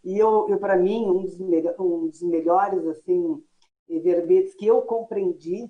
E 0.03 0.17
eu, 0.17 0.47
eu 0.49 0.57
para 0.57 0.77
mim, 0.77 1.05
um 1.05 1.21
dos, 1.21 1.39
um 1.79 2.07
dos 2.07 2.21
melhores 2.21 2.85
assim 2.87 3.43
verbetes 3.87 4.55
que 4.55 4.67
eu 4.67 4.81
compreendi 4.83 5.69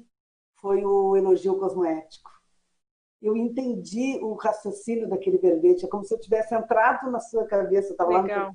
foi 0.59 0.83
o 0.85 1.15
elogio 1.15 1.57
cosmoético 1.57 2.39
eu 3.21 3.35
entendi 3.35 4.17
o 4.21 4.33
raciocínio 4.33 5.09
daquele 5.09 5.37
verbete. 5.37 5.85
É 5.85 5.89
como 5.89 6.03
se 6.03 6.13
eu 6.13 6.19
tivesse 6.19 6.55
entrado 6.55 7.11
na 7.11 7.19
sua 7.19 7.45
cabeça. 7.45 7.91
Estava 7.91 8.11
lá 8.11 8.53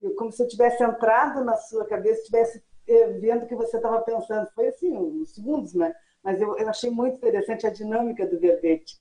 no 0.00 0.14
como 0.14 0.32
se 0.32 0.42
eu 0.42 0.48
tivesse 0.48 0.82
entrado 0.82 1.44
na 1.44 1.56
sua 1.56 1.84
cabeça, 1.84 2.24
tivesse 2.24 2.62
eh, 2.86 3.08
vendo 3.18 3.44
o 3.44 3.46
que 3.46 3.54
você 3.54 3.76
estava 3.76 4.00
pensando. 4.02 4.48
Foi 4.54 4.68
assim, 4.68 4.96
uns 4.96 5.34
segundos, 5.34 5.74
né? 5.74 5.94
Mas 6.22 6.40
eu, 6.40 6.56
eu 6.56 6.68
achei 6.68 6.90
muito 6.90 7.16
interessante 7.16 7.66
a 7.66 7.70
dinâmica 7.70 8.26
do 8.26 8.38
verbete, 8.38 8.98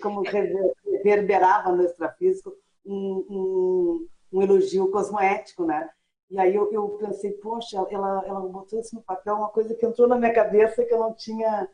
como 0.00 0.22
reverberava 0.22 1.72
no 1.72 1.84
extrafísico 1.84 2.54
um, 2.84 3.26
um, 3.28 4.08
um 4.32 4.42
elogio 4.42 4.90
cosmoético, 4.90 5.64
né? 5.64 5.88
E 6.30 6.38
aí 6.38 6.54
eu, 6.54 6.72
eu, 6.72 6.88
pensei, 6.98 7.32
poxa, 7.32 7.76
ela, 7.90 8.24
ela 8.26 8.40
botou 8.40 8.80
isso 8.80 8.94
no 8.94 9.02
papel, 9.02 9.34
uma 9.34 9.50
coisa 9.50 9.74
que 9.74 9.84
entrou 9.84 10.08
na 10.08 10.16
minha 10.16 10.32
cabeça 10.32 10.82
que 10.82 10.92
eu 10.92 10.98
não 10.98 11.12
tinha. 11.12 11.68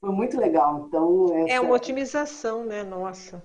Foi 0.00 0.10
muito 0.10 0.36
legal. 0.36 0.86
Então, 0.88 1.26
essa... 1.32 1.54
É 1.54 1.60
uma 1.60 1.76
otimização, 1.76 2.64
né? 2.64 2.82
Nossa. 2.82 3.40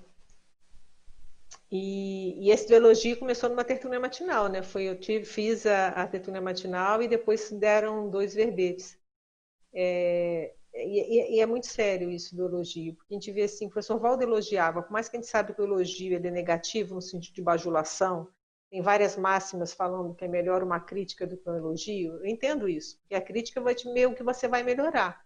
E, 1.72 2.48
e, 2.48 2.52
esse 2.52 2.68
do 2.68 2.74
elogio 2.74 3.18
começou 3.18 3.50
numa 3.50 3.64
tertúlia 3.64 4.00
matinal, 4.00 4.48
né? 4.50 4.64
Foi, 4.64 4.84
eu 4.84 5.00
tive, 5.00 5.24
fiz 5.26 5.66
a, 5.66 5.90
a 5.90 6.08
tertúlia 6.08 6.42
matinal 6.42 7.02
e 7.02 7.08
depois 7.08 7.52
deram 7.52 8.10
dois 8.10 8.34
verbetes. 8.34 8.98
É, 9.74 10.56
e, 10.74 11.38
e, 11.38 11.40
é 11.40 11.46
muito 11.46 11.68
sério 11.68 12.10
isso 12.10 12.36
do 12.36 12.46
elogio, 12.46 12.96
porque 12.96 13.14
a 13.14 13.18
gente 13.18 13.32
vê 13.32 13.44
assim, 13.44 13.68
o 13.68 13.70
professor 13.70 14.00
Valdo 14.00 14.24
elogiava, 14.24 14.82
por 14.82 14.92
mais 14.92 15.08
que 15.08 15.18
a 15.18 15.20
gente 15.20 15.30
sabe 15.30 15.54
que 15.54 15.62
o 15.62 15.66
elogio 15.66 16.16
é 16.16 16.32
negativo 16.32 16.96
no 16.96 17.02
sentido 17.02 17.36
de 17.36 17.42
bajulação, 17.42 18.28
tem 18.72 18.82
várias 18.82 19.18
máximas 19.18 19.74
falando 19.74 20.14
que 20.16 20.26
é 20.26 20.28
melhor 20.28 20.64
uma 20.64 20.80
crítica 20.80 21.26
do 21.26 21.38
que 21.38 21.50
um 21.50 21.56
elogio. 21.56 22.14
Eu 22.18 22.26
entendo 22.26 22.70
isso, 22.70 23.00
porque 23.00 23.16
a 23.16 23.22
crítica 23.22 23.60
vai 23.62 23.74
te 23.74 23.92
ver 23.92 24.08
o 24.08 24.14
que 24.14 24.24
você 24.24 24.48
vai 24.48 24.64
melhorar, 24.64 25.24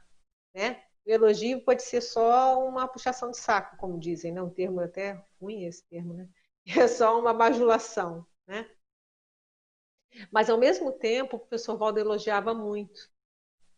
né? 0.56 0.82
O 1.06 1.12
elogio 1.12 1.62
pode 1.64 1.84
ser 1.84 2.02
só 2.02 2.66
uma 2.66 2.88
puxação 2.88 3.32
de 3.32 3.38
saco, 3.38 3.78
como 3.78 4.00
dizem, 4.00 4.32
né? 4.32 4.42
Um 4.42 4.50
termo 4.50 4.80
até 4.80 5.22
ruim 5.42 5.66
esse 5.66 5.84
termo, 5.88 6.14
né? 6.14 6.28
É 6.86 6.88
só 6.88 7.20
uma 7.20 7.34
bajulação, 7.34 8.26
né? 8.48 8.70
Mas 10.32 10.50
ao 10.50 10.58
mesmo 10.58 10.92
tempo, 10.92 11.36
o 11.36 11.40
professor 11.40 11.78
Valdo 11.78 12.00
elogiava 12.00 12.54
muito. 12.54 13.12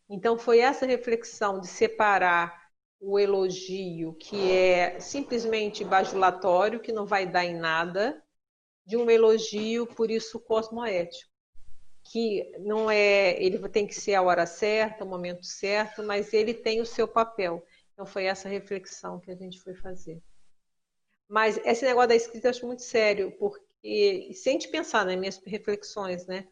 Então 0.10 0.38
foi 0.38 0.60
essa 0.60 0.86
reflexão 0.86 1.60
de 1.60 1.68
separar 1.68 2.70
o 3.00 3.20
elogio, 3.20 4.14
que 4.14 4.52
é 4.52 5.00
simplesmente 5.00 5.84
bajulatório, 5.84 6.80
que 6.80 6.92
não 6.92 7.06
vai 7.06 7.26
dar 7.26 7.46
em 7.46 7.56
nada, 7.56 8.24
de 8.86 8.98
um 8.98 9.10
elogio, 9.10 9.88
por 9.88 10.12
isso 10.12 10.40
cosmoético, 10.40 11.32
que 12.06 12.52
não 12.60 12.90
é, 12.90 13.42
ele 13.44 13.58
tem 13.70 13.88
que 13.88 13.96
ser 13.96 14.14
a 14.14 14.22
hora 14.22 14.46
certa, 14.46 15.04
o 15.04 15.08
momento 15.08 15.44
certo, 15.44 16.04
mas 16.04 16.34
ele 16.34 16.54
tem 16.54 16.80
o 16.80 16.86
seu 16.86 17.08
papel. 17.08 17.66
Então 17.94 18.06
foi 18.06 18.26
essa 18.26 18.48
reflexão 18.48 19.20
que 19.20 19.32
a 19.32 19.36
gente 19.36 19.60
foi 19.62 19.74
fazer. 19.74 20.22
Mas 21.28 21.58
esse 21.66 21.84
negócio 21.84 22.10
da 22.10 22.16
escrita 22.16 22.48
eu 22.48 22.52
acho 22.52 22.66
muito 22.66 22.84
sério, 22.84 23.32
porque 23.40 24.32
se 24.34 24.50
a 24.50 24.52
gente 24.52 24.68
pensar 24.68 25.06
nas 25.06 25.18
minhas 25.18 25.42
reflexões, 25.46 26.28
né? 26.28 26.48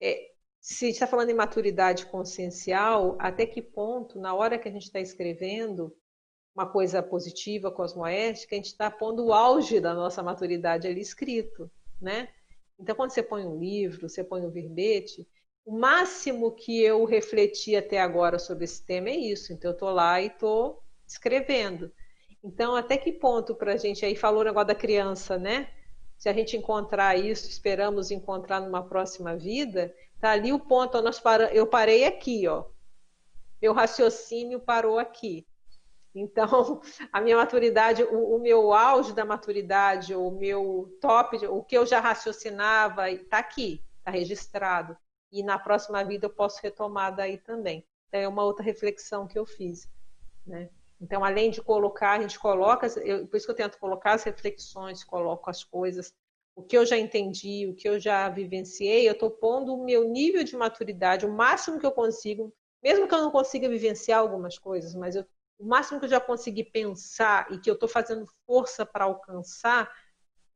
É, 0.00 0.32
se 0.60 0.88
está 0.88 1.06
falando 1.06 1.30
em 1.30 1.34
maturidade 1.34 2.06
consciencial, 2.06 3.16
até 3.20 3.46
que 3.46 3.60
ponto, 3.60 4.18
na 4.18 4.34
hora 4.34 4.58
que 4.58 4.68
a 4.68 4.72
gente 4.72 4.84
está 4.84 5.00
escrevendo, 5.00 5.94
uma 6.54 6.66
coisa 6.66 7.02
positiva, 7.02 7.70
cosmoética, 7.70 8.54
a 8.54 8.56
gente 8.56 8.66
está 8.66 8.90
pondo 8.90 9.26
o 9.26 9.32
auge 9.34 9.80
da 9.80 9.94
nossa 9.94 10.22
maturidade 10.22 10.88
ali 10.88 11.00
escrito, 11.00 11.70
né? 12.00 12.28
Então, 12.78 12.94
quando 12.94 13.10
você 13.10 13.22
põe 13.22 13.44
um 13.46 13.58
livro, 13.58 14.08
você 14.08 14.22
põe 14.22 14.44
um 14.44 14.50
verbete, 14.50 15.26
o 15.64 15.76
máximo 15.76 16.52
que 16.52 16.82
eu 16.82 17.04
refleti 17.04 17.74
até 17.74 17.98
agora 18.00 18.38
sobre 18.38 18.64
esse 18.64 18.84
tema 18.84 19.08
é 19.08 19.16
isso. 19.16 19.52
Então, 19.52 19.70
eu 19.70 19.74
estou 19.74 19.90
lá 19.90 20.20
e 20.20 20.26
estou 20.26 20.82
escrevendo. 21.06 21.90
Então, 22.44 22.76
até 22.76 22.96
que 22.96 23.12
ponto 23.12 23.54
para 23.54 23.72
a 23.72 23.76
gente, 23.76 24.04
aí 24.04 24.14
falou 24.14 24.42
o 24.42 24.44
negócio 24.44 24.68
da 24.68 24.74
criança, 24.74 25.38
né? 25.38 25.68
Se 26.16 26.28
a 26.28 26.32
gente 26.32 26.56
encontrar 26.56 27.18
isso, 27.18 27.48
esperamos 27.48 28.10
encontrar 28.10 28.60
numa 28.60 28.82
próxima 28.82 29.36
vida, 29.36 29.94
tá 30.20 30.30
ali 30.30 30.52
o 30.52 30.58
ponto, 30.58 31.00
nós 31.02 31.18
para... 31.18 31.52
eu 31.52 31.66
parei 31.66 32.04
aqui, 32.04 32.46
ó. 32.46 32.64
Meu 33.60 33.72
raciocínio 33.72 34.60
parou 34.60 34.98
aqui. 34.98 35.46
Então, 36.18 36.80
a 37.12 37.20
minha 37.20 37.36
maturidade, 37.36 38.02
o, 38.02 38.36
o, 38.36 38.38
meu 38.38 38.72
auge 38.72 39.12
da 39.12 39.24
maturidade, 39.24 40.14
o 40.14 40.30
meu 40.30 40.96
top, 41.00 41.46
o 41.46 41.62
que 41.62 41.76
eu 41.76 41.84
já 41.84 42.00
raciocinava, 42.00 43.10
está 43.10 43.38
aqui, 43.38 43.84
está 43.98 44.10
registrado. 44.10 44.96
E 45.30 45.42
na 45.42 45.58
próxima 45.58 46.02
vida 46.02 46.26
eu 46.26 46.30
posso 46.30 46.60
retomar 46.62 47.14
daí 47.14 47.36
também. 47.36 47.84
Então, 48.08 48.20
é 48.20 48.28
uma 48.28 48.44
outra 48.44 48.64
reflexão 48.64 49.26
que 49.26 49.38
eu 49.38 49.44
fiz. 49.44 49.88
Né? 50.46 50.70
Então, 51.00 51.22
além 51.22 51.50
de 51.50 51.60
colocar, 51.60 52.12
a 52.12 52.22
gente 52.22 52.38
coloca, 52.38 52.86
eu, 53.00 53.26
por 53.26 53.36
isso 53.36 53.44
que 53.44 53.52
eu 53.52 53.56
tento 53.56 53.78
colocar 53.78 54.14
as 54.14 54.24
reflexões, 54.24 55.04
coloco 55.04 55.50
as 55.50 55.62
coisas, 55.62 56.14
o 56.54 56.62
que 56.62 56.78
eu 56.78 56.86
já 56.86 56.96
entendi, 56.96 57.66
o 57.68 57.74
que 57.74 57.86
eu 57.86 58.00
já 58.00 58.30
vivenciei, 58.30 59.06
eu 59.06 59.12
estou 59.12 59.30
pondo 59.30 59.74
o 59.74 59.84
meu 59.84 60.08
nível 60.08 60.42
de 60.42 60.56
maturidade, 60.56 61.26
o 61.26 61.32
máximo 61.32 61.78
que 61.78 61.84
eu 61.84 61.92
consigo, 61.92 62.50
mesmo 62.82 63.06
que 63.06 63.14
eu 63.14 63.20
não 63.20 63.30
consiga 63.30 63.68
vivenciar 63.68 64.20
algumas 64.20 64.58
coisas, 64.58 64.94
mas 64.94 65.16
eu 65.16 65.26
o 65.58 65.66
máximo 65.66 65.98
que 65.98 66.06
eu 66.06 66.10
já 66.10 66.20
consegui 66.20 66.64
pensar 66.64 67.50
e 67.52 67.58
que 67.58 67.70
eu 67.70 67.74
estou 67.74 67.88
fazendo 67.88 68.26
força 68.46 68.84
para 68.84 69.04
alcançar, 69.04 69.90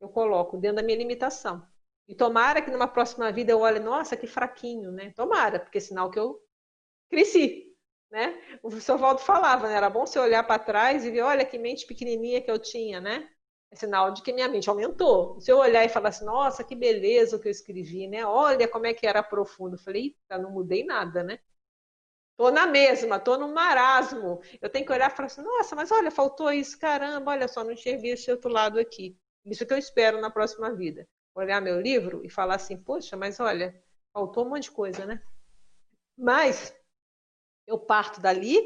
eu 0.00 0.08
coloco 0.08 0.58
dentro 0.58 0.76
da 0.76 0.82
minha 0.82 0.98
limitação. 0.98 1.66
E 2.08 2.14
tomara 2.14 2.60
que 2.60 2.70
numa 2.70 2.88
próxima 2.88 3.30
vida 3.30 3.52
eu 3.52 3.60
olhe, 3.60 3.78
nossa, 3.78 4.16
que 4.16 4.26
fraquinho, 4.26 4.90
né? 4.90 5.12
Tomara, 5.14 5.60
porque 5.60 5.78
é 5.78 5.80
sinal 5.80 6.10
que 6.10 6.18
eu 6.18 6.40
cresci, 7.08 7.74
né? 8.10 8.40
O 8.62 8.68
professor 8.68 8.98
Valdo 8.98 9.20
falava, 9.20 9.68
né? 9.68 9.74
Era 9.74 9.88
bom 9.88 10.06
você 10.06 10.18
olhar 10.18 10.42
para 10.42 10.58
trás 10.58 11.04
e 11.04 11.10
ver, 11.10 11.22
olha 11.22 11.44
que 11.44 11.58
mente 11.58 11.86
pequenininha 11.86 12.40
que 12.40 12.50
eu 12.50 12.58
tinha, 12.58 13.00
né? 13.00 13.28
É 13.70 13.76
sinal 13.76 14.12
de 14.12 14.22
que 14.22 14.32
minha 14.32 14.48
mente 14.48 14.68
aumentou. 14.68 15.40
Se 15.40 15.52
eu 15.52 15.58
olhar 15.58 15.84
e 15.84 15.88
falar 15.88 16.08
assim, 16.08 16.24
nossa, 16.24 16.64
que 16.64 16.74
beleza 16.74 17.36
o 17.36 17.40
que 17.40 17.46
eu 17.46 17.52
escrevi, 17.52 18.08
né? 18.08 18.26
Olha 18.26 18.66
como 18.66 18.86
é 18.86 18.94
que 18.94 19.06
era 19.06 19.22
profundo. 19.22 19.76
Eu 19.76 19.80
falei, 19.80 20.16
não 20.30 20.50
mudei 20.50 20.84
nada, 20.84 21.22
né? 21.22 21.38
Tô 22.40 22.50
na 22.50 22.66
mesma, 22.66 23.20
tô 23.20 23.36
no 23.36 23.52
marasmo. 23.52 24.40
Eu 24.62 24.70
tenho 24.70 24.86
que 24.86 24.90
olhar 24.90 25.12
e 25.12 25.14
falar 25.14 25.26
assim, 25.26 25.42
nossa, 25.42 25.76
mas 25.76 25.92
olha, 25.92 26.10
faltou 26.10 26.50
isso, 26.50 26.78
caramba, 26.78 27.32
olha 27.32 27.46
só, 27.46 27.62
não 27.62 27.72
enxerguei 27.72 28.12
esse 28.12 28.30
outro 28.30 28.50
lado 28.50 28.80
aqui. 28.80 29.14
Isso 29.44 29.66
que 29.66 29.74
eu 29.74 29.76
espero 29.76 30.22
na 30.22 30.30
próxima 30.30 30.74
vida. 30.74 31.06
Olhar 31.34 31.60
meu 31.60 31.78
livro 31.78 32.24
e 32.24 32.30
falar 32.30 32.54
assim, 32.54 32.78
poxa, 32.82 33.14
mas 33.14 33.38
olha, 33.40 33.78
faltou 34.10 34.46
um 34.46 34.48
monte 34.48 34.62
de 34.62 34.70
coisa, 34.70 35.04
né? 35.04 35.22
Mas 36.16 36.74
eu 37.66 37.78
parto 37.78 38.22
dali 38.22 38.58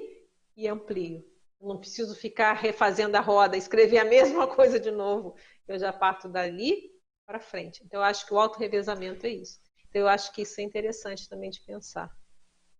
e 0.56 0.68
amplio. 0.68 1.28
Não 1.60 1.80
preciso 1.80 2.14
ficar 2.14 2.52
refazendo 2.52 3.16
a 3.16 3.20
roda, 3.20 3.56
escrever 3.56 3.98
a 3.98 4.04
mesma 4.04 4.46
coisa 4.54 4.78
de 4.78 4.92
novo. 4.92 5.34
Eu 5.66 5.80
já 5.80 5.92
parto 5.92 6.28
dali 6.28 6.92
para 7.26 7.40
frente. 7.40 7.82
Então, 7.84 7.98
eu 7.98 8.04
acho 8.04 8.24
que 8.24 8.34
o 8.34 8.38
auto-revezamento 8.38 9.26
é 9.26 9.30
isso. 9.30 9.58
Então, 9.88 10.02
eu 10.02 10.06
acho 10.06 10.32
que 10.32 10.42
isso 10.42 10.60
é 10.60 10.62
interessante 10.62 11.28
também 11.28 11.50
de 11.50 11.60
pensar. 11.62 12.08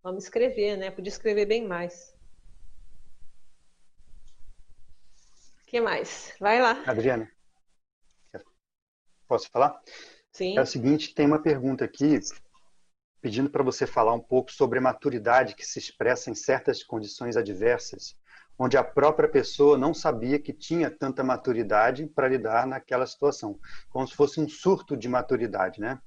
Vamos 0.05 0.25
escrever, 0.25 0.77
né? 0.77 0.91
Podia 0.91 1.09
escrever 1.09 1.47
bem 1.47 1.67
mais. 1.67 2.15
O 5.63 5.65
que 5.65 5.81
mais? 5.81 6.31
Vai 6.39 6.61
lá. 6.61 6.83
Adriana, 6.85 7.27
posso 9.27 9.49
falar? 9.49 9.81
Sim. 10.31 10.55
É 10.59 10.61
o 10.61 10.65
seguinte, 10.67 11.15
tem 11.15 11.25
uma 11.25 11.41
pergunta 11.41 11.83
aqui 11.83 12.19
pedindo 13.19 13.49
para 13.49 13.63
você 13.63 13.87
falar 13.87 14.13
um 14.13 14.19
pouco 14.19 14.51
sobre 14.51 14.77
a 14.77 14.81
maturidade 14.83 15.55
que 15.55 15.65
se 15.65 15.79
expressa 15.79 16.29
em 16.29 16.35
certas 16.35 16.83
condições 16.83 17.35
adversas, 17.35 18.15
onde 18.59 18.77
a 18.77 18.83
própria 18.83 19.27
pessoa 19.27 19.75
não 19.75 19.91
sabia 19.91 20.37
que 20.37 20.53
tinha 20.53 20.91
tanta 20.91 21.23
maturidade 21.23 22.05
para 22.05 22.29
lidar 22.29 22.67
naquela 22.67 23.07
situação, 23.07 23.59
como 23.89 24.07
se 24.07 24.13
fosse 24.13 24.39
um 24.39 24.47
surto 24.47 24.95
de 24.95 25.09
maturidade, 25.09 25.81
né? 25.81 25.99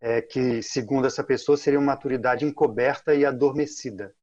É, 0.00 0.22
que, 0.22 0.62
segundo 0.62 1.06
essa 1.06 1.24
pessoa, 1.24 1.56
seria 1.56 1.78
uma 1.78 1.86
maturidade 1.86 2.44
encoberta 2.44 3.14
e 3.14 3.24
adormecida. 3.24 4.14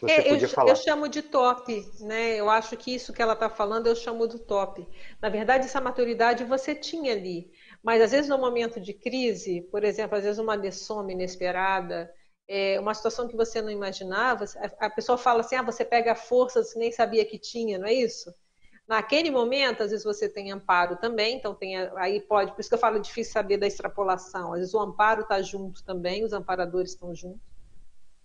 Você 0.00 0.12
é, 0.12 0.22
podia 0.22 0.46
eu, 0.46 0.50
falar. 0.50 0.70
eu 0.70 0.76
chamo 0.76 1.08
de 1.08 1.22
top, 1.22 1.84
né? 2.00 2.36
Eu 2.36 2.50
acho 2.50 2.76
que 2.76 2.94
isso 2.94 3.12
que 3.12 3.22
ela 3.22 3.32
está 3.32 3.48
falando 3.48 3.86
eu 3.86 3.96
chamo 3.96 4.26
do 4.26 4.38
top. 4.38 4.86
Na 5.20 5.28
verdade, 5.28 5.64
essa 5.64 5.80
maturidade 5.80 6.44
você 6.44 6.74
tinha 6.74 7.12
ali, 7.12 7.50
mas 7.82 8.02
às 8.02 8.10
vezes 8.10 8.28
no 8.28 8.38
momento 8.38 8.80
de 8.80 8.92
crise, 8.92 9.62
por 9.70 9.84
exemplo, 9.84 10.16
às 10.16 10.24
vezes 10.24 10.38
uma 10.38 10.58
dessoma 10.58 11.12
inesperada, 11.12 12.12
é, 12.46 12.78
uma 12.80 12.94
situação 12.94 13.28
que 13.28 13.36
você 13.36 13.62
não 13.62 13.70
imaginava, 13.70 14.44
a 14.78 14.90
pessoa 14.90 15.16
fala 15.16 15.40
assim: 15.40 15.56
ah, 15.56 15.62
você 15.62 15.84
pega 15.84 16.14
forças 16.14 16.72
que 16.72 16.78
nem 16.78 16.92
sabia 16.92 17.24
que 17.24 17.38
tinha, 17.38 17.78
não 17.78 17.86
é 17.86 17.92
isso? 17.92 18.32
Naquele 18.88 19.30
momento, 19.30 19.82
às 19.82 19.90
vezes 19.90 20.04
você 20.04 20.30
tem 20.30 20.50
amparo 20.50 20.96
também, 20.96 21.36
então 21.36 21.54
tem 21.54 21.76
aí 21.76 22.22
pode, 22.22 22.52
por 22.52 22.60
isso 22.60 22.70
que 22.70 22.74
eu 22.74 22.78
falo 22.80 22.98
difícil 22.98 23.34
saber 23.34 23.58
da 23.58 23.66
extrapolação. 23.66 24.54
Às 24.54 24.60
vezes 24.60 24.74
o 24.74 24.80
amparo 24.80 25.20
está 25.20 25.42
junto 25.42 25.84
também, 25.84 26.24
os 26.24 26.32
amparadores 26.32 26.92
estão 26.92 27.14
juntos. 27.14 27.42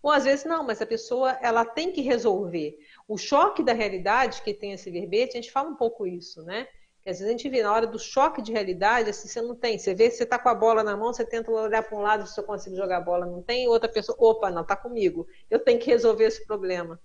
Ou 0.01 0.09
às 0.09 0.23
vezes 0.23 0.45
não, 0.45 0.65
mas 0.65 0.81
a 0.81 0.85
pessoa 0.85 1.31
ela 1.41 1.65
tem 1.65 1.91
que 1.91 2.01
resolver. 2.01 2.77
O 3.07 3.17
choque 3.17 3.61
da 3.61 3.73
realidade 3.73 4.41
que 4.41 4.53
tem 4.53 4.71
esse 4.71 4.89
verbete, 4.89 5.37
a 5.37 5.41
gente 5.41 5.51
fala 5.51 5.69
um 5.69 5.75
pouco 5.75 6.07
isso, 6.07 6.41
né? 6.43 6.65
Que 7.01 7.09
às 7.09 7.19
vezes 7.19 7.27
a 7.27 7.37
gente 7.37 7.49
vê 7.49 7.61
na 7.61 7.73
hora 7.73 7.85
do 7.85 7.99
choque 7.99 8.41
de 8.41 8.53
realidade, 8.53 9.09
assim, 9.09 9.27
você 9.27 9.41
não 9.41 9.55
tem. 9.55 9.77
Você 9.77 9.93
vê, 9.93 10.09
você 10.09 10.23
está 10.23 10.39
com 10.39 10.47
a 10.47 10.55
bola 10.55 10.81
na 10.81 10.95
mão, 10.95 11.13
você 11.13 11.25
tenta 11.25 11.51
olhar 11.51 11.83
para 11.83 11.97
um 11.97 12.01
lado 12.01 12.25
se 12.25 12.39
eu 12.39 12.43
consigo 12.45 12.75
jogar 12.77 12.97
a 12.97 13.01
bola, 13.01 13.25
não 13.25 13.41
tem. 13.41 13.67
Outra 13.67 13.89
pessoa, 13.89 14.17
opa, 14.17 14.49
não, 14.49 14.61
está 14.61 14.77
comigo. 14.77 15.27
Eu 15.49 15.59
tenho 15.59 15.79
que 15.79 15.87
resolver 15.91 16.23
esse 16.23 16.45
problema. 16.45 16.97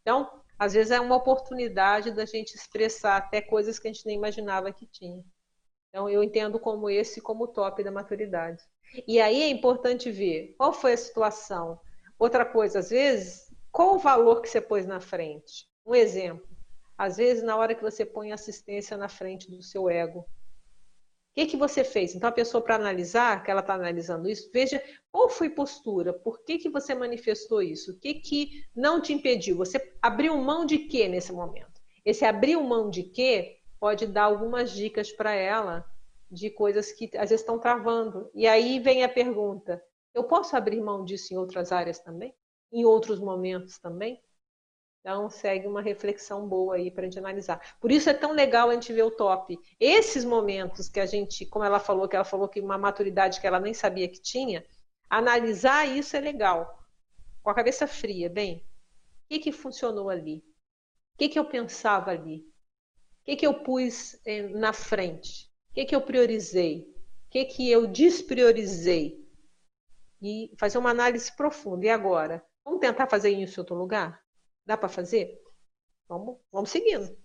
Então, 0.00 0.41
às 0.62 0.74
vezes 0.74 0.92
é 0.92 1.00
uma 1.00 1.16
oportunidade 1.16 2.12
da 2.12 2.24
gente 2.24 2.54
expressar 2.54 3.16
até 3.16 3.40
coisas 3.42 3.80
que 3.80 3.88
a 3.88 3.92
gente 3.92 4.06
nem 4.06 4.16
imaginava 4.16 4.72
que 4.72 4.86
tinha. 4.86 5.20
Então, 5.88 6.08
eu 6.08 6.22
entendo 6.22 6.56
como 6.56 6.88
esse 6.88 7.20
como 7.20 7.48
top 7.48 7.82
da 7.82 7.90
maturidade. 7.90 8.62
E 9.04 9.20
aí 9.20 9.42
é 9.42 9.48
importante 9.48 10.08
ver 10.08 10.54
qual 10.56 10.72
foi 10.72 10.92
a 10.92 10.96
situação. 10.96 11.80
Outra 12.16 12.44
coisa, 12.44 12.78
às 12.78 12.90
vezes, 12.90 13.52
qual 13.72 13.96
o 13.96 13.98
valor 13.98 14.40
que 14.40 14.48
você 14.48 14.60
pôs 14.60 14.86
na 14.86 15.00
frente? 15.00 15.66
Um 15.84 15.96
exemplo. 15.96 16.46
Às 16.96 17.16
vezes, 17.16 17.42
na 17.42 17.56
hora 17.56 17.74
que 17.74 17.82
você 17.82 18.06
põe 18.06 18.30
assistência 18.30 18.96
na 18.96 19.08
frente 19.08 19.50
do 19.50 19.60
seu 19.64 19.90
ego, 19.90 20.20
o 20.20 20.24
que, 21.34 21.46
que 21.46 21.56
você 21.56 21.82
fez? 21.82 22.14
Então, 22.14 22.28
a 22.28 22.32
pessoa, 22.32 22.62
para 22.62 22.74
analisar, 22.76 23.42
que 23.42 23.50
ela 23.50 23.60
está 23.60 23.74
analisando 23.74 24.28
isso, 24.28 24.50
veja 24.52 24.82
qual 25.10 25.28
foi 25.28 25.48
postura, 25.50 26.12
por 26.12 26.44
que, 26.44 26.58
que 26.58 26.68
você 26.68 26.94
manifestou 26.94 27.62
isso, 27.62 27.92
o 27.92 27.98
que, 27.98 28.14
que 28.14 28.64
não 28.74 29.00
te 29.00 29.12
impediu, 29.12 29.56
você 29.56 29.94
abriu 30.00 30.36
mão 30.36 30.66
de 30.66 30.78
quê 30.78 31.08
nesse 31.08 31.32
momento? 31.32 31.80
Esse 32.04 32.24
abriu 32.24 32.62
mão 32.62 32.90
de 32.90 33.04
quê 33.04 33.58
pode 33.80 34.06
dar 34.06 34.24
algumas 34.24 34.72
dicas 34.72 35.10
para 35.10 35.32
ela 35.32 35.84
de 36.30 36.50
coisas 36.50 36.92
que 36.92 37.10
às 37.14 37.30
vezes 37.30 37.40
estão 37.40 37.58
travando. 37.58 38.30
E 38.34 38.46
aí 38.46 38.78
vem 38.78 39.04
a 39.04 39.08
pergunta: 39.08 39.82
eu 40.14 40.24
posso 40.24 40.56
abrir 40.56 40.80
mão 40.80 41.04
disso 41.04 41.32
em 41.32 41.36
outras 41.36 41.72
áreas 41.72 41.98
também? 41.98 42.34
Em 42.72 42.84
outros 42.84 43.20
momentos 43.20 43.78
também? 43.78 44.20
Então, 45.02 45.28
segue 45.28 45.66
uma 45.66 45.82
reflexão 45.82 46.48
boa 46.48 46.76
aí 46.76 46.88
para 46.88 47.02
a 47.02 47.04
gente 47.06 47.18
analisar. 47.18 47.76
Por 47.80 47.90
isso 47.90 48.08
é 48.08 48.14
tão 48.14 48.30
legal 48.30 48.70
a 48.70 48.74
gente 48.74 48.92
ver 48.92 49.02
o 49.02 49.10
top. 49.10 49.58
Esses 49.80 50.24
momentos 50.24 50.88
que 50.88 51.00
a 51.00 51.06
gente, 51.06 51.44
como 51.44 51.64
ela 51.64 51.80
falou, 51.80 52.08
que 52.08 52.14
ela 52.14 52.24
falou 52.24 52.48
que 52.48 52.60
uma 52.60 52.78
maturidade 52.78 53.40
que 53.40 53.46
ela 53.46 53.58
nem 53.58 53.74
sabia 53.74 54.08
que 54.08 54.22
tinha, 54.22 54.64
analisar 55.10 55.88
isso 55.88 56.16
é 56.16 56.20
legal. 56.20 56.78
Com 57.42 57.50
a 57.50 57.54
cabeça 57.54 57.84
fria, 57.88 58.30
bem, 58.30 58.58
o 59.24 59.28
que, 59.28 59.40
que 59.40 59.50
funcionou 59.50 60.08
ali? 60.08 60.44
O 61.14 61.18
que, 61.18 61.28
que 61.30 61.38
eu 61.38 61.46
pensava 61.46 62.12
ali? 62.12 62.46
O 63.22 63.24
que, 63.24 63.34
que 63.34 63.46
eu 63.46 63.54
pus 63.54 64.16
eh, 64.24 64.50
na 64.50 64.72
frente? 64.72 65.50
O 65.70 65.74
que, 65.74 65.84
que 65.84 65.96
eu 65.96 66.02
priorizei? 66.02 66.86
O 67.26 67.30
que, 67.30 67.44
que 67.46 67.68
eu 67.68 67.88
despriorizei? 67.88 69.20
E 70.20 70.52
fazer 70.56 70.78
uma 70.78 70.90
análise 70.90 71.34
profunda. 71.36 71.86
E 71.86 71.90
agora? 71.90 72.40
Vamos 72.64 72.78
tentar 72.78 73.08
fazer 73.08 73.30
isso 73.30 73.58
em 73.58 73.62
outro 73.62 73.74
lugar? 73.74 74.21
Dá 74.64 74.76
para 74.76 74.88
fazer? 74.88 75.40
Vamos, 76.08 76.38
vamos 76.50 76.70
seguindo. 76.70 77.16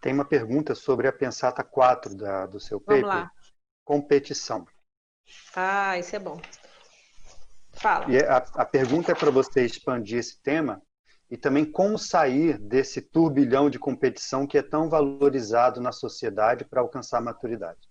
Tem 0.00 0.12
uma 0.12 0.24
pergunta 0.24 0.74
sobre 0.74 1.06
a 1.06 1.12
Pensata 1.12 1.62
4 1.62 2.14
da, 2.16 2.46
do 2.46 2.58
seu 2.58 2.80
paper. 2.80 3.02
Vamos 3.02 3.16
lá. 3.16 3.32
Competição. 3.84 4.66
Ah, 5.54 5.98
isso 5.98 6.16
é 6.16 6.18
bom. 6.18 6.40
Fala. 7.72 8.10
E 8.10 8.18
a, 8.18 8.36
a 8.36 8.64
pergunta 8.64 9.12
é 9.12 9.14
para 9.14 9.30
você 9.30 9.64
expandir 9.64 10.18
esse 10.18 10.40
tema 10.42 10.82
e 11.30 11.36
também 11.36 11.64
como 11.64 11.96
sair 11.96 12.58
desse 12.58 13.00
turbilhão 13.00 13.70
de 13.70 13.78
competição 13.78 14.46
que 14.46 14.58
é 14.58 14.62
tão 14.62 14.88
valorizado 14.88 15.80
na 15.80 15.92
sociedade 15.92 16.64
para 16.64 16.80
alcançar 16.80 17.18
a 17.18 17.22
maturidade. 17.22 17.88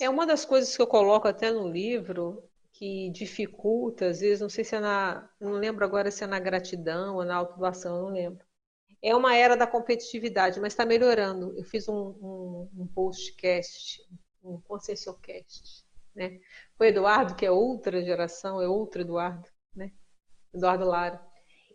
É 0.00 0.08
uma 0.08 0.24
das 0.24 0.44
coisas 0.44 0.76
que 0.76 0.80
eu 0.80 0.86
coloco 0.86 1.26
até 1.26 1.50
no 1.50 1.68
livro 1.68 2.47
que 2.78 3.10
dificulta, 3.10 4.06
às 4.06 4.20
vezes, 4.20 4.40
não 4.40 4.48
sei 4.48 4.62
se 4.62 4.76
é 4.76 4.78
na, 4.78 5.28
não 5.40 5.54
lembro 5.54 5.84
agora 5.84 6.12
se 6.12 6.22
é 6.22 6.28
na 6.28 6.38
gratidão 6.38 7.16
ou 7.16 7.24
na 7.24 7.34
autodoação, 7.34 8.02
não 8.02 8.10
lembro. 8.10 8.46
É 9.02 9.16
uma 9.16 9.34
era 9.34 9.56
da 9.56 9.66
competitividade, 9.66 10.60
mas 10.60 10.74
está 10.74 10.86
melhorando. 10.86 11.52
Eu 11.58 11.64
fiz 11.64 11.88
um, 11.88 11.94
um, 11.96 12.70
um 12.78 12.86
postcast, 12.86 14.00
um 14.44 14.60
Conscienciocast, 14.60 15.84
né? 16.14 16.38
Foi 16.76 16.88
Eduardo, 16.88 17.34
que 17.34 17.44
é 17.44 17.50
outra 17.50 18.00
geração, 18.00 18.62
é 18.62 18.68
outro 18.68 19.00
Eduardo, 19.00 19.48
né? 19.74 19.90
Eduardo 20.54 20.84
Lara. 20.84 21.20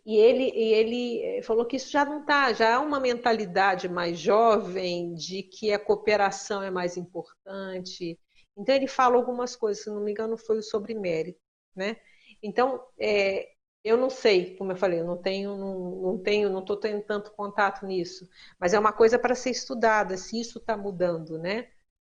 E 0.06 0.16
ele, 0.16 0.50
e 0.54 0.72
ele 0.72 1.22
eh, 1.22 1.42
falou 1.42 1.66
que 1.66 1.76
isso 1.76 1.90
já 1.90 2.04
não 2.06 2.20
está, 2.22 2.52
já 2.54 2.76
há 2.76 2.80
uma 2.80 2.98
mentalidade 2.98 3.90
mais 3.90 4.18
jovem 4.18 5.14
de 5.14 5.42
que 5.42 5.70
a 5.70 5.78
cooperação 5.78 6.62
é 6.62 6.70
mais 6.70 6.96
importante. 6.96 8.18
Então 8.56 8.74
ele 8.74 8.86
fala 8.86 9.16
algumas 9.16 9.56
coisas, 9.56 9.84
se 9.84 9.90
não 9.90 10.00
me 10.00 10.12
engano, 10.12 10.36
foi 10.36 10.62
sobre 10.62 10.94
mérito, 10.94 11.40
né? 11.74 11.96
Então, 12.42 12.84
é, 12.98 13.52
eu 13.82 13.96
não 13.96 14.08
sei, 14.10 14.56
como 14.56 14.72
eu 14.72 14.76
falei, 14.76 15.00
eu 15.00 15.04
não 15.04 15.16
tenho, 15.16 15.56
não, 15.56 15.90
não 16.02 16.18
tenho, 16.18 16.50
não 16.50 16.60
estou 16.60 16.76
tendo 16.76 17.02
tanto 17.02 17.32
contato 17.32 17.84
nisso, 17.86 18.28
mas 18.58 18.72
é 18.74 18.78
uma 18.78 18.92
coisa 18.92 19.18
para 19.18 19.34
ser 19.34 19.50
estudada, 19.50 20.16
se 20.16 20.40
isso 20.40 20.58
está 20.58 20.76
mudando, 20.76 21.38
né? 21.38 21.68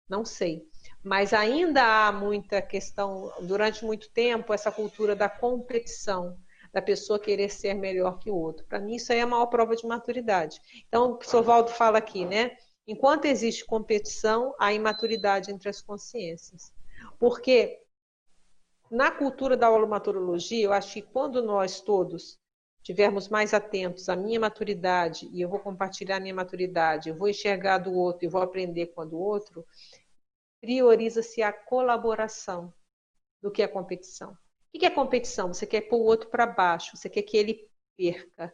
Não 0.09 0.24
sei. 0.24 0.69
Mas 1.02 1.32
ainda 1.32 1.82
há 2.09 2.12
muita 2.12 2.60
questão, 2.60 3.32
durante 3.43 3.85
muito 3.85 4.10
tempo, 4.12 4.52
essa 4.52 4.70
cultura 4.70 5.16
da 5.16 5.28
competição 5.28 6.36
da 6.73 6.81
pessoa 6.82 7.20
querer 7.20 7.51
ser 7.51 7.74
melhor 7.74 8.19
que 8.19 8.31
o 8.31 8.35
outro. 8.35 8.66
Para 8.66 8.81
mim, 8.81 8.97
isso 8.97 9.12
aí 9.12 9.19
é 9.19 9.23
a 9.23 9.27
maior 9.27 9.47
prova 9.47 9.77
de 9.77 9.86
maturidade. 9.86 10.60
Então, 10.89 11.12
o 11.12 11.16
professor 11.16 11.43
Valdo 11.43 11.70
fala 11.70 11.98
aqui, 11.98 12.24
né? 12.24 12.56
Enquanto 12.87 13.27
existe 13.27 13.65
competição, 13.65 14.55
há 14.59 14.73
imaturidade 14.73 15.51
entre 15.51 15.69
as 15.69 15.81
consciências. 15.81 16.73
Porque 17.19 17.81
na 18.91 19.11
cultura 19.11 19.57
da 19.57 19.71
holomaturologia, 19.71 20.65
eu 20.65 20.73
acho 20.73 20.93
que 20.93 21.03
quando 21.03 21.43
nós 21.43 21.81
todos 21.81 22.39
tivermos 22.83 23.29
mais 23.29 23.55
atentos 23.55 24.09
à 24.09 24.17
minha 24.17 24.41
maturidade, 24.41 25.29
e 25.33 25.41
eu 25.41 25.49
vou 25.49 25.61
compartilhar 25.61 26.17
a 26.17 26.21
minha 26.21 26.35
maturidade, 26.35 27.09
eu 27.09 27.15
vou 27.15 27.29
enxergar 27.29 27.79
do 27.79 27.95
outro 27.95 28.27
e 28.27 28.29
vou 28.29 28.43
aprender 28.43 28.89
com 28.89 29.01
a 29.01 29.05
do 29.05 29.19
outro, 29.19 29.65
prioriza-se 30.61 31.43
a 31.43 31.53
colaboração 31.53 32.73
do 33.41 33.51
que 33.51 33.63
a 33.63 33.69
competição. 33.69 34.37
O 34.75 34.79
que 34.79 34.87
é 34.87 34.91
competição? 34.91 35.53
Você 35.53 35.67
quer 35.67 35.83
pôr 35.83 35.99
o 35.99 36.05
outro 36.05 36.29
para 36.29 36.47
baixo, 36.47 36.97
você 36.97 37.09
quer 37.09 37.23
que 37.23 37.37
ele 37.37 37.69
perca. 37.97 38.53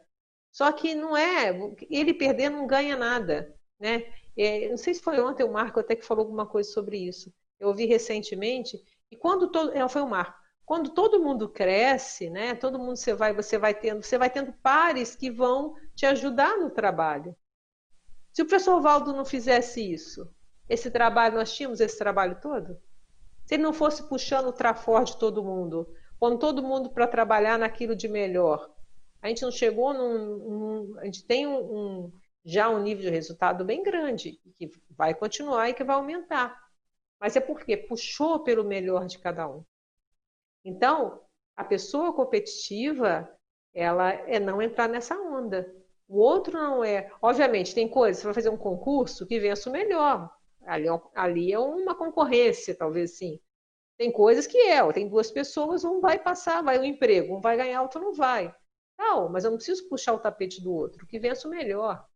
Só 0.50 0.70
que 0.72 0.94
não 0.94 1.16
é, 1.16 1.50
ele 1.90 2.14
perder 2.14 2.50
não 2.50 2.66
ganha 2.66 2.96
nada. 2.96 3.57
Né? 3.78 4.04
É, 4.36 4.68
não 4.68 4.76
sei 4.76 4.94
se 4.94 5.02
foi 5.02 5.20
ontem 5.20 5.44
o 5.44 5.52
Marco 5.52 5.80
até 5.80 5.94
que 5.94 6.04
falou 6.04 6.24
alguma 6.24 6.46
coisa 6.46 6.70
sobre 6.70 6.98
isso. 6.98 7.32
Eu 7.58 7.68
ouvi 7.68 7.86
recentemente, 7.86 8.80
e 9.10 9.16
quando 9.16 9.50
todo. 9.50 9.74
Não, 9.74 9.88
foi 9.88 10.02
o 10.02 10.08
Marco. 10.08 10.38
Quando 10.64 10.90
todo 10.90 11.22
mundo 11.22 11.48
cresce, 11.48 12.28
né? 12.28 12.54
Todo 12.54 12.78
mundo 12.78 12.96
você 12.96 13.14
vai, 13.14 13.32
você 13.32 13.56
vai 13.56 13.74
tendo, 13.74 14.02
você 14.02 14.18
vai 14.18 14.28
tendo 14.28 14.52
pares 14.52 15.16
que 15.16 15.30
vão 15.30 15.74
te 15.94 16.04
ajudar 16.04 16.58
no 16.58 16.70
trabalho. 16.70 17.34
Se 18.32 18.42
o 18.42 18.46
professor 18.46 18.80
Valdo 18.80 19.12
não 19.12 19.24
fizesse 19.24 19.80
isso, 19.80 20.30
esse 20.68 20.90
trabalho, 20.90 21.36
nós 21.36 21.52
tínhamos 21.54 21.80
esse 21.80 21.96
trabalho 21.96 22.38
todo? 22.40 22.78
Se 23.46 23.54
ele 23.54 23.62
não 23.62 23.72
fosse 23.72 24.06
puxando 24.08 24.48
o 24.48 24.52
trafor 24.52 25.04
de 25.04 25.16
todo 25.16 25.42
mundo, 25.42 25.88
pondo 26.20 26.38
todo 26.38 26.62
mundo 26.62 26.90
para 26.90 27.06
trabalhar 27.06 27.58
naquilo 27.58 27.96
de 27.96 28.06
melhor. 28.06 28.70
A 29.22 29.28
gente 29.28 29.42
não 29.42 29.50
chegou 29.50 29.94
num. 29.94 30.98
a 30.98 31.04
gente 31.06 31.24
tem 31.24 31.46
um, 31.46 31.58
um, 31.58 32.12
já 32.44 32.68
um 32.68 32.82
nível 32.82 33.04
de 33.04 33.10
resultado 33.10 33.64
bem 33.64 33.82
grande, 33.82 34.40
que 34.56 34.70
vai 34.90 35.14
continuar 35.14 35.68
e 35.68 35.74
que 35.74 35.84
vai 35.84 35.96
aumentar. 35.96 36.58
Mas 37.20 37.36
é 37.36 37.40
porque 37.40 37.76
puxou 37.76 38.40
pelo 38.40 38.64
melhor 38.64 39.06
de 39.06 39.18
cada 39.18 39.48
um. 39.48 39.64
Então, 40.64 41.20
a 41.56 41.64
pessoa 41.64 42.12
competitiva, 42.12 43.28
ela 43.74 44.12
é 44.12 44.38
não 44.38 44.62
entrar 44.62 44.88
nessa 44.88 45.16
onda. 45.18 45.74
O 46.06 46.18
outro 46.18 46.52
não 46.52 46.82
é. 46.82 47.10
Obviamente, 47.20 47.74
tem 47.74 47.88
coisas, 47.88 48.20
você 48.20 48.26
vai 48.26 48.34
fazer 48.34 48.48
um 48.48 48.56
concurso 48.56 49.26
que 49.26 49.38
vença 49.38 49.68
o 49.68 49.72
melhor. 49.72 50.30
Ali, 50.64 50.88
é 50.88 51.00
ali 51.14 51.52
é 51.52 51.58
uma 51.58 51.94
concorrência, 51.94 52.74
talvez 52.74 53.18
sim. 53.18 53.40
Tem 53.98 54.12
coisas 54.12 54.46
que 54.46 54.56
é, 54.58 54.92
tem 54.92 55.08
duas 55.08 55.30
pessoas, 55.30 55.84
um 55.84 56.00
vai 56.00 56.18
passar, 56.18 56.62
vai 56.62 56.78
o 56.78 56.82
um 56.82 56.84
emprego, 56.84 57.36
um 57.36 57.40
vai 57.40 57.56
ganhar, 57.56 57.82
outro 57.82 58.00
não 58.00 58.14
vai. 58.14 58.54
Não, 58.96 59.28
mas 59.28 59.44
eu 59.44 59.50
não 59.50 59.58
preciso 59.58 59.88
puxar 59.88 60.14
o 60.14 60.18
tapete 60.18 60.62
do 60.62 60.72
outro, 60.72 61.06
que 61.06 61.18
vença 61.18 61.46
o 61.46 61.50
melhor. 61.50 62.06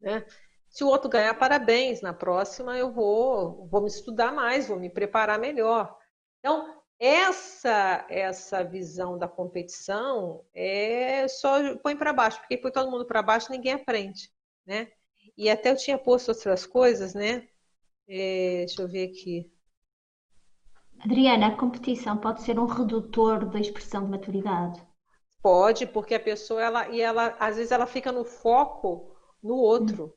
Né? 0.00 0.24
Se 0.68 0.84
o 0.84 0.88
outro 0.88 1.10
ganhar, 1.10 1.34
parabéns. 1.34 2.00
Na 2.00 2.12
próxima 2.12 2.78
eu 2.78 2.92
vou, 2.92 3.66
vou 3.66 3.82
me 3.82 3.88
estudar 3.88 4.32
mais, 4.32 4.68
vou 4.68 4.78
me 4.78 4.88
preparar 4.88 5.38
melhor. 5.38 5.96
Então, 6.38 6.80
essa 6.98 8.06
essa 8.08 8.62
visão 8.62 9.18
da 9.18 9.26
competição 9.26 10.44
é 10.54 11.26
só 11.28 11.76
põe 11.78 11.96
para 11.96 12.12
baixo, 12.12 12.38
porque 12.40 12.58
põe 12.58 12.70
todo 12.70 12.90
mundo 12.90 13.06
para 13.06 13.22
baixo, 13.22 13.50
ninguém 13.50 13.72
aprende, 13.72 14.30
né? 14.66 14.92
E 15.36 15.48
até 15.48 15.70
eu 15.70 15.76
tinha 15.76 15.96
posto 15.96 16.28
outras 16.28 16.66
coisas, 16.66 17.14
né? 17.14 17.48
É, 18.06 18.64
deixa 18.66 18.82
eu 18.82 18.88
ver 18.88 19.08
aqui. 19.08 19.50
Adriana, 21.00 21.46
a 21.46 21.56
competição 21.56 22.18
pode 22.18 22.42
ser 22.42 22.58
um 22.58 22.66
redutor 22.66 23.48
da 23.48 23.58
expressão 23.58 24.04
de 24.04 24.10
maturidade? 24.10 24.86
Pode, 25.42 25.86
porque 25.86 26.14
a 26.14 26.20
pessoa, 26.20 26.62
ela, 26.62 26.88
e 26.90 27.00
ela, 27.00 27.34
às 27.40 27.56
vezes 27.56 27.72
ela 27.72 27.86
fica 27.86 28.12
no 28.12 28.24
foco 28.24 29.09
no 29.42 29.56
outro, 29.56 30.14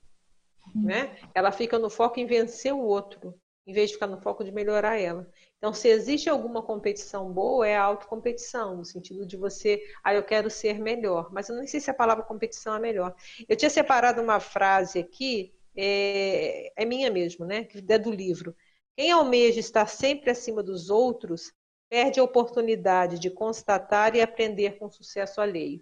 né? 0.83 1.15
Ela 1.33 1.51
fica 1.51 1.79
no 1.79 1.89
foco 1.89 2.19
em 2.19 2.25
vencer 2.25 2.73
o 2.73 2.79
outro, 2.79 3.33
em 3.65 3.73
vez 3.73 3.89
de 3.89 3.95
ficar 3.95 4.07
no 4.07 4.21
foco 4.21 4.43
de 4.43 4.51
melhorar 4.51 4.97
ela. 4.99 5.29
Então, 5.57 5.73
se 5.73 5.87
existe 5.87 6.29
alguma 6.29 6.61
competição 6.61 7.31
boa, 7.31 7.67
é 7.67 7.77
a 7.77 7.83
autocompetição, 7.83 8.77
no 8.77 8.85
sentido 8.85 9.25
de 9.25 9.37
você, 9.37 9.81
ah, 10.03 10.13
eu 10.13 10.23
quero 10.23 10.49
ser 10.49 10.79
melhor. 10.79 11.31
Mas 11.31 11.49
eu 11.49 11.55
não 11.55 11.65
sei 11.65 11.79
se 11.79 11.89
a 11.89 11.93
palavra 11.93 12.23
competição 12.23 12.75
é 12.75 12.79
melhor. 12.79 13.15
Eu 13.47 13.55
tinha 13.55 13.69
separado 13.69 14.21
uma 14.21 14.39
frase 14.39 14.99
aqui, 14.99 15.53
é, 15.75 16.71
é 16.75 16.85
minha 16.85 17.09
mesmo, 17.09 17.45
né? 17.45 17.63
Que 17.63 17.83
é 17.87 17.97
do 17.97 18.11
livro. 18.11 18.55
Quem 18.95 19.11
almeja 19.11 19.59
estar 19.59 19.87
sempre 19.87 20.29
acima 20.29 20.61
dos 20.61 20.89
outros 20.89 21.51
perde 21.89 22.19
a 22.19 22.23
oportunidade 22.23 23.19
de 23.19 23.29
constatar 23.29 24.15
e 24.15 24.21
aprender 24.21 24.77
com 24.77 24.89
sucesso 24.89 25.39
alheio. 25.39 25.81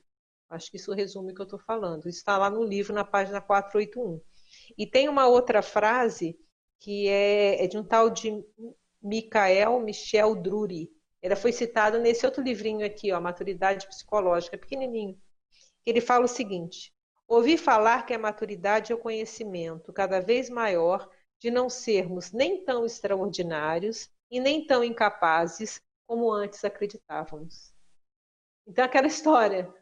Acho 0.51 0.69
que 0.69 0.77
isso 0.77 0.93
resume 0.93 1.31
o 1.31 1.35
que 1.35 1.41
eu 1.41 1.45
estou 1.45 1.59
falando. 1.59 2.09
Está 2.09 2.37
lá 2.37 2.49
no 2.49 2.63
livro, 2.63 2.93
na 2.93 3.05
página 3.05 3.39
481. 3.39 4.21
E 4.77 4.85
tem 4.85 5.07
uma 5.07 5.27
outra 5.27 5.61
frase 5.61 6.37
que 6.79 7.07
é, 7.07 7.63
é 7.63 7.67
de 7.67 7.77
um 7.77 7.83
tal 7.83 8.09
de 8.09 8.43
Michael 9.01 9.79
Michel 9.79 10.35
Drury. 10.35 10.91
Ela 11.21 11.35
foi 11.35 11.51
citada 11.51 11.97
nesse 11.97 12.25
outro 12.25 12.43
livrinho 12.43 12.85
aqui, 12.85 13.11
ó, 13.11 13.21
Maturidade 13.21 13.87
Psicológica, 13.87 14.57
pequenininho. 14.57 15.17
Ele 15.85 16.01
fala 16.01 16.25
o 16.25 16.27
seguinte: 16.27 16.93
ouvi 17.27 17.57
falar 17.57 18.05
que 18.05 18.13
a 18.13 18.19
maturidade 18.19 18.91
é 18.91 18.95
o 18.95 18.99
conhecimento 18.99 19.93
cada 19.93 20.19
vez 20.19 20.49
maior 20.49 21.09
de 21.39 21.49
não 21.49 21.69
sermos 21.69 22.31
nem 22.31 22.63
tão 22.63 22.85
extraordinários 22.85 24.09
e 24.29 24.39
nem 24.39 24.65
tão 24.65 24.83
incapazes 24.83 25.81
como 26.05 26.31
antes 26.31 26.63
acreditávamos. 26.65 27.73
Então, 28.67 28.85
aquela 28.85 29.07
história. 29.07 29.73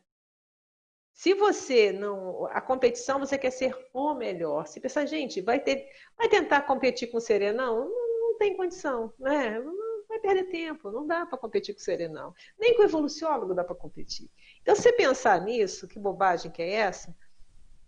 Se 1.20 1.34
você 1.34 1.92
não. 1.92 2.46
A 2.46 2.62
competição, 2.62 3.20
você 3.20 3.38
quer 3.38 3.52
ser 3.52 3.76
o 3.94 4.14
melhor. 4.14 4.66
Se 4.68 4.80
pensar, 4.80 5.06
gente, 5.06 5.42
vai, 5.42 5.60
ter, 5.60 5.86
vai 6.18 6.30
tentar 6.30 6.62
competir 6.62 7.12
com 7.12 7.18
o 7.18 7.22
Serenão? 7.22 7.90
Não, 7.90 8.22
não 8.22 8.38
tem 8.38 8.56
condição, 8.56 9.12
né? 9.20 9.62
Vai 10.08 10.18
perder 10.20 10.46
tempo, 10.46 10.90
não 10.90 11.06
dá 11.06 11.26
para 11.26 11.38
competir 11.38 11.76
com 11.76 11.82
o 11.82 11.84
Serenão. 11.84 12.34
Nem 12.58 12.74
com 12.74 12.84
o 12.84 12.86
evoluciólogo 12.86 13.54
dá 13.54 13.66
para 13.66 13.76
competir. 13.76 14.30
Então, 14.62 14.74
se 14.74 14.84
você 14.84 14.94
pensar 14.94 15.42
nisso, 15.42 15.90
que 15.90 16.00
bobagem 16.00 16.50
que 16.50 16.62
é 16.62 16.76
essa? 16.76 17.14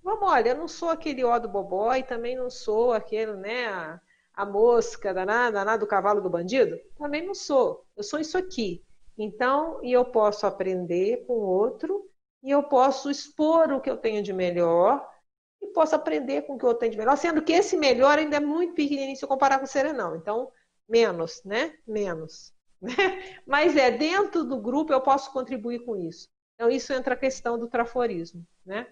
Vamos, 0.03 0.29
olha, 0.29 0.49
eu 0.49 0.57
não 0.57 0.67
sou 0.67 0.89
aquele 0.89 1.23
ó 1.23 1.39
do 1.39 1.47
bobó 1.47 1.95
e 1.95 2.03
também 2.03 2.35
não 2.35 2.49
sou 2.49 2.91
aquele, 2.91 3.31
né? 3.37 3.67
A, 3.67 4.01
a 4.33 4.45
mosca 4.45 5.13
danada, 5.13 5.53
danada 5.53 5.77
do 5.77 5.87
cavalo 5.87 6.19
do 6.19 6.29
bandido? 6.29 6.77
Também 6.97 7.25
não 7.25 7.33
sou. 7.33 7.85
Eu 7.95 8.03
sou 8.03 8.19
isso 8.19 8.37
aqui. 8.37 8.83
Então, 9.17 9.79
e 9.81 9.93
eu 9.93 10.03
posso 10.03 10.45
aprender 10.45 11.23
com 11.25 11.35
outro, 11.35 12.10
e 12.43 12.51
eu 12.51 12.63
posso 12.63 13.09
expor 13.09 13.71
o 13.71 13.81
que 13.81 13.89
eu 13.89 13.97
tenho 13.97 14.23
de 14.23 14.33
melhor, 14.33 15.07
e 15.61 15.67
posso 15.67 15.95
aprender 15.95 16.43
com 16.43 16.55
o 16.55 16.57
que 16.57 16.65
o 16.65 16.67
outro 16.67 16.81
tem 16.81 16.89
de 16.89 16.97
melhor, 16.97 17.15
sendo 17.15 17.41
que 17.41 17.53
esse 17.53 17.77
melhor 17.77 18.17
ainda 18.17 18.37
é 18.37 18.39
muito 18.39 18.73
pequenininho 18.73 19.15
se 19.15 19.23
eu 19.23 19.29
comparar 19.29 19.59
com 19.59 19.65
o 19.65 19.67
serenão. 19.67 20.15
Então, 20.15 20.51
menos, 20.87 21.43
né? 21.43 21.75
Menos. 21.87 22.53
Né? 22.81 22.95
Mas 23.45 23.77
é, 23.77 23.91
dentro 23.91 24.43
do 24.43 24.59
grupo 24.59 24.91
eu 24.91 24.99
posso 24.99 25.31
contribuir 25.31 25.85
com 25.85 25.95
isso. 25.95 26.27
Então, 26.55 26.67
isso 26.67 26.91
entra 26.91 27.13
a 27.13 27.17
questão 27.17 27.55
do 27.59 27.67
traforismo, 27.67 28.43
né? 28.65 28.87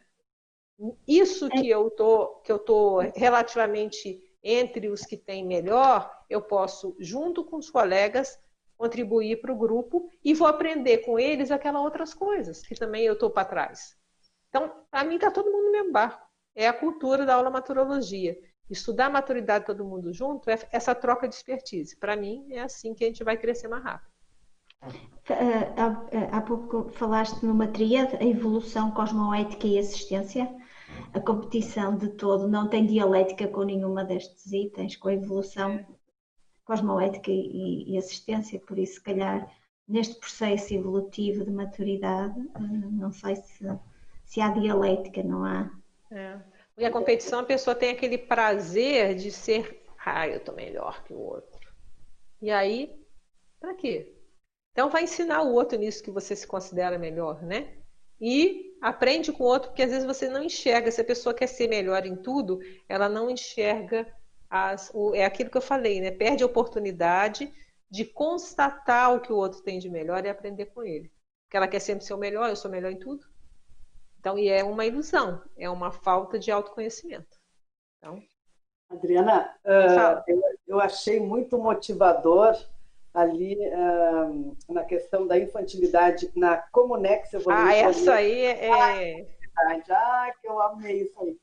Isso 1.07 1.49
que 1.49 1.67
eu 1.67 1.89
tô, 1.89 2.35
que 2.43 2.51
eu 2.51 2.59
tô 2.59 2.99
relativamente 3.15 4.21
entre 4.43 4.89
os 4.89 5.01
que 5.01 5.17
têm 5.17 5.43
melhor, 5.43 6.09
eu 6.29 6.39
posso, 6.39 6.95
junto 6.99 7.43
com 7.43 7.57
os 7.57 7.71
colegas, 7.71 8.39
contribuir 8.79 9.41
para 9.41 9.51
o 9.51 9.57
grupo 9.57 10.09
e 10.23 10.33
vou 10.33 10.47
aprender 10.47 10.99
com 10.99 11.19
eles 11.19 11.51
aquelas 11.51 11.83
outras 11.83 12.13
coisas 12.13 12.61
que 12.65 12.73
também 12.73 13.03
eu 13.03 13.13
estou 13.13 13.29
para 13.29 13.43
trás. 13.43 13.97
Então, 14.47 14.71
para 14.89 15.03
mim, 15.03 15.15
está 15.15 15.29
todo 15.29 15.51
mundo 15.51 15.65
no 15.65 15.71
mesmo 15.71 15.91
barco. 15.91 16.25
É 16.55 16.65
a 16.65 16.73
cultura 16.73 17.25
da 17.25 17.35
aula 17.35 17.49
maturologia. 17.49 18.39
Estudar 18.69 19.09
maturidade 19.09 19.65
todo 19.65 19.83
mundo 19.83 20.13
junto 20.13 20.49
é 20.49 20.57
essa 20.71 20.95
troca 20.95 21.27
de 21.27 21.35
expertise. 21.35 21.97
Para 21.97 22.15
mim, 22.15 22.47
é 22.51 22.61
assim 22.61 22.93
que 22.93 23.03
a 23.03 23.07
gente 23.07 23.23
vai 23.23 23.35
crescer 23.35 23.67
mais 23.67 23.83
rápido. 23.83 24.09
Há, 24.81 26.37
há 26.37 26.41
pouco 26.41 26.89
falaste 26.93 27.43
numa 27.43 27.67
tríade, 27.67 28.15
a 28.15 28.23
evolução, 28.23 28.91
cosmoética 28.91 29.67
e 29.67 29.77
assistência 29.77 30.49
a 31.13 31.19
competição 31.19 31.97
de 31.97 32.09
todo 32.09 32.47
não 32.47 32.67
tem 32.67 32.85
dialética 32.85 33.47
com 33.47 33.63
nenhuma 33.63 34.03
destes 34.03 34.51
itens, 34.51 34.95
com 34.95 35.07
a 35.09 35.13
evolução 35.13 35.85
cosmoética 36.69 37.31
e, 37.31 37.83
e 37.87 37.97
assistência, 37.97 38.59
por 38.59 38.77
isso, 38.77 38.93
se 38.95 39.01
calhar, 39.01 39.51
neste 39.87 40.13
processo 40.19 40.71
evolutivo 40.71 41.43
de 41.43 41.49
maturidade, 41.49 42.39
eh, 42.39 42.59
não 42.91 43.11
sei 43.11 43.37
se, 43.37 43.65
se 44.23 44.39
há 44.39 44.49
dialética, 44.49 45.23
não 45.23 45.43
há. 45.43 45.71
É. 46.11 46.39
E 46.77 46.85
a 46.85 46.91
competição, 46.91 47.39
a 47.39 47.43
pessoa 47.43 47.73
tem 47.75 47.89
aquele 47.89 48.19
prazer 48.19 49.15
de 49.15 49.31
ser, 49.31 49.83
ah, 50.05 50.27
eu 50.27 50.37
estou 50.37 50.53
melhor 50.53 51.03
que 51.03 51.11
o 51.11 51.17
outro. 51.17 51.73
E 52.39 52.51
aí, 52.51 53.03
para 53.59 53.73
quê? 53.73 54.13
Então 54.71 54.91
vai 54.91 55.05
ensinar 55.05 55.41
o 55.41 55.51
outro 55.51 55.75
nisso 55.75 56.03
que 56.03 56.11
você 56.11 56.35
se 56.35 56.45
considera 56.45 56.99
melhor, 56.99 57.41
né? 57.41 57.77
E 58.21 58.77
aprende 58.79 59.31
com 59.31 59.43
o 59.43 59.47
outro, 59.47 59.69
porque 59.69 59.81
às 59.81 59.89
vezes 59.89 60.05
você 60.05 60.29
não 60.29 60.43
enxerga. 60.43 60.91
Se 60.91 61.01
a 61.01 61.05
pessoa 61.05 61.33
quer 61.33 61.47
ser 61.47 61.67
melhor 61.67 62.05
em 62.05 62.15
tudo, 62.15 62.59
ela 62.87 63.09
não 63.09 63.27
enxerga 63.27 64.07
as, 64.49 64.91
o, 64.93 65.13
é 65.13 65.25
aquilo 65.25 65.49
que 65.49 65.57
eu 65.57 65.61
falei, 65.61 66.01
né? 66.01 66.11
Perde 66.11 66.43
a 66.43 66.47
oportunidade 66.47 67.53
de 67.89 68.05
constatar 68.05 69.13
o 69.13 69.19
que 69.19 69.31
o 69.31 69.35
outro 69.35 69.61
tem 69.61 69.79
de 69.79 69.89
melhor 69.89 70.25
e 70.25 70.29
aprender 70.29 70.67
com 70.67 70.83
ele. 70.83 71.11
Porque 71.45 71.57
ela 71.57 71.67
quer 71.67 71.79
sempre 71.79 72.05
ser 72.05 72.13
o 72.13 72.17
melhor, 72.17 72.49
eu 72.49 72.55
sou 72.55 72.69
melhor 72.69 72.91
em 72.91 72.99
tudo. 72.99 73.25
Então, 74.19 74.37
e 74.37 74.49
é 74.49 74.63
uma 74.63 74.85
ilusão, 74.85 75.41
é 75.57 75.69
uma 75.69 75.91
falta 75.91 76.37
de 76.37 76.51
autoconhecimento. 76.51 77.37
Então, 77.97 78.21
Adriana, 78.89 79.55
uh, 79.63 80.23
eu, 80.27 80.41
eu 80.67 80.79
achei 80.79 81.19
muito 81.19 81.57
motivador 81.57 82.57
ali 83.13 83.57
uh, 83.57 84.57
na 84.67 84.83
questão 84.83 85.25
da 85.25 85.37
infantilidade, 85.37 86.31
na 86.35 86.57
Comunex 86.57 87.33
Evolution. 87.33 87.65
Ah, 87.65 87.75
essa 87.75 88.13
aí 88.15 88.45
é... 88.45 89.27
Ah, 89.91 90.31
que 90.39 90.47
eu 90.47 90.61
amei 90.61 91.01
isso 91.03 91.19
aí. 91.21 91.37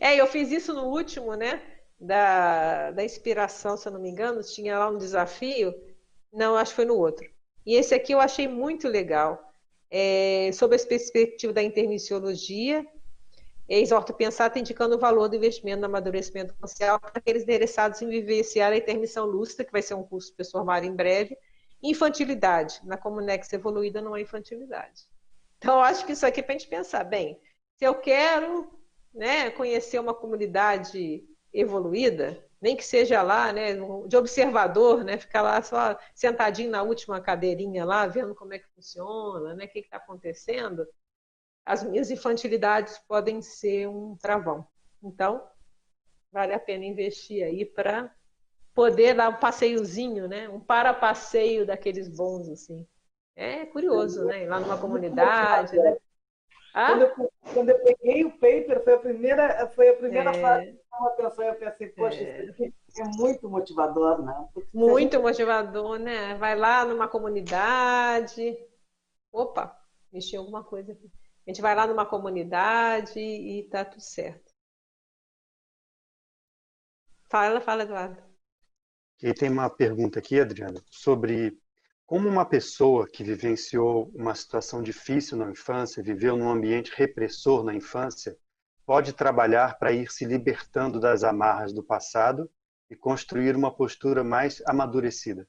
É, 0.00 0.16
eu 0.16 0.26
fiz 0.26 0.50
isso 0.50 0.72
no 0.72 0.86
último, 0.86 1.34
né? 1.34 1.60
Da, 2.00 2.92
da 2.92 3.04
inspiração, 3.04 3.76
se 3.76 3.88
eu 3.88 3.92
não 3.92 4.00
me 4.00 4.08
engano, 4.08 4.42
tinha 4.42 4.78
lá 4.78 4.88
um 4.88 4.98
desafio. 4.98 5.74
Não, 6.32 6.56
acho 6.56 6.72
que 6.72 6.76
foi 6.76 6.84
no 6.84 6.96
outro. 6.96 7.28
E 7.66 7.74
esse 7.74 7.94
aqui 7.94 8.12
eu 8.12 8.20
achei 8.20 8.46
muito 8.46 8.88
legal. 8.88 9.44
É, 9.90 10.50
sobre 10.52 10.76
a 10.76 10.86
perspectiva 10.86 11.52
da 11.52 11.62
intermissiologia, 11.62 12.86
está 13.68 14.58
indicando 14.58 14.96
o 14.96 14.98
valor 14.98 15.28
do 15.28 15.36
investimento 15.36 15.80
no 15.80 15.86
amadurecimento 15.86 16.54
consciencial 16.54 16.98
para 16.98 17.12
aqueles 17.14 17.42
interessados 17.42 18.00
em 18.00 18.08
vivenciar 18.08 18.72
a 18.72 18.76
intermissão 18.76 19.26
lúcida, 19.26 19.64
que 19.64 19.72
vai 19.72 19.82
ser 19.82 19.94
um 19.94 20.02
curso 20.02 20.34
para 20.34 20.44
formar 20.44 20.84
em 20.84 20.94
breve. 20.94 21.36
Infantilidade. 21.82 22.80
Na 22.84 22.96
Comunex 22.96 23.52
evoluída 23.52 24.00
não 24.00 24.14
há 24.14 24.20
infantilidade. 24.20 25.06
Então, 25.58 25.80
acho 25.80 26.06
que 26.06 26.12
isso 26.12 26.24
aqui 26.24 26.40
é 26.40 26.42
para 26.42 26.54
a 26.54 26.58
gente 26.58 26.68
pensar. 26.68 27.04
Bem, 27.04 27.38
se 27.76 27.84
eu 27.84 27.94
quero 27.94 28.70
né, 29.12 29.50
conhecer 29.50 29.98
uma 29.98 30.14
comunidade 30.14 31.24
evoluída, 31.52 32.44
nem 32.60 32.76
que 32.76 32.84
seja 32.84 33.22
lá, 33.22 33.52
né, 33.52 33.74
de 34.06 34.16
observador, 34.16 35.04
né, 35.04 35.16
ficar 35.16 35.42
lá 35.42 35.62
só 35.62 35.96
sentadinho 36.14 36.70
na 36.70 36.82
última 36.82 37.20
cadeirinha 37.20 37.84
lá, 37.84 38.06
vendo 38.06 38.34
como 38.34 38.54
é 38.54 38.58
que 38.58 38.68
funciona, 38.74 39.54
né, 39.54 39.64
o 39.64 39.68
que 39.68 39.80
está 39.80 39.96
acontecendo, 39.96 40.86
as 41.64 41.82
minhas 41.82 42.10
infantilidades 42.10 42.98
podem 43.06 43.42
ser 43.42 43.86
um 43.88 44.16
travão. 44.16 44.66
Então, 45.02 45.46
vale 46.32 46.54
a 46.54 46.58
pena 46.58 46.84
investir 46.84 47.44
aí 47.44 47.64
para 47.64 48.12
poder 48.74 49.14
dar 49.14 49.28
um 49.28 49.36
passeiozinho, 49.36 50.26
né? 50.26 50.48
Um 50.48 50.60
para-passeio 50.60 51.66
daqueles 51.66 52.08
bons, 52.08 52.48
assim. 52.48 52.86
É 53.36 53.66
curioso, 53.66 54.24
né? 54.24 54.44
Ir 54.44 54.46
lá 54.46 54.60
numa 54.60 54.78
comunidade, 54.78 55.76
né? 55.76 55.98
Ah? 56.72 56.86
Quando, 56.88 57.02
eu, 57.02 57.32
quando, 57.52 57.68
eu, 57.70 57.78
peguei 57.80 58.24
o 58.24 58.30
paper, 58.30 58.82
foi 58.82 58.94
a 58.94 58.98
primeira, 58.98 59.66
foi 59.68 59.88
a 59.90 59.94
primeira 59.94 60.30
é... 60.30 60.40
fase 60.40 60.77
eu 60.92 61.06
atenção. 61.06 61.44
Eu 61.44 61.54
pensei, 61.54 61.88
poxa, 61.90 62.20
é... 62.20 62.44
isso 62.44 62.50
aqui 62.52 62.74
é 62.98 63.04
muito 63.16 63.48
motivador, 63.48 64.22
né? 64.22 64.48
Porque 64.52 64.68
muito 64.76 65.12
gente... 65.12 65.22
motivador, 65.22 65.98
né? 65.98 66.34
Vai 66.36 66.56
lá 66.56 66.84
numa 66.84 67.08
comunidade. 67.08 68.56
Opa, 69.32 69.78
mexi 70.12 70.36
alguma 70.36 70.64
coisa 70.64 70.92
aqui. 70.92 71.10
A 71.46 71.50
gente 71.50 71.62
vai 71.62 71.74
lá 71.74 71.86
numa 71.86 72.04
comunidade 72.04 73.18
e 73.18 73.68
tá 73.70 73.84
tudo 73.84 74.02
certo. 74.02 74.52
Fala, 77.30 77.60
fala, 77.60 77.82
Eduardo. 77.82 78.22
E 79.22 79.34
tem 79.34 79.50
uma 79.50 79.68
pergunta 79.68 80.18
aqui, 80.18 80.40
Adriana, 80.40 80.80
sobre 80.90 81.58
como 82.06 82.28
uma 82.28 82.46
pessoa 82.46 83.06
que 83.06 83.22
vivenciou 83.22 84.10
uma 84.14 84.34
situação 84.34 84.82
difícil 84.82 85.36
na 85.36 85.50
infância, 85.50 86.02
viveu 86.02 86.36
num 86.36 86.48
ambiente 86.48 86.92
repressor 86.94 87.62
na 87.64 87.74
infância, 87.74 88.36
pode 88.88 89.12
trabalhar 89.12 89.78
para 89.78 89.92
ir 89.92 90.10
se 90.10 90.24
libertando 90.24 90.98
das 90.98 91.22
amarras 91.22 91.74
do 91.74 91.82
passado 91.82 92.50
e 92.88 92.96
construir 92.96 93.54
uma 93.54 93.70
postura 93.70 94.24
mais 94.24 94.62
amadurecida. 94.64 95.46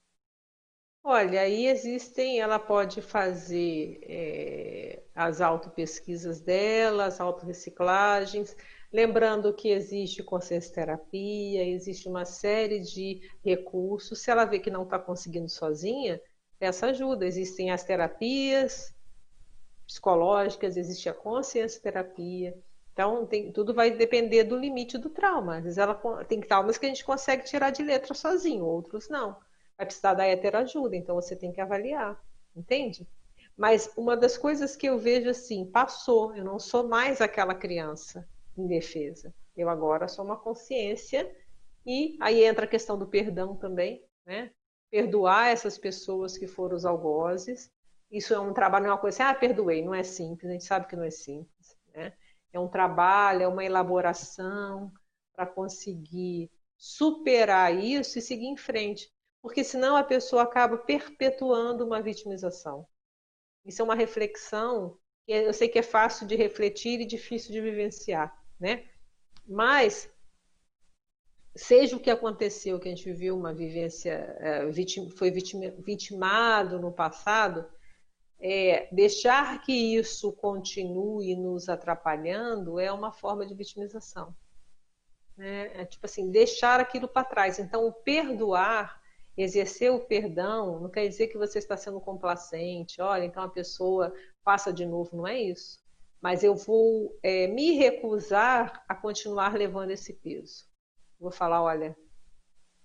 Olha, 1.02 1.40
aí 1.40 1.68
existem, 1.68 2.42
ela 2.42 2.60
pode 2.60 3.02
fazer 3.02 3.98
é, 4.04 5.04
as 5.16 5.40
autopesquisas 5.40 6.42
dela, 6.42 7.06
as 7.06 7.22
autorreciclagens, 7.22 8.58
lembrando 8.92 9.54
que 9.54 9.70
existe 9.70 10.22
consciência 10.22 10.76
terapia, 10.76 11.64
existe 11.64 12.10
uma 12.10 12.26
série 12.26 12.82
de 12.82 13.22
recursos. 13.42 14.22
Se 14.22 14.30
ela 14.30 14.44
vê 14.44 14.60
que 14.60 14.70
não 14.70 14.84
está 14.84 15.00
conseguindo 15.00 15.48
sozinha, 15.48 16.20
peça 16.60 16.88
ajuda. 16.88 17.26
Existem 17.26 17.72
as 17.72 17.86
terapias 17.86 18.94
psicológicas, 19.88 20.76
existe 20.76 21.08
a 21.08 21.14
consciência 21.14 21.82
terapia. 21.82 22.54
Então, 23.00 23.26
tem, 23.26 23.50
tudo 23.52 23.74
vai 23.74 23.92
depender 23.92 24.44
do 24.44 24.58
limite 24.58 24.98
do 24.98 25.10
trauma. 25.10 25.58
Às 25.58 25.64
vezes 25.64 25.78
ela 25.78 25.96
tem 26.26 26.42
traumas 26.42 26.78
que 26.78 26.86
a 26.86 26.90
gente 26.90 27.06
consegue 27.06 27.46
tirar 27.46 27.70
de 27.70 27.82
letra 27.82 28.14
sozinho, 28.14 28.66
outros 28.66 29.08
não 29.08 29.38
vai 29.80 29.86
precisar 29.86 30.14
da 30.14 30.28
heteroajuda, 30.28 30.98
então 30.98 31.16
você 31.16 31.38
tem 31.38 31.54
que 31.54 31.62
avaliar, 31.62 32.22
entende? 32.54 33.08
Mas 33.56 33.90
uma 33.96 34.18
das 34.18 34.38
coisas 34.38 34.76
que 34.76 34.88
eu 34.88 35.00
vejo 35.00 35.30
assim, 35.30 35.66
passou, 35.66 36.36
eu 36.36 36.44
não 36.44 36.60
sou 36.60 36.86
mais 36.86 37.22
aquela 37.22 37.56
criança, 37.56 38.28
indefesa. 38.58 39.34
Eu 39.56 39.70
agora 39.70 40.10
sou 40.10 40.26
uma 40.26 40.36
consciência 40.36 41.34
e 41.86 42.18
aí 42.20 42.44
entra 42.44 42.66
a 42.66 42.68
questão 42.68 42.98
do 42.98 43.08
perdão 43.08 43.56
também, 43.56 44.04
né? 44.26 44.52
Perdoar 44.92 45.48
essas 45.48 45.78
pessoas 45.78 46.38
que 46.38 46.48
foram 46.48 46.76
os 46.76 46.84
algozes. 46.84 47.72
Isso 48.12 48.34
é 48.34 48.40
um 48.40 48.54
trabalho, 48.54 48.84
não 48.84 48.92
é 48.92 48.94
uma 48.96 49.00
coisa 49.00 49.24
assim, 49.24 49.32
ah, 49.32 49.40
perdoei, 49.40 49.82
não 49.82 49.94
é 49.96 50.04
simples, 50.04 50.50
a 50.50 50.54
gente 50.54 50.66
sabe 50.66 50.88
que 50.88 50.96
não 50.98 51.04
é 51.04 51.12
simples? 51.12 51.59
É 52.52 52.60
um 52.60 52.68
trabalho, 52.68 53.44
é 53.44 53.48
uma 53.48 53.64
elaboração 53.64 54.92
para 55.34 55.46
conseguir 55.46 56.50
superar 56.78 57.76
isso 57.76 58.18
e 58.18 58.22
seguir 58.22 58.48
em 58.48 58.58
frente. 58.58 59.12
Porque 59.42 59.64
senão 59.64 59.96
a 59.96 60.04
pessoa 60.04 60.44
acaba 60.44 60.78
perpetuando 60.78 61.86
uma 61.86 62.02
vitimização. 62.02 62.86
Isso 63.66 63.82
é 63.82 63.86
uma 63.86 63.96
reflexão 63.96 64.98
que 65.26 65.34
eu 65.34 65.54
sei 65.54 65.70
que 65.70 65.80
é 65.80 65.84
fácil 65.84 66.26
de 66.26 66.36
refletir 66.36 67.00
e 67.00 67.06
difícil 67.06 67.52
de 67.52 67.62
vivenciar, 67.62 68.36
né? 68.60 68.90
Mas 69.48 70.12
seja 71.56 71.96
o 71.96 72.00
que 72.00 72.10
aconteceu, 72.10 72.80
que 72.80 72.88
a 72.88 72.96
gente 72.96 73.12
viu 73.12 73.38
uma 73.38 73.54
vivência, 73.54 74.12
é, 74.40 74.72
foi 75.16 75.32
vitimado 75.32 76.80
no 76.80 76.92
passado, 76.92 77.70
é, 78.42 78.88
deixar 78.92 79.62
que 79.62 79.74
isso 79.74 80.32
continue 80.32 81.36
nos 81.36 81.68
atrapalhando 81.68 82.80
é 82.80 82.92
uma 82.92 83.12
forma 83.12 83.46
de 83.46 83.54
vitimização. 83.54 84.34
Né? 85.36 85.82
É 85.82 85.86
tipo 85.86 86.06
assim, 86.06 86.32
deixar 86.32 86.80
aquilo 86.80 87.08
para 87.08 87.26
trás. 87.26 87.60
Então, 87.60 87.86
o 87.86 87.92
perdoar, 87.92 89.02
exercer 89.36 89.92
o 89.92 90.00
perdão, 90.00 90.80
não 90.80 90.90
quer 90.90 91.08
dizer 91.08 91.28
que 91.28 91.38
você 91.38 91.60
está 91.60 91.76
sendo 91.76 92.00
complacente. 92.00 93.02
Olha, 93.02 93.26
então 93.26 93.44
a 93.44 93.50
pessoa 93.50 94.14
faça 94.44 94.72
de 94.72 94.86
novo, 94.86 95.18
não 95.18 95.28
é 95.28 95.40
isso. 95.40 95.80
Mas 96.22 96.44
eu 96.44 96.56
vou 96.56 97.18
é, 97.24 97.48
me 97.48 97.78
recusar 97.78 98.84
a 98.88 98.96
continuar 98.96 99.54
levando 99.54 99.92
esse 99.92 100.14
peso. 100.14 100.66
Vou 101.20 101.32
falar, 101.32 101.62
olha, 101.62 101.96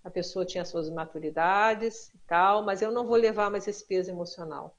a 0.03 0.11
pessoa 0.11 0.45
tinha 0.45 0.65
suas 0.65 0.91
maturidades 0.91 2.13
e 2.15 2.19
tal, 2.27 2.65
mas 2.65 2.83
eu 2.83 2.93
não 2.93 3.07
vou 3.07 3.17
levar 3.17 3.51
mais 3.51 3.67
esse 3.67 3.87
peso 3.87 4.11
emocional. 4.11 4.77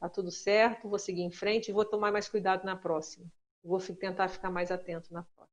Tá 0.00 0.08
tudo 0.08 0.30
certo, 0.30 0.88
vou 0.88 0.98
seguir 0.98 1.22
em 1.22 1.30
frente 1.30 1.68
e 1.68 1.72
vou 1.72 1.84
tomar 1.84 2.12
mais 2.12 2.28
cuidado 2.28 2.64
na 2.64 2.76
próxima. 2.76 3.26
Vou 3.62 3.80
tentar 3.80 4.28
ficar 4.28 4.50
mais 4.50 4.70
atento 4.70 5.12
na 5.12 5.22
próxima. 5.22 5.48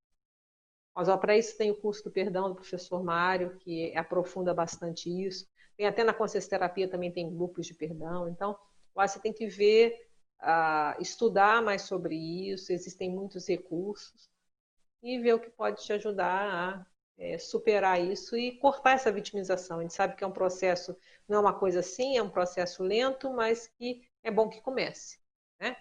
Mas 0.95 1.07
para 1.19 1.37
isso 1.37 1.57
tem 1.57 1.71
o 1.71 1.75
curso 1.75 2.03
do 2.03 2.11
perdão 2.11 2.49
do 2.49 2.55
professor 2.55 3.03
Mário, 3.03 3.57
que 3.57 3.95
aprofunda 3.97 4.53
bastante 4.53 5.09
isso. 5.09 5.47
Tem 5.75 5.87
até 5.87 6.03
na 6.03 6.13
consciência 6.13 6.49
terapia 6.49 6.87
também 6.87 7.11
tem 7.11 7.35
grupos 7.35 7.65
de 7.65 7.73
perdão. 7.73 8.29
Então, 8.29 8.57
você 8.93 9.19
tem 9.19 9.33
que 9.33 9.47
ver, 9.47 10.07
uh, 10.41 11.01
estudar 11.01 11.61
mais 11.61 11.81
sobre 11.81 12.15
isso. 12.15 12.71
Existem 12.71 13.09
muitos 13.09 13.47
recursos 13.47 14.29
e 15.03 15.19
ver 15.19 15.33
o 15.33 15.39
que 15.39 15.49
pode 15.49 15.83
te 15.83 15.91
ajudar 15.93 16.49
a 16.49 16.85
é, 17.17 17.37
superar 17.37 18.01
isso 18.01 18.35
e 18.35 18.57
cortar 18.57 18.93
essa 18.93 19.11
vitimização. 19.11 19.79
A 19.79 19.81
gente 19.81 19.93
sabe 19.93 20.15
que 20.15 20.23
é 20.23 20.27
um 20.27 20.31
processo, 20.31 20.95
não 21.27 21.37
é 21.37 21.41
uma 21.41 21.53
coisa 21.53 21.79
assim, 21.79 22.17
é 22.17 22.23
um 22.23 22.29
processo 22.29 22.83
lento, 22.83 23.31
mas 23.31 23.67
que 23.67 24.01
é 24.25 24.31
bom 24.31 24.49
que 24.49 24.59
comece, 24.59 25.19
né? 25.59 25.77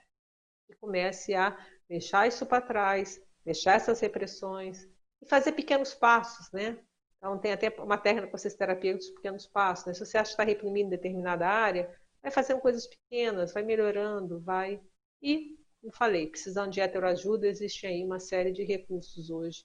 Que 0.67 0.77
comece 0.77 1.35
a 1.35 1.59
deixar 1.89 2.29
isso 2.29 2.45
para 2.47 2.61
trás, 2.61 3.21
deixar 3.45 3.75
essas 3.75 3.99
repressões 4.01 4.87
e 5.21 5.27
fazer 5.27 5.53
pequenos 5.53 5.95
passos, 5.95 6.53
né? 6.53 6.79
Então 7.17 7.39
tem 7.39 7.53
até 7.53 7.71
uma 7.81 7.97
técnica 7.97 8.29
com 8.29 8.37
terapia 8.57 8.95
dos 8.95 9.09
pequenos 9.11 9.47
passos. 9.47 9.87
Né? 9.87 9.95
Se 9.95 10.05
você 10.05 10.19
acha 10.19 10.29
que 10.29 10.35
está 10.35 10.45
reprimindo 10.45 10.91
determinada 10.91 11.49
área, 11.49 11.91
vai 12.23 12.31
fazendo 12.31 12.61
coisas 12.61 12.87
pequenas, 12.87 13.55
vai 13.55 13.63
melhorando, 13.63 14.41
vai. 14.43 14.79
E, 15.23 15.59
como 15.81 15.91
falei, 15.95 16.27
precisando 16.29 16.71
de 16.71 16.83
heteroajuda, 16.83 17.47
existe 17.47 17.87
aí 17.87 18.05
uma 18.05 18.21
série 18.21 18.53
de 18.53 18.63
recursos 18.63 19.31
hoje 19.31 19.65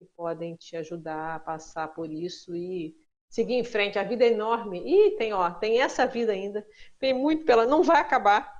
que 0.00 0.06
podem 0.16 0.56
te 0.56 0.76
ajudar 0.76 1.36
a 1.36 1.40
passar 1.40 1.88
por 1.94 2.10
isso 2.10 2.56
e 2.56 2.96
seguir 3.28 3.54
em 3.54 3.64
frente. 3.64 3.98
A 3.98 4.02
vida 4.02 4.24
é 4.24 4.32
enorme. 4.32 4.82
E 4.84 5.16
tem, 5.16 5.32
ó, 5.32 5.50
tem 5.50 5.80
essa 5.80 6.06
vida 6.06 6.32
ainda. 6.32 6.66
Tem 6.98 7.12
muito 7.12 7.44
pela. 7.44 7.66
Não 7.66 7.82
vai 7.82 8.00
acabar. 8.00 8.54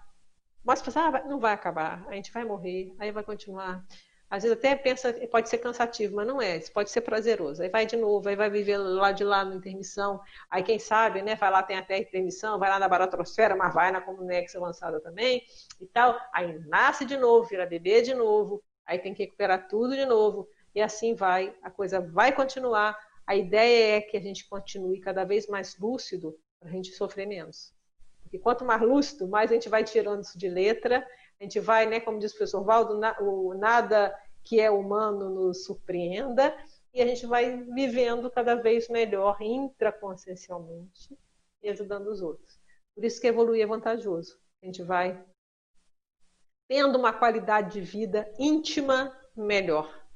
Mas 0.64 0.82
pensar, 0.82 1.14
ah, 1.14 1.24
não 1.24 1.38
vai 1.38 1.52
acabar. 1.52 2.04
A 2.08 2.14
gente 2.14 2.32
vai 2.32 2.44
morrer, 2.44 2.92
aí 2.98 3.12
vai 3.12 3.22
continuar. 3.22 3.84
Às 4.28 4.42
vezes 4.42 4.58
até 4.58 4.74
pensa, 4.74 5.12
pode 5.30 5.48
ser 5.48 5.58
cansativo, 5.58 6.16
mas 6.16 6.26
não 6.26 6.42
é. 6.42 6.58
Pode 6.74 6.90
ser 6.90 7.00
prazeroso. 7.02 7.62
Aí 7.62 7.68
vai 7.68 7.86
de 7.86 7.96
novo, 7.96 8.28
aí 8.28 8.34
vai 8.34 8.50
viver 8.50 8.76
lá 8.76 9.12
de 9.12 9.22
lá 9.22 9.44
na 9.44 9.54
intermissão. 9.54 10.20
Aí 10.50 10.64
quem 10.64 10.80
sabe, 10.80 11.22
né? 11.22 11.36
Vai 11.36 11.50
lá, 11.50 11.62
tem 11.62 11.78
até 11.78 11.98
intermissão, 11.98 12.58
vai 12.58 12.68
lá 12.68 12.80
na 12.80 12.88
baratrosfera, 12.88 13.54
mas 13.54 13.72
vai 13.72 13.92
na 13.92 14.00
Comunex 14.00 14.56
avançada 14.56 15.00
também 15.00 15.44
e 15.80 15.86
tal. 15.86 16.18
Aí 16.32 16.58
nasce 16.66 17.04
de 17.04 17.16
novo, 17.16 17.46
vira 17.48 17.64
bebê 17.64 18.02
de 18.02 18.14
novo. 18.14 18.60
Aí 18.84 18.98
tem 18.98 19.14
que 19.14 19.22
recuperar 19.22 19.68
tudo 19.68 19.94
de 19.94 20.04
novo. 20.04 20.48
E 20.74 20.82
assim 20.82 21.14
vai, 21.14 21.54
a 21.62 21.70
coisa 21.70 22.00
vai 22.00 22.32
continuar 22.32 22.98
a 23.26 23.34
ideia 23.34 23.96
é 23.96 24.00
que 24.00 24.16
a 24.16 24.20
gente 24.20 24.48
continue 24.48 25.00
cada 25.00 25.24
vez 25.24 25.46
mais 25.48 25.76
lúcido 25.78 26.38
para 26.60 26.68
a 26.68 26.72
gente 26.72 26.92
sofrer 26.92 27.26
menos. 27.26 27.74
Porque 28.22 28.38
quanto 28.38 28.64
mais 28.64 28.80
lúcido, 28.80 29.26
mais 29.26 29.50
a 29.50 29.54
gente 29.54 29.68
vai 29.68 29.82
tirando 29.82 30.22
isso 30.22 30.38
de 30.38 30.48
letra, 30.48 31.06
a 31.38 31.42
gente 31.42 31.58
vai, 31.58 31.86
né, 31.86 32.00
como 32.00 32.18
diz 32.18 32.32
o 32.32 32.36
professor 32.36 32.64
Valdo, 32.64 32.98
na, 32.98 33.16
o 33.20 33.54
nada 33.54 34.16
que 34.44 34.60
é 34.60 34.70
humano 34.70 35.28
nos 35.28 35.64
surpreenda, 35.64 36.56
e 36.94 37.02
a 37.02 37.06
gente 37.06 37.26
vai 37.26 37.62
vivendo 37.64 38.30
cada 38.30 38.54
vez 38.54 38.88
melhor 38.88 39.36
intraconsciencialmente 39.40 41.18
e 41.62 41.68
ajudando 41.68 42.06
os 42.06 42.22
outros. 42.22 42.58
Por 42.94 43.04
isso 43.04 43.20
que 43.20 43.26
evoluir 43.26 43.62
é 43.62 43.66
vantajoso. 43.66 44.38
A 44.62 44.66
gente 44.66 44.82
vai 44.82 45.22
tendo 46.68 46.98
uma 46.98 47.12
qualidade 47.12 47.74
de 47.74 47.80
vida 47.80 48.32
íntima 48.38 49.14
melhor 49.36 50.06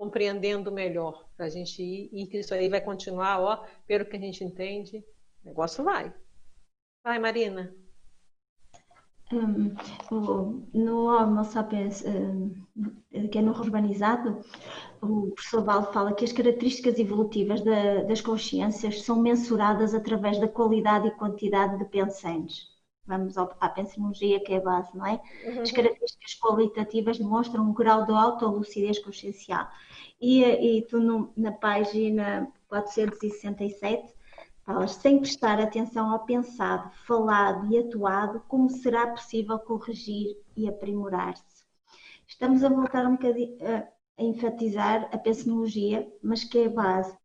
compreendendo 0.00 0.72
melhor 0.72 1.28
para 1.40 1.46
a 1.46 1.50
gente 1.50 1.82
ir 1.82 2.10
e 2.12 2.26
que 2.26 2.40
isso 2.40 2.52
aí 2.52 2.68
vai 2.68 2.82
continuar, 2.82 3.40
ó, 3.40 3.64
pelo 3.86 4.04
que 4.04 4.14
a 4.14 4.20
gente 4.20 4.44
entende, 4.44 4.98
o 5.42 5.48
negócio 5.48 5.82
vai. 5.82 6.12
Vai, 7.02 7.18
Marina. 7.18 7.74
Um, 9.32 9.74
no 10.74 11.06
Homo 11.06 11.42
sapiens, 11.44 12.04
um, 12.04 12.52
que 13.30 13.38
é 13.38 13.40
no 13.40 13.52
urbanizado, 13.52 14.44
o 15.00 15.30
professor 15.30 15.64
Val 15.64 15.90
fala 15.94 16.12
que 16.12 16.26
as 16.26 16.32
características 16.32 16.98
evolutivas 16.98 17.62
da, 17.62 18.02
das 18.02 18.20
consciências 18.20 19.00
são 19.02 19.22
mensuradas 19.22 19.94
através 19.94 20.38
da 20.38 20.48
qualidade 20.48 21.08
e 21.08 21.12
quantidade 21.12 21.78
de 21.78 21.86
pensantes. 21.86 22.68
Vamos 23.06 23.36
à 23.36 23.68
pensinologia, 23.68 24.38
que 24.40 24.52
é 24.52 24.58
a 24.58 24.60
base, 24.60 24.96
não 24.96 25.06
é? 25.06 25.20
Uhum. 25.44 25.62
As 25.62 25.72
características 25.72 26.34
qualitativas 26.34 27.18
demonstram 27.18 27.64
um 27.64 27.72
grau 27.72 28.06
de 28.06 28.12
autolucidez 28.12 28.98
consciencial 29.00 29.68
e, 30.20 30.44
e 30.44 30.82
tu 30.82 31.00
no, 31.00 31.32
na 31.36 31.50
página 31.50 32.46
467 32.68 34.14
falas, 34.64 34.92
sem 34.92 35.18
prestar 35.18 35.60
atenção 35.60 36.12
ao 36.12 36.24
pensado, 36.24 36.90
falado 37.06 37.72
e 37.72 37.78
atuado, 37.78 38.40
como 38.46 38.70
será 38.70 39.08
possível 39.08 39.58
corrigir 39.58 40.36
e 40.56 40.68
aprimorar-se? 40.68 41.64
Estamos 42.28 42.62
a 42.62 42.68
voltar 42.68 43.06
um 43.06 43.16
bocadinho 43.16 43.56
a, 43.66 43.88
a 44.18 44.22
enfatizar 44.22 45.08
a 45.12 45.18
pensinologia, 45.18 46.08
mas 46.22 46.44
que 46.44 46.58
é 46.58 46.66
a 46.66 46.70
base. 46.70 47.18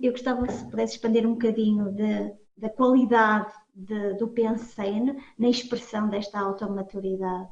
Eu 0.00 0.12
gostava 0.12 0.48
se 0.50 0.64
pudesse 0.68 0.94
expandir 0.94 1.26
um 1.26 1.34
bocadinho 1.34 1.92
de, 1.92 2.34
da 2.56 2.70
qualidade 2.70 3.52
de, 3.72 4.14
do 4.14 4.28
pensene 4.28 5.22
na 5.38 5.48
expressão 5.48 6.08
desta 6.08 6.38
automaturidade. 6.38 7.48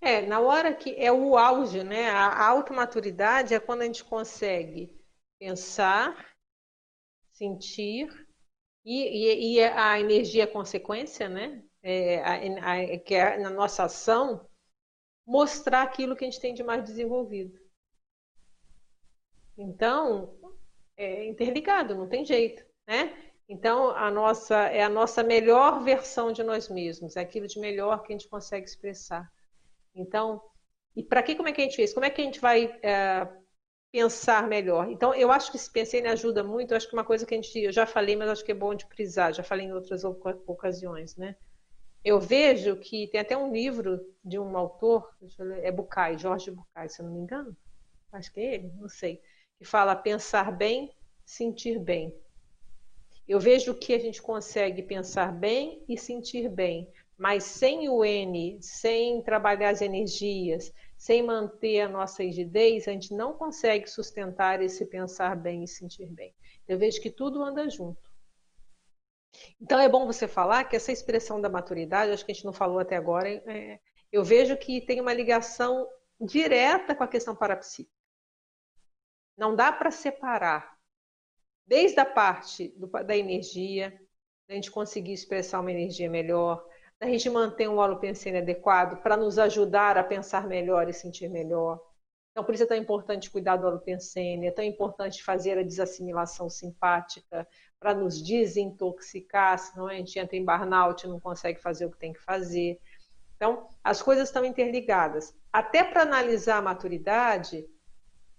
É, 0.00 0.22
na 0.26 0.40
hora 0.40 0.74
que 0.74 0.94
é 0.96 1.10
o 1.10 1.36
auge, 1.36 1.82
né? 1.82 2.10
A 2.10 2.46
automaturidade 2.48 3.54
é 3.54 3.60
quando 3.60 3.82
a 3.82 3.84
gente 3.86 4.04
consegue 4.04 4.94
pensar, 5.38 6.34
sentir 7.32 8.08
e, 8.84 9.02
e, 9.02 9.54
e 9.54 9.64
a 9.64 9.98
energia 9.98 10.44
é 10.44 10.46
consequência, 10.46 11.28
né? 11.28 11.62
É, 11.82 12.22
a, 12.22 12.34
a, 12.72 12.98
que 12.98 13.14
é 13.14 13.38
na 13.38 13.50
nossa 13.50 13.84
ação 13.84 14.48
mostrar 15.26 15.82
aquilo 15.82 16.14
que 16.14 16.24
a 16.24 16.30
gente 16.30 16.40
tem 16.40 16.54
de 16.54 16.62
mais 16.62 16.84
desenvolvido. 16.84 17.58
Então, 19.58 20.38
é 20.96 21.26
interligado, 21.26 21.94
não 21.94 22.08
tem 22.08 22.24
jeito, 22.24 22.64
né? 22.86 23.25
Então, 23.48 23.90
a 23.90 24.10
nossa 24.10 24.56
é 24.68 24.82
a 24.82 24.88
nossa 24.88 25.22
melhor 25.22 25.82
versão 25.82 26.32
de 26.32 26.42
nós 26.42 26.68
mesmos, 26.68 27.16
é 27.16 27.20
aquilo 27.20 27.46
de 27.46 27.60
melhor 27.60 28.02
que 28.02 28.12
a 28.12 28.16
gente 28.16 28.28
consegue 28.28 28.66
expressar. 28.66 29.30
Então, 29.94 30.42
e 30.96 31.02
para 31.02 31.22
que 31.22 31.36
como 31.36 31.48
é 31.48 31.52
que 31.52 31.60
a 31.60 31.64
gente 31.64 31.76
fez? 31.76 31.92
Como 31.94 32.04
é 32.06 32.10
que 32.10 32.20
a 32.20 32.24
gente 32.24 32.40
vai 32.40 32.76
é, 32.82 33.28
pensar 33.92 34.48
melhor? 34.48 34.90
Então, 34.90 35.14
eu 35.14 35.30
acho 35.30 35.50
que 35.50 35.56
esse 35.56 35.70
pensei 35.70 36.04
ajuda 36.06 36.42
muito. 36.42 36.72
Eu 36.72 36.76
acho 36.76 36.88
que 36.88 36.94
uma 36.94 37.04
coisa 37.04 37.24
que 37.24 37.34
a 37.34 37.36
gente, 37.40 37.58
eu 37.58 37.72
já 37.72 37.86
falei, 37.86 38.16
mas 38.16 38.30
acho 38.30 38.44
que 38.44 38.52
é 38.52 38.54
bom 38.54 38.74
de 38.74 38.86
frisar. 38.86 39.32
Já 39.32 39.42
falei 39.42 39.66
em 39.66 39.72
outras 39.72 40.04
ocasiões, 40.04 41.16
né? 41.16 41.36
Eu 42.04 42.20
vejo 42.20 42.76
que 42.76 43.08
tem 43.08 43.20
até 43.20 43.36
um 43.36 43.52
livro 43.52 44.00
de 44.24 44.38
um 44.38 44.56
autor, 44.56 45.12
é 45.62 45.70
Bucay, 45.70 46.16
Jorge 46.16 46.50
Bucay, 46.50 46.88
se 46.88 47.02
eu 47.02 47.06
não 47.06 47.12
me 47.12 47.20
engano. 47.20 47.56
Acho 48.12 48.32
que 48.32 48.40
é 48.40 48.54
ele, 48.54 48.72
não 48.76 48.88
sei. 48.88 49.20
Que 49.58 49.64
fala 49.64 49.94
pensar 49.94 50.50
bem, 50.52 50.94
sentir 51.24 51.78
bem. 51.78 52.14
Eu 53.28 53.40
vejo 53.40 53.74
que 53.74 53.92
a 53.92 53.98
gente 53.98 54.22
consegue 54.22 54.82
pensar 54.82 55.32
bem 55.32 55.82
e 55.88 55.98
sentir 55.98 56.48
bem 56.48 56.90
mas 57.16 57.44
sem 57.44 57.88
o 57.88 58.04
N, 58.04 58.58
sem 58.60 59.22
trabalhar 59.22 59.70
as 59.70 59.80
energias, 59.80 60.72
sem 60.96 61.22
manter 61.22 61.80
a 61.80 61.88
nossa 61.88 62.22
rigidez, 62.22 62.86
a 62.86 62.92
gente 62.92 63.14
não 63.14 63.32
consegue 63.32 63.88
sustentar 63.88 64.62
esse 64.62 64.84
pensar 64.86 65.34
bem 65.34 65.64
e 65.64 65.68
sentir 65.68 66.06
bem. 66.06 66.34
Eu 66.68 66.78
vejo 66.78 67.00
que 67.00 67.10
tudo 67.10 67.42
anda 67.42 67.68
junto. 67.70 68.14
Então 69.60 69.78
é 69.78 69.88
bom 69.88 70.06
você 70.06 70.28
falar 70.28 70.64
que 70.64 70.76
essa 70.76 70.92
expressão 70.92 71.40
da 71.40 71.48
maturidade, 71.48 72.12
acho 72.12 72.24
que 72.24 72.32
a 72.32 72.34
gente 72.34 72.44
não 72.44 72.52
falou 72.52 72.78
até 72.78 72.96
agora, 72.96 73.28
é, 73.28 73.80
eu 74.12 74.22
vejo 74.22 74.56
que 74.56 74.80
tem 74.80 75.00
uma 75.00 75.12
ligação 75.12 75.88
direta 76.20 76.94
com 76.94 77.04
a 77.04 77.08
questão 77.08 77.34
parapsíquica. 77.34 77.94
Não 79.36 79.54
dá 79.54 79.70
para 79.72 79.90
separar. 79.90 80.75
Desde 81.66 81.98
a 81.98 82.06
parte 82.06 82.68
do, 82.76 82.86
da 82.86 83.16
energia, 83.16 83.98
da 84.48 84.54
gente 84.54 84.70
conseguir 84.70 85.12
expressar 85.12 85.60
uma 85.60 85.72
energia 85.72 86.08
melhor, 86.08 86.64
da 86.98 87.06
gente 87.08 87.28
manter 87.28 87.68
um 87.68 87.78
holopensene 87.78 88.38
adequado 88.38 89.02
para 89.02 89.16
nos 89.16 89.38
ajudar 89.38 89.98
a 89.98 90.04
pensar 90.04 90.46
melhor 90.46 90.88
e 90.88 90.92
sentir 90.92 91.28
melhor. 91.28 91.80
Então, 92.30 92.44
por 92.44 92.54
isso 92.54 92.64
é 92.64 92.66
tão 92.66 92.76
importante 92.76 93.30
cuidar 93.30 93.56
do 93.56 93.66
holopensene, 93.66 94.46
é 94.46 94.50
tão 94.50 94.64
importante 94.64 95.24
fazer 95.24 95.58
a 95.58 95.62
desassimilação 95.62 96.50
simpática 96.50 97.48
para 97.80 97.94
nos 97.94 98.22
desintoxicar, 98.22 99.58
senão 99.58 99.86
a 99.86 99.94
gente 99.94 100.18
entra 100.18 100.36
em 100.36 100.44
burnout 100.44 101.04
e 101.04 101.08
não 101.08 101.18
consegue 101.18 101.60
fazer 101.60 101.86
o 101.86 101.90
que 101.90 101.98
tem 101.98 102.12
que 102.12 102.20
fazer. 102.20 102.78
Então, 103.36 103.70
as 103.82 104.02
coisas 104.02 104.28
estão 104.28 104.44
interligadas. 104.44 105.34
Até 105.50 105.82
para 105.82 106.02
analisar 106.02 106.58
a 106.58 106.62
maturidade, 106.62 107.66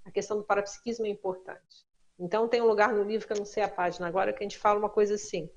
a 0.05 0.11
questão 0.11 0.37
do 0.37 0.43
parapsiquismo 0.43 1.07
é 1.07 1.09
importante. 1.09 1.86
Então, 2.19 2.47
tem 2.47 2.61
um 2.61 2.67
lugar 2.67 2.93
no 2.93 3.03
livro 3.03 3.27
que 3.27 3.33
eu 3.33 3.37
não 3.37 3.45
sei 3.45 3.63
a 3.63 3.69
página 3.69 4.07
agora 4.07 4.33
que 4.33 4.39
a 4.39 4.47
gente 4.47 4.57
fala 4.57 4.79
uma 4.79 4.89
coisa 4.89 5.15
assim. 5.15 5.49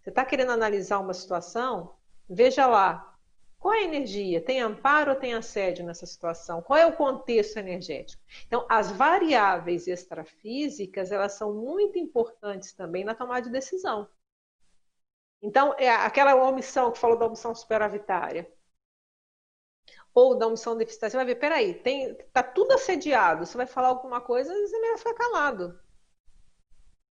Você 0.00 0.10
está 0.10 0.24
querendo 0.24 0.52
analisar 0.52 0.98
uma 0.98 1.14
situação? 1.14 1.94
Veja 2.28 2.66
lá. 2.66 3.12
Qual 3.58 3.74
é 3.74 3.78
a 3.78 3.84
energia? 3.84 4.40
Tem 4.40 4.60
amparo 4.60 5.12
ou 5.12 5.18
tem 5.18 5.34
assédio 5.34 5.84
nessa 5.84 6.06
situação? 6.06 6.62
Qual 6.62 6.78
é 6.78 6.86
o 6.86 6.96
contexto 6.96 7.56
energético? 7.56 8.22
Então, 8.46 8.64
as 8.68 8.92
variáveis 8.92 9.86
extrafísicas, 9.88 11.10
elas 11.10 11.32
são 11.32 11.52
muito 11.54 11.98
importantes 11.98 12.72
também 12.72 13.04
na 13.04 13.14
tomada 13.14 13.42
de 13.42 13.50
decisão. 13.50 14.08
Então, 15.42 15.74
é 15.78 15.90
aquela 15.90 16.34
omissão 16.34 16.92
que 16.92 16.98
falou 16.98 17.18
da 17.18 17.26
omissão 17.26 17.54
superavitária 17.54 18.50
ou 20.14 20.34
da 20.36 20.46
omissão 20.46 20.76
deficitária, 20.76 21.10
você 21.10 21.16
vai 21.16 21.26
ver, 21.26 21.34
peraí, 21.36 21.74
tem, 21.74 22.14
tá 22.32 22.42
tudo 22.42 22.72
assediado, 22.72 23.44
você 23.44 23.56
vai 23.56 23.66
falar 23.66 23.88
alguma 23.88 24.20
coisa, 24.20 24.52
você 24.52 24.80
vai 24.80 24.96
ficar 24.98 25.14
calado. 25.14 25.78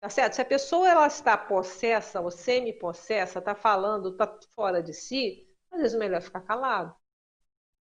Tá 0.05 0.11
certo? 0.11 0.35
Se 0.35 0.43
a 0.43 0.45
pessoa 0.45 0.87
ela 0.87 1.07
está 1.07 1.35
possessa 1.35 2.21
ou 2.21 2.31
semi-possessa, 2.31 3.39
está 3.39 3.55
falando, 3.55 4.11
está 4.11 4.39
fora 4.55 4.83
de 4.83 4.93
si, 4.93 5.49
às 5.73 5.81
vezes 5.81 5.95
é 5.95 5.99
melhor 5.99 6.21
ficar 6.21 6.43
calado. 6.43 6.95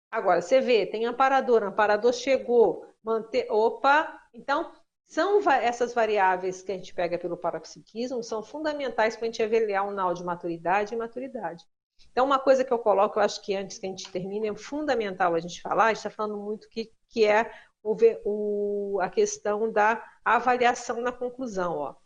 Agora, 0.09 0.41
você 0.41 0.61
vê, 0.61 0.87
tem 0.87 1.05
amparador, 1.05 1.65
amparador 1.65 2.13
chegou, 2.13 2.87
manter, 3.03 3.51
opa, 3.51 4.17
então 4.33 4.71
são 5.05 5.41
essas 5.51 5.93
variáveis 5.93 6.63
que 6.63 6.71
a 6.71 6.77
gente 6.77 6.95
pega 6.95 7.19
pelo 7.19 7.37
parapsiquismo, 7.37 8.23
são 8.23 8.41
fundamentais 8.41 9.17
para 9.17 9.25
a 9.25 9.27
gente 9.29 9.43
avaliar 9.43 9.85
um 9.85 9.91
nau 9.91 10.15
de 10.15 10.23
maturidade 10.23 10.95
e 10.95 10.97
maturidade. 10.97 11.65
Então, 12.13 12.25
uma 12.25 12.39
coisa 12.39 12.65
que 12.65 12.73
eu 12.73 12.79
coloco, 12.79 13.19
eu 13.19 13.25
acho 13.25 13.43
que 13.43 13.57
antes 13.57 13.79
que 13.81 13.87
a 13.87 13.89
gente 13.89 14.13
termine, 14.13 14.49
é 14.49 14.55
fundamental 14.55 15.35
a 15.35 15.41
gente 15.41 15.61
falar, 15.61 15.87
a 15.87 15.89
gente 15.89 15.97
está 15.97 16.11
falando 16.11 16.39
muito 16.39 16.69
que, 16.69 16.93
que 17.09 17.25
é 17.25 17.51
o, 17.83 17.97
o, 18.25 19.01
a 19.01 19.11
questão 19.11 19.73
da 19.73 20.01
avaliação 20.25 21.01
na 21.01 21.11
conclusão. 21.11 21.79
Ó. 21.79 22.02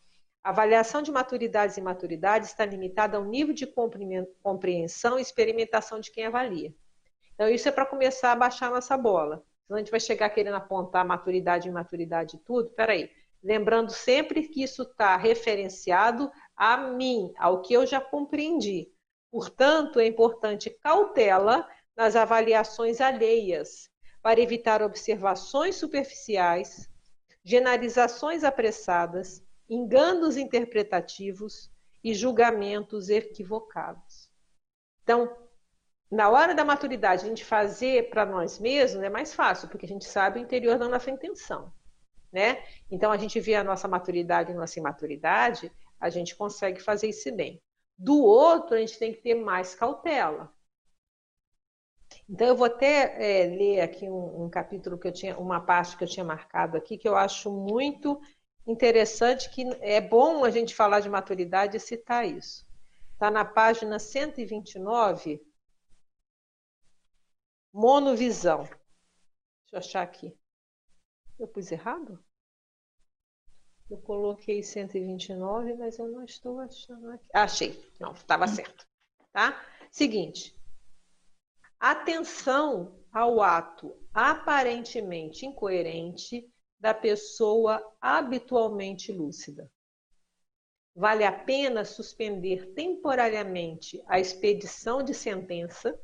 A 0.47 0.51
avaliação 0.51 1.03
de 1.03 1.11
maturidades 1.11 1.77
e 1.77 1.81
imaturidades 1.81 2.51
está 2.51 2.65
limitada 2.65 3.17
ao 3.17 3.25
nível 3.25 3.53
de 3.53 3.67
compreensão 4.45 5.19
e 5.19 5.23
experimentação 5.23 5.99
de 5.99 6.13
quem 6.13 6.25
avalia. 6.25 6.73
Então, 7.35 7.49
isso 7.49 7.69
é 7.69 7.73
para 7.73 7.85
começar 7.85 8.31
a 8.31 8.37
baixar 8.37 8.71
nossa 8.71 8.97
bola. 8.97 9.45
Senão 9.67 9.77
a 9.77 9.81
gente 9.81 9.91
vai 9.91 9.99
chegar 9.99 10.31
querendo 10.31 10.55
apontar 10.55 11.05
maturidade, 11.05 11.69
imaturidade 11.69 12.37
e 12.37 12.39
tudo. 12.39 12.71
Peraí. 12.71 13.11
Lembrando 13.43 13.91
sempre 13.91 14.47
que 14.47 14.63
isso 14.63 14.83
está 14.83 15.17
referenciado 15.17 16.31
a 16.55 16.77
mim, 16.77 17.33
ao 17.39 17.61
que 17.61 17.75
eu 17.75 17.85
já 17.85 18.01
compreendi. 18.01 18.89
Portanto, 19.33 19.99
é 19.99 20.07
importante 20.07 20.71
cautela 20.71 21.69
nas 21.97 22.15
avaliações 22.15 23.01
alheias, 23.01 23.91
para 24.23 24.41
evitar 24.41 24.81
observações 24.81 25.75
superficiais, 25.75 26.89
generalizações 27.43 28.45
apressadas, 28.45 29.45
enganos 29.69 30.37
interpretativos 30.37 31.71
e 32.03 32.15
julgamentos 32.15 33.09
equivocados. 33.09 34.31
Então, 35.03 35.37
na 36.11 36.29
hora 36.31 36.55
da 36.55 36.65
maturidade, 36.65 37.25
a 37.25 37.29
gente 37.29 37.45
fazer 37.45 38.11
para 38.11 38.25
nós 38.25 38.59
mesmos 38.59 39.03
é 39.03 39.11
mais 39.11 39.35
fácil, 39.35 39.69
porque 39.69 39.87
a 39.87 39.89
gente 39.89 40.05
sabe 40.05 40.39
o 40.39 40.43
interior 40.43 40.79
da 40.79 40.89
nossa 40.89 41.11
intenção. 41.11 41.73
Né? 42.33 42.63
Então, 42.91 43.11
a 43.11 43.17
gente 43.17 43.41
vê 43.41 43.55
a 43.55 43.65
nossa 43.65 43.89
maturidade 43.89 44.53
e 44.53 44.55
nossa 44.55 44.79
imaturidade, 44.79 45.73
a 45.99 46.09
gente 46.09 46.37
consegue 46.37 46.81
fazer 46.81 47.09
isso 47.09 47.35
bem. 47.35 47.61
Do 47.99 48.23
outro, 48.23 48.77
a 48.77 48.79
gente 48.79 48.99
tem 48.99 49.13
que 49.13 49.23
ter 49.23 49.35
mais 49.35 49.75
cautela. 49.75 50.53
Então, 52.29 52.47
eu 52.47 52.57
vou 52.57 52.67
até 52.67 53.43
é, 53.43 53.47
ler 53.47 53.81
aqui 53.81 54.09
um, 54.09 54.45
um, 54.45 54.51
capítulo 54.51 54.99
que 54.99 55.09
eu 55.09 55.13
tinha, 55.13 55.37
uma 55.39 55.61
parte 55.61 55.97
que 55.97 56.05
eu 56.05 56.09
tinha 56.09 56.25
marcado 56.25 56.77
aqui, 56.77 56.99
que 56.99 57.09
eu 57.09 57.17
acho 57.17 57.51
muito 57.51 58.21
interessante, 58.67 59.49
que 59.51 59.63
é 59.81 60.01
bom 60.01 60.45
a 60.45 60.51
gente 60.51 60.75
falar 60.75 61.01
de 61.01 61.09
maturidade 61.09 61.77
e 61.77 61.81
citar 61.81 62.27
isso. 62.27 62.67
Está 63.13 63.31
na 63.31 63.45
página 63.45 63.99
129, 63.99 65.41
monovisão. 67.73 68.65
Deixa 68.65 69.73
eu 69.73 69.79
achar 69.79 70.03
aqui. 70.03 70.37
Eu 71.39 71.47
pus 71.47 71.71
errado? 71.71 72.23
Eu 73.89 73.99
coloquei 73.99 74.63
129, 74.63 75.75
mas 75.75 75.99
eu 75.99 76.09
não 76.09 76.25
estou 76.25 76.59
achando 76.61 77.13
aqui. 77.13 77.25
Achei. 77.33 77.93
Não, 78.01 78.13
estava 78.13 78.49
certo. 78.49 78.87
Tá? 79.33 79.65
Seguinte. 79.91 80.55
Atenção 81.79 82.99
ao 83.13 83.41
ato 83.41 83.97
aparentemente 84.13 85.47
incoerente 85.47 86.51
da 86.79 86.93
pessoa 86.95 87.83
habitualmente 88.01 89.13
lúcida. 89.13 89.71
Vale 90.95 91.25
a 91.25 91.33
pena 91.33 91.85
suspender 91.85 92.73
temporariamente 92.75 94.03
a 94.07 94.19
expedição 94.19 95.03
de 95.03 95.13
sentença 95.13 95.99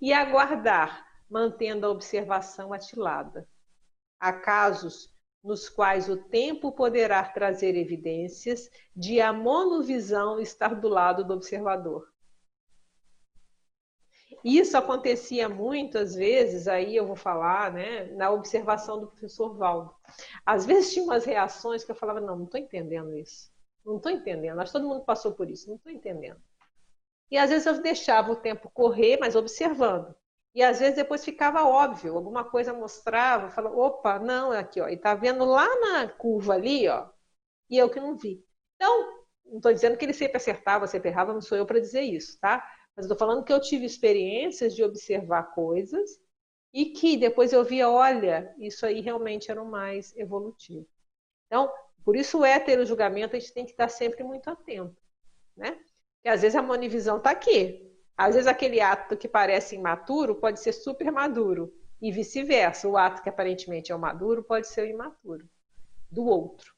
e 0.00 0.12
aguardar, 0.12 1.06
mantendo 1.28 1.86
a 1.86 1.90
observação 1.90 2.72
atilada. 2.72 3.48
Há 4.18 4.32
casos 4.32 5.14
nos 5.42 5.70
quais 5.70 6.08
o 6.08 6.16
tempo 6.16 6.70
poderá 6.72 7.24
trazer 7.24 7.74
evidências 7.74 8.70
de 8.94 9.20
a 9.20 9.32
monovisão 9.32 10.38
estar 10.38 10.74
do 10.74 10.88
lado 10.88 11.24
do 11.24 11.32
observador. 11.32 12.09
Isso 14.44 14.76
acontecia 14.76 15.48
muitas 15.48 16.14
vezes, 16.14 16.66
aí 16.66 16.96
eu 16.96 17.06
vou 17.06 17.16
falar, 17.16 17.72
né, 17.72 18.06
na 18.12 18.30
observação 18.30 19.00
do 19.00 19.06
professor 19.08 19.54
Valdo. 19.56 19.94
Às 20.44 20.64
vezes 20.66 20.92
tinha 20.92 21.04
umas 21.04 21.24
reações 21.24 21.84
que 21.84 21.90
eu 21.90 21.96
falava, 21.96 22.20
não, 22.20 22.36
não 22.36 22.44
estou 22.44 22.60
entendendo 22.60 23.16
isso. 23.16 23.50
Não 23.84 23.96
estou 23.96 24.12
entendendo, 24.12 24.62
que 24.64 24.72
todo 24.72 24.86
mundo 24.86 25.04
passou 25.04 25.32
por 25.32 25.50
isso, 25.50 25.68
não 25.68 25.76
estou 25.76 25.92
entendendo. 25.92 26.40
E 27.30 27.38
às 27.38 27.50
vezes 27.50 27.66
eu 27.66 27.80
deixava 27.80 28.32
o 28.32 28.36
tempo 28.36 28.70
correr, 28.70 29.18
mas 29.20 29.36
observando. 29.36 30.14
E 30.54 30.62
às 30.62 30.80
vezes 30.80 30.96
depois 30.96 31.24
ficava 31.24 31.64
óbvio, 31.64 32.16
alguma 32.16 32.44
coisa 32.44 32.72
mostrava, 32.72 33.50
falava, 33.50 33.76
opa, 33.76 34.18
não, 34.18 34.52
é 34.52 34.58
aqui, 34.58 34.80
ó, 34.80 34.88
e 34.88 34.96
tá 34.96 35.14
vendo 35.14 35.44
lá 35.44 35.68
na 35.80 36.08
curva 36.08 36.54
ali, 36.54 36.88
ó, 36.88 37.08
e 37.68 37.78
eu 37.78 37.88
que 37.88 38.00
não 38.00 38.16
vi. 38.16 38.44
Então, 38.74 39.22
não 39.46 39.56
estou 39.58 39.72
dizendo 39.72 39.96
que 39.96 40.04
ele 40.04 40.12
sempre 40.12 40.36
acertava, 40.38 40.86
sempre 40.88 41.08
errava, 41.10 41.32
não 41.32 41.40
sou 41.40 41.56
eu 41.56 41.66
para 41.66 41.80
dizer 41.80 42.02
isso, 42.02 42.38
tá? 42.40 42.68
Mas 42.96 43.06
estou 43.06 43.16
falando 43.16 43.44
que 43.44 43.52
eu 43.52 43.60
tive 43.60 43.84
experiências 43.84 44.74
de 44.74 44.82
observar 44.82 45.54
coisas 45.54 46.20
e 46.72 46.86
que 46.86 47.16
depois 47.16 47.52
eu 47.52 47.64
via, 47.64 47.88
olha, 47.88 48.54
isso 48.58 48.86
aí 48.86 49.00
realmente 49.00 49.50
era 49.50 49.62
o 49.62 49.70
mais 49.70 50.16
evolutivo. 50.16 50.86
Então, 51.46 51.72
por 52.04 52.16
isso 52.16 52.38
o 52.38 52.44
hétero 52.44 52.86
julgamento 52.86 53.36
a 53.36 53.38
gente 53.38 53.52
tem 53.52 53.64
que 53.64 53.72
estar 53.72 53.88
sempre 53.88 54.22
muito 54.22 54.48
atento, 54.48 54.96
né? 55.56 55.72
Porque 55.72 56.28
às 56.28 56.42
vezes 56.42 56.56
a 56.56 56.62
monivisão 56.62 57.16
está 57.16 57.30
aqui, 57.30 57.90
às 58.16 58.34
vezes 58.34 58.46
aquele 58.46 58.80
ato 58.80 59.16
que 59.16 59.26
parece 59.26 59.74
imaturo 59.74 60.34
pode 60.34 60.60
ser 60.60 60.72
super 60.72 61.10
maduro. 61.10 61.72
E 62.02 62.10
vice-versa, 62.10 62.88
o 62.88 62.96
ato 62.96 63.22
que 63.22 63.28
aparentemente 63.28 63.92
é 63.92 63.94
o 63.94 63.98
maduro 63.98 64.42
pode 64.42 64.68
ser 64.68 64.82
o 64.82 64.90
imaturo 64.90 65.48
do 66.10 66.24
outro. 66.26 66.74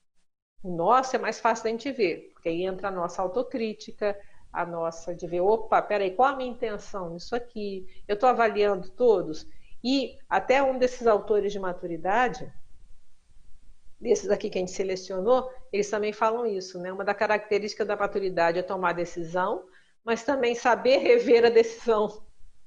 O 0.62 0.74
nosso 0.74 1.16
é 1.16 1.18
mais 1.18 1.40
fácil 1.40 1.64
da 1.64 1.70
gente 1.70 1.90
ver, 1.90 2.30
porque 2.32 2.48
aí 2.48 2.64
entra 2.64 2.88
a 2.88 2.90
nossa 2.92 3.20
autocrítica, 3.22 4.18
a 4.52 4.66
nossa 4.66 5.14
de 5.14 5.26
ver, 5.26 5.40
opa, 5.40 5.80
peraí, 5.80 6.10
qual 6.10 6.28
a 6.34 6.36
minha 6.36 6.50
intenção 6.50 7.10
nisso 7.10 7.34
aqui? 7.34 7.86
Eu 8.06 8.14
estou 8.14 8.28
avaliando 8.28 8.90
todos. 8.90 9.48
E 9.82 10.18
até 10.28 10.62
um 10.62 10.78
desses 10.78 11.06
autores 11.06 11.52
de 11.52 11.58
maturidade, 11.58 12.52
desses 13.98 14.30
aqui 14.30 14.50
que 14.50 14.58
a 14.58 14.60
gente 14.60 14.72
selecionou, 14.72 15.50
eles 15.72 15.88
também 15.88 16.12
falam 16.12 16.44
isso, 16.44 16.78
né? 16.78 16.92
Uma 16.92 17.04
da 17.04 17.14
característica 17.14 17.84
da 17.84 17.96
maturidade 17.96 18.58
é 18.58 18.62
tomar 18.62 18.92
decisão, 18.92 19.64
mas 20.04 20.24
também 20.24 20.54
saber 20.54 20.98
rever 20.98 21.46
a 21.46 21.50
decisão. 21.50 22.22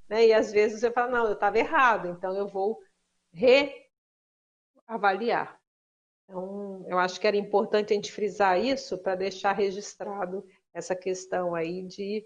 Né? 0.09 0.27
E 0.27 0.33
às 0.33 0.51
vezes 0.51 0.79
você 0.79 0.89
fala, 0.91 1.11
não, 1.11 1.25
eu 1.25 1.33
estava 1.33 1.57
errado, 1.59 2.07
então 2.09 2.33
eu 2.35 2.47
vou 2.47 2.79
reavaliar. 4.87 5.59
Então, 6.23 6.83
eu 6.87 6.97
acho 6.97 7.19
que 7.19 7.27
era 7.27 7.37
importante 7.37 7.93
a 7.93 7.95
gente 7.95 8.11
frisar 8.11 8.59
isso 8.59 8.97
para 8.97 9.15
deixar 9.15 9.53
registrado 9.53 10.43
essa 10.75 10.95
questão 10.95 11.55
aí 11.55 11.81
de 11.83 12.23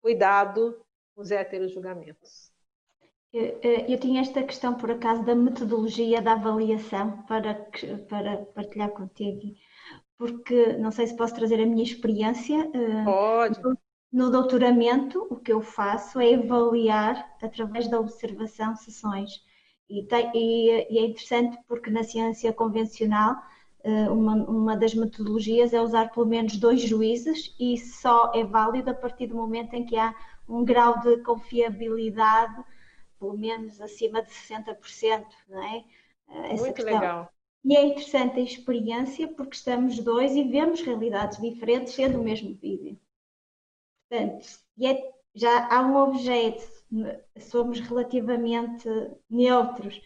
cuidado 0.00 0.80
com 1.14 1.20
os 1.20 1.30
heterojulgamentos. 1.32 2.52
Eu, 3.32 3.60
eu 3.62 4.00
tinha 4.00 4.22
esta 4.22 4.42
questão, 4.42 4.74
por 4.74 4.90
acaso, 4.90 5.22
da 5.24 5.34
metodologia 5.34 6.22
da 6.22 6.32
avaliação 6.32 7.22
para, 7.24 7.54
para 8.08 8.38
partilhar 8.54 8.90
contigo, 8.90 9.54
porque 10.16 10.74
não 10.74 10.90
sei 10.90 11.08
se 11.08 11.16
posso 11.16 11.34
trazer 11.34 11.60
a 11.60 11.66
minha 11.66 11.82
experiência. 11.82 12.56
Eh, 12.72 13.04
Pode. 13.04 13.60
No 14.10 14.30
doutoramento, 14.30 15.26
o 15.30 15.36
que 15.36 15.52
eu 15.52 15.60
faço 15.60 16.18
é 16.18 16.34
avaliar 16.34 17.36
através 17.42 17.88
da 17.88 18.00
observação 18.00 18.74
sessões. 18.74 19.30
E, 19.90 20.04
tem, 20.04 20.30
e, 20.34 20.94
e 20.94 20.98
é 20.98 21.06
interessante 21.06 21.58
porque 21.66 21.90
na 21.90 22.02
ciência 22.02 22.50
convencional 22.52 23.36
uma, 24.10 24.34
uma, 24.34 24.76
das 24.76 24.94
metodologias 24.94 25.72
é 25.72 25.80
usar 25.80 26.10
pelo 26.10 26.26
menos 26.26 26.56
dois 26.56 26.80
juízes 26.82 27.54
e 27.58 27.78
só 27.78 28.32
é 28.34 28.44
válido 28.44 28.90
a 28.90 28.94
partir 28.94 29.28
do 29.28 29.36
momento 29.36 29.74
em 29.74 29.86
que 29.86 29.96
há 29.96 30.14
um 30.48 30.64
grau 30.64 31.00
de 31.00 31.18
confiabilidade 31.18 32.64
pelo 33.18 33.36
menos 33.36 33.80
acima 33.80 34.22
de 34.22 34.30
60%, 34.30 35.26
não 35.48 35.62
é? 35.62 35.84
Eh, 36.28 36.52
essa 36.52 36.62
Muito 36.62 36.74
questão. 36.74 36.94
legal. 36.94 37.32
E 37.64 37.76
é 37.76 37.82
interessante 37.84 38.38
a 38.38 38.42
experiência 38.42 39.28
porque 39.28 39.56
estamos 39.56 39.98
dois 39.98 40.34
e 40.34 40.44
vemos 40.44 40.80
realidades 40.80 41.40
diferentes 41.40 41.92
sendo 41.92 42.20
o 42.20 42.24
mesmo 42.24 42.54
vídeo. 42.54 42.98
Portanto, 44.08 44.46
é, 44.80 45.12
já 45.34 45.68
há 45.68 45.82
um 45.82 45.96
objeto, 45.96 46.64
somos 47.40 47.80
relativamente 47.80 48.88
neutros. 49.28 50.00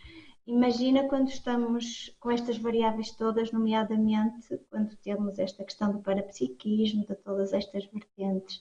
Imagina 0.47 1.09
quando 1.09 1.29
estamos 1.29 2.17
com 2.19 2.31
estas 2.31 2.59
variáveis 2.59 3.13
todas, 3.13 3.53
nomeadamente 3.53 4.59
quando 4.69 4.97
temos 4.97 5.39
esta 5.39 5.65
questão 5.65 5.93
do 5.93 6.01
parapsiquismo, 6.01 7.07
de 7.07 7.15
todas 7.15 7.53
estas 7.53 7.85
vertentes. 7.87 8.61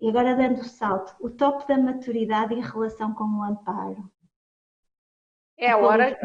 E 0.00 0.08
agora 0.08 0.34
dando 0.34 0.60
o 0.60 0.64
salto, 0.64 1.14
o 1.20 1.28
top 1.28 1.68
da 1.68 1.76
maturidade 1.76 2.54
em 2.54 2.62
relação 2.62 3.12
com 3.14 3.24
o 3.24 3.42
amparo. 3.42 4.10
É 5.58 5.70
a 5.70 5.76
hora. 5.76 6.16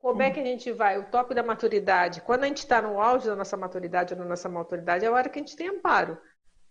Como 0.00 0.20
é 0.20 0.32
que 0.32 0.40
a 0.40 0.44
gente 0.44 0.72
vai? 0.72 0.98
O 0.98 1.08
top 1.08 1.32
da 1.32 1.44
maturidade. 1.44 2.20
Quando 2.22 2.42
a 2.42 2.48
gente 2.48 2.58
está 2.58 2.82
no 2.82 3.00
auge 3.00 3.28
da 3.28 3.36
nossa 3.36 3.56
maturidade 3.56 4.14
ou 4.14 4.18
da 4.18 4.24
nossa 4.24 4.48
maturidade, 4.48 5.04
é 5.04 5.08
a 5.08 5.12
hora 5.12 5.28
que 5.28 5.38
a 5.38 5.42
gente 5.42 5.54
tem 5.54 5.68
amparo. 5.68 6.18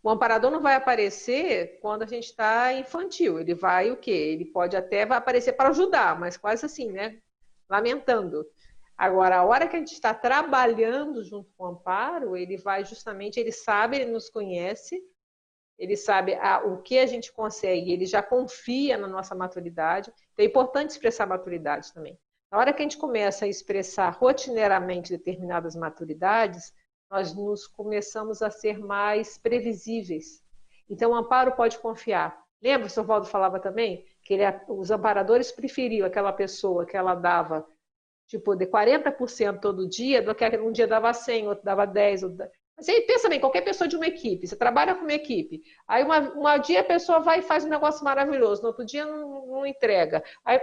O 0.04 0.10
amparador 0.10 0.52
não 0.52 0.60
vai 0.60 0.76
aparecer 0.76 1.80
quando 1.80 2.04
a 2.04 2.08
gente 2.08 2.26
está 2.26 2.74
infantil. 2.74 3.40
Ele 3.40 3.56
vai 3.56 3.92
o 3.92 3.96
quê? 3.96 4.12
Ele 4.12 4.44
pode 4.44 4.76
até 4.76 5.06
vai 5.06 5.18
aparecer 5.18 5.54
para 5.54 5.70
ajudar, 5.70 6.20
mas 6.20 6.36
quase 6.36 6.66
assim, 6.66 6.92
né? 6.92 7.20
Lamentando. 7.72 8.46
Agora, 8.98 9.38
a 9.38 9.46
hora 9.46 9.66
que 9.66 9.78
a 9.78 9.80
gente 9.80 9.94
está 9.94 10.14
trabalhando 10.14 11.24
junto 11.24 11.50
com 11.58 11.64
o 11.64 11.68
amparo, 11.68 12.36
ele 12.36 12.58
vai 12.58 12.84
justamente, 12.84 13.40
ele 13.40 13.52
sabe, 13.52 13.96
ele 13.96 14.12
nos 14.12 14.30
conhece, 14.30 15.02
ele 15.80 15.96
sabe 15.96 16.36
a, 16.36 16.60
o 16.66 16.82
que 16.82 17.00
a 17.00 17.06
gente 17.06 17.32
consegue, 17.32 17.94
ele 17.94 18.06
já 18.06 18.22
confia 18.22 18.98
na 18.98 19.08
nossa 19.08 19.34
maturidade. 19.34 20.12
Então, 20.34 20.46
é 20.46 20.48
importante 20.50 20.90
expressar 20.90 21.26
maturidade 21.26 21.94
também. 21.94 22.20
Na 22.52 22.58
hora 22.58 22.74
que 22.74 22.82
a 22.82 22.84
gente 22.84 22.98
começa 22.98 23.46
a 23.46 23.48
expressar 23.48 24.10
rotineiramente 24.10 25.10
determinadas 25.10 25.74
maturidades, 25.74 26.74
nós 27.10 27.34
nos 27.34 27.66
começamos 27.66 28.42
a 28.42 28.52
ser 28.52 28.78
mais 28.78 29.38
previsíveis. 29.38 30.44
Então, 30.90 31.12
o 31.12 31.16
amparo 31.16 31.54
pode 31.54 31.80
confiar. 31.80 32.38
Lembra, 32.62 32.88
o 32.88 32.90
Sr. 32.90 33.04
Valdo 33.04 33.28
falava 33.28 33.62
também 33.62 34.06
que 34.24 34.34
ele, 34.34 34.44
os 34.68 34.92
amparadores 34.92 35.52
preferiam 35.52 36.06
aquela 36.06 36.32
pessoa 36.32 36.86
que 36.86 36.96
ela 36.96 37.16
dava 37.16 37.66
tipo 38.32 38.56
de 38.56 38.66
40% 38.66 39.60
todo 39.60 39.90
dia, 39.90 40.22
do 40.22 40.34
que 40.34 40.46
um 40.58 40.72
dia 40.72 40.88
dava 40.88 41.14
100, 41.14 41.48
outro 41.50 41.66
dava 41.66 41.86
10. 41.86 42.24
Outro... 42.24 42.48
Você 42.78 43.02
pensa 43.02 43.28
bem, 43.28 43.40
qualquer 43.40 43.62
pessoa 43.62 43.88
de 43.88 43.96
uma 43.96 44.08
equipe, 44.08 44.48
você 44.48 44.56
trabalha 44.56 44.96
com 44.96 45.02
uma 45.02 45.14
equipe, 45.14 45.62
aí 45.88 46.04
uma, 46.04 46.20
uma 46.32 46.58
dia 46.58 46.80
a 46.80 46.84
pessoa 46.84 47.20
vai 47.20 47.40
e 47.40 47.44
faz 47.44 47.66
um 47.66 47.70
negócio 47.70 48.04
maravilhoso, 48.04 48.62
no 48.62 48.70
outro 48.70 48.86
dia 48.86 49.06
não, 49.06 49.48
não 49.48 49.66
entrega. 49.66 50.24
Aí 50.46 50.60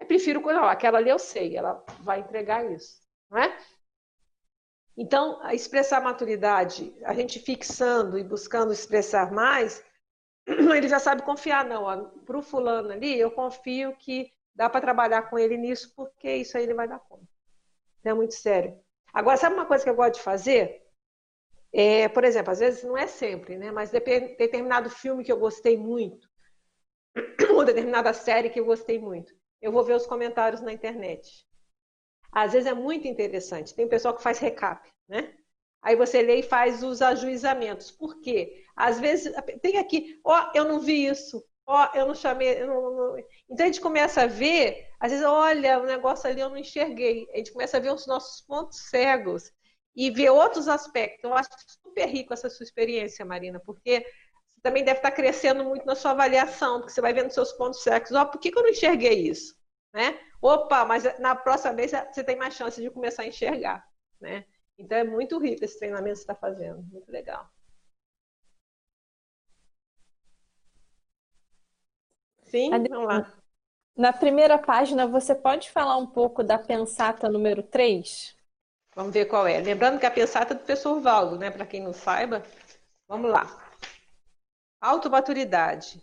eu 0.00 0.06
prefiro, 0.06 0.40
não, 0.40 0.64
aquela 0.64 0.98
ali 0.98 1.08
eu 1.08 1.18
sei, 1.18 1.56
ela 1.56 1.82
vai 2.00 2.20
entregar 2.20 2.70
isso, 2.70 3.00
não 3.30 3.38
é? 3.38 3.56
Então, 4.96 5.40
expressar 5.52 6.02
maturidade, 6.02 6.94
a 7.04 7.14
gente 7.14 7.38
fixando 7.38 8.18
e 8.18 8.24
buscando 8.24 8.72
expressar 8.72 9.30
mais, 9.30 9.84
ele 10.76 10.88
já 10.88 10.98
sabe 10.98 11.22
confiar, 11.22 11.64
não. 11.64 12.10
Para 12.24 12.38
o 12.38 12.42
fulano 12.42 12.92
ali, 12.92 13.18
eu 13.18 13.30
confio 13.30 13.96
que 13.96 14.32
dá 14.54 14.70
para 14.70 14.80
trabalhar 14.80 15.22
com 15.28 15.38
ele 15.38 15.56
nisso, 15.56 15.92
porque 15.94 16.36
isso 16.36 16.56
aí 16.56 16.64
ele 16.64 16.74
vai 16.74 16.88
dar 16.88 16.98
conta. 17.00 17.26
Então, 18.00 18.12
é 18.12 18.14
muito 18.14 18.34
sério. 18.34 18.78
Agora, 19.12 19.36
sabe 19.36 19.54
uma 19.54 19.66
coisa 19.66 19.84
que 19.84 19.90
eu 19.90 19.96
gosto 19.96 20.14
de 20.14 20.20
fazer? 20.20 20.82
É, 21.72 22.08
por 22.08 22.24
exemplo, 22.24 22.52
às 22.52 22.60
vezes 22.60 22.84
não 22.84 22.96
é 22.96 23.06
sempre, 23.06 23.56
né? 23.56 23.70
Mas 23.70 23.90
determinado 23.90 24.88
filme 24.88 25.24
que 25.24 25.32
eu 25.32 25.38
gostei 25.38 25.76
muito, 25.76 26.28
ou 27.54 27.64
determinada 27.64 28.12
série 28.12 28.50
que 28.50 28.60
eu 28.60 28.64
gostei 28.64 28.98
muito, 28.98 29.34
eu 29.60 29.72
vou 29.72 29.84
ver 29.84 29.94
os 29.94 30.06
comentários 30.06 30.60
na 30.60 30.72
internet. 30.72 31.46
Às 32.30 32.52
vezes 32.52 32.70
é 32.70 32.74
muito 32.74 33.08
interessante. 33.08 33.74
Tem 33.74 33.88
pessoal 33.88 34.14
que 34.14 34.22
faz 34.22 34.38
recap, 34.38 34.88
né? 35.08 35.34
Aí 35.86 35.94
você 35.94 36.20
lê 36.20 36.40
e 36.40 36.42
faz 36.42 36.82
os 36.82 37.00
ajuizamentos. 37.00 37.92
Por 37.92 38.20
quê? 38.20 38.64
Às 38.74 38.98
vezes 38.98 39.32
tem 39.62 39.78
aqui, 39.78 40.20
ó, 40.24 40.36
oh, 40.36 40.50
eu 40.52 40.64
não 40.64 40.80
vi 40.80 41.06
isso, 41.06 41.40
ó, 41.64 41.86
oh, 41.86 41.96
eu 41.96 42.06
não 42.06 42.14
chamei. 42.14 42.60
Eu 42.60 42.66
não, 42.66 42.90
não... 42.90 43.18
Então 43.48 43.64
a 43.64 43.68
gente 43.68 43.80
começa 43.80 44.22
a 44.22 44.26
ver, 44.26 44.88
às 44.98 45.12
vezes, 45.12 45.24
olha, 45.24 45.78
o 45.78 45.86
negócio 45.86 46.28
ali 46.28 46.40
eu 46.40 46.50
não 46.50 46.56
enxerguei. 46.56 47.28
A 47.32 47.36
gente 47.36 47.52
começa 47.52 47.76
a 47.76 47.80
ver 47.80 47.94
os 47.94 48.04
nossos 48.04 48.40
pontos 48.40 48.80
cegos 48.90 49.52
e 49.94 50.10
ver 50.10 50.30
outros 50.30 50.66
aspectos. 50.66 51.22
Eu 51.22 51.32
acho 51.32 51.50
super 51.80 52.08
rico 52.08 52.34
essa 52.34 52.50
sua 52.50 52.64
experiência, 52.64 53.24
Marina, 53.24 53.60
porque 53.64 54.00
você 54.56 54.62
também 54.62 54.82
deve 54.82 54.98
estar 54.98 55.12
crescendo 55.12 55.62
muito 55.62 55.86
na 55.86 55.94
sua 55.94 56.10
avaliação, 56.10 56.80
porque 56.80 56.94
você 56.94 57.00
vai 57.00 57.12
vendo 57.12 57.30
seus 57.30 57.52
pontos 57.52 57.84
cegos. 57.84 58.10
Ó, 58.10 58.24
por 58.24 58.40
que, 58.40 58.50
que 58.50 58.58
eu 58.58 58.62
não 58.64 58.70
enxerguei 58.70 59.28
isso? 59.28 59.54
Né? 59.94 60.18
Opa, 60.42 60.84
mas 60.84 61.04
na 61.20 61.36
próxima 61.36 61.74
vez 61.74 61.92
você 61.92 62.24
tem 62.24 62.34
mais 62.34 62.54
chance 62.54 62.82
de 62.82 62.90
começar 62.90 63.22
a 63.22 63.28
enxergar, 63.28 63.86
né? 64.20 64.44
Então 64.78 64.98
é 64.98 65.04
muito 65.04 65.38
rico 65.38 65.64
esse 65.64 65.78
treinamento 65.78 66.12
que 66.12 66.16
você 66.16 66.22
está 66.22 66.34
fazendo, 66.34 66.82
muito 66.82 67.10
legal. 67.10 67.50
Sim, 72.44 72.70
vamos 72.70 73.06
lá. 73.06 73.32
Na 73.96 74.12
primeira 74.12 74.58
página, 74.58 75.06
você 75.06 75.34
pode 75.34 75.70
falar 75.70 75.96
um 75.96 76.06
pouco 76.06 76.44
da 76.44 76.58
pensata 76.58 77.30
número 77.30 77.62
3? 77.62 78.36
Vamos 78.94 79.12
ver 79.12 79.26
qual 79.26 79.46
é. 79.46 79.58
Lembrando 79.60 79.98
que 79.98 80.06
a 80.06 80.10
pensata 80.10 80.52
é 80.52 80.56
do 80.56 80.58
professor 80.58 81.00
Valdo, 81.00 81.38
né? 81.38 81.50
Para 81.50 81.66
quem 81.66 81.82
não 81.82 81.92
saiba, 81.92 82.42
vamos 83.08 83.30
lá. 83.30 83.46
Automaturidade. 84.80 86.02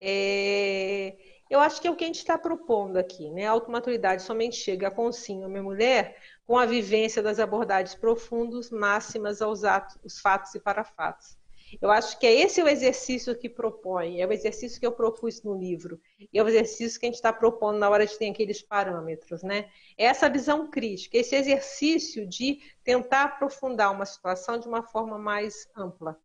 É... 0.00 1.16
Eu 1.48 1.60
acho 1.60 1.80
que 1.80 1.88
é 1.88 1.90
o 1.90 1.96
que 1.96 2.04
a 2.04 2.06
gente 2.06 2.18
está 2.18 2.38
propondo 2.38 2.96
aqui, 2.96 3.30
né? 3.30 3.46
A 3.46 3.50
automaturidade 3.50 4.22
somente 4.22 4.56
chega 4.56 4.88
a 4.88 4.90
consigo 4.90 5.48
minha 5.48 5.62
mulher 5.62 6.16
com 6.50 6.58
a 6.58 6.66
vivência 6.66 7.22
das 7.22 7.38
abordagens 7.38 7.94
profundas, 7.94 8.72
máximas 8.72 9.40
aos 9.40 9.62
atos, 9.62 9.96
os 10.02 10.18
fatos 10.18 10.52
e 10.52 10.58
parafatos. 10.58 11.38
Eu 11.80 11.92
acho 11.92 12.18
que 12.18 12.26
é 12.26 12.40
esse 12.40 12.60
o 12.60 12.66
exercício 12.66 13.38
que 13.38 13.48
propõe, 13.48 14.20
é 14.20 14.26
o 14.26 14.32
exercício 14.32 14.80
que 14.80 14.84
eu 14.84 14.90
propus 14.90 15.44
no 15.44 15.56
livro, 15.56 16.00
e 16.18 16.36
é 16.36 16.42
o 16.42 16.48
exercício 16.48 16.98
que 16.98 17.06
a 17.06 17.08
gente 17.08 17.14
está 17.14 17.32
propondo 17.32 17.78
na 17.78 17.88
hora 17.88 18.04
de 18.04 18.18
ter 18.18 18.28
aqueles 18.28 18.60
parâmetros, 18.60 19.44
né? 19.44 19.70
É 19.96 20.06
essa 20.06 20.28
visão 20.28 20.68
crítica, 20.68 21.16
esse 21.16 21.36
exercício 21.36 22.26
de 22.26 22.58
tentar 22.82 23.26
aprofundar 23.26 23.92
uma 23.92 24.04
situação 24.04 24.58
de 24.58 24.66
uma 24.66 24.82
forma 24.82 25.16
mais 25.16 25.68
ampla. 25.76 26.18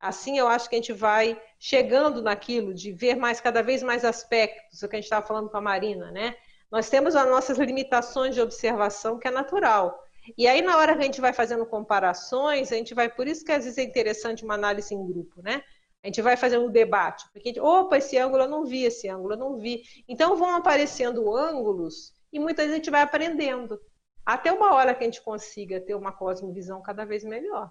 Assim, 0.00 0.38
eu 0.38 0.48
acho 0.48 0.70
que 0.70 0.74
a 0.74 0.78
gente 0.78 0.94
vai 0.94 1.38
chegando 1.58 2.22
naquilo 2.22 2.72
de 2.72 2.92
ver 2.92 3.16
mais 3.16 3.42
cada 3.42 3.62
vez 3.62 3.82
mais 3.82 4.06
aspectos, 4.06 4.82
o 4.82 4.88
que 4.88 4.96
a 4.96 4.98
gente 4.98 5.04
estava 5.04 5.26
falando 5.26 5.50
com 5.50 5.56
a 5.58 5.60
Marina, 5.60 6.10
né? 6.10 6.34
Nós 6.74 6.90
temos 6.90 7.14
as 7.14 7.28
nossas 7.28 7.56
limitações 7.56 8.34
de 8.34 8.40
observação, 8.40 9.16
que 9.16 9.28
é 9.28 9.30
natural. 9.30 9.96
E 10.36 10.48
aí, 10.48 10.60
na 10.60 10.76
hora 10.76 10.96
que 10.96 11.02
a 11.02 11.04
gente 11.04 11.20
vai 11.20 11.32
fazendo 11.32 11.64
comparações, 11.64 12.72
a 12.72 12.74
gente 12.74 12.92
vai. 12.92 13.08
Por 13.08 13.28
isso 13.28 13.44
que 13.44 13.52
às 13.52 13.62
vezes 13.62 13.78
é 13.78 13.84
interessante 13.84 14.44
uma 14.44 14.54
análise 14.54 14.92
em 14.92 15.06
grupo, 15.06 15.40
né? 15.40 15.62
A 16.02 16.08
gente 16.08 16.20
vai 16.20 16.36
fazendo 16.36 16.66
um 16.66 16.70
debate. 16.72 17.30
Porque 17.32 17.50
a 17.50 17.52
gente, 17.52 17.60
opa, 17.60 17.98
esse 17.98 18.18
ângulo 18.18 18.42
eu 18.42 18.48
não 18.48 18.64
vi, 18.64 18.82
esse 18.82 19.08
ângulo 19.08 19.34
eu 19.34 19.38
não 19.38 19.56
vi. 19.56 19.84
Então 20.08 20.34
vão 20.34 20.56
aparecendo 20.56 21.32
ângulos 21.32 22.12
e 22.32 22.40
muitas 22.40 22.64
vezes 22.64 22.72
a 22.72 22.78
gente 22.78 22.90
vai 22.90 23.02
aprendendo. 23.02 23.80
Até 24.26 24.50
uma 24.50 24.74
hora 24.74 24.96
que 24.96 25.04
a 25.04 25.06
gente 25.06 25.22
consiga 25.22 25.80
ter 25.80 25.94
uma 25.94 26.10
cosmovisão 26.10 26.82
cada 26.82 27.04
vez 27.04 27.22
melhor. 27.22 27.70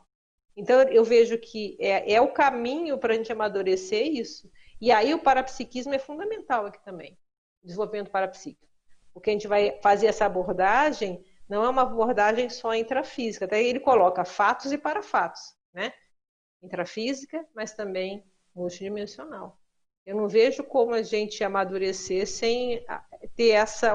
Então, 0.56 0.82
eu 0.84 1.04
vejo 1.04 1.38
que 1.38 1.76
é, 1.78 2.14
é 2.14 2.22
o 2.22 2.32
caminho 2.32 2.98
para 2.98 3.14
a 3.14 3.18
gente 3.18 3.34
amadurecer 3.34 4.08
isso. 4.08 4.50
E 4.80 4.94
aí, 4.94 5.14
o 5.14 5.20
parapsiquismo 5.20 5.94
é 5.94 6.00
fundamental 6.00 6.68
aqui 6.68 6.82
também 6.86 7.18
desenvolvimento 7.64 8.12
parapsíquico. 8.12 8.73
Porque 9.14 9.30
a 9.30 9.34
gente 9.34 9.48
vai 9.48 9.80
fazer 9.82 10.08
essa 10.08 10.26
abordagem, 10.26 11.24
não 11.48 11.64
é 11.64 11.70
uma 11.70 11.84
abordagem 11.84 12.50
só 12.50 12.74
intrafísica. 12.74 13.46
Até 13.46 13.62
ele 13.64 13.80
coloca 13.80 14.26
fatos 14.26 14.72
e 14.72 14.78
parafatos, 14.78 15.54
né? 15.74 15.94
Intrafísica, 16.62 17.46
mas 17.54 17.74
também 17.74 18.24
multidimensional. 18.56 19.60
Eu 20.06 20.18
não 20.18 20.28
vejo 20.28 20.64
como 20.64 20.94
a 20.94 21.02
gente 21.02 21.44
amadurecer 21.44 22.28
sem 22.28 22.86
ter 23.36 23.52
essa. 23.52 23.94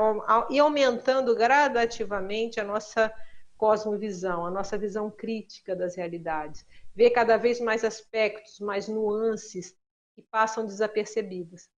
e 0.51 0.59
aumentando 0.59 1.35
gradativamente 1.35 2.59
a 2.59 2.65
nossa 2.65 3.13
cosmovisão, 3.59 4.47
a 4.47 4.51
nossa 4.51 4.79
visão 4.79 5.11
crítica 5.11 5.77
das 5.77 5.97
realidades. 5.97 6.65
Ver 6.95 7.11
cada 7.11 7.37
vez 7.37 7.61
mais 7.61 7.85
aspectos, 7.85 8.59
mais 8.61 8.89
nuances 8.89 9.77
que 10.15 10.23
passam 10.23 10.65
desapercebidos. 10.65 11.69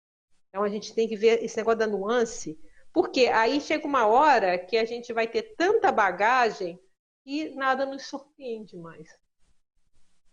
Então 0.49 0.63
a 0.63 0.69
gente 0.69 0.95
tem 0.95 1.09
que 1.09 1.17
ver 1.17 1.43
esse 1.43 1.57
negócio 1.57 1.79
da 1.79 1.87
nuance, 1.87 2.59
porque 2.93 3.27
aí 3.27 3.61
chega 3.61 3.87
uma 3.87 4.07
hora 4.07 4.59
que 4.59 4.77
a 4.77 4.85
gente 4.85 5.13
vai 5.13 5.27
ter 5.27 5.55
tanta 5.57 5.93
bagagem 5.93 6.79
que 7.25 7.51
nada 7.51 7.87
nos 7.87 8.07
surpreende 8.07 8.77
mais. 8.77 9.09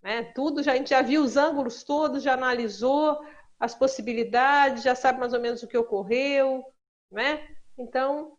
Né? 0.02 0.24
Tudo 0.34 0.64
já, 0.64 0.74
a 0.74 0.76
gente 0.76 0.90
já 0.90 1.02
viu 1.02 1.22
os 1.24 1.38
ângulos 1.38 1.84
todos, 1.84 2.24
já 2.24 2.34
analisou 2.34 3.20
as 3.60 3.76
possibilidades, 3.76 4.84
já 4.84 4.96
sabe 4.96 5.20
mais 5.20 5.34
ou 5.34 5.40
menos 5.40 5.64
o 5.64 5.68
que 5.68 5.78
ocorreu, 5.78 6.64
né? 7.12 7.48
Então, 7.78 8.38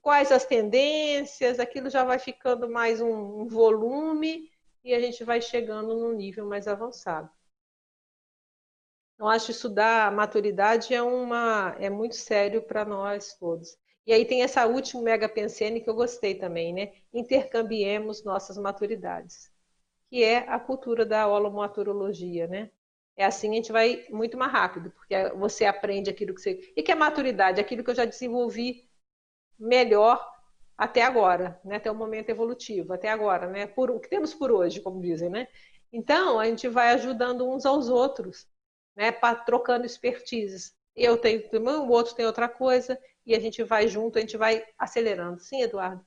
quais 0.00 0.30
as 0.30 0.44
tendências, 0.44 1.58
aquilo 1.58 1.90
já 1.90 2.04
vai 2.04 2.18
ficando 2.18 2.68
mais 2.70 3.00
um, 3.00 3.42
um 3.42 3.48
volume 3.48 4.48
e 4.84 4.94
a 4.94 5.00
gente 5.00 5.24
vai 5.24 5.40
chegando 5.40 5.94
num 5.94 6.12
nível 6.12 6.46
mais 6.46 6.68
avançado. 6.68 7.30
Eu 9.20 9.28
acho 9.28 9.50
isso 9.50 9.68
da 9.68 10.10
maturidade 10.10 10.94
é 10.94 11.02
uma 11.02 11.76
é 11.78 11.90
muito 11.90 12.16
sério 12.16 12.62
para 12.62 12.86
nós 12.86 13.34
todos. 13.34 13.76
E 14.06 14.14
aí 14.14 14.24
tem 14.24 14.42
essa 14.42 14.66
última 14.66 15.02
mega 15.02 15.28
pensene 15.28 15.82
que 15.82 15.90
eu 15.90 15.94
gostei 15.94 16.34
também, 16.34 16.72
né? 16.72 16.92
Intercambiemos 17.12 18.24
nossas 18.24 18.56
maturidades, 18.56 19.52
que 20.08 20.24
é 20.24 20.38
a 20.48 20.58
cultura 20.58 21.04
da 21.04 21.28
holomaturologia, 21.28 22.46
né? 22.46 22.70
É 23.14 23.24
assim 23.26 23.50
a 23.50 23.54
gente 23.56 23.70
vai 23.70 24.06
muito 24.08 24.38
mais 24.38 24.50
rápido, 24.52 24.90
porque 24.92 25.14
você 25.36 25.66
aprende 25.66 26.08
aquilo 26.08 26.34
que 26.34 26.40
você. 26.40 26.72
E 26.74 26.82
que 26.82 26.90
é 26.90 26.94
maturidade? 26.94 27.60
Aquilo 27.60 27.84
que 27.84 27.90
eu 27.90 27.94
já 27.94 28.06
desenvolvi 28.06 28.88
melhor 29.58 30.26
até 30.78 31.02
agora, 31.02 31.60
né? 31.62 31.76
até 31.76 31.90
o 31.90 31.94
momento 31.94 32.30
evolutivo, 32.30 32.94
até 32.94 33.10
agora, 33.10 33.46
né? 33.48 33.66
por, 33.66 33.90
o 33.90 34.00
que 34.00 34.08
temos 34.08 34.32
por 34.32 34.50
hoje, 34.50 34.80
como 34.80 35.02
dizem. 35.02 35.28
Né? 35.28 35.46
Então, 35.92 36.40
a 36.40 36.46
gente 36.46 36.66
vai 36.68 36.94
ajudando 36.94 37.46
uns 37.46 37.66
aos 37.66 37.90
outros, 37.90 38.48
né? 38.96 39.12
trocando 39.46 39.86
expertises. 39.86 40.74
Eu 40.94 41.16
tenho 41.16 41.42
o 41.52 41.90
outro 41.90 42.14
tem 42.14 42.26
outra 42.26 42.48
coisa, 42.48 42.98
e 43.24 43.34
a 43.34 43.40
gente 43.40 43.62
vai 43.62 43.86
junto, 43.88 44.18
a 44.18 44.20
gente 44.20 44.36
vai 44.36 44.64
acelerando. 44.78 45.40
Sim, 45.40 45.62
Eduardo? 45.62 46.04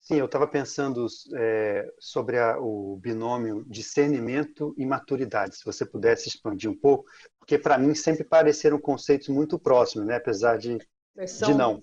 Sim, 0.00 0.18
eu 0.18 0.26
estava 0.26 0.46
pensando 0.46 1.04
é, 1.36 1.92
sobre 1.98 2.38
a, 2.38 2.60
o 2.60 2.96
binômio 2.96 3.64
discernimento 3.64 4.72
e 4.78 4.86
maturidade, 4.86 5.56
se 5.56 5.64
você 5.64 5.84
pudesse 5.84 6.28
expandir 6.28 6.70
um 6.70 6.76
pouco, 6.76 7.10
porque 7.40 7.58
para 7.58 7.76
mim 7.76 7.92
sempre 7.92 8.22
pareceram 8.22 8.78
conceitos 8.80 9.28
muito 9.28 9.58
próximos, 9.58 10.06
né? 10.06 10.14
apesar 10.14 10.58
de, 10.58 10.78
são... 11.26 11.48
de 11.48 11.54
não. 11.54 11.80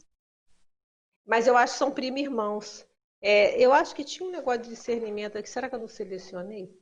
Mas 1.26 1.48
eu 1.48 1.58
acho 1.58 1.74
que 1.74 1.80
são 1.80 1.92
primo 1.92 2.18
irmãos. 2.18 2.88
É, 3.22 3.60
eu 3.62 3.74
acho 3.74 3.94
que 3.94 4.06
tinha 4.06 4.28
um 4.28 4.32
negócio 4.32 4.62
de 4.62 4.70
discernimento 4.70 5.38
aqui, 5.38 5.50
será 5.50 5.68
que 5.68 5.76
eu 5.76 5.80
não 5.80 5.88
selecionei? 5.90 6.74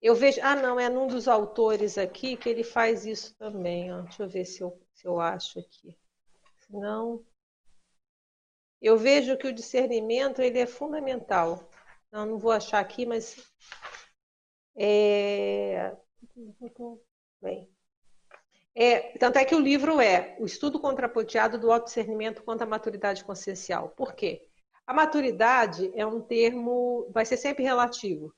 Eu 0.00 0.14
vejo, 0.14 0.40
ah 0.42 0.54
não, 0.54 0.78
é 0.78 0.88
num 0.88 1.06
dos 1.06 1.26
autores 1.26 1.98
aqui 1.98 2.36
que 2.36 2.48
ele 2.48 2.62
faz 2.62 3.04
isso 3.04 3.34
também. 3.36 3.92
Ó. 3.92 4.02
Deixa 4.02 4.22
eu 4.22 4.28
ver 4.28 4.44
se 4.44 4.60
eu, 4.62 4.80
se 4.94 5.06
eu 5.06 5.20
acho 5.20 5.58
aqui. 5.58 5.96
Não, 6.70 7.24
eu 8.80 8.96
vejo 8.96 9.36
que 9.36 9.46
o 9.46 9.52
discernimento 9.52 10.40
ele 10.40 10.58
é 10.58 10.66
fundamental. 10.66 11.68
Não, 12.10 12.24
não 12.24 12.38
vou 12.38 12.52
achar 12.52 12.78
aqui, 12.78 13.04
mas 13.04 13.36
é... 14.76 15.96
Bem. 17.40 17.68
É, 18.74 19.18
tanto 19.18 19.38
é 19.38 19.44
que 19.44 19.54
o 19.54 19.60
livro 19.60 20.00
é 20.00 20.36
o 20.38 20.46
estudo 20.46 20.78
contraponteado 20.78 21.58
do 21.58 21.72
autodiscernimento 21.72 22.44
quanto 22.44 22.62
à 22.62 22.66
maturidade 22.66 23.24
consciencial. 23.24 23.88
Por 23.90 24.14
quê? 24.14 24.46
A 24.86 24.94
maturidade 24.94 25.90
é 25.94 26.06
um 26.06 26.20
termo, 26.20 27.10
vai 27.10 27.26
ser 27.26 27.36
sempre 27.36 27.64
relativo. 27.64 28.32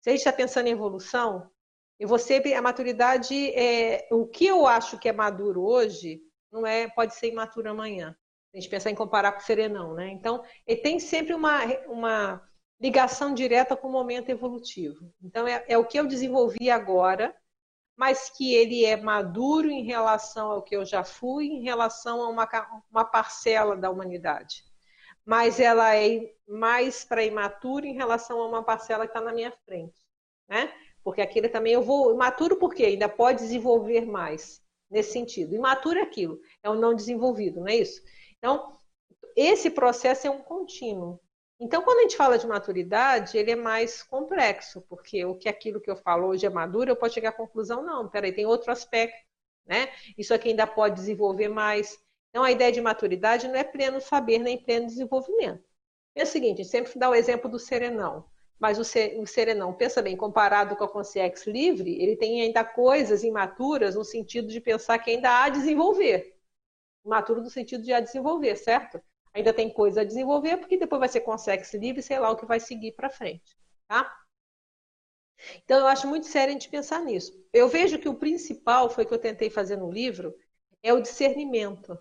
Se 0.00 0.10
a 0.10 0.12
gente 0.12 0.20
está 0.20 0.32
pensando 0.32 0.66
em 0.66 0.72
evolução, 0.72 1.50
eu 1.98 2.08
vou 2.08 2.18
sempre, 2.18 2.54
a 2.54 2.62
maturidade 2.62 3.50
é 3.54 4.08
o 4.10 4.26
que 4.26 4.46
eu 4.46 4.66
acho 4.66 4.98
que 4.98 5.08
é 5.08 5.12
maduro 5.12 5.62
hoje, 5.62 6.20
não 6.50 6.66
é, 6.66 6.88
pode 6.88 7.14
ser 7.14 7.28
imaturo 7.28 7.70
amanhã 7.70 8.16
a 8.52 8.56
gente 8.58 8.68
pensar 8.68 8.90
em 8.90 8.94
comparar 8.94 9.32
com 9.32 9.38
o 9.38 9.44
serenão, 9.44 9.94
né? 9.94 10.08
Então, 10.10 10.42
ele 10.66 10.80
tem 10.80 10.98
sempre 10.98 11.34
uma, 11.34 11.64
uma 11.86 12.42
ligação 12.80 13.32
direta 13.32 13.76
com 13.76 13.88
o 13.88 13.92
momento 13.92 14.28
evolutivo. 14.28 15.12
Então, 15.22 15.46
é, 15.46 15.64
é 15.68 15.78
o 15.78 15.86
que 15.86 15.98
eu 15.98 16.06
desenvolvi 16.06 16.70
agora, 16.70 17.34
mas 17.96 18.30
que 18.30 18.54
ele 18.54 18.84
é 18.84 18.96
maduro 18.96 19.70
em 19.70 19.84
relação 19.84 20.50
ao 20.50 20.62
que 20.62 20.74
eu 20.74 20.84
já 20.84 21.04
fui, 21.04 21.46
em 21.46 21.62
relação 21.62 22.22
a 22.22 22.28
uma, 22.28 22.48
uma 22.90 23.04
parcela 23.04 23.76
da 23.76 23.90
humanidade. 23.90 24.64
Mas 25.30 25.60
ela 25.60 25.94
é 25.94 26.34
mais 26.48 27.04
para 27.04 27.22
imaturo 27.22 27.86
em 27.86 27.94
relação 27.94 28.40
a 28.40 28.48
uma 28.48 28.64
parcela 28.64 29.06
que 29.06 29.10
está 29.16 29.20
na 29.20 29.32
minha 29.32 29.52
frente, 29.64 29.94
né? 30.48 30.74
Porque 31.04 31.20
aquilo 31.20 31.48
também 31.48 31.72
eu 31.72 31.82
vou 31.82 32.12
imaturo 32.12 32.56
porque 32.56 32.84
ainda 32.84 33.08
pode 33.08 33.38
desenvolver 33.38 34.04
mais 34.04 34.60
nesse 34.90 35.12
sentido. 35.12 35.54
Imaturo 35.54 36.00
é 36.00 36.02
aquilo, 36.02 36.40
é 36.64 36.68
o 36.68 36.74
não 36.74 36.92
desenvolvido, 36.92 37.60
não 37.60 37.68
é 37.68 37.76
isso? 37.76 38.02
Então, 38.38 38.76
esse 39.36 39.70
processo 39.70 40.26
é 40.26 40.30
um 40.30 40.42
contínuo. 40.42 41.20
Então, 41.60 41.80
quando 41.82 41.98
a 41.98 42.02
gente 42.02 42.16
fala 42.16 42.36
de 42.36 42.48
maturidade, 42.48 43.38
ele 43.38 43.52
é 43.52 43.56
mais 43.56 44.02
complexo, 44.02 44.84
porque 44.88 45.24
o 45.24 45.36
que 45.36 45.48
aquilo 45.48 45.80
que 45.80 45.92
eu 45.92 45.96
falo 45.96 46.26
hoje 46.26 46.44
é 46.44 46.50
maduro, 46.50 46.90
eu 46.90 46.96
posso 46.96 47.14
chegar 47.14 47.28
à 47.28 47.32
conclusão, 47.32 47.84
não, 47.84 48.08
peraí, 48.08 48.32
tem 48.32 48.46
outro 48.46 48.72
aspecto, 48.72 49.16
né? 49.64 49.92
Isso 50.18 50.34
aqui 50.34 50.48
ainda 50.48 50.66
pode 50.66 50.96
desenvolver 50.96 51.46
mais. 51.46 51.96
Então, 52.30 52.42
a 52.44 52.50
ideia 52.50 52.72
de 52.72 52.80
maturidade 52.80 53.48
não 53.48 53.56
é 53.56 53.64
pleno 53.64 54.00
saber 54.00 54.38
nem 54.38 54.56
pleno 54.56 54.86
desenvolvimento. 54.86 55.62
É 56.14 56.22
o 56.22 56.26
seguinte, 56.26 56.64
sempre 56.64 56.98
dá 56.98 57.08
o 57.10 57.14
exemplo 57.14 57.50
do 57.50 57.58
serenão, 57.58 58.24
mas 58.58 58.78
o, 58.78 58.84
serenão, 59.26 59.72
pensa 59.72 60.02
bem, 60.02 60.16
comparado 60.16 60.76
com 60.76 60.84
a 60.84 60.88
consciência 60.88 61.50
livre, 61.50 62.00
ele 62.00 62.16
tem 62.16 62.42
ainda 62.42 62.64
coisas 62.64 63.22
imaturas 63.22 63.94
no 63.94 64.04
sentido 64.04 64.48
de 64.48 64.60
pensar 64.60 64.98
que 64.98 65.10
ainda 65.10 65.30
há 65.30 65.44
a 65.44 65.48
desenvolver 65.48 66.40
maturo 67.04 67.42
no 67.42 67.50
sentido 67.50 67.82
de 67.82 67.92
a 67.92 68.00
desenvolver, 68.00 68.56
certo? 68.56 69.00
Ainda 69.32 69.52
tem 69.52 69.72
coisa 69.72 70.00
a 70.00 70.04
desenvolver, 70.04 70.56
porque 70.58 70.76
depois 70.76 71.00
vai 71.00 71.08
ser 71.08 71.24
sexo 71.38 71.76
livre, 71.76 72.02
sei 72.02 72.18
lá 72.18 72.30
o 72.30 72.36
que 72.36 72.46
vai 72.46 72.60
seguir 72.60 72.92
para 72.92 73.10
frente, 73.10 73.56
tá? 73.86 74.16
Então, 75.64 75.78
eu 75.78 75.86
acho 75.86 76.06
muito 76.06 76.26
sério 76.26 76.50
a 76.50 76.52
gente 76.52 76.68
pensar 76.68 77.00
nisso. 77.02 77.32
Eu 77.52 77.68
vejo 77.68 77.98
que 77.98 78.08
o 78.08 78.14
principal, 78.14 78.90
foi 78.90 79.06
que 79.06 79.14
eu 79.14 79.18
tentei 79.18 79.48
fazer 79.48 79.76
no 79.76 79.90
livro, 79.90 80.34
é 80.82 80.92
o 80.92 81.00
discernimento. 81.00 81.98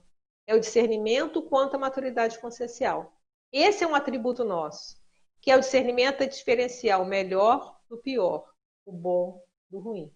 É 0.49 0.55
o 0.55 0.59
discernimento 0.59 1.43
quanto 1.43 1.75
à 1.75 1.77
maturidade 1.77 2.39
consciencial. 2.39 3.13
Esse 3.53 3.83
é 3.83 3.87
um 3.87 3.93
atributo 3.93 4.43
nosso, 4.43 4.97
que 5.39 5.51
é 5.51 5.55
o 5.55 5.59
discernimento 5.59 6.23
a 6.23 6.25
diferenciar 6.25 6.99
o 6.99 7.05
melhor 7.05 7.77
do 7.87 7.99
pior, 7.99 8.51
o 8.83 8.91
bom 8.91 9.43
do 9.69 9.77
ruim. 9.77 10.11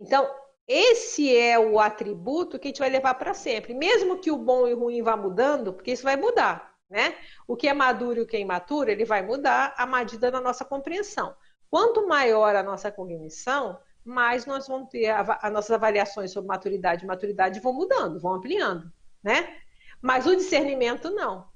Então, 0.00 0.26
esse 0.66 1.36
é 1.36 1.58
o 1.58 1.78
atributo 1.78 2.58
que 2.58 2.68
a 2.68 2.70
gente 2.70 2.78
vai 2.78 2.88
levar 2.88 3.12
para 3.16 3.34
sempre. 3.34 3.74
Mesmo 3.74 4.18
que 4.18 4.30
o 4.30 4.38
bom 4.38 4.66
e 4.66 4.72
o 4.72 4.80
ruim 4.80 5.02
vá 5.02 5.14
mudando, 5.14 5.74
porque 5.74 5.92
isso 5.92 6.02
vai 6.02 6.16
mudar, 6.16 6.74
né? 6.88 7.18
O 7.46 7.54
que 7.54 7.68
é 7.68 7.74
maduro 7.74 8.20
e 8.20 8.22
o 8.22 8.26
que 8.26 8.38
é 8.38 8.40
imaturo, 8.40 8.90
ele 8.90 9.04
vai 9.04 9.20
mudar 9.20 9.74
à 9.76 9.84
medida 9.84 10.30
da 10.30 10.40
nossa 10.40 10.64
compreensão. 10.64 11.36
Quanto 11.68 12.08
maior 12.08 12.56
a 12.56 12.62
nossa 12.62 12.90
cognição, 12.90 13.78
mais 14.08 14.46
nós 14.46 14.68
vamos 14.68 14.88
ter 14.88 15.08
as 15.08 15.52
nossas 15.52 15.70
avaliações 15.70 16.32
sobre 16.32 16.48
maturidade 16.48 17.04
e 17.04 17.06
maturidade 17.06 17.60
vão 17.60 17.72
mudando, 17.72 18.20
vão 18.20 18.34
ampliando, 18.34 18.92
né? 19.22 19.58
Mas 20.00 20.26
o 20.26 20.36
discernimento 20.36 21.10
não. 21.10 21.48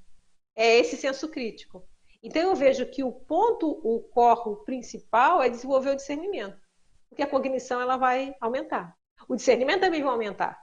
É 0.57 0.79
esse 0.79 0.97
senso 0.97 1.29
crítico. 1.29 1.87
Então 2.23 2.43
eu 2.43 2.55
vejo 2.55 2.85
que 2.87 3.03
o 3.03 3.13
ponto, 3.13 3.71
o 3.83 4.01
corpo 4.01 4.57
principal 4.65 5.43
é 5.43 5.49
desenvolver 5.49 5.91
o 5.91 5.97
discernimento, 5.97 6.61
porque 7.09 7.23
a 7.23 7.27
cognição 7.27 7.81
ela 7.81 7.97
vai 7.97 8.35
aumentar 8.41 8.95
o 9.29 9.37
discernimento 9.37 9.81
também 9.81 10.03
vai 10.03 10.13
aumentar. 10.13 10.59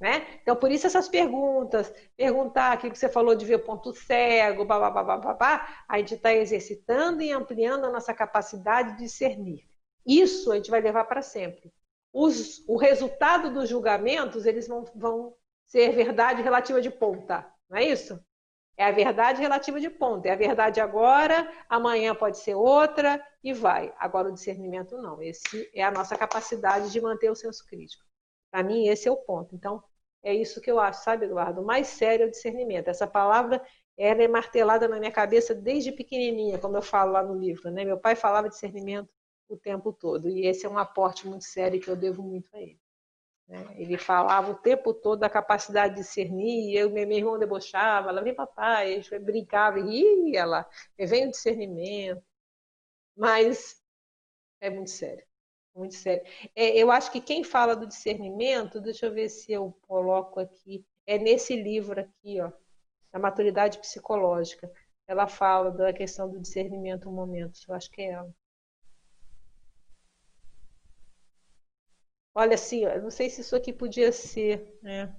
Né? 0.00 0.26
Então, 0.42 0.56
por 0.56 0.72
isso 0.72 0.86
essas 0.86 1.08
perguntas, 1.08 1.92
perguntar 2.16 2.72
aquilo 2.72 2.92
que 2.92 2.98
você 2.98 3.10
falou 3.10 3.34
de 3.34 3.44
ver 3.44 3.58
ponto 3.58 3.92
cego, 3.92 4.64
babá, 4.64 4.90
babá, 4.90 5.84
a 5.86 5.98
gente 5.98 6.14
está 6.14 6.32
exercitando 6.32 7.20
e 7.20 7.30
ampliando 7.30 7.84
a 7.84 7.90
nossa 7.90 8.14
capacidade 8.14 8.92
de 8.92 9.04
discernir. 9.04 9.68
Isso 10.06 10.50
a 10.52 10.56
gente 10.56 10.70
vai 10.70 10.80
levar 10.80 11.04
para 11.04 11.22
sempre. 11.22 11.72
Os, 12.12 12.66
o 12.68 12.76
resultado 12.76 13.52
dos 13.52 13.68
julgamentos, 13.68 14.46
eles 14.46 14.66
vão, 14.66 14.84
vão 14.94 15.34
ser 15.66 15.92
verdade 15.92 16.42
relativa 16.42 16.80
de 16.80 16.90
ponta, 16.90 17.46
não 17.68 17.78
é 17.78 17.84
isso? 17.84 18.18
É 18.76 18.84
a 18.84 18.90
verdade 18.90 19.42
relativa 19.42 19.78
de 19.78 19.90
ponta. 19.90 20.28
É 20.28 20.32
a 20.32 20.36
verdade 20.36 20.80
agora, 20.80 21.46
amanhã 21.68 22.14
pode 22.14 22.38
ser 22.38 22.54
outra 22.54 23.22
e 23.44 23.52
vai. 23.52 23.94
Agora 23.98 24.30
o 24.30 24.32
discernimento 24.32 24.96
não. 24.96 25.20
Esse 25.20 25.70
é 25.74 25.82
a 25.82 25.90
nossa 25.90 26.16
capacidade 26.16 26.90
de 26.90 26.98
manter 26.98 27.30
o 27.30 27.34
senso 27.34 27.66
crítico. 27.66 28.02
Para 28.50 28.62
mim, 28.62 28.88
esse 28.88 29.06
é 29.06 29.10
o 29.10 29.18
ponto. 29.18 29.54
Então, 29.54 29.82
é 30.22 30.32
isso 30.32 30.62
que 30.62 30.70
eu 30.70 30.80
acho, 30.80 31.04
sabe, 31.04 31.26
Eduardo? 31.26 31.60
O 31.60 31.66
mais 31.66 31.88
sério 31.88 32.24
é 32.24 32.26
o 32.28 32.30
discernimento. 32.30 32.88
Essa 32.88 33.06
palavra 33.06 33.62
ela 33.98 34.22
é 34.22 34.28
martelada 34.28 34.88
na 34.88 34.98
minha 34.98 35.12
cabeça 35.12 35.54
desde 35.54 35.92
pequenininha, 35.92 36.58
como 36.58 36.74
eu 36.74 36.82
falo 36.82 37.12
lá 37.12 37.22
no 37.22 37.34
livro. 37.34 37.70
Né? 37.70 37.84
Meu 37.84 37.98
pai 37.98 38.16
falava 38.16 38.48
discernimento 38.48 39.10
o 39.54 39.58
tempo 39.58 39.92
todo, 39.92 40.28
e 40.28 40.46
esse 40.46 40.66
é 40.66 40.68
um 40.68 40.78
aporte 40.78 41.26
muito 41.26 41.44
sério 41.44 41.80
que 41.80 41.88
eu 41.88 41.96
devo 41.96 42.22
muito 42.22 42.48
a 42.54 42.60
ele. 42.60 42.80
Né? 43.48 43.66
Ele 43.76 43.98
falava 43.98 44.52
o 44.52 44.58
tempo 44.58 44.94
todo 44.94 45.20
da 45.20 45.28
capacidade 45.28 45.94
de 45.94 46.00
discernir, 46.00 46.70
e 46.70 46.76
eu, 46.76 46.90
meu 46.90 47.10
irmão 47.10 47.38
debochava, 47.38 48.10
ela 48.10 48.22
vem 48.22 48.34
papai, 48.34 48.92
a 48.92 48.96
gente 48.96 49.18
brincava 49.18 49.80
e 49.80 50.24
ria 50.24 50.44
lá, 50.44 50.68
vem 50.96 51.26
o 51.26 51.30
discernimento, 51.30 52.22
mas 53.16 53.82
é 54.60 54.70
muito 54.70 54.90
sério, 54.90 55.24
muito 55.74 55.94
sério. 55.94 56.24
É, 56.54 56.76
eu 56.76 56.90
acho 56.90 57.10
que 57.10 57.20
quem 57.20 57.42
fala 57.42 57.74
do 57.74 57.86
discernimento, 57.86 58.80
deixa 58.80 59.06
eu 59.06 59.12
ver 59.12 59.28
se 59.28 59.52
eu 59.52 59.76
coloco 59.82 60.38
aqui, 60.40 60.86
é 61.06 61.18
nesse 61.18 61.56
livro 61.56 62.00
aqui, 62.00 62.40
ó, 62.40 62.52
da 63.12 63.18
maturidade 63.18 63.78
psicológica. 63.78 64.70
Ela 65.06 65.26
fala 65.26 65.72
da 65.72 65.92
questão 65.92 66.30
do 66.30 66.38
discernimento 66.38 67.08
um 67.08 67.12
momento, 67.12 67.58
eu 67.68 67.74
acho 67.74 67.90
que 67.90 68.02
é 68.02 68.12
ela. 68.12 68.32
Olha, 72.34 72.54
assim, 72.54 72.84
eu 72.84 73.02
não 73.02 73.10
sei 73.10 73.28
se 73.28 73.40
isso 73.40 73.56
aqui 73.56 73.72
podia 73.72 74.12
ser, 74.12 74.78
né? 74.82 75.14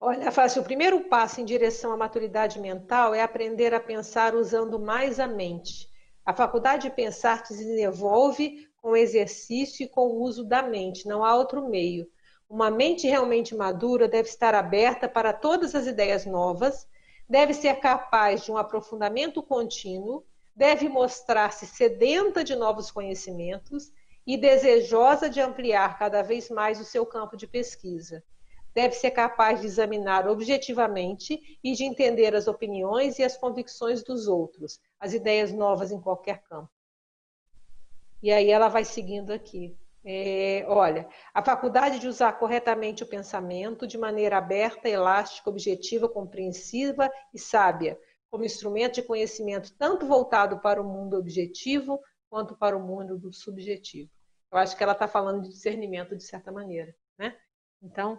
Olha, 0.00 0.32
fala 0.32 0.46
assim, 0.46 0.58
o 0.58 0.64
primeiro 0.64 1.08
passo 1.08 1.40
em 1.40 1.44
direção 1.44 1.92
à 1.92 1.96
maturidade 1.96 2.58
mental 2.58 3.14
é 3.14 3.22
aprender 3.22 3.72
a 3.72 3.78
pensar 3.78 4.34
usando 4.34 4.78
mais 4.80 5.20
a 5.20 5.28
mente. 5.28 5.88
A 6.24 6.34
faculdade 6.34 6.88
de 6.88 6.94
pensar 6.94 7.46
se 7.46 7.56
desenvolve 7.56 8.68
com 8.78 8.96
exercício 8.96 9.84
e 9.84 9.88
com 9.88 10.08
o 10.08 10.20
uso 10.22 10.44
da 10.44 10.60
mente, 10.60 11.06
não 11.06 11.24
há 11.24 11.36
outro 11.36 11.68
meio. 11.68 12.10
Uma 12.48 12.68
mente 12.68 13.06
realmente 13.06 13.54
madura 13.54 14.08
deve 14.08 14.28
estar 14.28 14.56
aberta 14.56 15.08
para 15.08 15.32
todas 15.32 15.72
as 15.72 15.86
ideias 15.86 16.26
novas, 16.26 16.86
deve 17.28 17.54
ser 17.54 17.76
capaz 17.76 18.44
de 18.44 18.50
um 18.50 18.58
aprofundamento 18.58 19.40
contínuo, 19.40 20.24
deve 20.54 20.88
mostrar-se 20.88 21.64
sedenta 21.64 22.42
de 22.42 22.56
novos 22.56 22.90
conhecimentos 22.90 23.92
e 24.26 24.36
desejosa 24.36 25.28
de 25.28 25.40
ampliar 25.40 25.98
cada 25.98 26.22
vez 26.22 26.48
mais 26.48 26.80
o 26.80 26.84
seu 26.84 27.04
campo 27.04 27.36
de 27.36 27.46
pesquisa. 27.46 28.22
Deve 28.74 28.94
ser 28.94 29.10
capaz 29.10 29.60
de 29.60 29.66
examinar 29.66 30.26
objetivamente 30.26 31.58
e 31.62 31.72
de 31.74 31.84
entender 31.84 32.34
as 32.34 32.46
opiniões 32.46 33.18
e 33.18 33.22
as 33.22 33.36
convicções 33.36 34.02
dos 34.02 34.28
outros, 34.28 34.80
as 34.98 35.12
ideias 35.12 35.52
novas 35.52 35.92
em 35.92 36.00
qualquer 36.00 36.42
campo. 36.42 36.70
E 38.22 38.30
aí 38.30 38.50
ela 38.50 38.68
vai 38.68 38.84
seguindo 38.84 39.32
aqui. 39.32 39.76
É, 40.04 40.64
olha, 40.68 41.08
a 41.32 41.44
faculdade 41.44 41.98
de 41.98 42.08
usar 42.08 42.32
corretamente 42.32 43.02
o 43.02 43.06
pensamento 43.06 43.86
de 43.86 43.96
maneira 43.96 44.38
aberta, 44.38 44.88
elástica, 44.88 45.50
objetiva, 45.50 46.08
compreensiva 46.08 47.10
e 47.32 47.38
sábia, 47.38 47.98
como 48.30 48.44
instrumento 48.44 48.94
de 48.94 49.02
conhecimento 49.02 49.72
tanto 49.76 50.06
voltado 50.06 50.58
para 50.60 50.80
o 50.80 50.84
mundo 50.84 51.16
objetivo 51.16 52.00
quanto 52.32 52.56
para 52.56 52.74
o 52.74 52.80
mundo 52.80 53.18
do 53.18 53.30
subjetivo. 53.30 54.10
Eu 54.50 54.56
acho 54.56 54.74
que 54.74 54.82
ela 54.82 54.94
está 54.94 55.06
falando 55.06 55.42
de 55.42 55.50
discernimento 55.50 56.16
de 56.16 56.24
certa 56.24 56.50
maneira, 56.50 56.96
né? 57.18 57.36
Então, 57.82 58.18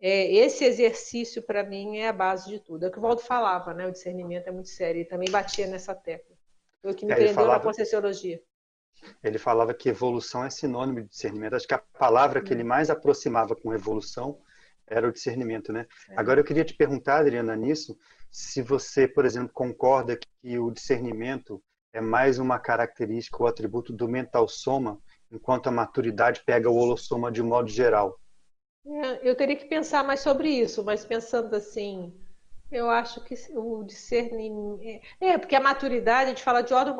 é, 0.00 0.32
esse 0.32 0.64
exercício 0.64 1.42
para 1.42 1.64
mim 1.64 1.96
é 1.96 2.06
a 2.06 2.12
base 2.12 2.48
de 2.48 2.60
tudo. 2.60 2.84
É 2.84 2.88
o 2.88 2.92
que 2.92 3.00
o 3.00 3.02
Waldo 3.02 3.20
falava, 3.22 3.74
né? 3.74 3.84
O 3.84 3.90
discernimento 3.90 4.46
é 4.46 4.52
muito 4.52 4.68
sério. 4.68 5.00
Ele 5.00 5.08
também 5.08 5.28
batia 5.28 5.66
nessa 5.66 5.92
tecla. 5.92 6.36
Foi 6.80 6.92
o 6.92 6.94
que 6.94 7.04
me 7.04 7.10
é, 7.10 7.16
prendeu 7.16 7.34
falava... 7.34 7.58
na 7.58 7.64
Conscienciologia. 7.64 8.40
Ele 9.24 9.38
falava 9.38 9.74
que 9.74 9.88
evolução 9.88 10.44
é 10.44 10.50
sinônimo 10.50 11.02
de 11.02 11.08
discernimento. 11.08 11.56
Acho 11.56 11.66
que 11.66 11.74
a 11.74 11.82
palavra 11.98 12.40
que 12.40 12.52
ele 12.52 12.62
hum. 12.62 12.68
mais 12.68 12.90
aproximava 12.90 13.56
com 13.56 13.74
evolução 13.74 14.38
era 14.86 15.08
o 15.08 15.12
discernimento, 15.12 15.72
né? 15.72 15.88
É. 16.10 16.14
Agora 16.16 16.38
eu 16.38 16.44
queria 16.44 16.64
te 16.64 16.74
perguntar, 16.74 17.18
Adriana, 17.18 17.56
nisso, 17.56 17.98
se 18.30 18.62
você, 18.62 19.08
por 19.08 19.24
exemplo, 19.24 19.52
concorda 19.52 20.16
que 20.16 20.58
o 20.60 20.70
discernimento 20.70 21.60
é 21.96 22.00
mais 22.00 22.38
uma 22.38 22.58
característica 22.58 23.42
ou 23.42 23.48
atributo 23.48 23.90
do 23.90 24.06
mental 24.06 24.46
soma, 24.46 25.00
enquanto 25.32 25.68
a 25.68 25.72
maturidade 25.72 26.42
pega 26.44 26.68
o 26.68 26.76
holossoma 26.76 27.32
de 27.32 27.42
modo 27.42 27.68
geral. 27.68 28.20
É, 28.86 29.26
eu 29.26 29.34
teria 29.34 29.56
que 29.56 29.64
pensar 29.64 30.04
mais 30.04 30.20
sobre 30.20 30.50
isso, 30.50 30.84
mas 30.84 31.06
pensando 31.06 31.56
assim, 31.56 32.14
eu 32.70 32.90
acho 32.90 33.24
que 33.24 33.34
o 33.54 33.82
discernimento. 33.82 34.78
É, 35.18 35.38
porque 35.38 35.56
a 35.56 35.60
maturidade, 35.60 36.26
a 36.26 36.28
gente 36.28 36.44
fala 36.44 36.60
de 36.60 36.74
ordem. 36.74 36.94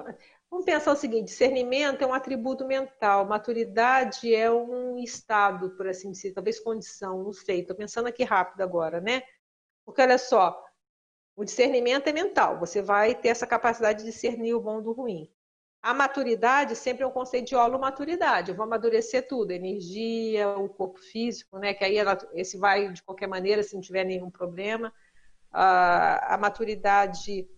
Vamos 0.50 0.64
pensar 0.64 0.92
o 0.92 0.96
seguinte: 0.96 1.26
discernimento 1.26 2.00
é 2.00 2.06
um 2.06 2.14
atributo 2.14 2.64
mental, 2.64 3.26
maturidade 3.26 4.34
é 4.34 4.50
um 4.50 4.96
estado, 4.96 5.76
por 5.76 5.86
assim 5.86 6.10
dizer, 6.10 6.32
talvez 6.32 6.58
condição, 6.58 7.22
não 7.22 7.34
sei, 7.34 7.60
estou 7.60 7.76
pensando 7.76 8.08
aqui 8.08 8.24
rápido 8.24 8.62
agora, 8.62 8.98
né? 8.98 9.22
Porque 9.84 10.00
olha 10.00 10.16
só, 10.16 10.65
o 11.36 11.44
discernimento 11.44 12.08
é 12.08 12.12
mental, 12.12 12.58
você 12.58 12.80
vai 12.80 13.14
ter 13.14 13.28
essa 13.28 13.46
capacidade 13.46 14.00
de 14.00 14.10
discernir 14.10 14.54
o 14.54 14.60
bom 14.60 14.80
do 14.80 14.92
ruim. 14.92 15.30
A 15.82 15.92
maturidade 15.92 16.74
sempre 16.74 17.04
é 17.04 17.06
um 17.06 17.12
conceito 17.12 17.48
de 17.48 17.54
holomaturidade, 17.54 18.50
eu 18.50 18.56
vou 18.56 18.64
amadurecer 18.64 19.28
tudo, 19.28 19.52
energia, 19.52 20.48
o 20.48 20.68
corpo 20.68 20.98
físico, 20.98 21.58
né? 21.58 21.74
Que 21.74 21.84
aí 21.84 21.96
ela, 21.96 22.18
esse 22.32 22.56
vai 22.58 22.90
de 22.90 23.02
qualquer 23.02 23.28
maneira, 23.28 23.62
se 23.62 23.74
não 23.74 23.80
tiver 23.82 24.04
nenhum 24.04 24.30
problema. 24.30 24.92
A, 25.52 26.34
a 26.34 26.38
maturidade 26.38 27.48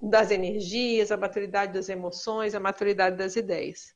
das 0.00 0.30
energias, 0.30 1.12
a 1.12 1.16
maturidade 1.16 1.74
das 1.74 1.88
emoções, 1.88 2.54
a 2.54 2.60
maturidade 2.60 3.16
das 3.16 3.36
ideias. 3.36 3.94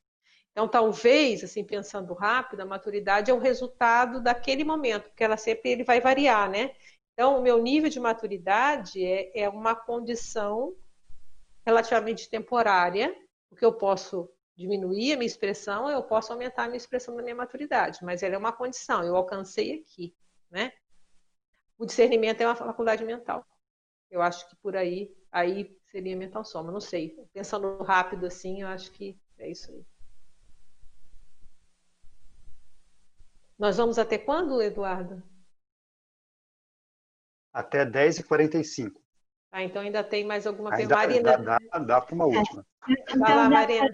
Então, 0.53 0.69
talvez, 0.69 1.43
assim, 1.43 1.65
pensando 1.65 2.15
rápido, 2.15 2.61
a 2.61 2.67
maturidade 2.67 3.31
é 3.31 3.35
o 3.35 3.41
resultado 3.41 4.23
daquele 4.23 4.63
momento, 4.63 5.09
porque 5.09 5.25
ela 5.25 5.37
sempre 5.37 5.73
ele 5.73 5.83
vai 5.83 6.01
variar, 6.01 6.49
né? 6.49 6.71
Então, 7.15 7.39
o 7.39 7.43
meu 7.43 7.63
nível 7.63 7.89
de 7.89 7.99
maturidade 7.99 9.03
é, 9.05 9.31
é 9.43 9.49
uma 9.49 9.75
condição 9.75 10.75
relativamente 11.65 12.29
temporária, 12.29 13.17
porque 13.49 13.65
eu 13.65 13.73
posso 13.73 14.29
diminuir 14.57 15.13
a 15.13 15.17
minha 15.17 15.27
expressão, 15.27 15.89
eu 15.89 16.03
posso 16.03 16.33
aumentar 16.33 16.65
a 16.65 16.67
minha 16.67 16.77
expressão 16.77 17.17
da 17.17 17.23
minha 17.23 17.35
maturidade, 17.35 18.05
mas 18.05 18.23
ela 18.23 18.35
é 18.35 18.39
uma 18.39 18.53
condição, 18.53 19.03
eu 19.03 19.17
alcancei 19.17 19.81
aqui, 19.81 20.15
né? 20.51 20.73
O 21.79 21.87
discernimento 21.87 22.41
é 22.41 22.47
uma 22.47 22.55
faculdade 22.55 23.05
mental. 23.05 23.45
Eu 24.11 24.23
acho 24.23 24.49
que 24.49 24.57
por 24.57 24.77
aí, 24.77 25.13
aí 25.31 25.77
seria 25.91 26.17
mental 26.17 26.45
soma. 26.45 26.71
Não 26.71 26.81
sei. 26.81 27.17
Pensando 27.33 27.83
rápido 27.83 28.27
assim, 28.27 28.63
eu 28.63 28.69
acho 28.69 28.93
que 28.93 29.19
é 29.39 29.51
isso 29.51 29.73
aí. 29.73 29.85
Nós 33.59 33.77
vamos 33.77 33.99
até 33.99 34.17
quando, 34.17 34.63
Eduardo? 34.63 35.21
Até 37.55 37.87
10h45. 37.87 38.91
Ah, 39.53 39.63
então 39.63 39.81
ainda 39.81 40.03
tem 40.03 40.25
mais 40.25 40.49
alguma 40.49 40.71
pergunta. 40.71 40.97
Marina... 40.97 41.39
Dá, 41.39 41.59
dá, 41.59 41.79
dá 41.79 42.01
para 42.01 42.15
uma 42.15 42.27
última. 42.27 42.67
Então, 42.89 43.19
Vai 43.21 43.37
lá, 43.37 43.49
Marina. 43.49 43.89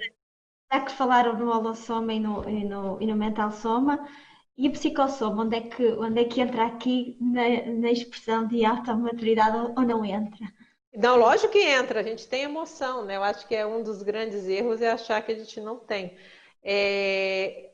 Já 0.73 0.81
que 0.81 0.93
falaram 0.93 1.37
no 1.37 1.51
holossoma 1.51 2.15
e 2.15 2.21
no, 2.21 2.49
e 2.49 2.65
no, 2.65 3.03
e 3.03 3.07
no 3.07 3.17
mental 3.17 3.53
soma, 3.53 4.09
e 4.57 4.69
o 4.69 4.73
psicossoma, 4.73 5.43
onde 5.43 5.57
é 5.57 5.61
que, 5.63 5.87
onde 5.93 6.21
é 6.21 6.25
que 6.25 6.41
entra 6.41 6.67
aqui 6.67 7.19
na, 7.21 7.73
na 7.81 7.91
expressão 7.91 8.47
de 8.47 8.65
alta 8.65 8.95
maturidade 8.95 9.57
ou 9.57 9.83
não 9.83 10.05
entra? 10.05 10.47
Não, 10.95 11.17
lógico 11.17 11.53
que 11.53 11.59
entra, 11.59 12.01
a 12.01 12.03
gente 12.03 12.27
tem 12.29 12.43
emoção, 12.45 13.05
né? 13.05 13.17
Eu 13.17 13.23
acho 13.23 13.47
que 13.47 13.55
é 13.55 13.67
um 13.67 13.83
dos 13.83 14.03
grandes 14.03 14.49
erros 14.49 14.81
é 14.81 14.91
achar 14.91 15.23
que 15.23 15.33
a 15.33 15.39
gente 15.39 15.61
não 15.61 15.79
tem. 15.79 16.17
É... 16.63 17.70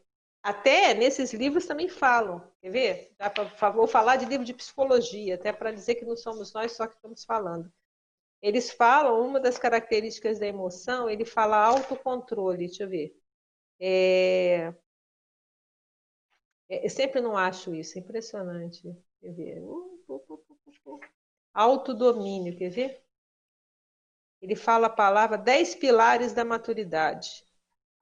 Até 0.46 0.94
nesses 0.94 1.32
livros 1.32 1.66
também 1.66 1.88
falam, 1.88 2.40
quer 2.60 2.70
ver? 2.70 3.16
Pra, 3.58 3.68
vou 3.70 3.88
falar 3.88 4.14
de 4.14 4.26
livro 4.26 4.46
de 4.46 4.54
psicologia, 4.54 5.34
até 5.34 5.52
para 5.52 5.72
dizer 5.72 5.96
que 5.96 6.04
não 6.04 6.16
somos 6.16 6.52
nós 6.52 6.70
só 6.70 6.86
que 6.86 6.94
estamos 6.94 7.24
falando. 7.24 7.68
Eles 8.40 8.70
falam, 8.70 9.26
uma 9.26 9.40
das 9.40 9.58
características 9.58 10.38
da 10.38 10.46
emoção, 10.46 11.10
ele 11.10 11.24
fala 11.24 11.56
autocontrole, 11.56 12.68
deixa 12.68 12.84
eu 12.84 12.88
ver. 12.88 13.20
É... 13.80 14.72
é 16.68 16.86
eu 16.86 16.90
sempre 16.90 17.20
não 17.20 17.36
acho 17.36 17.74
isso, 17.74 17.98
é 17.98 18.00
impressionante. 18.00 18.96
Quer 19.20 19.32
ver? 19.32 19.60
Uh, 19.64 20.00
uh, 20.08 20.44
uh, 20.86 21.00
Autodomínio, 21.54 22.56
quer 22.56 22.70
ver? 22.70 23.04
Ele 24.40 24.54
fala 24.54 24.86
a 24.86 24.90
palavra 24.90 25.36
dez 25.36 25.74
pilares 25.74 26.32
da 26.32 26.44
maturidade: 26.44 27.44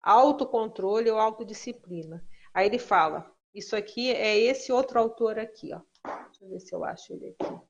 autocontrole 0.03 1.11
ou 1.11 1.19
autodisciplina. 1.19 2.23
Aí 2.55 2.67
ele 2.67 2.79
fala: 2.79 3.31
isso 3.53 3.77
aqui 3.77 4.11
é 4.13 4.39
esse 4.39 4.73
outro 4.73 4.99
autor 4.99 5.39
aqui, 5.39 5.75
ó. 5.75 5.81
Deixa 6.27 6.45
eu 6.45 6.49
ver 6.49 6.61
se 6.61 6.75
eu 6.75 6.85
acho 6.85 7.13
ele 7.13 7.37
aqui. 7.39 7.61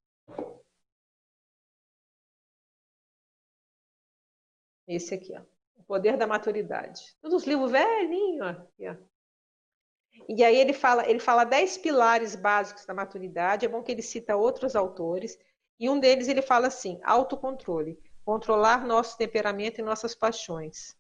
Esse 4.87 5.15
aqui, 5.15 5.35
ó. 5.37 5.43
O 5.77 5.83
poder 5.83 6.17
da 6.17 6.27
maturidade. 6.27 7.17
Todos 7.21 7.43
os 7.43 7.49
livros 7.49 7.71
velhinhos, 7.71 8.47
aqui, 8.47 8.89
ó. 8.89 8.97
E 10.29 10.45
aí 10.45 10.57
ele 10.57 10.73
fala, 10.73 11.09
ele 11.09 11.19
fala 11.19 11.45
dez 11.45 11.77
pilares 11.77 12.37
básicos 12.37 12.87
da 12.87 12.95
maturidade. 12.95 13.67
É 13.67 13.69
bom 13.69 13.83
que 13.83 13.91
ele 13.91 14.03
cita 14.03 14.37
outros 14.37 14.77
autores. 14.77 15.39
E 15.81 15.89
um 15.91 15.99
deles 15.99 16.29
ele 16.29 16.43
fala 16.43 16.69
assim: 16.69 17.01
autocontrole 17.03 17.99
controlar 18.25 18.87
nosso 18.87 19.17
temperamento 19.19 19.81
e 19.81 19.85
nossas 19.85 20.15
paixões. 20.15 20.97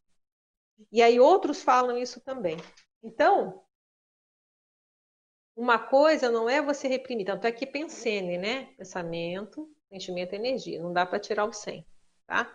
E 0.93 1.03
aí 1.03 1.19
outros 1.19 1.63
falam 1.63 1.97
isso 1.97 2.21
também. 2.21 2.57
Então, 3.03 3.65
uma 5.57 5.79
coisa 5.79 6.31
não 6.31 6.49
é 6.49 6.61
você 6.61 6.89
reprimir, 6.89 7.27
tanto 7.27 7.47
é 7.47 7.53
que 7.53 7.67
pensene, 7.67 8.37
né? 8.39 8.67
Pensamento, 8.77 9.69
sentimento, 9.89 10.35
energia. 10.35 10.83
Não 10.83 10.93
dá 10.93 11.07
para 11.07 11.21
tirar 11.21 11.45
o 11.45 11.53
100, 11.53 11.87
tá? 12.27 12.51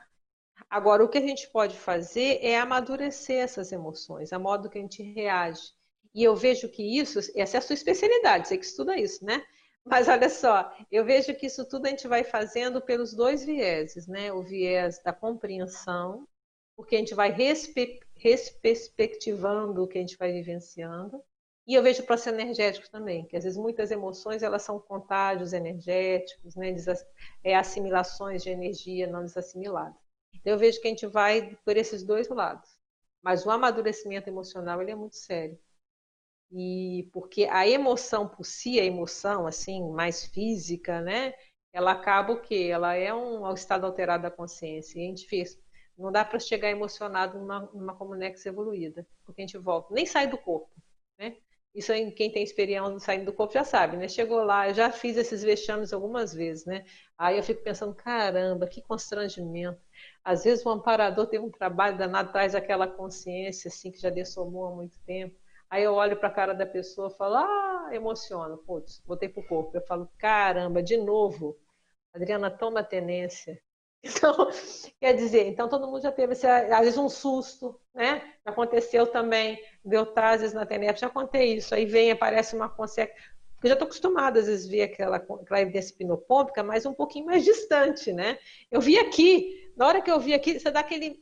Agora, 0.70 1.04
o 1.04 1.10
que 1.10 1.18
a 1.18 1.22
gente 1.22 1.50
pode 1.50 1.78
fazer 1.78 2.40
é 2.42 2.58
amadurecer 2.60 3.38
essas 3.38 3.72
emoções, 3.72 4.34
a 4.34 4.40
modo 4.40 4.70
que 4.70 4.78
a 4.78 4.82
gente 4.82 5.02
reage. 5.02 5.72
E 6.14 6.24
eu 6.24 6.36
vejo 6.36 6.68
que 6.70 6.84
isso, 7.00 7.20
essa 7.36 7.58
é 7.58 7.60
a 7.60 7.62
sua 7.62 7.76
especialidade, 7.76 8.48
você 8.48 8.58
que 8.58 8.66
estuda 8.66 8.98
isso, 8.98 9.24
né? 9.24 9.46
Mas 9.86 10.08
olha 10.08 10.30
só, 10.30 10.72
eu 10.92 11.06
vejo 11.06 11.34
que 11.36 11.46
isso 11.48 11.68
tudo 11.68 11.86
a 11.86 11.90
gente 11.90 12.08
vai 12.08 12.24
fazendo 12.24 12.82
pelos 12.82 13.14
dois 13.14 13.46
vieses, 13.46 14.08
né? 14.08 14.32
O 14.34 14.44
viés 14.44 15.02
da 15.02 15.14
compreensão, 15.14 16.28
porque 16.76 16.96
a 16.96 17.00
gente 17.00 17.16
vai 17.16 17.34
resperspectivando 18.16 19.84
o 19.84 19.88
que 19.88 19.98
a 19.98 20.02
gente 20.02 20.18
vai 20.18 20.32
vivenciando. 20.32 21.24
E 21.68 21.76
eu 21.76 21.84
vejo 21.84 22.02
o 22.02 22.06
processo 22.06 22.36
energético 22.36 22.90
também, 22.90 23.26
que 23.26 23.38
às 23.38 23.44
vezes 23.44 23.58
muitas 23.58 23.92
emoções 23.92 24.42
elas 24.42 24.64
são 24.64 24.80
contágios 24.80 25.54
energéticos, 25.54 26.56
né? 26.56 26.74
é, 27.44 27.56
assimilações 27.56 28.42
de 28.42 28.50
energia 28.50 29.06
não 29.06 29.24
desassimilada. 29.24 29.96
Então 30.34 30.54
eu 30.54 30.60
vejo 30.60 30.82
que 30.82 30.88
a 30.88 30.92
gente 30.92 31.06
vai 31.06 31.56
por 31.64 31.78
esses 31.78 32.04
dois 32.04 32.28
lados. 32.28 32.70
Mas 33.22 33.46
o 33.46 33.52
amadurecimento 33.52 34.30
emocional 34.30 34.82
ele 34.82 34.92
é 34.92 34.96
muito 34.96 35.16
sério. 35.16 35.60
E 36.52 37.08
porque 37.14 37.46
a 37.46 37.68
emoção 37.68 38.28
por 38.28 38.44
si, 38.44 38.80
a 38.80 38.84
emoção 38.86 39.46
assim 39.46 39.92
mais 39.92 40.26
física, 40.26 41.02
né? 41.02 41.34
Ela 41.72 41.92
acaba 41.92 42.34
o 42.34 42.42
quê? 42.42 42.70
Ela 42.72 42.96
é 42.96 43.14
um, 43.14 43.52
estado 43.54 43.86
alterado 43.86 44.24
da 44.24 44.32
consciência. 44.32 45.00
E 45.00 45.04
a 45.04 45.08
gente 45.08 45.28
fez, 45.28 45.60
não 45.98 46.12
dá 46.12 46.26
para 46.26 46.40
chegar 46.40 46.70
emocionado 46.70 47.38
numa, 47.38 47.62
numa 47.74 47.96
comunex 47.96 48.46
evoluída, 48.46 49.08
porque 49.24 49.42
a 49.42 49.46
gente 49.46 49.58
volta, 49.58 49.94
nem 49.94 50.06
sai 50.06 50.28
do 50.28 50.38
corpo, 50.38 50.72
né? 51.20 51.38
Isso 51.74 51.92
aí, 51.92 52.12
quem 52.12 52.32
tem 52.32 52.44
experiência 52.44 53.00
saindo 53.00 53.26
do 53.26 53.34
corpo 53.34 53.54
já 53.54 53.64
sabe, 53.64 53.96
né? 53.98 54.08
Chegou 54.08 54.44
lá, 54.44 54.68
eu 54.70 54.74
já 54.74 54.92
fiz 54.92 55.16
esses 55.18 55.44
vexames 55.44 55.94
algumas 55.94 56.34
vezes, 56.34 56.66
né? 56.66 56.84
Aí 57.18 57.38
eu 57.38 57.44
fico 57.44 57.64
pensando, 57.64 57.94
caramba, 57.96 58.68
que 58.68 58.82
constrangimento. 58.82 59.80
Às 60.24 60.44
vezes 60.44 60.66
o 60.66 60.70
amparador 60.70 61.28
tem 61.28 61.40
um 61.40 61.50
trabalho 61.52 61.98
danado, 61.98 62.32
traz 62.32 62.56
aquela 62.56 62.88
consciência 62.88 63.68
assim 63.70 63.92
que 63.92 64.00
já 64.00 64.10
dessomou 64.10 64.66
há 64.68 64.76
muito 64.76 64.98
tempo. 65.06 65.36
Aí 65.70 65.84
eu 65.84 65.94
olho 65.94 66.18
para 66.18 66.28
a 66.30 66.32
cara 66.34 66.54
da 66.54 66.66
pessoa 66.66 67.10
e 67.14 67.18
falo, 67.18 67.36
ah, 67.38 67.90
emociono, 67.94 68.58
putz, 68.58 69.02
voltei 69.06 69.30
pro 69.30 69.46
corpo. 69.48 69.78
Eu 69.78 69.82
falo, 69.86 70.10
caramba, 70.18 70.82
de 70.82 70.98
novo. 70.98 71.56
Adriana, 72.14 72.50
toma 72.52 72.84
tenência. 72.84 73.62
Então, 74.04 74.50
quer 75.00 75.14
dizer, 75.14 75.48
então 75.48 75.68
todo 75.68 75.88
mundo 75.88 76.02
já 76.02 76.12
teve, 76.12 76.34
às 76.34 76.80
vezes, 76.80 76.98
um 76.98 77.10
susto, 77.10 77.80
né? 77.94 78.34
Aconteceu 78.46 79.08
também, 79.08 79.62
deu 79.84 80.08
às 80.16 80.54
na 80.54 80.66
TENEP, 80.66 81.00
já 81.00 81.10
contei 81.10 81.56
isso. 81.56 81.76
Aí 81.76 81.86
vem, 81.86 82.12
aparece 82.12 82.56
uma 82.56 82.70
consciência. 82.70 83.14
Porque 83.54 83.68
eu 83.68 83.70
já 83.70 83.74
estou 83.74 83.88
acostumada, 83.88 84.40
às 84.40 84.48
vezes, 84.48 84.68
ver 84.68 84.84
aquela, 84.84 85.18
aquela 85.18 85.62
evidência 85.62 85.96
pinopômpica, 85.98 86.64
mas 86.64 86.86
um 86.86 86.94
pouquinho 86.94 87.26
mais 87.26 87.44
distante, 87.44 88.14
né? 88.14 88.40
Eu 88.72 88.80
vi 88.80 88.98
aqui, 88.98 89.70
na 89.76 89.86
hora 89.86 90.02
que 90.02 90.10
eu 90.10 90.20
vi 90.20 90.34
aqui, 90.34 90.58
você 90.58 90.72
dá 90.72 90.80
aquele 90.80 91.22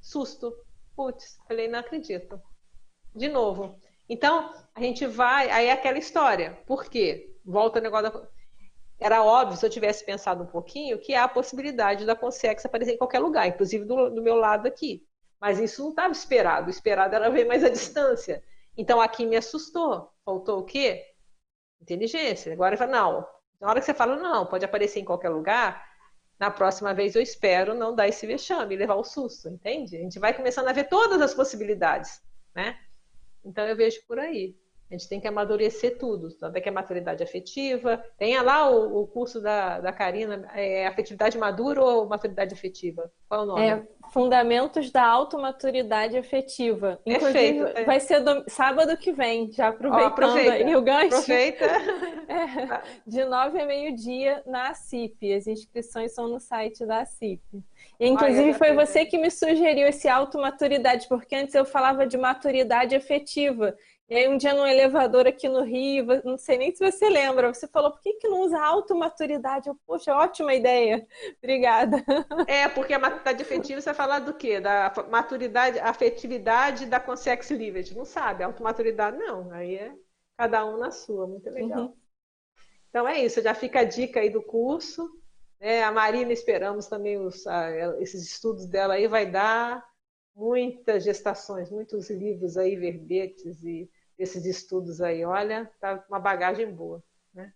susto. 0.00 0.54
Putz, 0.94 1.38
falei, 1.48 1.68
não 1.68 1.78
acredito 1.78 2.40
de 3.14 3.28
novo. 3.28 3.80
Então, 4.08 4.52
a 4.74 4.80
gente 4.80 5.06
vai. 5.06 5.50
Aí 5.50 5.66
é 5.66 5.72
aquela 5.72 5.98
história. 5.98 6.58
Por 6.66 6.84
quê? 6.84 7.34
Volta 7.44 7.78
o 7.78 7.82
negócio 7.82 8.10
da. 8.10 8.28
Era 9.00 9.22
óbvio, 9.22 9.56
se 9.56 9.64
eu 9.64 9.70
tivesse 9.70 10.04
pensado 10.04 10.42
um 10.42 10.46
pouquinho, 10.46 10.98
que 10.98 11.14
há 11.14 11.24
a 11.24 11.28
possibilidade 11.28 12.04
da 12.04 12.16
Consex 12.16 12.64
aparecer 12.64 12.94
em 12.94 12.98
qualquer 12.98 13.20
lugar, 13.20 13.46
inclusive 13.46 13.84
do, 13.84 14.10
do 14.10 14.22
meu 14.22 14.34
lado 14.34 14.66
aqui. 14.66 15.06
Mas 15.40 15.60
isso 15.60 15.82
não 15.82 15.90
estava 15.90 16.12
esperado. 16.12 16.66
O 16.66 16.70
esperado 16.70 17.14
era 17.14 17.30
ver 17.30 17.46
mais 17.46 17.62
a 17.62 17.68
distância. 17.68 18.42
Então, 18.76 19.00
aqui 19.00 19.24
me 19.24 19.36
assustou. 19.36 20.10
Faltou 20.24 20.60
o 20.60 20.64
quê? 20.64 21.04
Inteligência. 21.80 22.52
Agora, 22.52 22.86
não. 22.86 23.24
Na 23.60 23.68
hora 23.68 23.80
que 23.80 23.86
você 23.86 23.94
fala, 23.94 24.16
não, 24.16 24.46
pode 24.46 24.64
aparecer 24.64 25.00
em 25.00 25.04
qualquer 25.04 25.28
lugar, 25.28 25.84
na 26.38 26.50
próxima 26.50 26.94
vez 26.94 27.16
eu 27.16 27.22
espero 27.22 27.74
não 27.74 27.94
dar 27.94 28.06
esse 28.06 28.26
vexame, 28.26 28.76
levar 28.76 28.94
o 28.94 29.04
susto, 29.04 29.48
entende? 29.48 29.96
A 29.96 30.00
gente 30.00 30.18
vai 30.18 30.32
começando 30.32 30.68
a 30.68 30.72
ver 30.72 30.84
todas 30.84 31.20
as 31.20 31.34
possibilidades, 31.34 32.22
né? 32.54 32.78
Então 33.44 33.66
eu 33.66 33.76
vejo 33.76 34.00
por 34.06 34.18
aí. 34.18 34.56
A 34.90 34.94
gente 34.94 35.08
tem 35.08 35.20
que 35.20 35.28
amadurecer 35.28 35.98
tudo, 35.98 36.32
tanto 36.32 36.56
é 36.56 36.60
que 36.60 36.68
a 36.68 36.72
maturidade 36.72 37.22
afetiva. 37.22 38.02
Tenha 38.16 38.40
lá 38.40 38.70
o, 38.70 39.02
o 39.02 39.06
curso 39.06 39.40
da, 39.40 39.80
da 39.80 39.92
Karina, 39.92 40.48
é 40.54 40.86
afetividade 40.86 41.36
madura 41.36 41.82
ou 41.82 42.08
maturidade 42.08 42.54
afetiva? 42.54 43.10
Qual 43.28 43.40
é 43.40 43.44
o 43.44 43.46
nome? 43.46 43.66
É 43.66 43.82
Fundamentos 44.10 44.90
da 44.90 45.04
Automaturidade 45.04 46.16
Afetiva. 46.16 46.98
Inclusive, 47.04 47.58
é. 47.74 47.84
vai 47.84 48.00
ser 48.00 48.20
do, 48.20 48.44
sábado 48.48 48.96
que 48.96 49.12
vem, 49.12 49.52
já 49.52 49.68
aproveitando 49.68 50.08
aproveita, 50.08 50.52
aí 50.52 50.76
o 50.76 50.82
gancho. 50.82 51.16
Aproveita. 51.16 51.66
É, 52.28 52.82
de 53.06 53.24
nove 53.24 53.58
a 53.58 53.64
meio-dia 53.64 54.42
na 54.46 54.74
CIP. 54.74 55.32
As 55.32 55.46
inscrições 55.46 56.14
são 56.14 56.28
no 56.28 56.38
site 56.38 56.84
da 56.84 57.02
CIP. 57.06 57.40
E, 57.98 58.06
inclusive, 58.06 58.52
foi 58.52 58.74
você 58.74 59.06
que 59.06 59.16
me 59.16 59.30
sugeriu 59.30 59.88
esse 59.88 60.06
automaturidade, 60.08 61.08
porque 61.08 61.34
antes 61.34 61.54
eu 61.54 61.64
falava 61.64 62.06
de 62.06 62.18
maturidade 62.18 62.94
afetiva. 62.94 63.74
E 64.08 64.16
aí, 64.16 64.26
um 64.26 64.38
dia 64.38 64.54
no 64.54 64.66
elevador 64.66 65.26
aqui 65.26 65.50
no 65.50 65.62
Rio, 65.62 66.06
não 66.24 66.38
sei 66.38 66.56
nem 66.56 66.74
se 66.74 66.78
você 66.78 67.10
lembra, 67.10 67.52
você 67.52 67.68
falou, 67.68 67.90
por 67.90 68.00
que, 68.00 68.14
que 68.14 68.26
não 68.26 68.40
usa 68.40 68.58
automaturidade? 68.58 69.68
Eu, 69.68 69.78
poxa, 69.86 70.16
ótima 70.16 70.54
ideia. 70.54 71.06
Obrigada. 71.36 72.02
É, 72.46 72.66
porque 72.70 72.94
a 72.94 72.98
maturidade 72.98 73.42
afetiva, 73.42 73.82
você 73.82 73.84
vai 73.90 73.94
falar 73.94 74.20
do 74.20 74.32
quê? 74.32 74.60
Da 74.60 74.90
maturidade, 75.10 75.78
afetividade 75.80 76.86
da 76.86 76.98
consex 76.98 77.50
livre. 77.50 77.94
Não 77.94 78.06
sabe, 78.06 78.42
automaturidade 78.42 79.18
não. 79.18 79.50
Aí 79.52 79.74
é 79.74 79.94
cada 80.38 80.64
um 80.64 80.78
na 80.78 80.90
sua, 80.90 81.26
muito 81.26 81.50
legal. 81.50 81.88
Uhum. 81.88 81.96
Então 82.88 83.06
é 83.06 83.22
isso, 83.22 83.42
já 83.42 83.52
fica 83.52 83.80
a 83.80 83.84
dica 83.84 84.20
aí 84.20 84.30
do 84.30 84.42
curso. 84.42 85.06
É, 85.60 85.82
a 85.82 85.92
Marina, 85.92 86.32
esperamos 86.32 86.86
também 86.86 87.18
os, 87.18 87.44
esses 87.98 88.22
estudos 88.22 88.66
dela 88.66 88.94
aí, 88.94 89.06
vai 89.06 89.30
dar 89.30 89.84
muitas 90.34 91.04
gestações, 91.04 91.70
muitos 91.70 92.08
livros 92.08 92.56
aí, 92.56 92.74
verbetes 92.76 93.62
e 93.64 93.90
esses 94.18 94.44
estudos 94.44 95.00
aí, 95.00 95.24
olha, 95.24 95.70
tá 95.80 96.04
uma 96.08 96.18
bagagem 96.18 96.70
boa, 96.74 97.02
né? 97.32 97.52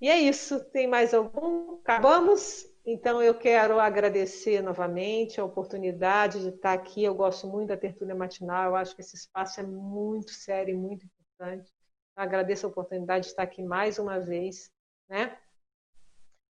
E 0.00 0.08
é 0.08 0.18
isso. 0.18 0.62
Tem 0.70 0.86
mais 0.86 1.14
algum? 1.14 1.76
Acabamos? 1.76 2.66
Então 2.84 3.22
eu 3.22 3.34
quero 3.34 3.80
agradecer 3.80 4.60
novamente 4.62 5.40
a 5.40 5.44
oportunidade 5.44 6.40
de 6.42 6.48
estar 6.48 6.74
aqui. 6.74 7.02
Eu 7.02 7.14
gosto 7.14 7.46
muito 7.46 7.68
da 7.68 7.76
tertúlia 7.76 8.14
matinal. 8.14 8.70
Eu 8.70 8.76
acho 8.76 8.94
que 8.94 9.00
esse 9.00 9.16
espaço 9.16 9.60
é 9.60 9.62
muito 9.62 10.32
sério 10.32 10.74
e 10.74 10.76
muito 10.76 11.06
importante. 11.06 11.72
Eu 12.14 12.22
agradeço 12.22 12.66
a 12.66 12.68
oportunidade 12.68 13.24
de 13.24 13.30
estar 13.30 13.42
aqui 13.42 13.62
mais 13.62 13.98
uma 13.98 14.20
vez, 14.20 14.70
né? 15.08 15.38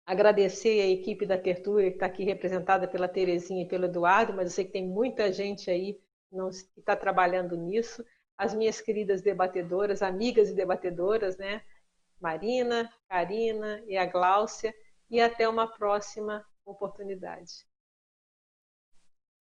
Agradecer 0.05 0.83
a 0.83 0.87
equipe 0.89 1.25
da 1.25 1.39
Tertúlia, 1.39 1.89
que 1.89 1.97
está 1.97 2.07
aqui 2.07 2.25
representada 2.25 2.87
pela 2.87 3.09
Terezinha 3.09 3.63
e 3.63 3.69
pelo 3.69 3.87
Eduardo, 3.87 4.35
mas 4.35 4.51
eu 4.51 4.51
sei 4.51 4.65
que 4.67 4.73
tem 4.73 4.87
muita 4.87 5.33
gente 5.33 5.71
aí 5.71 5.95
que 6.75 6.81
está 6.81 6.95
trabalhando 6.95 7.57
nisso 7.57 8.05
as 8.37 8.55
minhas 8.55 8.81
queridas 8.81 9.23
debatedoras, 9.23 10.03
amigas 10.03 10.51
e 10.51 10.55
debatedoras, 10.55 11.37
né? 11.37 11.63
Marina, 12.21 12.91
Karina 13.09 13.83
e 13.87 13.97
a 13.97 14.07
Gláucia, 14.07 14.75
e 15.11 15.21
até 15.21 15.49
uma 15.49 15.67
próxima 15.67 16.45
oportunidade. 16.65 17.67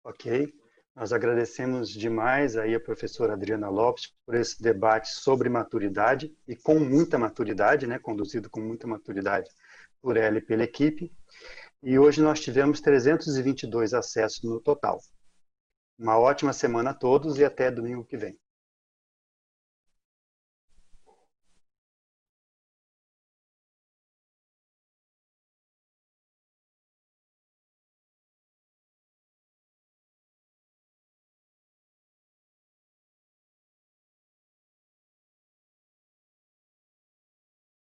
Ok. 0.03 0.53
Nós 0.95 1.13
agradecemos 1.13 1.89
demais 1.89 2.57
aí 2.57 2.75
a 2.75 2.81
professora 2.81 3.35
Adriana 3.35 3.69
Lopes 3.69 4.13
por 4.27 4.35
esse 4.35 4.61
debate 4.61 5.09
sobre 5.09 5.49
maturidade 5.49 6.35
e 6.49 6.57
com 6.57 6.81
muita 6.81 7.17
maturidade, 7.17 7.87
né, 7.87 7.99
conduzido 7.99 8.51
com 8.51 8.61
muita 8.61 8.87
maturidade 8.87 9.49
por 10.03 10.17
ela 10.17 10.39
e 10.39 10.43
pela 10.43 10.65
equipe. 10.65 11.13
E 11.83 11.99
hoje 11.99 12.21
nós 12.21 12.41
tivemos 12.41 12.81
322 12.81 13.95
acessos 13.95 14.43
no 14.43 14.61
total. 14.61 14.99
Uma 15.99 16.19
ótima 16.19 16.53
semana 16.53 16.91
a 16.91 16.95
todos 16.95 17.39
e 17.39 17.45
até 17.45 17.71
domingo 17.71 18.05
que 18.05 18.17
vem. 18.17 18.39